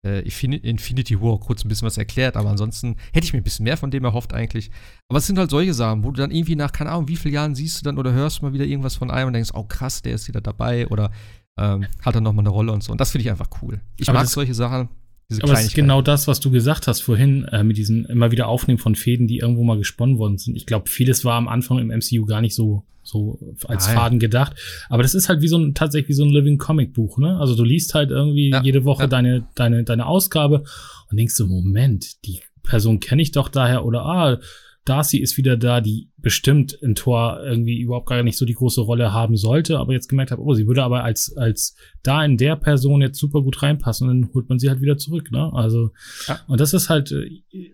äh, 0.05 0.19
Infinity 0.21 1.19
War 1.19 1.39
kurz 1.39 1.65
ein 1.65 1.67
bisschen 1.67 1.87
was 1.87 1.97
erklärt, 1.97 2.37
aber 2.37 2.49
ansonsten 2.49 2.95
hätte 3.11 3.25
ich 3.25 3.33
mir 3.33 3.39
ein 3.39 3.43
bisschen 3.43 3.63
mehr 3.63 3.75
von 3.75 3.91
dem 3.91 4.05
erhofft 4.05 4.33
eigentlich. 4.33 4.69
Aber 5.09 5.17
es 5.17 5.27
sind 5.27 5.37
halt 5.37 5.49
solche 5.49 5.73
Sachen, 5.73 6.03
wo 6.03 6.11
du 6.11 6.21
dann 6.21 6.31
irgendwie 6.31 6.55
nach, 6.55 6.71
keine 6.71 6.91
Ahnung, 6.91 7.07
wie 7.07 7.15
vielen 7.15 7.33
Jahren 7.33 7.55
siehst 7.55 7.81
du 7.81 7.83
dann 7.83 7.97
oder 7.97 8.13
hörst 8.13 8.41
mal 8.41 8.53
wieder 8.53 8.65
irgendwas 8.65 8.95
von 8.95 9.09
einem 9.09 9.27
und 9.27 9.33
denkst, 9.33 9.51
oh 9.53 9.63
krass, 9.63 10.01
der 10.01 10.13
ist 10.13 10.27
wieder 10.27 10.41
dabei 10.41 10.87
oder 10.87 11.11
ähm, 11.57 11.85
hat 12.01 12.15
dann 12.15 12.23
nochmal 12.23 12.43
eine 12.43 12.49
Rolle 12.49 12.71
und 12.71 12.83
so. 12.83 12.91
Und 12.91 13.01
das 13.01 13.11
finde 13.11 13.23
ich 13.23 13.31
einfach 13.31 13.49
cool. 13.61 13.81
Ich 13.97 14.07
aber 14.07 14.19
mag 14.19 14.27
solche 14.27 14.53
Sachen. 14.53 14.89
Diese 15.29 15.43
aber 15.43 15.53
es 15.53 15.65
ist 15.65 15.75
genau 15.75 16.01
das, 16.01 16.27
was 16.27 16.39
du 16.39 16.51
gesagt 16.51 16.87
hast 16.87 17.01
vorhin, 17.01 17.45
äh, 17.45 17.63
mit 17.63 17.77
diesen 17.77 18.05
immer 18.05 18.31
wieder 18.31 18.47
Aufnehmen 18.47 18.77
von 18.77 18.95
Fäden, 18.95 19.27
die 19.27 19.39
irgendwo 19.39 19.63
mal 19.63 19.77
gesponnen 19.77 20.17
worden 20.19 20.37
sind. 20.37 20.55
Ich 20.55 20.65
glaube, 20.65 20.89
vieles 20.89 21.25
war 21.25 21.35
am 21.35 21.47
Anfang 21.47 21.79
im 21.79 21.87
MCU 21.87 22.25
gar 22.25 22.41
nicht 22.41 22.55
so 22.55 22.83
so 23.05 23.39
als 23.67 23.85
Nein. 23.85 23.95
Faden 23.95 24.19
gedacht. 24.19 24.55
Aber 24.89 25.03
das 25.03 25.13
ist 25.13 25.29
halt 25.29 25.41
wie 25.41 25.47
so 25.47 25.57
ein, 25.57 25.75
tatsächlich 25.75 26.09
wie 26.09 26.13
so 26.13 26.25
ein 26.25 26.31
Living 26.31 26.57
Comic 26.57 26.93
Buch, 26.93 27.19
ne? 27.19 27.37
Also 27.39 27.55
du 27.55 27.63
liest 27.63 27.93
halt 27.93 28.09
irgendwie 28.09 28.49
ja, 28.49 28.63
jede 28.63 28.83
Woche 28.83 29.03
ja. 29.03 29.07
deine, 29.07 29.47
deine, 29.53 29.83
deine 29.83 30.07
Ausgabe 30.07 30.63
und 31.11 31.17
denkst 31.17 31.35
so, 31.35 31.45
Moment, 31.45 32.25
die 32.25 32.41
Person 32.63 32.99
kenne 32.99 33.21
ich 33.21 33.31
doch 33.31 33.47
daher 33.47 33.85
oder 33.85 34.05
ah, 34.05 34.39
Darcy 34.85 35.17
ist 35.17 35.37
wieder 35.37 35.57
da, 35.57 35.81
die 35.81 36.11
bestimmt 36.17 36.73
in 36.73 36.93
Tor 36.93 37.41
irgendwie 37.43 37.79
überhaupt 37.79 38.07
gar 38.07 38.21
nicht 38.21 38.37
so 38.37 38.45
die 38.45 38.53
große 38.53 38.81
Rolle 38.81 39.11
haben 39.11 39.35
sollte, 39.35 39.79
aber 39.79 39.93
jetzt 39.93 40.07
gemerkt 40.07 40.31
hat, 40.31 40.39
oh, 40.39 40.53
sie 40.53 40.67
würde 40.67 40.83
aber 40.83 41.03
als, 41.03 41.35
als 41.35 41.75
da 42.03 42.23
in 42.23 42.37
der 42.37 42.55
Person 42.55 43.01
jetzt 43.01 43.19
super 43.19 43.41
gut 43.41 43.63
reinpassen 43.63 44.07
und 44.07 44.21
dann 44.21 44.33
holt 44.33 44.47
man 44.47 44.59
sie 44.59 44.69
halt 44.69 44.81
wieder 44.81 44.97
zurück, 44.97 45.31
ne? 45.31 45.51
Also, 45.53 45.91
ja. 46.27 46.39
und 46.47 46.59
das 46.59 46.73
ist 46.73 46.89
halt, 46.89 47.13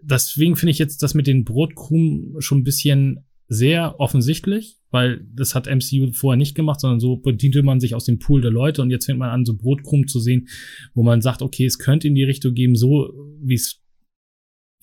deswegen 0.01 0.55
finde 0.55 0.71
ich 0.71 0.79
jetzt 0.79 1.03
das 1.03 1.13
mit 1.13 1.27
den 1.27 1.43
Brotkrumen 1.43 2.41
schon 2.41 2.59
ein 2.59 2.63
bisschen 2.63 3.25
sehr 3.49 3.99
offensichtlich, 3.99 4.77
weil 4.91 5.25
das 5.35 5.53
hat 5.53 5.67
MCU 5.67 6.13
vorher 6.13 6.37
nicht 6.37 6.55
gemacht, 6.55 6.79
sondern 6.79 7.01
so 7.01 7.17
bediente 7.17 7.63
man 7.63 7.81
sich 7.81 7.93
aus 7.93 8.05
dem 8.05 8.17
Pool 8.17 8.39
der 8.39 8.51
Leute 8.51 8.81
und 8.81 8.91
jetzt 8.91 9.05
fängt 9.05 9.19
man 9.19 9.29
an, 9.29 9.43
so 9.43 9.57
Brotkrumm 9.57 10.07
zu 10.07 10.21
sehen, 10.21 10.47
wo 10.93 11.03
man 11.03 11.21
sagt, 11.21 11.41
okay, 11.41 11.65
es 11.65 11.77
könnte 11.77 12.07
in 12.07 12.15
die 12.15 12.23
Richtung 12.23 12.53
geben, 12.53 12.77
so 12.77 13.13
wie 13.41 13.55
es 13.55 13.80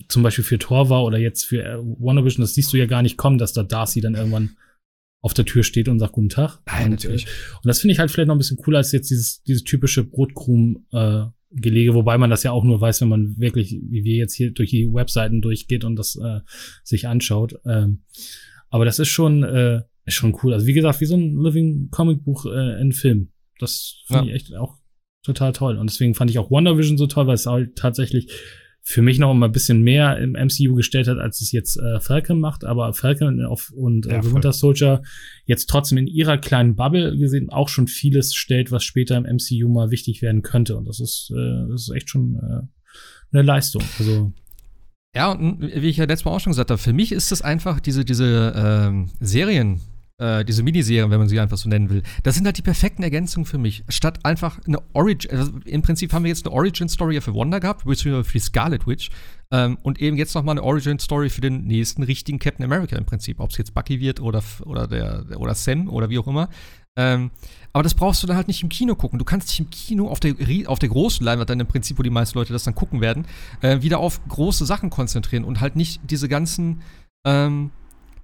zum 0.07 0.23
Beispiel 0.23 0.43
für 0.43 0.59
Thor 0.59 0.89
war 0.89 1.03
oder 1.03 1.17
jetzt 1.17 1.43
für 1.45 1.63
äh, 1.63 1.77
WandaVision, 1.77 2.41
das 2.41 2.53
siehst 2.53 2.71
du 2.73 2.77
ja 2.77 2.85
gar 2.85 3.01
nicht 3.01 3.17
kommen, 3.17 3.37
dass 3.37 3.53
da 3.53 3.63
Darcy 3.63 4.01
dann 4.01 4.15
irgendwann 4.15 4.57
auf 5.21 5.33
der 5.33 5.45
Tür 5.45 5.63
steht 5.63 5.89
und 5.89 5.99
sagt 5.99 6.13
Guten 6.13 6.29
Tag. 6.29 6.59
Nein, 6.65 6.85
und, 6.85 6.91
natürlich. 6.91 7.25
Äh, 7.25 7.55
und 7.55 7.67
das 7.67 7.81
finde 7.81 7.93
ich 7.93 7.99
halt 7.99 8.09
vielleicht 8.09 8.27
noch 8.27 8.35
ein 8.35 8.39
bisschen 8.39 8.57
cooler 8.57 8.77
als 8.77 8.91
jetzt 8.91 9.09
dieses, 9.09 9.43
dieses 9.43 9.63
typische 9.63 10.03
Brotkrumm, 10.03 10.85
äh, 10.91 11.25
Gelege, 11.51 11.95
wobei 11.95 12.17
man 12.19 12.29
das 12.29 12.43
ja 12.43 12.51
auch 12.51 12.63
nur 12.63 12.79
weiß, 12.79 13.01
wenn 13.01 13.09
man 13.09 13.35
wirklich, 13.39 13.71
wie 13.71 14.03
wir 14.03 14.15
jetzt 14.15 14.35
hier 14.35 14.51
durch 14.51 14.69
die 14.69 14.93
Webseiten 14.93 15.41
durchgeht 15.41 15.83
und 15.83 15.95
das 15.95 16.15
äh, 16.15 16.41
sich 16.83 17.07
anschaut. 17.07 17.55
Ähm, 17.65 18.03
aber 18.69 18.85
das 18.85 18.99
ist 18.99 19.07
schon, 19.07 19.43
äh, 19.43 19.81
ist 20.05 20.13
schon 20.13 20.37
cool. 20.43 20.53
Also 20.53 20.67
wie 20.67 20.73
gesagt, 20.73 21.01
wie 21.01 21.05
so 21.05 21.15
ein 21.15 21.41
Living 21.41 21.89
Comic 21.89 22.23
Buch 22.23 22.45
äh, 22.45 22.79
in 22.79 22.91
Film. 22.91 23.31
Das 23.57 24.03
finde 24.05 24.27
ja. 24.27 24.35
ich 24.35 24.35
echt 24.35 24.55
auch 24.55 24.77
total 25.23 25.51
toll. 25.53 25.77
Und 25.77 25.89
deswegen 25.89 26.13
fand 26.13 26.29
ich 26.29 26.37
auch 26.37 26.51
WandaVision 26.51 26.99
so 26.99 27.07
toll, 27.07 27.25
weil 27.25 27.33
es 27.33 27.47
halt 27.47 27.75
tatsächlich 27.75 28.31
für 28.89 29.03
mich 29.03 29.19
noch 29.19 29.31
mal 29.35 29.45
ein 29.45 29.51
bisschen 29.51 29.83
mehr 29.83 30.17
im 30.17 30.31
MCU 30.31 30.73
gestellt 30.73 31.07
hat, 31.07 31.19
als 31.19 31.41
es 31.41 31.51
jetzt 31.51 31.77
äh, 31.77 31.99
Falcon 31.99 32.39
macht. 32.39 32.65
Aber 32.65 32.91
Falcon 32.95 33.45
auf, 33.45 33.69
und 33.69 34.07
äh, 34.07 34.13
ja, 34.13 34.33
Winter 34.33 34.51
Soldier 34.51 35.03
jetzt 35.45 35.67
trotzdem 35.67 35.99
in 35.99 36.07
ihrer 36.07 36.39
kleinen 36.39 36.75
Bubble 36.75 37.15
gesehen 37.15 37.51
auch 37.51 37.69
schon 37.69 37.87
vieles 37.87 38.33
stellt, 38.33 38.71
was 38.71 38.83
später 38.83 39.15
im 39.15 39.25
MCU 39.35 39.69
mal 39.69 39.91
wichtig 39.91 40.23
werden 40.23 40.41
könnte. 40.41 40.75
Und 40.75 40.85
das 40.85 40.99
ist, 40.99 41.31
äh, 41.31 41.69
das 41.69 41.83
ist 41.83 41.95
echt 41.95 42.09
schon 42.09 42.37
äh, 42.37 42.61
eine 43.31 43.43
Leistung. 43.43 43.83
Also 43.99 44.33
ja, 45.15 45.33
und 45.33 45.61
wie 45.61 45.89
ich 45.89 45.97
ja 45.97 46.05
letztes 46.05 46.25
Mal 46.25 46.31
auch 46.31 46.39
schon 46.39 46.53
gesagt 46.53 46.71
habe, 46.71 46.81
für 46.81 46.93
mich 46.93 47.11
ist 47.11 47.31
das 47.31 47.43
einfach 47.43 47.79
diese, 47.79 48.03
diese 48.03 48.53
ähm, 48.55 49.11
Serien, 49.19 49.81
äh, 50.19 50.45
diese 50.45 50.63
Miniserien, 50.63 51.09
wenn 51.11 51.19
man 51.19 51.29
sie 51.29 51.39
einfach 51.39 51.57
so 51.57 51.69
nennen 51.69 51.89
will, 51.89 52.03
das 52.23 52.35
sind 52.35 52.45
halt 52.45 52.57
die 52.57 52.61
perfekten 52.61 53.03
Ergänzungen 53.03 53.45
für 53.45 53.57
mich. 53.57 53.83
Statt 53.89 54.19
einfach 54.23 54.59
eine 54.67 54.79
Origin, 54.93 55.31
also 55.31 55.51
im 55.65 55.81
Prinzip 55.81 56.13
haben 56.13 56.23
wir 56.23 56.29
jetzt 56.29 56.45
eine 56.45 56.53
Origin-Story 56.53 57.19
für 57.21 57.33
Wanda 57.33 57.59
gehabt, 57.59 57.85
beziehungsweise 57.85 58.25
für 58.25 58.33
die 58.33 58.43
Scarlet 58.43 58.85
Witch. 58.85 59.09
Ähm, 59.51 59.77
und 59.81 59.99
eben 59.99 60.17
jetzt 60.17 60.35
nochmal 60.35 60.53
eine 60.53 60.63
Origin-Story 60.63 61.29
für 61.29 61.41
den 61.41 61.65
nächsten 61.65 62.03
richtigen 62.03 62.37
Captain 62.37 62.63
America 62.63 62.95
im 62.95 63.05
Prinzip. 63.05 63.39
Ob 63.39 63.49
es 63.49 63.57
jetzt 63.57 63.73
Bucky 63.73 63.99
wird 63.99 64.19
oder, 64.19 64.43
oder, 64.65 64.87
der, 64.87 65.25
oder 65.37 65.55
Sam 65.55 65.89
oder 65.89 66.09
wie 66.09 66.19
auch 66.19 66.27
immer. 66.27 66.49
Ähm, 66.97 67.31
aber 67.71 67.83
das 67.83 67.93
brauchst 67.93 68.21
du 68.21 68.27
dann 68.27 68.35
halt 68.35 68.47
nicht 68.47 68.61
im 68.61 68.69
Kino 68.69 68.95
gucken. 68.95 69.19
Du 69.19 69.25
kannst 69.25 69.49
dich 69.49 69.59
im 69.59 69.69
Kino 69.69 70.09
auf 70.09 70.19
der, 70.19 70.35
auf 70.67 70.79
der 70.79 70.89
großen 70.89 71.25
Leinwand 71.25 71.49
dann 71.49 71.59
im 71.59 71.67
Prinzip, 71.67 71.97
wo 71.97 72.03
die 72.03 72.09
meisten 72.09 72.37
Leute 72.37 72.51
das 72.51 72.63
dann 72.63 72.75
gucken 72.75 72.99
werden, 72.99 73.25
äh, 73.61 73.81
wieder 73.81 73.99
auf 73.99 74.19
große 74.27 74.65
Sachen 74.65 74.89
konzentrieren 74.89 75.45
und 75.45 75.61
halt 75.61 75.75
nicht 75.75 76.01
diese 76.03 76.27
ganzen 76.27 76.81
ähm, 77.25 77.71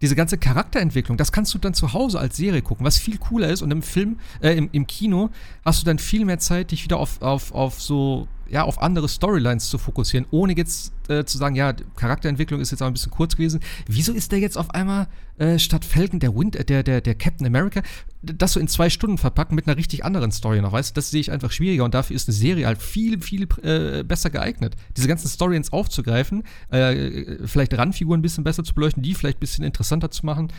diese 0.01 0.15
ganze 0.15 0.37
Charakterentwicklung, 0.37 1.17
das 1.17 1.31
kannst 1.31 1.53
du 1.53 1.57
dann 1.57 1.73
zu 1.73 1.93
Hause 1.93 2.19
als 2.19 2.35
Serie 2.35 2.61
gucken, 2.61 2.85
was 2.85 2.97
viel 2.97 3.17
cooler 3.17 3.49
ist. 3.49 3.61
Und 3.61 3.71
im 3.71 3.81
Film, 3.81 4.19
äh, 4.41 4.51
im, 4.51 4.69
im 4.71 4.87
Kino 4.87 5.29
hast 5.63 5.81
du 5.81 5.85
dann 5.85 5.99
viel 5.99 6.25
mehr 6.25 6.39
Zeit, 6.39 6.71
dich 6.71 6.83
wieder 6.83 6.97
auf, 6.97 7.21
auf, 7.21 7.53
auf 7.53 7.81
so 7.81 8.27
ja, 8.49 8.63
auf 8.63 8.81
andere 8.81 9.09
Storylines 9.09 9.69
zu 9.69 9.77
fokussieren, 9.77 10.25
ohne 10.31 10.55
jetzt 10.55 10.93
äh, 11.09 11.23
zu 11.25 11.37
sagen, 11.37 11.55
ja, 11.55 11.73
Charakterentwicklung 11.95 12.61
ist 12.61 12.71
jetzt 12.71 12.81
auch 12.81 12.87
ein 12.87 12.93
bisschen 12.93 13.11
kurz 13.11 13.35
gewesen. 13.35 13.59
Wieso 13.87 14.13
ist 14.13 14.31
der 14.31 14.39
jetzt 14.39 14.57
auf 14.57 14.69
einmal 14.71 15.07
äh, 15.37 15.59
statt 15.59 15.85
Falcon 15.85 16.19
der 16.19 16.35
Wind, 16.35 16.55
der, 16.69 16.83
der, 16.83 17.01
der 17.01 17.15
Captain 17.15 17.45
America, 17.45 17.81
das 18.21 18.53
so 18.53 18.59
in 18.59 18.67
zwei 18.67 18.89
Stunden 18.89 19.17
verpacken 19.17 19.55
mit 19.55 19.67
einer 19.67 19.77
richtig 19.77 20.05
anderen 20.05 20.31
Story 20.31 20.61
noch, 20.61 20.71
weißt 20.71 20.91
du? 20.91 20.93
Das 20.95 21.11
sehe 21.11 21.21
ich 21.21 21.31
einfach 21.31 21.51
schwieriger 21.51 21.83
und 21.83 21.93
dafür 21.93 22.15
ist 22.15 22.27
eine 22.27 22.35
Serie 22.35 22.67
halt 22.67 22.81
viel, 22.81 23.21
viel 23.21 23.47
äh, 23.63 24.03
besser 24.03 24.29
geeignet. 24.29 24.75
Diese 24.95 25.07
ganzen 25.07 25.27
Storylines 25.27 25.73
aufzugreifen, 25.73 26.43
äh, 26.69 27.45
vielleicht 27.45 27.77
Randfiguren 27.77 28.19
ein 28.19 28.23
bisschen 28.23 28.43
besser 28.43 28.63
zu 28.63 28.73
beleuchten, 28.73 29.03
die 29.03 29.13
vielleicht 29.15 29.37
ein 29.37 29.41
bisschen 29.41 29.65
interessanter 29.65 30.11
zu 30.11 30.25
machen 30.25 30.51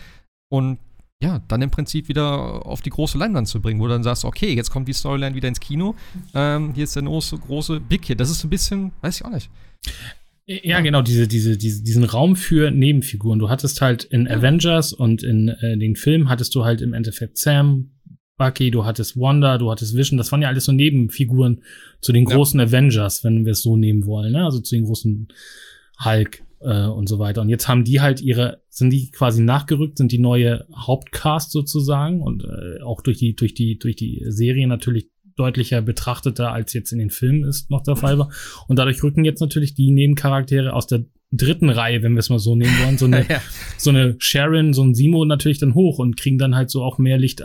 und 0.49 0.79
ja, 1.23 1.43
dann 1.49 1.63
im 1.63 1.71
Prinzip 1.71 2.09
wieder 2.09 2.67
auf 2.67 2.83
die 2.83 2.91
große 2.91 3.17
Leinwand 3.17 3.49
zu 3.49 3.61
bringen, 3.61 3.81
wo 3.81 3.85
du 3.87 3.93
dann 3.93 4.03
sagst, 4.03 4.25
okay, 4.25 4.55
jetzt 4.55 4.71
kommt 4.71 4.87
die 4.89 4.93
Storyline 4.93 5.35
wieder 5.35 5.49
ins 5.49 5.61
Kino, 5.61 5.95
ähm, 6.35 6.75
hier 6.75 6.85
ist 6.85 6.95
der 6.95 7.05
große, 7.05 7.39
große 7.39 7.81
Big 7.81 8.05
Hit. 8.05 8.21
Das 8.21 8.31
ist 8.31 8.45
ein 8.45 8.51
bisschen, 8.51 8.93
weiß 9.01 9.17
ich 9.17 9.25
auch 9.25 9.31
nicht. 9.31 9.51
Ja, 10.47 10.81
genau, 10.81 11.03
diese, 11.03 11.27
diese, 11.27 11.57
diese, 11.57 11.83
diesen 11.83 12.05
Raum 12.05 12.37
für 12.37 12.71
Nebenfiguren. 12.71 13.41
Du 13.41 13.49
hattest 13.49 13.81
halt 13.81 14.05
in 14.05 14.27
ja. 14.27 14.37
Avengers 14.37 14.93
und 14.93 15.25
in 15.25 15.49
äh, 15.49 15.77
den 15.77 15.97
Filmen 15.97 16.29
hattest 16.29 16.55
du 16.55 16.65
halt 16.65 16.83
im 16.83 16.93
Endeffekt 16.93 17.39
Sam, 17.39 17.91
Bucky, 18.37 18.71
du 18.71 18.85
hattest 18.85 19.19
Wanda, 19.19 19.59
du 19.59 19.71
hattest 19.71 19.97
Vision, 19.97 20.19
das 20.19 20.31
waren 20.31 20.43
ja 20.43 20.49
alles 20.49 20.67
so 20.67 20.73
Nebenfiguren 20.73 21.63
zu 22.01 22.13
den 22.13 22.27
großen 22.27 22.61
ja. 22.61 22.67
Avengers, 22.67 23.25
wenn 23.25 23.45
wir 23.45 23.53
es 23.53 23.63
so 23.63 23.77
nehmen 23.77 24.07
wollen, 24.07 24.33
ne? 24.33 24.45
Also 24.45 24.61
zu 24.61 24.75
den 24.75 24.85
großen 24.85 25.29
Hulk, 26.05 26.43
äh, 26.67 26.87
und 26.87 27.09
so 27.09 27.19
weiter. 27.19 27.41
Und 27.43 27.49
jetzt 27.49 27.69
haben 27.69 27.85
die 27.85 28.01
halt 28.01 28.21
ihre, 28.21 28.61
sind 28.69 28.91
die 28.91 29.11
quasi 29.11 29.43
nachgerückt, 29.43 29.99
sind 29.99 30.13
die 30.13 30.19
neue 30.19 30.67
Hauptcast 30.75 31.53
sozusagen 31.53 32.21
und 32.21 32.45
äh, 32.45 32.83
auch 32.83 33.01
durch 33.03 33.19
die, 33.19 33.37
durch 33.37 33.55
die, 33.55 33.79
durch 33.79 33.97
die 33.97 34.25
Serie 34.29 34.67
natürlich 34.67 35.09
deutlicher 35.37 35.83
betrachteter 35.83 36.51
als 36.51 36.73
jetzt 36.73 36.93
in 36.93 36.99
den 36.99 37.11
Filmen 37.11 37.45
ist 37.45 37.71
noch 37.71 37.83
der 37.83 37.97
Fall 37.97 38.19
war. 38.19 38.31
Und 38.69 38.79
dadurch 38.79 39.03
rücken 39.03 39.25
jetzt 39.25 39.41
natürlich 39.41 39.75
die 39.75 39.91
Nebencharaktere 39.93 40.73
aus 40.73 40.87
der 40.87 41.05
dritten 41.31 41.69
Reihe, 41.69 42.03
wenn 42.03 42.15
wir 42.15 42.21
es 42.21 42.31
mal 42.31 42.39
so 42.39 42.57
nehmen 42.57 42.75
wollen, 42.85 42.99
so 42.99 43.05
eine, 43.07 43.27
ja. 43.29 43.41
so 43.77 43.91
eine 43.91 44.17
Sharon, 44.19 44.73
so 44.73 44.83
ein 44.83 44.95
Simo 44.95 45.25
natürlich 45.25 45.59
dann 45.59 45.75
hoch 45.75 45.99
und 45.99 46.17
kriegen 46.17 46.39
dann 46.39 46.57
halt 46.57 46.71
so 46.71 46.83
auch 46.83 46.99
mehr 46.99 47.19
Licht 47.19 47.43
äh, 47.43 47.45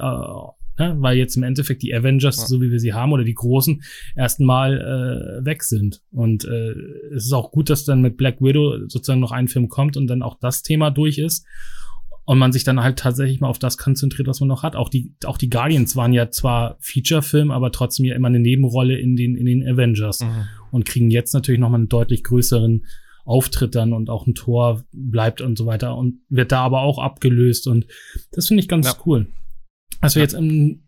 ne? 0.81 0.95
weil 0.99 1.17
jetzt 1.17 1.35
im 1.35 1.43
Endeffekt 1.43 1.83
die 1.83 1.93
Avengers, 1.93 2.37
ja. 2.37 2.45
so 2.45 2.61
wie 2.61 2.71
wir 2.71 2.79
sie 2.79 2.93
haben, 2.93 3.11
oder 3.11 3.23
die 3.23 3.33
großen, 3.33 3.83
erstmal 4.15 4.79
äh, 4.79 5.45
weg 5.45 5.63
sind. 5.63 6.01
Und 6.11 6.45
äh, 6.45 6.71
es 7.15 7.25
ist 7.25 7.33
auch 7.33 7.51
gut, 7.51 7.69
dass 7.69 7.85
dann 7.85 8.01
mit 8.01 8.17
Black 8.17 8.41
Widow 8.41 8.79
sozusagen 8.87 9.19
noch 9.19 9.31
ein 9.31 9.47
Film 9.47 9.69
kommt 9.69 9.97
und 9.97 10.07
dann 10.07 10.21
auch 10.21 10.37
das 10.39 10.63
Thema 10.63 10.89
durch 10.89 11.17
ist. 11.17 11.45
Und 12.23 12.37
man 12.37 12.53
sich 12.53 12.63
dann 12.63 12.81
halt 12.81 12.99
tatsächlich 12.99 13.41
mal 13.41 13.49
auf 13.49 13.59
das 13.59 13.77
konzentriert, 13.77 14.27
was 14.27 14.39
man 14.39 14.47
noch 14.47 14.63
hat. 14.63 14.75
Auch 14.75 14.89
die, 14.89 15.13
auch 15.25 15.37
die 15.37 15.49
Guardians 15.49 15.95
waren 15.95 16.13
ja 16.13 16.29
zwar 16.29 16.77
Feature-Film, 16.79 17.51
aber 17.51 17.71
trotzdem 17.71 18.05
ja 18.05 18.15
immer 18.15 18.27
eine 18.27 18.39
Nebenrolle 18.39 18.97
in 18.97 19.15
den, 19.15 19.35
in 19.35 19.45
den 19.45 19.67
Avengers. 19.67 20.21
Mhm. 20.21 20.47
Und 20.69 20.85
kriegen 20.85 21.09
jetzt 21.09 21.33
natürlich 21.33 21.59
noch 21.59 21.69
mal 21.69 21.77
einen 21.77 21.89
deutlich 21.89 22.23
größeren 22.23 22.85
Auftritt 23.25 23.75
dann 23.75 23.93
und 23.93 24.09
auch 24.09 24.27
ein 24.27 24.35
Tor 24.35 24.83
bleibt 24.91 25.41
und 25.41 25.57
so 25.57 25.65
weiter 25.65 25.95
und 25.95 26.19
wird 26.29 26.51
da 26.51 26.61
aber 26.61 26.81
auch 26.81 26.97
abgelöst 26.97 27.67
und 27.67 27.85
das 28.31 28.47
finde 28.47 28.61
ich 28.61 28.67
ganz 28.67 28.87
ja. 28.87 28.93
cool. 29.05 29.27
Also 30.01 30.19
ja. 30.19 30.23
jetzt 30.23 30.33
im, 30.33 30.83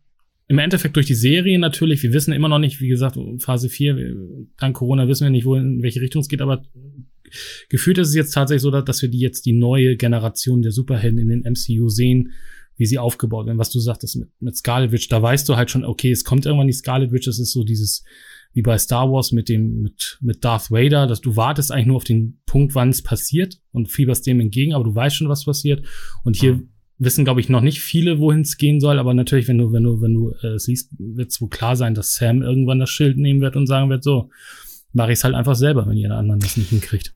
im 0.48 0.60
Endeffekt 0.60 0.96
durch 0.96 1.06
die 1.06 1.16
Serie 1.16 1.58
natürlich, 1.60 2.04
wir 2.04 2.14
wissen 2.14 2.34
immer 2.34 2.50
noch 2.50 2.60
nicht, 2.60 2.82
wie 2.82 2.90
gesagt, 2.90 3.18
Phase 3.40 3.70
4, 3.70 4.16
dank 4.58 4.76
Corona 4.76 5.08
wissen 5.08 5.24
wir 5.24 5.32
nicht, 5.32 5.46
wo 5.46 5.56
in 5.56 5.82
welche 5.82 6.02
Richtung 6.02 6.22
es 6.22 6.28
geht, 6.28 6.42
aber 6.42 6.64
gefühlt 7.70 7.98
ist 7.98 8.10
es 8.10 8.16
jetzt 8.16 8.32
tatsächlich 8.32 8.62
so, 8.62 8.72
dass 8.72 9.02
wir 9.02 9.10
die 9.10 9.20
jetzt 9.20 9.46
die 9.46 9.54
neue 9.54 9.96
Generation 9.96 10.62
der 10.62 10.72
Superhelden 10.72 11.20
in 11.20 11.30
den 11.30 11.42
MCU 11.42 11.88
sehen, 11.90 12.34
wie 12.76 12.86
sie 12.86 12.98
aufgebaut 12.98 13.46
werden. 13.46 13.60
Was 13.60 13.72
du 13.72 13.80
sagtest 13.80 14.18
mit, 14.18 14.30
mit 14.40 14.58
Scarlet 14.58 14.92
Witch, 14.92 15.08
da 15.08 15.22
weißt 15.22 15.48
du 15.48 15.56
halt 15.56 15.70
schon, 15.70 15.86
okay, 15.86 16.12
es 16.12 16.24
kommt 16.24 16.46
irgendwann 16.46 16.68
die 16.68 16.74
Scarlet 16.74 17.12
Witch, 17.12 17.26
das 17.26 17.40
ist 17.40 17.52
so 17.52 17.64
dieses, 17.64 18.04
wie 18.52 18.64
bei 18.64 18.78
Star 18.78 19.12
Wars 19.12 19.32
mit 19.32 19.48
dem, 19.48 19.82
mit, 19.82 20.18
mit 20.22 20.44
Darth 20.44 20.72
Vader, 20.72 21.08
dass 21.08 21.22
du 21.22 21.36
wartest 21.36 21.72
eigentlich 21.72 21.88
nur 21.88 21.98
auf 21.98 22.04
den 22.04 22.42
Punkt, 22.46 22.76
wann 22.76 22.90
es 22.90 23.02
passiert 23.02 23.60
und 23.72 23.92
fieberst 23.92 24.26
dem 24.26 24.40
entgegen, 24.40 24.74
aber 24.74 24.84
du 24.84 24.94
weißt 24.94 25.16
schon, 25.16 25.30
was 25.30 25.46
passiert. 25.46 25.86
Und 26.24 26.36
hier 26.36 26.56
mhm 26.56 26.73
wissen, 26.98 27.26
glaube 27.26 27.42
ich, 27.42 27.50
noch 27.50 27.62
nicht 27.62 27.82
viele, 27.82 28.20
wohin 28.20 28.42
es 28.42 28.58
gehen 28.58 28.80
soll, 28.80 29.00
aber 29.00 29.14
natürlich, 29.14 29.48
wenn 29.48 29.58
du, 29.58 29.72
wenn 29.72 29.84
du, 29.84 30.02
wenn 30.02 30.14
du 30.14 30.32
äh, 30.42 30.60
siehst, 30.60 30.92
wird 30.98 31.32
es 31.32 31.42
wohl 31.42 31.50
klar 31.50 31.76
sein, 31.76 31.96
dass 31.96 32.16
Sam 32.16 32.42
irgendwann 32.42 32.80
das 32.80 32.90
Schild 32.90 33.18
nehmen 33.18 33.42
wird 33.42 33.56
und 33.56 33.68
sagen 33.68 33.90
wird, 33.90 34.04
so, 34.04 34.30
mache 34.94 35.12
ich 35.12 35.20
es 35.20 35.24
halt 35.24 35.36
einfach 35.36 35.56
selber, 35.56 35.88
wenn 35.88 35.98
jeder 35.98 36.18
anderen 36.18 36.40
das 36.40 36.58
nicht 36.58 36.70
hinkriegt. 36.70 37.16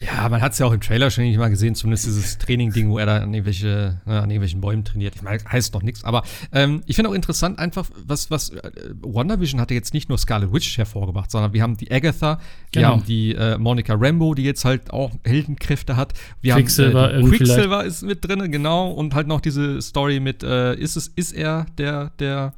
Ja, 0.00 0.28
man 0.28 0.42
hat 0.42 0.52
es 0.52 0.58
ja 0.58 0.66
auch 0.66 0.72
im 0.72 0.80
Trailer 0.80 1.10
schon 1.10 1.24
nicht 1.24 1.38
mal 1.38 1.48
gesehen, 1.48 1.74
zumindest 1.74 2.06
dieses 2.06 2.38
Training-Ding, 2.38 2.90
wo 2.90 2.98
er 2.98 3.06
da 3.06 3.16
an 3.18 3.32
irgendwelche, 3.32 4.00
äh, 4.06 4.10
an 4.10 4.30
irgendwelchen 4.30 4.60
Bäumen 4.60 4.84
trainiert. 4.84 5.14
Ich 5.14 5.22
meine, 5.22 5.42
heißt 5.44 5.72
noch 5.72 5.82
nichts, 5.82 6.04
aber 6.04 6.24
ähm, 6.52 6.82
ich 6.86 6.96
finde 6.96 7.10
auch 7.10 7.14
interessant 7.14 7.58
einfach, 7.58 7.88
was, 8.04 8.30
was 8.30 8.50
äh, 8.50 8.70
WandaVision 9.00 9.60
hatte 9.60 9.72
jetzt 9.72 9.94
nicht 9.94 10.08
nur 10.08 10.18
Scarlet 10.18 10.52
Witch 10.52 10.76
hervorgebracht, 10.76 11.30
sondern 11.30 11.52
wir 11.52 11.62
haben 11.62 11.76
die 11.76 11.90
Agatha, 11.90 12.38
wir 12.72 12.82
genau. 12.82 12.88
haben 12.88 13.04
die 13.04 13.34
äh, 13.34 13.56
Monica 13.56 13.94
Rambo, 13.96 14.34
die 14.34 14.42
jetzt 14.42 14.64
halt 14.64 14.90
auch 14.90 15.12
Heldenkräfte 15.24 15.96
hat. 15.96 16.12
Wir 16.40 16.54
Quicksilver, 16.54 17.12
haben 17.12 17.26
äh, 17.26 17.28
Quicksilver 17.28 17.84
ist 17.84 18.02
mit 18.02 18.26
drin, 18.26 18.50
genau, 18.50 18.90
und 18.90 19.14
halt 19.14 19.28
noch 19.28 19.40
diese 19.40 19.80
Story 19.80 20.18
mit, 20.18 20.42
äh, 20.42 20.74
ist 20.74 20.96
es, 20.96 21.08
ist 21.08 21.32
er 21.32 21.66
der, 21.78 22.10
der, 22.18 22.52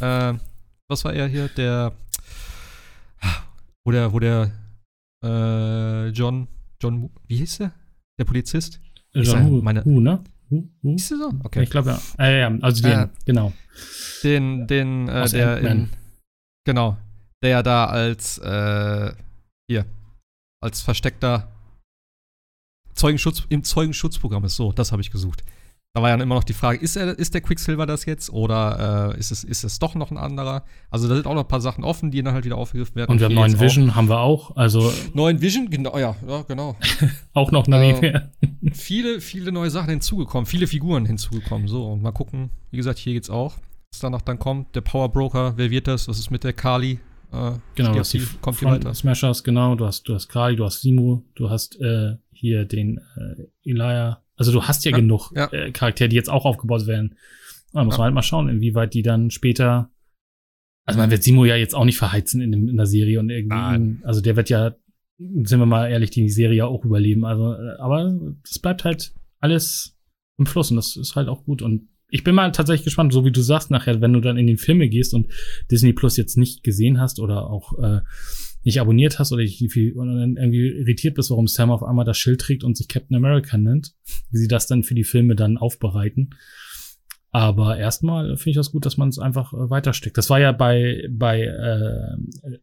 äh, 0.00 0.34
was 0.88 1.04
war 1.04 1.14
er 1.14 1.28
hier, 1.28 1.48
der, 1.48 1.92
wo 3.84 3.92
der, 3.92 4.12
wo 4.12 4.18
der, 4.18 4.50
äh, 5.24 6.08
John 6.08 6.48
John, 6.80 7.10
wie 7.26 7.36
hieß 7.36 7.58
der? 7.58 7.72
Der 8.18 8.24
Polizist? 8.24 8.80
John 9.12 9.46
Hu, 9.46 9.62
meine, 9.62 9.84
Hu, 9.84 10.00
ne? 10.00 10.22
Hu, 10.50 10.68
Hu? 10.82 10.92
Hieß 10.92 11.08
der 11.10 11.18
so? 11.18 11.32
Okay. 11.44 11.62
Ich 11.62 11.70
glaube, 11.70 11.90
ja. 11.90 12.24
Äh, 12.24 12.40
ja. 12.40 12.58
Also 12.60 12.82
den, 12.82 12.98
äh, 12.98 13.08
genau. 13.24 13.52
Den, 14.22 14.66
den, 14.66 15.08
äh, 15.08 15.28
der 15.28 15.58
in, 15.58 15.90
genau, 16.64 16.96
der 17.42 17.50
ja 17.50 17.62
da 17.62 17.86
als, 17.86 18.38
äh, 18.38 19.12
hier, 19.68 19.84
als 20.62 20.80
versteckter 20.80 21.50
Zeugenschutz, 22.94 23.46
im 23.48 23.62
Zeugenschutzprogramm 23.62 24.44
ist. 24.44 24.56
So, 24.56 24.72
das 24.72 24.92
habe 24.92 25.02
ich 25.02 25.10
gesucht. 25.10 25.42
Da 25.92 26.02
war 26.02 26.10
ja 26.10 26.14
immer 26.14 26.36
noch 26.36 26.44
die 26.44 26.52
Frage, 26.52 26.78
ist, 26.78 26.94
er, 26.94 27.18
ist 27.18 27.34
der 27.34 27.40
Quicksilver 27.40 27.84
das 27.84 28.04
jetzt 28.04 28.30
oder 28.30 29.12
äh, 29.16 29.18
ist, 29.18 29.32
es, 29.32 29.42
ist 29.42 29.64
es 29.64 29.80
doch 29.80 29.96
noch 29.96 30.12
ein 30.12 30.18
anderer? 30.18 30.62
Also 30.88 31.08
da 31.08 31.16
sind 31.16 31.26
auch 31.26 31.34
noch 31.34 31.42
ein 31.42 31.48
paar 31.48 31.60
Sachen 31.60 31.82
offen, 31.82 32.12
die 32.12 32.22
dann 32.22 32.32
halt 32.32 32.44
wieder 32.44 32.58
aufgegriffen 32.58 32.94
werden. 32.94 33.10
Und 33.10 33.18
wir 33.18 33.24
haben 33.24 33.34
neuen 33.34 33.58
Vision, 33.58 33.90
auch. 33.90 33.94
haben 33.96 34.08
wir 34.08 34.20
auch. 34.20 34.56
Also 34.56 34.92
neuen 35.14 35.40
Vision, 35.40 35.68
genau, 35.68 35.98
ja, 35.98 36.14
ja 36.28 36.42
genau. 36.42 36.76
auch 37.34 37.50
noch 37.50 37.66
eine 37.66 38.02
äh, 38.02 38.20
Viele, 38.72 39.20
viele 39.20 39.50
neue 39.50 39.70
Sachen 39.70 39.90
hinzugekommen, 39.90 40.46
viele 40.46 40.68
Figuren 40.68 41.06
hinzugekommen. 41.06 41.66
So, 41.66 41.84
und 41.86 42.02
mal 42.02 42.12
gucken, 42.12 42.50
wie 42.70 42.76
gesagt, 42.76 43.00
hier 43.00 43.14
geht's 43.14 43.30
auch, 43.30 43.56
was 43.90 43.98
da 43.98 44.10
noch 44.10 44.22
dann 44.22 44.38
kommt. 44.38 44.76
Der 44.76 44.82
Power 44.82 45.08
Broker, 45.08 45.54
wer 45.56 45.72
wird 45.72 45.88
das? 45.88 46.06
Was 46.06 46.20
ist 46.20 46.30
mit 46.30 46.44
der 46.44 46.52
Kali? 46.52 47.00
Äh, 47.32 47.52
genau, 47.74 47.94
du 47.94 47.98
hast 47.98 48.12
die, 48.12 48.22
kommt 48.40 48.58
Front 48.58 48.84
weiter. 48.84 48.94
Smashers, 48.94 49.42
genau, 49.42 49.74
du 49.74 49.86
hast, 49.86 50.04
du 50.04 50.14
hast 50.14 50.28
Kali, 50.28 50.54
du 50.54 50.64
hast 50.64 50.82
Simo, 50.82 51.24
du 51.34 51.50
hast 51.50 51.80
äh, 51.80 52.14
hier 52.32 52.64
den 52.64 52.98
äh, 53.16 53.68
Elia 53.68 54.22
also 54.40 54.52
du 54.52 54.62
hast 54.62 54.84
ja, 54.84 54.90
ja 54.90 54.96
genug 54.96 55.30
ja. 55.34 55.52
Äh, 55.52 55.70
Charaktere, 55.70 56.08
die 56.08 56.16
jetzt 56.16 56.30
auch 56.30 56.44
aufgebaut 56.44 56.86
werden. 56.86 57.14
Da 57.72 57.84
muss 57.84 57.94
ja. 57.94 57.98
man 57.98 58.04
halt 58.06 58.14
mal 58.14 58.22
schauen, 58.22 58.48
inwieweit 58.48 58.94
die 58.94 59.02
dann 59.02 59.30
später 59.30 59.90
also 60.86 60.98
man 60.98 61.10
wird 61.10 61.22
Simo 61.22 61.44
ja 61.44 61.54
jetzt 61.54 61.74
auch 61.74 61.84
nicht 61.84 61.98
verheizen 61.98 62.40
in, 62.40 62.52
in 62.52 62.76
der 62.76 62.86
Serie 62.86 63.20
und 63.20 63.30
irgendwie, 63.30 63.54
Nein. 63.54 64.00
also 64.02 64.20
der 64.20 64.34
wird 64.34 64.50
ja, 64.50 64.74
sind 65.18 65.58
wir 65.60 65.66
mal 65.66 65.88
ehrlich, 65.88 66.10
die 66.10 66.28
Serie 66.28 66.66
auch 66.66 66.84
überleben. 66.84 67.24
Also, 67.24 67.52
äh, 67.52 67.76
aber 67.78 68.18
es 68.44 68.58
bleibt 68.58 68.84
halt 68.84 69.12
alles 69.38 69.96
im 70.38 70.46
Fluss 70.46 70.70
und 70.70 70.76
das 70.76 70.96
ist 70.96 71.14
halt 71.14 71.28
auch 71.28 71.44
gut 71.44 71.62
und 71.62 71.88
ich 72.12 72.24
bin 72.24 72.34
mal 72.34 72.50
tatsächlich 72.50 72.86
gespannt, 72.86 73.12
so 73.12 73.24
wie 73.24 73.30
du 73.30 73.40
sagst 73.40 73.70
nachher, 73.70 74.00
wenn 74.00 74.12
du 74.12 74.20
dann 74.20 74.36
in 74.36 74.48
den 74.48 74.58
Filme 74.58 74.88
gehst 74.88 75.14
und 75.14 75.28
Disney 75.70 75.92
Plus 75.92 76.16
jetzt 76.16 76.36
nicht 76.36 76.64
gesehen 76.64 76.98
hast 76.98 77.20
oder 77.20 77.48
auch 77.48 77.78
äh, 77.78 78.00
nicht 78.62 78.80
abonniert 78.80 79.18
hast 79.18 79.32
oder 79.32 79.42
dich 79.42 79.60
irgendwie 79.60 80.68
irritiert 80.68 81.14
bist, 81.14 81.30
warum 81.30 81.46
Sam 81.46 81.70
auf 81.70 81.82
einmal 81.82 82.04
das 82.04 82.18
Schild 82.18 82.40
trägt 82.40 82.64
und 82.64 82.76
sich 82.76 82.88
Captain 82.88 83.16
America 83.16 83.56
nennt, 83.56 83.94
wie 84.30 84.38
sie 84.38 84.48
das 84.48 84.66
dann 84.66 84.82
für 84.82 84.94
die 84.94 85.04
Filme 85.04 85.34
dann 85.34 85.56
aufbereiten. 85.56 86.34
Aber 87.32 87.78
erstmal 87.78 88.36
finde 88.36 88.50
ich 88.50 88.56
das 88.56 88.72
gut, 88.72 88.84
dass 88.84 88.96
man 88.96 89.08
es 89.08 89.18
einfach 89.18 89.52
äh, 89.52 89.70
weitersteckt. 89.70 90.18
Das 90.18 90.30
war 90.30 90.40
ja 90.40 90.52
bei, 90.52 91.06
bei 91.10 91.42
äh, 91.42 92.58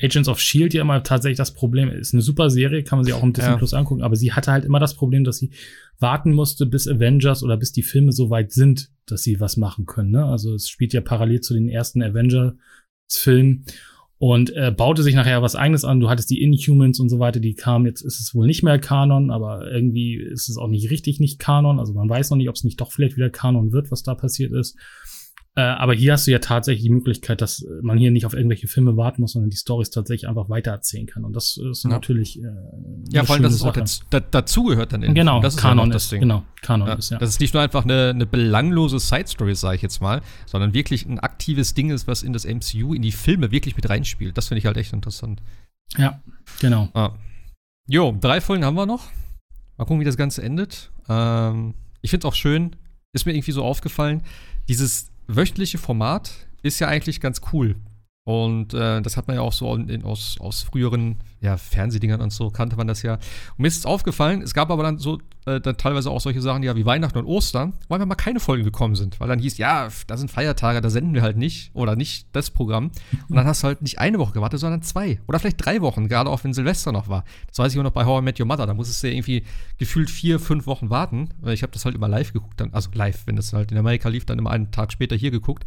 Agents 0.00 0.28
of 0.28 0.40
Shield 0.40 0.74
ja 0.74 0.82
immer 0.82 1.02
tatsächlich 1.02 1.38
das 1.38 1.54
Problem. 1.54 1.88
Ist 1.90 2.14
eine 2.14 2.22
super 2.22 2.50
Serie, 2.50 2.82
kann 2.82 2.98
man 2.98 3.04
sich 3.04 3.14
auch 3.14 3.22
im 3.22 3.32
Disney 3.32 3.52
ja. 3.52 3.56
Plus 3.56 3.74
angucken, 3.74 4.02
aber 4.02 4.16
sie 4.16 4.32
hatte 4.32 4.52
halt 4.52 4.64
immer 4.64 4.80
das 4.80 4.94
Problem, 4.94 5.24
dass 5.24 5.38
sie 5.38 5.50
warten 5.98 6.32
musste, 6.32 6.66
bis 6.66 6.88
Avengers 6.88 7.42
oder 7.42 7.56
bis 7.56 7.72
die 7.72 7.82
Filme 7.82 8.12
so 8.12 8.30
weit 8.30 8.52
sind, 8.52 8.90
dass 9.06 9.22
sie 9.22 9.40
was 9.40 9.56
machen 9.56 9.86
können. 9.86 10.10
Ne? 10.10 10.24
Also 10.24 10.54
es 10.54 10.68
spielt 10.68 10.92
ja 10.92 11.00
parallel 11.00 11.40
zu 11.40 11.54
den 11.54 11.68
ersten 11.68 12.02
Avengers-Filmen 12.02 13.64
und 14.18 14.54
äh, 14.56 14.72
baute 14.76 15.04
sich 15.04 15.14
nachher 15.14 15.42
was 15.42 15.54
eigenes 15.54 15.84
an. 15.84 16.00
Du 16.00 16.10
hattest 16.10 16.28
die 16.30 16.42
Inhumans 16.42 16.98
und 16.98 17.08
so 17.08 17.20
weiter, 17.20 17.38
die 17.38 17.54
kamen. 17.54 17.86
Jetzt 17.86 18.02
ist 18.02 18.20
es 18.20 18.34
wohl 18.34 18.46
nicht 18.46 18.64
mehr 18.64 18.78
Kanon, 18.78 19.30
aber 19.30 19.70
irgendwie 19.70 20.16
ist 20.16 20.48
es 20.48 20.56
auch 20.56 20.66
nicht 20.66 20.90
richtig 20.90 21.20
nicht 21.20 21.38
Kanon. 21.38 21.78
Also 21.78 21.92
man 21.92 22.08
weiß 22.08 22.30
noch 22.30 22.36
nicht, 22.36 22.48
ob 22.48 22.56
es 22.56 22.64
nicht 22.64 22.80
doch 22.80 22.92
vielleicht 22.92 23.16
wieder 23.16 23.30
Kanon 23.30 23.72
wird, 23.72 23.92
was 23.92 24.02
da 24.02 24.14
passiert 24.14 24.52
ist. 24.52 24.76
Äh, 25.58 25.62
aber 25.62 25.92
hier 25.92 26.12
hast 26.12 26.28
du 26.28 26.30
ja 26.30 26.38
tatsächlich 26.38 26.84
die 26.84 26.90
Möglichkeit, 26.90 27.40
dass 27.40 27.66
man 27.82 27.98
hier 27.98 28.12
nicht 28.12 28.24
auf 28.26 28.32
irgendwelche 28.32 28.68
Filme 28.68 28.96
warten 28.96 29.22
muss, 29.22 29.32
sondern 29.32 29.50
die 29.50 29.56
Stories 29.56 29.90
tatsächlich 29.90 30.28
einfach 30.28 30.48
weitererzählen 30.48 31.08
kann. 31.08 31.24
Und 31.24 31.32
das 31.32 31.56
ist 31.56 31.82
ja. 31.82 31.90
natürlich. 31.90 32.40
Äh, 32.40 32.46
ja, 33.10 33.24
vor 33.24 33.34
allem, 33.34 33.42
dass 33.42 33.54
es 33.54 33.62
auch 33.64 33.72
dazu, 33.72 34.04
dazugehört 34.30 34.92
dann. 34.92 35.00
Genau, 35.14 35.42
das 35.42 35.56
ist 35.56 35.60
Kanon 35.60 35.90
das 35.90 36.10
Ding. 36.10 36.20
Genau, 36.20 36.44
Kanon 36.62 36.86
ja, 36.86 36.94
ist, 36.94 37.10
ja. 37.10 37.18
Das 37.18 37.30
ist 37.30 37.40
nicht 37.40 37.54
nur 37.54 37.62
einfach 37.64 37.82
eine, 37.82 38.10
eine 38.10 38.24
belanglose 38.24 39.00
Side-Story, 39.00 39.56
sage 39.56 39.74
ich 39.74 39.82
jetzt 39.82 40.00
mal, 40.00 40.20
sondern 40.46 40.74
wirklich 40.74 41.06
ein 41.06 41.18
aktives 41.18 41.74
Ding 41.74 41.90
ist, 41.90 42.06
was 42.06 42.22
in 42.22 42.32
das 42.32 42.44
MCU, 42.44 42.94
in 42.94 43.02
die 43.02 43.10
Filme 43.10 43.50
wirklich 43.50 43.74
mit 43.74 43.90
reinspielt. 43.90 44.38
Das 44.38 44.46
finde 44.46 44.60
ich 44.60 44.66
halt 44.66 44.76
echt 44.76 44.92
interessant. 44.92 45.42
Ja, 45.96 46.22
genau. 46.60 46.88
Ah. 46.94 47.16
Jo, 47.88 48.16
drei 48.20 48.40
Folgen 48.40 48.64
haben 48.64 48.76
wir 48.76 48.86
noch. 48.86 49.08
Mal 49.76 49.86
gucken, 49.86 49.98
wie 49.98 50.04
das 50.04 50.16
Ganze 50.16 50.40
endet. 50.40 50.92
Ähm, 51.08 51.74
ich 52.00 52.10
finde 52.10 52.28
es 52.28 52.32
auch 52.32 52.36
schön, 52.36 52.76
ist 53.12 53.26
mir 53.26 53.32
irgendwie 53.32 53.50
so 53.50 53.64
aufgefallen, 53.64 54.22
dieses 54.68 55.10
wöchentliche 55.28 55.78
Format 55.78 56.32
ist 56.62 56.80
ja 56.80 56.88
eigentlich 56.88 57.20
ganz 57.20 57.40
cool. 57.52 57.76
Und 58.28 58.74
äh, 58.74 59.00
das 59.00 59.16
hat 59.16 59.26
man 59.26 59.36
ja 59.36 59.40
auch 59.40 59.54
so 59.54 59.74
in, 59.74 59.88
in, 59.88 60.04
aus, 60.04 60.36
aus 60.38 60.60
früheren 60.60 61.16
ja, 61.40 61.56
Fernsehdingern 61.56 62.20
und 62.20 62.30
so, 62.30 62.50
kannte 62.50 62.76
man 62.76 62.86
das 62.86 63.00
ja. 63.00 63.14
Und 63.14 63.60
mir 63.60 63.68
ist 63.68 63.78
es 63.78 63.86
aufgefallen, 63.86 64.42
es 64.42 64.52
gab 64.52 64.70
aber 64.70 64.82
dann 64.82 64.98
so 64.98 65.18
äh, 65.46 65.62
dann 65.62 65.78
teilweise 65.78 66.10
auch 66.10 66.20
solche 66.20 66.42
Sachen, 66.42 66.62
ja, 66.62 66.76
wie 66.76 66.84
Weihnachten 66.84 67.16
und 67.16 67.24
Ostern, 67.24 67.72
wo 67.88 67.94
einfach 67.94 68.06
mal 68.06 68.16
keine 68.16 68.38
Folgen 68.38 68.64
gekommen 68.64 68.96
sind. 68.96 69.18
Weil 69.18 69.28
dann 69.28 69.38
hieß, 69.38 69.56
ja, 69.56 69.88
da 70.06 70.18
sind 70.18 70.30
Feiertage, 70.30 70.82
da 70.82 70.90
senden 70.90 71.14
wir 71.14 71.22
halt 71.22 71.38
nicht 71.38 71.70
oder 71.72 71.96
nicht 71.96 72.26
das 72.32 72.50
Programm. 72.50 72.90
Und 73.30 73.36
dann 73.36 73.46
hast 73.46 73.62
du 73.62 73.68
halt 73.68 73.80
nicht 73.80 73.98
eine 73.98 74.18
Woche 74.18 74.34
gewartet, 74.34 74.60
sondern 74.60 74.82
zwei. 74.82 75.22
Oder 75.26 75.38
vielleicht 75.38 75.64
drei 75.64 75.80
Wochen, 75.80 76.06
gerade 76.06 76.28
auch 76.28 76.44
wenn 76.44 76.52
Silvester 76.52 76.92
noch 76.92 77.08
war. 77.08 77.24
Das 77.46 77.58
weiß 77.60 77.72
ich 77.72 77.78
auch 77.78 77.84
noch 77.84 77.92
bei 77.92 78.04
How 78.04 78.20
I 78.20 78.24
Met 78.24 78.38
Your 78.38 78.46
Mother. 78.46 78.66
Da 78.66 78.74
musstest 78.74 79.02
du 79.02 79.06
ja 79.06 79.14
irgendwie 79.14 79.44
gefühlt 79.78 80.10
vier, 80.10 80.38
fünf 80.38 80.66
Wochen 80.66 80.90
warten. 80.90 81.30
Ich 81.46 81.62
habe 81.62 81.72
das 81.72 81.86
halt 81.86 81.94
immer 81.94 82.08
live 82.08 82.34
geguckt, 82.34 82.60
dann, 82.60 82.74
also 82.74 82.90
live, 82.92 83.26
wenn 83.26 83.36
das 83.36 83.54
halt 83.54 83.72
in 83.72 83.78
Amerika 83.78 84.10
lief, 84.10 84.26
dann 84.26 84.38
immer 84.38 84.50
einen 84.50 84.70
Tag 84.70 84.92
später 84.92 85.16
hier 85.16 85.30
geguckt. 85.30 85.64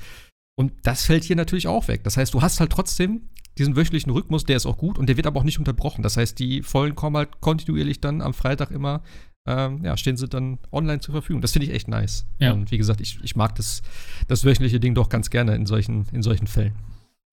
Und 0.55 0.73
das 0.83 1.05
fällt 1.05 1.23
hier 1.23 1.35
natürlich 1.35 1.67
auch 1.67 1.87
weg. 1.87 2.03
Das 2.03 2.17
heißt, 2.17 2.33
du 2.33 2.41
hast 2.41 2.59
halt 2.59 2.71
trotzdem 2.71 3.29
diesen 3.57 3.75
wöchentlichen 3.75 4.11
Rhythmus, 4.11 4.45
der 4.45 4.57
ist 4.57 4.65
auch 4.65 4.77
gut 4.77 4.97
und 4.97 5.07
der 5.07 5.17
wird 5.17 5.27
aber 5.27 5.39
auch 5.39 5.43
nicht 5.43 5.59
unterbrochen. 5.59 6.03
Das 6.03 6.17
heißt, 6.17 6.39
die 6.39 6.61
Folgen 6.63 6.95
kommen 6.95 7.17
halt 7.17 7.41
kontinuierlich 7.41 7.99
dann 7.99 8.21
am 8.21 8.33
Freitag 8.33 8.71
immer, 8.71 9.03
ähm, 9.45 9.83
ja, 9.83 9.97
stehen 9.97 10.17
sie 10.17 10.27
dann 10.27 10.59
online 10.71 10.99
zur 10.99 11.13
Verfügung. 11.13 11.41
Das 11.41 11.51
finde 11.51 11.67
ich 11.67 11.73
echt 11.73 11.87
nice. 11.87 12.25
Ja. 12.39 12.53
Und 12.53 12.71
wie 12.71 12.77
gesagt, 12.77 13.01
ich, 13.01 13.19
ich 13.23 13.35
mag 13.35 13.55
das, 13.55 13.81
das 14.27 14.45
wöchentliche 14.45 14.79
Ding 14.79 14.93
doch 14.93 15.09
ganz 15.09 15.29
gerne 15.29 15.55
in 15.55 15.65
solchen, 15.65 16.05
in 16.11 16.21
solchen 16.21 16.47
Fällen. 16.47 16.75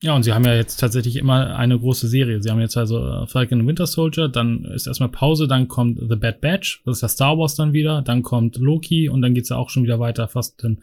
Ja, 0.01 0.15
und 0.15 0.23
sie 0.23 0.33
haben 0.33 0.45
ja 0.45 0.55
jetzt 0.55 0.77
tatsächlich 0.77 1.17
immer 1.17 1.57
eine 1.57 1.77
große 1.77 2.07
Serie. 2.07 2.41
Sie 2.41 2.51
haben 2.51 2.61
jetzt 2.61 2.77
also 2.77 3.05
äh, 3.05 3.27
Falcon 3.27 3.67
Winter 3.67 3.87
Soldier, 3.87 4.29
dann 4.29 4.65
ist 4.65 4.87
erstmal 4.87 5.09
Pause, 5.09 5.49
dann 5.49 5.67
kommt 5.67 5.99
The 5.99 6.15
Bad 6.15 6.41
Batch, 6.41 6.83
das 6.85 6.99
ist 6.99 7.03
ja 7.03 7.09
Star 7.09 7.37
Wars 7.37 7.57
dann 7.57 7.73
wieder, 7.73 8.01
dann 8.03 8.23
kommt 8.23 8.57
Loki 8.59 9.09
und 9.09 9.23
dann 9.23 9.35
geht's 9.35 9.49
ja 9.49 9.57
auch 9.57 9.71
schon 9.71 9.83
wieder 9.83 9.99
weiter, 9.99 10.29
fast 10.29 10.63
dann 10.63 10.79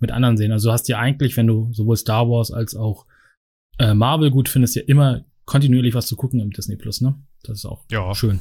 mit 0.00 0.10
anderen 0.10 0.36
sehen. 0.36 0.52
Also 0.52 0.68
du 0.68 0.72
hast 0.72 0.88
ja 0.88 0.98
eigentlich, 0.98 1.36
wenn 1.36 1.46
du 1.46 1.72
sowohl 1.72 1.96
Star 1.96 2.28
Wars 2.28 2.50
als 2.50 2.74
auch 2.74 3.06
äh, 3.78 3.94
Marvel 3.94 4.30
gut 4.30 4.48
findest, 4.48 4.76
ja 4.76 4.82
immer 4.86 5.24
kontinuierlich 5.44 5.94
was 5.94 6.06
zu 6.06 6.16
gucken 6.16 6.40
im 6.40 6.50
Disney 6.50 6.76
Plus, 6.76 7.00
ne? 7.00 7.14
Das 7.42 7.58
ist 7.58 7.64
auch 7.64 7.84
ja. 7.90 8.14
schön. 8.14 8.40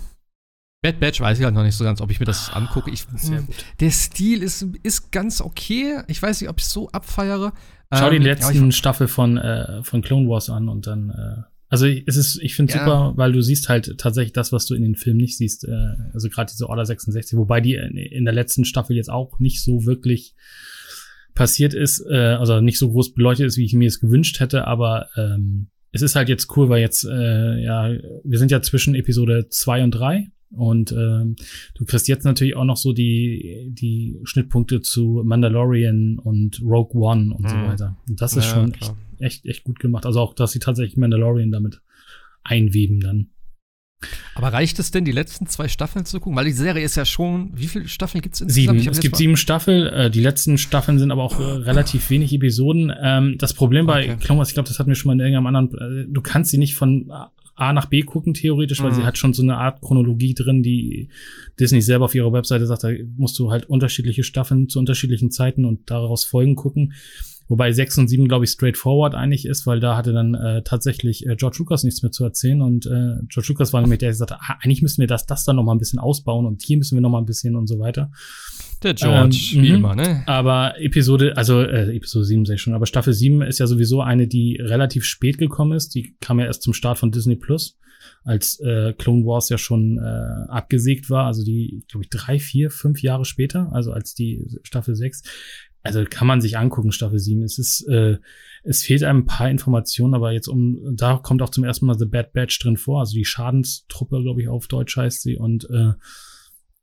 Bad 0.81 0.99
Batch 0.99 1.19
weiß 1.19 1.37
ich 1.39 1.43
halt 1.43 1.55
noch 1.55 1.63
nicht 1.63 1.75
so 1.75 1.83
ganz, 1.83 1.99
ob 1.99 2.09
ich 2.09 2.19
mir 2.19 2.25
das 2.25 2.51
angucke. 2.51 2.89
Ich, 2.89 3.05
Sehr 3.15 3.41
gut. 3.41 3.55
Der 3.81 3.91
Stil 3.91 4.41
ist, 4.43 4.65
ist 4.83 5.11
ganz 5.11 5.41
okay. 5.41 6.01
Ich 6.07 6.21
weiß 6.21 6.39
nicht, 6.39 6.49
ob 6.49 6.59
ich 6.59 6.65
es 6.65 6.71
so 6.71 6.89
abfeiere. 6.89 7.51
Schau 7.93 8.07
ähm, 8.07 8.21
die 8.21 8.27
letzten 8.27 8.71
Staffel 8.71 9.07
von, 9.07 9.37
äh, 9.37 9.83
von 9.83 10.01
Clone 10.01 10.29
Wars 10.29 10.49
an 10.49 10.69
und 10.69 10.87
dann. 10.87 11.09
Äh, 11.09 11.41
also 11.67 11.85
es 11.85 12.15
ist, 12.15 12.39
ich 12.41 12.55
finde 12.55 12.73
ja. 12.73 12.79
super, 12.79 13.13
weil 13.15 13.31
du 13.31 13.41
siehst 13.41 13.69
halt 13.69 13.97
tatsächlich 13.99 14.33
das, 14.33 14.51
was 14.51 14.65
du 14.65 14.73
in 14.73 14.81
den 14.81 14.95
Filmen 14.95 15.19
nicht 15.19 15.37
siehst. 15.37 15.65
Äh, 15.65 15.95
also 16.13 16.29
gerade 16.29 16.51
diese 16.51 16.67
Order 16.69 16.85
66, 16.85 17.37
wobei 17.37 17.59
die 17.61 17.75
in 17.75 18.25
der 18.25 18.33
letzten 18.33 18.65
Staffel 18.65 18.95
jetzt 18.95 19.09
auch 19.09 19.39
nicht 19.39 19.61
so 19.61 19.85
wirklich 19.85 20.33
passiert 21.39 21.73
ist, 21.73 22.05
äh, 22.11 22.35
also 22.37 22.59
nicht 22.59 22.77
so 22.77 22.91
groß 22.91 23.13
beleuchtet 23.13 23.47
ist, 23.47 23.57
wie 23.57 23.63
ich 23.63 23.73
mir 23.73 23.87
es 23.87 24.01
gewünscht 24.01 24.41
hätte, 24.41 24.67
aber 24.67 25.07
ähm, 25.15 25.67
es 25.93 26.01
ist 26.01 26.17
halt 26.17 26.27
jetzt 26.27 26.55
cool, 26.57 26.67
weil 26.67 26.81
jetzt, 26.81 27.05
äh, 27.05 27.63
ja, 27.63 27.89
wir 28.25 28.37
sind 28.37 28.51
ja 28.51 28.61
zwischen 28.61 28.93
Episode 28.93 29.47
zwei 29.47 29.81
und 29.81 29.91
drei 29.91 30.31
und 30.51 30.91
ähm, 30.91 31.37
du 31.75 31.85
kriegst 31.85 32.09
jetzt 32.09 32.25
natürlich 32.25 32.57
auch 32.57 32.65
noch 32.65 32.75
so 32.75 32.91
die, 32.91 33.71
die 33.71 34.19
Schnittpunkte 34.25 34.81
zu 34.81 35.21
Mandalorian 35.23 36.19
und 36.19 36.61
Rogue 36.61 37.01
One 37.01 37.33
und 37.33 37.43
mhm. 37.43 37.47
so 37.47 37.55
weiter. 37.55 37.97
Und 38.09 38.21
das 38.21 38.35
ist 38.35 38.43
ja, 38.43 38.55
schon 38.55 38.73
echt, 38.73 38.93
echt, 39.19 39.45
echt 39.45 39.63
gut 39.63 39.79
gemacht. 39.79 40.05
Also 40.05 40.19
auch, 40.19 40.33
dass 40.33 40.51
sie 40.51 40.59
tatsächlich 40.59 40.97
Mandalorian 40.97 41.51
damit 41.51 41.81
einweben 42.43 42.99
dann. 42.99 43.29
Aber 44.35 44.53
reicht 44.53 44.79
es 44.79 44.91
denn, 44.91 45.03
die 45.03 45.11
letzten 45.11 45.47
zwei 45.47 45.67
Staffeln 45.67 46.05
zu 46.05 46.19
gucken? 46.19 46.37
Weil 46.37 46.45
die 46.45 46.51
Serie 46.51 46.83
ist 46.83 46.95
ja 46.95 47.03
schon, 47.03 47.51
wie 47.53 47.67
viele 47.67 47.87
Staffeln 47.87 48.21
gibt 48.21 48.35
es 48.35 48.41
insgesamt? 48.41 48.79
Sieben. 48.79 48.91
Es 48.91 48.99
gibt 49.01 49.17
sieben 49.17 49.35
Staffeln. 49.35 49.87
Äh, 49.87 50.09
die 50.09 50.21
letzten 50.21 50.57
Staffeln 50.57 50.99
sind 50.99 51.11
aber 51.11 51.23
auch 51.23 51.39
äh, 51.39 51.43
relativ 51.43 52.09
wenig 52.09 52.33
Episoden. 52.33 52.93
Ähm, 53.01 53.35
das 53.37 53.53
Problem 53.53 53.85
bei 53.85 54.05
okay. 54.05 54.17
Clone 54.21 54.39
Wars, 54.39 54.49
ich 54.49 54.53
glaube, 54.53 54.69
das 54.69 54.79
hatten 54.79 54.89
wir 54.89 54.95
schon 54.95 55.09
mal 55.09 55.13
in 55.13 55.19
irgendeinem 55.19 55.47
anderen, 55.47 56.05
äh, 56.07 56.07
du 56.09 56.21
kannst 56.21 56.51
sie 56.51 56.57
nicht 56.57 56.75
von 56.75 57.11
A 57.55 57.73
nach 57.73 57.87
B 57.87 58.03
gucken, 58.03 58.33
theoretisch, 58.33 58.81
weil 58.81 58.91
mhm. 58.91 58.95
sie 58.95 59.03
hat 59.03 59.17
schon 59.17 59.33
so 59.33 59.43
eine 59.43 59.57
Art 59.57 59.81
Chronologie 59.81 60.33
drin, 60.33 60.63
die 60.63 61.09
Disney 61.59 61.81
selber 61.81 62.05
auf 62.05 62.15
ihrer 62.15 62.31
Webseite 62.31 62.65
sagt, 62.65 62.85
da 62.85 62.89
musst 63.17 63.37
du 63.37 63.51
halt 63.51 63.65
unterschiedliche 63.65 64.23
Staffeln 64.23 64.69
zu 64.69 64.79
unterschiedlichen 64.79 65.29
Zeiten 65.29 65.65
und 65.65 65.91
daraus 65.91 66.23
Folgen 66.23 66.55
gucken. 66.55 66.93
Wobei 67.49 67.71
6 67.71 67.97
und 67.97 68.07
7, 68.07 68.27
glaube 68.27 68.45
ich, 68.45 68.51
straightforward 68.51 69.15
eigentlich 69.15 69.47
ist, 69.47 69.65
weil 69.65 69.79
da 69.79 69.97
hatte 69.97 70.13
dann 70.13 70.35
äh, 70.35 70.61
tatsächlich 70.61 71.25
äh, 71.25 71.35
George 71.35 71.57
Lucas 71.57 71.83
nichts 71.83 72.03
mehr 72.03 72.11
zu 72.11 72.23
erzählen. 72.23 72.61
Und 72.61 72.85
äh, 72.85 73.17
George 73.27 73.47
Lucas 73.49 73.73
war 73.73 73.81
nämlich 73.81 73.97
der, 73.97 74.09
der 74.09 74.13
gesagt 74.13 74.31
hat, 74.31 74.39
ah, 74.41 74.57
eigentlich 74.61 74.83
müssen 74.83 75.01
wir 75.01 75.07
das, 75.07 75.25
das 75.25 75.45
dann 75.45 75.55
noch 75.55 75.63
mal 75.63 75.73
ein 75.73 75.79
bisschen 75.79 75.97
ausbauen 75.97 76.45
und 76.45 76.61
hier 76.61 76.77
müssen 76.77 76.95
wir 76.95 77.01
noch 77.01 77.09
mal 77.09 77.17
ein 77.17 77.25
bisschen 77.25 77.55
und 77.55 77.65
so 77.65 77.79
weiter. 77.79 78.11
Der 78.83 78.93
George, 78.93 79.35
ähm, 79.55 79.63
wie 79.63 79.69
mhm. 79.69 79.75
immer, 79.75 79.95
ne? 79.95 80.23
Aber 80.27 80.79
Episode, 80.79 81.35
also 81.35 81.61
äh, 81.61 81.95
Episode 81.95 82.25
7 82.25 82.45
sag 82.45 82.55
ich 82.55 82.61
schon, 82.61 82.75
aber 82.75 82.85
Staffel 82.85 83.13
7 83.13 83.41
ist 83.41 83.59
ja 83.59 83.65
sowieso 83.65 84.01
eine, 84.01 84.27
die 84.27 84.57
relativ 84.61 85.03
spät 85.03 85.39
gekommen 85.39 85.73
ist. 85.73 85.95
Die 85.95 86.15
kam 86.21 86.39
ja 86.39 86.45
erst 86.45 86.61
zum 86.61 86.73
Start 86.73 86.99
von 86.99 87.11
Disney 87.11 87.35
Plus, 87.35 87.79
als 88.23 88.59
äh, 88.59 88.93
Clone 88.93 89.25
Wars 89.25 89.49
ja 89.49 89.57
schon 89.57 89.97
äh, 89.97 90.51
abgesägt 90.51 91.09
war. 91.09 91.25
Also 91.25 91.43
die, 91.43 91.83
glaube 91.89 92.03
ich, 92.03 92.09
drei, 92.09 92.37
vier, 92.39 92.69
fünf 92.69 93.01
Jahre 93.01 93.25
später, 93.25 93.69
also 93.73 93.91
als 93.91 94.13
die 94.13 94.45
Staffel 94.63 94.95
6 94.95 95.23
also 95.95 96.09
kann 96.09 96.27
man 96.27 96.41
sich 96.41 96.57
angucken, 96.57 96.91
Staffel 96.91 97.19
7. 97.19 97.43
Es 97.43 97.57
ist, 97.57 97.87
äh, 97.87 98.17
es 98.63 98.83
fehlt 98.83 99.03
einem 99.03 99.19
ein 99.19 99.25
paar 99.25 99.49
Informationen, 99.49 100.13
aber 100.13 100.31
jetzt 100.31 100.47
um, 100.47 100.95
da 100.95 101.17
kommt 101.17 101.41
auch 101.41 101.49
zum 101.49 101.63
ersten 101.63 101.85
Mal 101.85 101.97
The 101.97 102.05
Bad 102.05 102.33
Batch 102.33 102.59
drin 102.59 102.77
vor, 102.77 102.99
also 102.99 103.13
die 103.13 103.25
Schadenstruppe, 103.25 104.21
glaube 104.21 104.41
ich, 104.41 104.49
auf 104.49 104.67
Deutsch 104.67 104.97
heißt 104.97 105.21
sie 105.21 105.37
und 105.37 105.69
äh, 105.69 105.93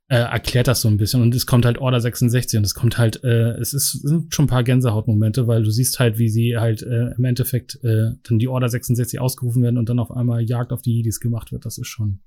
äh, 0.09 0.19
erklärt 0.19 0.67
das 0.67 0.81
so 0.81 0.87
ein 0.87 0.97
bisschen 0.97 1.21
und 1.21 1.35
es 1.35 1.45
kommt 1.45 1.65
halt 1.65 1.79
Order 1.79 1.99
66 1.99 2.57
und 2.57 2.63
es 2.63 2.73
kommt 2.73 2.97
halt, 2.97 3.23
äh, 3.23 3.51
es 3.57 3.73
ist, 3.73 3.91
sind 3.91 4.33
schon 4.33 4.45
ein 4.45 4.49
paar 4.49 4.63
Gänsehautmomente, 4.63 5.47
weil 5.47 5.63
du 5.63 5.69
siehst 5.69 5.99
halt, 5.99 6.17
wie 6.17 6.29
sie 6.29 6.57
halt 6.57 6.81
äh, 6.81 7.13
im 7.17 7.25
Endeffekt 7.25 7.83
äh, 7.83 8.11
dann 8.23 8.39
die 8.39 8.47
Order 8.47 8.69
66 8.69 9.19
ausgerufen 9.19 9.63
werden 9.63 9.77
und 9.77 9.89
dann 9.89 9.99
auf 9.99 10.11
einmal 10.11 10.43
Jagd 10.43 10.71
auf 10.71 10.81
die 10.81 10.93
Jedis 10.93 11.19
gemacht 11.19 11.51
wird. 11.51 11.65
Das 11.65 11.77
ist 11.77 11.87
schon, 11.87 12.21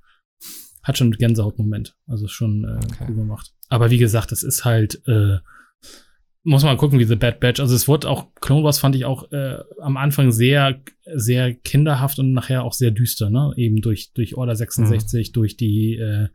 hat 0.82 0.98
schon 0.98 1.12
Gänsehautmoment. 1.12 1.96
Also 2.06 2.28
schon 2.28 2.64
äh, 2.64 2.84
okay. 2.84 3.06
cool 3.08 3.14
gemacht. 3.14 3.54
Aber 3.70 3.90
wie 3.90 3.98
gesagt, 3.98 4.30
es 4.32 4.42
ist 4.42 4.66
halt, 4.66 5.00
äh, 5.06 5.38
muss 6.42 6.64
man 6.64 6.76
gucken, 6.76 6.98
wie 6.98 7.04
The 7.04 7.16
Bad 7.16 7.40
Batch. 7.40 7.60
Also 7.60 7.74
es 7.74 7.86
wurde 7.86 8.08
auch, 8.08 8.34
Clone 8.40 8.64
Wars 8.64 8.78
fand 8.78 8.96
ich 8.96 9.04
auch 9.04 9.30
äh, 9.30 9.58
am 9.80 9.96
Anfang 9.96 10.32
sehr, 10.32 10.80
sehr 11.14 11.54
kinderhaft 11.54 12.18
und 12.18 12.32
nachher 12.32 12.64
auch 12.64 12.72
sehr 12.72 12.90
düster, 12.90 13.30
ne? 13.30 13.52
Eben 13.56 13.80
durch, 13.82 14.12
durch 14.14 14.36
Order 14.36 14.56
66, 14.56 15.28
mhm. 15.28 15.32
durch 15.32 15.56
die, 15.56 15.96
äh, 15.96 16.28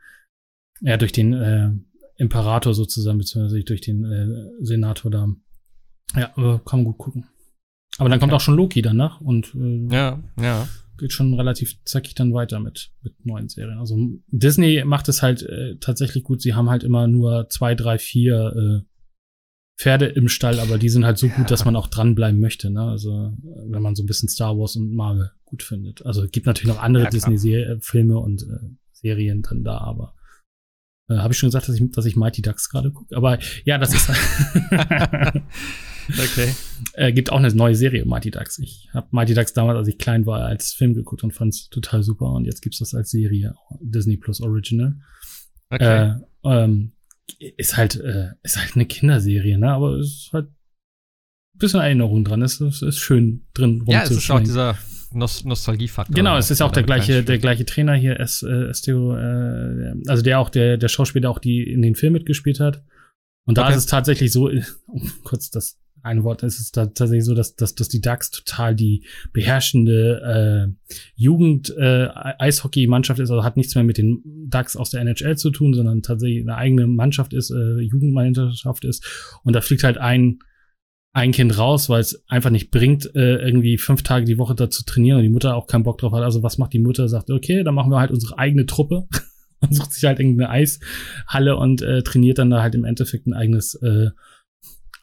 ja, 0.82 0.98
durch 0.98 1.12
den 1.12 1.34
äh, 1.34 1.72
Imperator 2.18 2.74
sozusagen, 2.74 3.18
beziehungsweise 3.18 3.64
durch 3.64 3.82
den 3.82 4.04
äh, 4.06 4.64
Senator 4.64 5.10
da. 5.10 5.28
Ja, 6.16 6.32
aber 6.36 6.60
kann 6.60 6.80
man 6.80 6.86
gut 6.86 6.98
gucken. 6.98 7.26
Aber 7.98 8.10
dann 8.10 8.20
kommt 8.20 8.34
auch 8.34 8.42
schon 8.42 8.56
Loki 8.56 8.82
danach 8.82 9.22
und 9.22 9.56
äh, 9.56 9.88
ja, 9.94 10.24
ja. 10.40 10.68
geht 10.98 11.14
schon 11.14 11.34
relativ 11.34 11.82
zackig 11.84 12.14
dann 12.14 12.34
weiter 12.34 12.60
mit, 12.60 12.92
mit 13.02 13.26
neuen 13.26 13.50
Serien. 13.50 13.80
Also 13.80 13.98
Disney 14.28 14.84
macht 14.86 15.10
es 15.10 15.22
halt 15.22 15.44
äh, 15.44 15.78
tatsächlich 15.80 16.24
gut. 16.24 16.42
Sie 16.42 16.54
haben 16.54 16.70
halt 16.70 16.84
immer 16.84 17.08
nur 17.08 17.50
zwei, 17.50 17.74
drei, 17.74 17.98
vier 17.98 18.84
äh, 18.84 18.95
Pferde 19.78 20.06
im 20.06 20.30
Stall, 20.30 20.60
aber 20.60 20.78
die 20.78 20.90
sind 20.90 21.06
halt 21.06 21.18
so 21.18 21.28
gut, 21.28 21.52
dass 21.52 21.66
man 21.66 21.76
auch 21.76 21.88
dranbleiben 21.88 22.40
möchte. 22.40 22.70
Ne? 22.70 22.82
Also 22.82 23.34
wenn 23.68 23.82
man 23.82 23.96
so 23.96 24.04
ein 24.04 24.06
bisschen 24.06 24.30
Star 24.30 24.58
Wars 24.58 24.76
und 24.76 24.94
Marvel 24.94 25.32
gut 25.44 25.64
findet. 25.64 26.06
Also 26.06 26.24
es 26.24 26.32
gibt 26.32 26.46
natürlich 26.46 26.74
noch 26.74 26.82
andere 26.82 27.06
ja, 27.06 27.10
Disney-Filme 27.10 28.18
und 28.18 28.44
äh, 28.44 28.70
Serien 28.94 29.42
dann 29.42 29.64
da, 29.64 29.80
aber 29.80 30.16
äh, 31.10 31.18
habe 31.18 31.34
ich 31.34 31.40
schon 31.40 31.48
gesagt, 31.48 31.68
dass 31.68 31.76
ich, 31.76 31.92
dass 31.92 32.06
ich 32.06 32.16
Mighty 32.16 32.42
Ducks 32.42 32.70
gerade 32.70 32.92
gucke. 32.92 33.16
Aber 33.16 33.38
ja, 33.64 33.78
das 33.78 33.94
ist. 33.94 34.10
okay. 36.10 36.54
Äh, 36.94 37.12
gibt 37.12 37.30
auch 37.30 37.38
eine 37.38 37.54
neue 37.54 37.76
Serie, 37.76 38.06
Mighty 38.06 38.32
Ducks. 38.32 38.58
Ich 38.60 38.90
habe 38.94 39.08
Mighty 39.12 39.34
Ducks 39.34 39.52
damals, 39.52 39.78
als 39.78 39.88
ich 39.90 39.98
klein 39.98 40.26
war, 40.26 40.46
als 40.46 40.72
Film 40.72 40.94
geguckt 40.94 41.24
und 41.24 41.34
fand 41.34 41.54
es 41.54 41.68
total 41.70 42.04
super. 42.04 42.32
Und 42.32 42.46
jetzt 42.46 42.62
gibt's 42.62 42.80
das 42.80 42.94
als 42.94 43.12
Serie, 43.12 43.56
Disney 43.82 44.16
Plus 44.16 44.40
Original. 44.40 44.96
Okay. 45.70 46.12
Äh, 46.12 46.16
ähm, 46.44 46.94
ist 47.40 47.78
halt, 47.78 47.96
äh, 47.96 48.30
ist 48.44 48.58
halt 48.58 48.76
eine 48.76 48.86
Kinderserie, 48.86 49.58
ne? 49.58 49.72
Aber 49.72 49.96
es 49.96 50.08
ist 50.08 50.30
halt 50.34 50.48
ein 50.48 51.58
bisschen 51.58 51.80
Erinnerung 51.80 52.24
dran. 52.24 52.42
Es 52.42 52.60
ist, 52.62 52.82
ist 52.82 53.00
schön 53.00 53.46
drin 53.54 53.82
rumzuschwingen. 53.82 53.92
Ja, 53.92 54.04
es 54.04 54.12
ist 54.12 54.32
auch 54.32 54.40
dieser 54.40 54.78
Nos 55.12 55.46
Nostalgiefaktor. 55.46 56.14
Genau, 56.14 56.38
es 56.38 56.52
ist 56.52 56.62
auch 56.62 56.72
der 56.72 56.84
gleiche, 56.84 57.24
der 57.24 57.38
gleiche 57.38 57.66
Trainer 57.66 57.96
hier, 57.96 58.20
S, 58.20 58.44
äh, 58.44 58.70
Esteo, 58.70 59.16
äh, 59.16 59.94
also 60.08 60.22
der 60.22 60.40
auch, 60.40 60.50
der, 60.50 60.78
der 60.78 60.88
Schauspieler 60.88 61.30
auch 61.30 61.40
die 61.40 61.64
in 61.64 61.82
den 61.82 61.96
Film 61.96 62.14
mitgespielt 62.14 62.60
hat. 62.60 62.84
Und 63.46 63.58
da 63.58 63.64
okay. 63.64 63.72
ist 63.72 63.78
es 63.78 63.86
tatsächlich 63.86 64.32
so, 64.32 64.50
um 64.88 65.12
kurz 65.24 65.50
das 65.50 65.80
ein 66.06 66.24
Wort, 66.24 66.44
ist 66.44 66.60
es 66.60 66.72
tatsächlich 66.72 67.26
so, 67.26 67.34
dass, 67.34 67.56
dass, 67.56 67.76
dass 67.76 67.90
die 67.90 68.02
Ducks 68.02 68.32
total 68.32 68.76
die 68.76 69.04
beherrschende 69.34 70.70
äh, 70.88 70.92
Jugend 71.16 71.76
äh, 71.78 72.08
ist, 72.48 72.64
also 72.66 73.44
hat 73.44 73.58
nichts 73.58 73.76
mehr 73.76 73.84
mit 73.84 73.98
den 73.98 74.22
Ducks 74.50 74.76
aus 74.76 74.92
der 74.92 75.02
NHL 75.02 75.38
zu 75.38 75.52
tun, 75.52 75.74
sondern 75.74 76.02
tatsächlich 76.02 76.42
eine 76.42 76.56
eigene 76.56 76.88
Mannschaft 76.88 77.34
ist, 77.34 77.52
äh, 77.52 77.80
Jugendmannschaft 77.82 78.86
ist. 78.86 79.06
Und 79.44 79.54
da 79.54 79.62
fliegt 79.62 79.84
halt 79.84 79.98
ein 79.98 80.40
ein 81.16 81.32
Kind 81.32 81.58
raus, 81.58 81.88
weil 81.88 82.02
es 82.02 82.28
einfach 82.28 82.50
nicht 82.50 82.72
bringt, 82.72 83.16
äh, 83.16 83.38
irgendwie 83.38 83.78
fünf 83.78 84.04
Tage 84.04 84.26
die 84.26 84.38
Woche 84.38 84.54
da 84.54 84.70
zu 84.70 84.84
trainieren 84.84 85.20
und 85.20 85.24
die 85.24 85.30
Mutter 85.30 85.56
auch 85.56 85.66
keinen 85.66 85.84
Bock 85.84 85.98
drauf 85.98 86.12
hat. 86.12 86.24
Also 86.24 86.44
was 86.44 86.58
macht 86.58 86.74
die 86.74 86.80
Mutter? 86.80 87.08
Sagt, 87.08 87.32
okay, 87.32 87.64
dann 87.64 87.74
machen 87.74 87.90
wir 87.90 88.02
halt 88.02 88.12
unsere 88.12 88.38
eigene 88.38 88.66
Truppe 88.66 89.08
und 89.62 89.74
sucht 89.74 89.94
sich 89.94 90.04
halt 90.04 90.20
irgendeine 90.20 90.50
Eishalle 90.50 91.56
und 91.56 91.82
äh, 91.82 92.04
trainiert 92.04 92.38
dann 92.38 92.50
da 92.50 92.62
halt 92.62 92.76
im 92.76 92.84
Endeffekt 92.84 93.28
ein 93.28 93.34
eigenes 93.34 93.76
äh, 93.76 94.10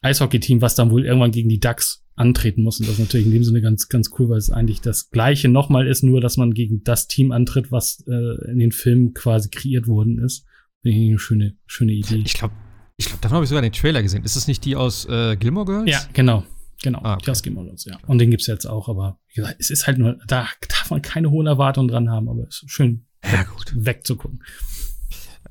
Eishockey-Team, 0.02 0.60
was 0.60 0.74
dann 0.74 0.90
wohl 0.90 1.04
irgendwann 1.04 1.30
gegen 1.30 1.48
die 1.48 1.60
Ducks 1.60 2.04
antreten 2.14 2.62
muss. 2.62 2.78
Und 2.78 2.88
das 2.88 2.94
ist 2.94 3.00
natürlich 3.00 3.26
in 3.26 3.32
dem 3.32 3.44
Sinne 3.44 3.62
ganz, 3.62 3.88
ganz 3.88 4.10
cool, 4.18 4.28
weil 4.28 4.38
es 4.38 4.50
eigentlich 4.50 4.80
das 4.80 5.10
Gleiche 5.10 5.48
nochmal 5.48 5.86
ist, 5.86 6.02
nur 6.02 6.20
dass 6.20 6.36
man 6.36 6.52
gegen 6.52 6.84
das 6.84 7.08
Team 7.08 7.32
antritt, 7.32 7.72
was 7.72 8.04
äh, 8.06 8.50
in 8.50 8.58
den 8.58 8.72
Filmen 8.72 9.14
quasi 9.14 9.48
kreiert 9.48 9.86
worden 9.86 10.18
ist. 10.18 10.44
Finde 10.82 10.98
ich 10.98 11.08
eine 11.08 11.18
schöne, 11.18 11.56
schöne 11.66 11.92
Idee. 11.92 12.22
Ich 12.24 12.34
glaube, 12.34 12.54
ich 12.96 13.06
glaube, 13.06 13.20
davon 13.22 13.36
habe 13.36 13.44
ich 13.44 13.48
sogar 13.48 13.62
den 13.62 13.72
Trailer 13.72 14.02
gesehen. 14.02 14.24
Ist 14.24 14.36
das 14.36 14.48
nicht 14.48 14.64
die 14.64 14.76
aus 14.76 15.06
äh, 15.06 15.36
Gilmore 15.36 15.66
Girls? 15.66 15.90
Ja, 15.90 16.00
genau. 16.12 16.44
Genau, 16.82 16.98
ah, 17.02 17.14
okay. 17.14 17.22
die 17.24 17.30
aus 17.30 17.42
Gilmore 17.42 17.66
Girls, 17.66 17.84
ja. 17.84 17.96
Und 18.06 18.18
den 18.18 18.30
gibt's 18.30 18.48
jetzt 18.48 18.66
auch, 18.66 18.88
aber 18.88 19.20
wie 19.28 19.34
gesagt, 19.36 19.56
es 19.60 19.70
ist 19.70 19.86
halt 19.86 19.98
nur, 19.98 20.18
da 20.26 20.48
darf 20.68 20.90
man 20.90 21.00
keine 21.00 21.30
hohen 21.30 21.46
Erwartungen 21.46 21.88
dran 21.88 22.10
haben, 22.10 22.28
aber 22.28 22.42
es 22.48 22.62
ist 22.62 22.70
schön 22.70 23.06
ja, 23.24 23.44
gut. 23.44 23.72
wegzugucken. 23.74 24.42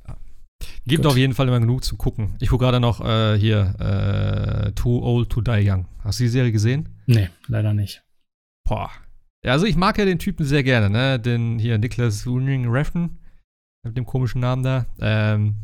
Ja. 0.07 0.17
Gibt 0.85 1.03
gut. 1.03 1.11
auf 1.11 1.17
jeden 1.17 1.33
Fall 1.33 1.47
immer 1.47 1.59
genug 1.59 1.83
zu 1.83 1.95
gucken. 1.95 2.35
Ich 2.39 2.49
gucke 2.49 2.65
gerade 2.65 2.79
noch 2.79 3.01
äh, 3.01 3.37
hier 3.37 3.75
äh, 3.79 4.71
Too 4.71 5.03
Old 5.03 5.29
to 5.29 5.41
Die 5.41 5.69
Young. 5.69 5.85
Hast 6.03 6.19
du 6.19 6.23
die 6.23 6.29
Serie 6.29 6.51
gesehen? 6.51 6.89
Nee, 7.05 7.29
leider 7.47 7.73
nicht. 7.73 8.03
Boah. 8.67 8.89
Ja, 9.45 9.53
also 9.53 9.65
ich 9.65 9.75
mag 9.75 9.97
ja 9.97 10.05
den 10.05 10.19
Typen 10.19 10.45
sehr 10.45 10.63
gerne, 10.63 10.89
ne? 10.89 11.19
Den 11.19 11.59
hier 11.59 11.77
Nicholas 11.77 12.25
Winding 12.25 12.67
Refn, 12.67 13.19
mit 13.83 13.97
dem 13.97 14.05
komischen 14.05 14.41
Namen 14.41 14.63
da. 14.63 14.85
Ähm, 14.99 15.55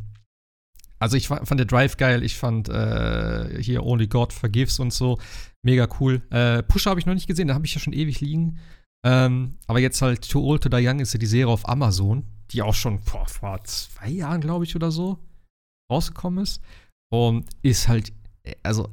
also 0.99 1.15
ich 1.15 1.27
fand 1.27 1.59
der 1.59 1.65
Drive 1.65 1.97
geil, 1.97 2.23
ich 2.23 2.35
fand 2.35 2.69
äh, 2.69 3.61
hier 3.61 3.83
Only 3.83 4.07
God 4.07 4.33
Forgives 4.33 4.79
und 4.79 4.91
so 4.91 5.19
mega 5.63 5.87
cool. 5.99 6.21
Äh, 6.31 6.63
Pusher 6.63 6.89
habe 6.89 6.99
ich 6.99 7.05
noch 7.05 7.13
nicht 7.13 7.27
gesehen, 7.27 7.47
da 7.47 7.53
habe 7.53 7.65
ich 7.65 7.75
ja 7.75 7.79
schon 7.79 7.93
ewig 7.93 8.19
liegen. 8.19 8.59
Ähm, 9.05 9.57
aber 9.67 9.79
jetzt 9.79 10.01
halt 10.01 10.27
Too 10.27 10.43
Old 10.43 10.63
to 10.63 10.69
Die 10.69 10.87
Young 10.87 10.99
ist 10.99 11.13
ja 11.13 11.19
die 11.19 11.27
Serie 11.27 11.47
auf 11.53 11.69
Amazon, 11.69 12.25
die 12.51 12.61
auch 12.61 12.73
schon 12.73 13.01
boah, 13.01 13.27
vor 13.27 13.63
zwei 13.63 14.09
Jahren, 14.09 14.41
glaube 14.41 14.65
ich, 14.65 14.75
oder 14.75 14.91
so 14.91 15.19
rausgekommen 15.91 16.43
ist. 16.43 16.61
Und 17.09 17.45
ist 17.61 17.87
halt, 17.87 18.11
also, 18.63 18.89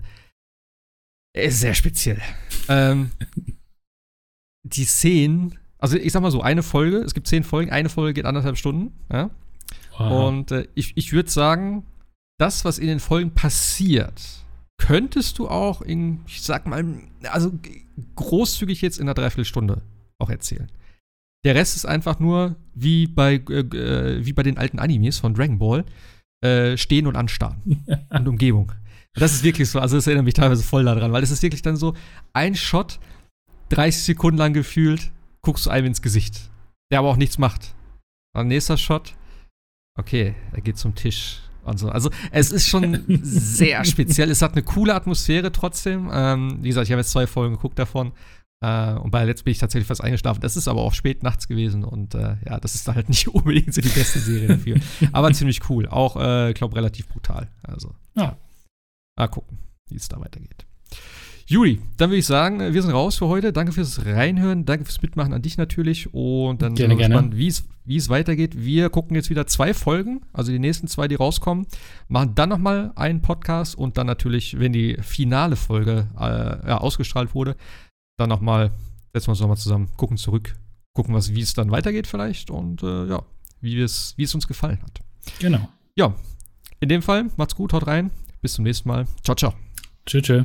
ist 1.37 1.61
sehr 1.61 1.75
speziell. 1.75 2.21
ähm, 2.69 3.11
die 4.65 4.85
Szenen, 4.85 5.59
also 5.79 5.97
ich 5.97 6.13
sag 6.13 6.23
mal 6.23 6.31
so, 6.31 6.43
eine 6.43 6.63
Folge, 6.63 6.99
es 6.99 7.15
gibt 7.15 7.27
zehn 7.27 7.45
Folgen, 7.45 7.71
eine 7.71 7.89
Folge 7.89 8.15
geht 8.15 8.25
anderthalb 8.25 8.57
Stunden, 8.57 8.93
ja. 9.13 9.31
Wow. 9.99 10.29
Und 10.29 10.51
äh, 10.53 10.69
ich, 10.75 10.97
ich 10.97 11.13
würde 11.13 11.31
sagen, 11.31 11.85
das, 12.39 12.65
was 12.65 12.79
in 12.79 12.87
den 12.87 13.01
Folgen 13.01 13.33
passiert, 13.33 14.45
könntest 14.79 15.39
du 15.39 15.49
auch 15.49 15.83
in, 15.83 16.21
ich 16.27 16.43
sag 16.43 16.67
mal, 16.67 16.85
also 17.25 17.53
großzügig 18.17 18.81
jetzt 18.81 18.99
in 18.99 19.05
einer 19.05 19.15
Dreiviertelstunde 19.15 19.83
auch 20.19 20.31
erzählen. 20.31 20.71
Der 21.45 21.55
Rest 21.55 21.77
ist 21.77 21.85
einfach 21.85 22.19
nur 22.21 22.57
wie 22.75 23.07
bei, 23.07 23.35
äh, 23.51 23.61
äh 23.61 24.25
wie 24.25 24.33
bei 24.33 24.43
den 24.43 24.59
alten 24.59 24.79
Animes 24.79 25.19
von 25.19 25.35
Dragon 25.35 25.59
Ball, 25.59 25.85
äh, 26.43 26.77
stehen 26.77 27.07
und 27.07 27.17
anstarren 27.17 27.85
und 28.11 28.29
Umgebung. 28.29 28.73
Das 29.15 29.33
ist 29.33 29.45
wirklich 29.45 29.71
so, 29.71 29.79
also 29.79 29.97
das 29.97 30.07
erinnert 30.07 30.25
mich 30.25 30.35
teilweise 30.35 30.63
voll 30.63 30.85
daran, 30.85 31.13
weil 31.13 31.23
es 31.23 31.31
ist 31.31 31.43
wirklich 31.43 31.63
dann 31.63 31.77
so, 31.77 31.95
ein 32.33 32.55
Shot, 32.55 32.99
30 33.69 34.03
Sekunden 34.03 34.39
lang 34.39 34.53
gefühlt, 34.53 35.13
guckst 35.43 35.67
du 35.67 35.71
einem 35.71 35.87
ins 35.87 36.03
Gesicht, 36.03 36.51
der 36.91 36.99
aber 36.99 37.09
auch 37.09 37.17
nichts 37.17 37.39
macht. 37.39 37.75
Und 38.37 38.49
nächster 38.49 38.77
Shot, 38.77 39.15
okay, 39.97 40.35
er 40.53 40.61
geht 40.63 40.79
zum 40.79 40.95
Tisch, 40.97 41.41
und 41.65 41.79
so. 41.79 41.89
Also 41.89 42.11
es 42.31 42.53
ist 42.53 42.69
schon 42.69 43.05
sehr 43.23 43.85
speziell. 43.85 44.31
Es 44.31 44.43
hat 44.43 44.53
eine 44.53 44.63
coole 44.63 44.95
Atmosphäre 44.95 45.53
trotzdem. 45.53 46.11
Ähm, 46.13 46.59
wie 46.61 46.69
gesagt, 46.69 46.87
ich 46.87 46.93
habe 46.93 47.01
jetzt 47.01 47.11
zwei 47.11 47.27
Folgen 47.27 47.55
geguckt 47.55 47.79
davon. 47.79 48.13
Äh, 48.61 48.95
und 48.95 49.11
bei 49.11 49.25
letzten 49.25 49.45
bin 49.45 49.53
ich 49.53 49.59
tatsächlich 49.59 49.87
fast 49.87 50.03
eingeschlafen. 50.03 50.41
Das 50.41 50.57
ist 50.57 50.69
aber 50.69 50.83
auch 50.83 50.95
spät 50.95 51.23
nachts 51.23 51.49
gewesen. 51.49 51.85
Und 51.85 52.15
äh, 52.15 52.37
ja, 52.47 52.61
das 52.61 52.75
ist 52.75 52.89
da 52.89 52.95
halt 52.95 53.09
nicht 53.11 53.29
unbedingt 53.29 53.75
so 53.75 53.81
die 53.81 53.89
beste 53.89 54.19
Serie 54.19 54.49
dafür. 54.49 54.79
aber 55.13 55.33
ziemlich 55.35 55.69
cool. 55.69 55.87
Auch, 55.89 56.17
äh, 56.17 56.51
ich 56.51 56.55
glaube, 56.55 56.77
relativ 56.77 57.09
brutal. 57.09 57.49
Also, 57.63 57.95
ja. 58.17 58.37
Mal 59.17 59.29
gucken, 59.29 59.59
wie 59.89 59.97
es 59.97 60.09
da 60.09 60.19
weitergeht. 60.21 60.67
Juli, 61.47 61.79
dann 61.99 62.09
würde 62.09 62.21
ich 62.21 62.27
sagen, 62.27 62.73
wir 62.73 62.83
sind 62.83 62.93
raus 62.93 63.17
für 63.17 63.29
heute. 63.29 63.53
Danke 63.53 63.73
fürs 63.73 64.07
Reinhören, 64.07 64.65
danke 64.65 64.87
fürs 64.87 65.03
Mitmachen 65.03 65.35
an 65.35 65.43
dich 65.43 65.59
natürlich. 65.59 66.15
Und 66.15 66.63
dann 66.63 66.75
gerne, 66.75 66.95
sind 66.95 66.99
wir 66.99 67.09
gespannt, 67.09 67.37
wie 67.37 67.97
es 67.97 68.09
weitergeht. 68.09 68.65
Wir 68.65 68.89
gucken 68.89 69.15
jetzt 69.15 69.29
wieder 69.29 69.47
zwei 69.47 69.75
Folgen, 69.75 70.23
also 70.33 70.51
die 70.53 70.59
nächsten 70.59 70.89
zwei, 70.89 71.07
die 71.07 71.17
rauskommen. 71.17 71.67
Machen 72.09 72.35
dann 72.35 72.49
nochmal 72.49 72.93
einen 72.97 73.21
Podcast 73.21 73.77
und 73.77 73.99
dann 73.99 74.07
natürlich, 74.07 74.59
wenn 74.59 74.73
die 74.73 74.97
finale 75.03 75.57
Folge 75.57 76.09
äh, 76.19 76.23
ja, 76.67 76.79
ausgestrahlt 76.79 77.35
wurde, 77.35 77.57
dann 78.17 78.29
nochmal, 78.29 78.71
setzen 79.13 79.29
wir 79.29 79.33
uns 79.33 79.41
nochmal 79.41 79.57
zusammen, 79.57 79.91
gucken 79.97 80.17
zurück, 80.17 80.57
gucken, 80.93 81.15
was, 81.15 81.35
wie 81.35 81.41
es 81.41 81.55
dann 81.55 81.71
weitergeht 81.71 82.07
vielleicht 82.07 82.51
und 82.51 82.83
äh, 82.83 83.07
ja, 83.07 83.23
wie 83.61 83.81
es, 83.81 84.15
wie 84.17 84.25
es 84.25 84.35
uns 84.35 84.47
gefallen 84.47 84.81
hat. 84.83 85.01
Genau. 85.41 85.69
Ja, 85.97 86.15
in 86.81 86.89
dem 86.89 87.03
Fall, 87.03 87.31
macht's 87.37 87.55
gut, 87.55 87.73
haut 87.73 87.87
rein. 87.87 88.11
Bis 88.43 88.55
zum 88.55 88.65
nächsten 88.65 88.89
Mal. 88.89 89.07
Ciao, 89.23 89.35
ciao. 89.35 89.55
Tschüss, 90.05 90.23
tschüss. 90.23 90.45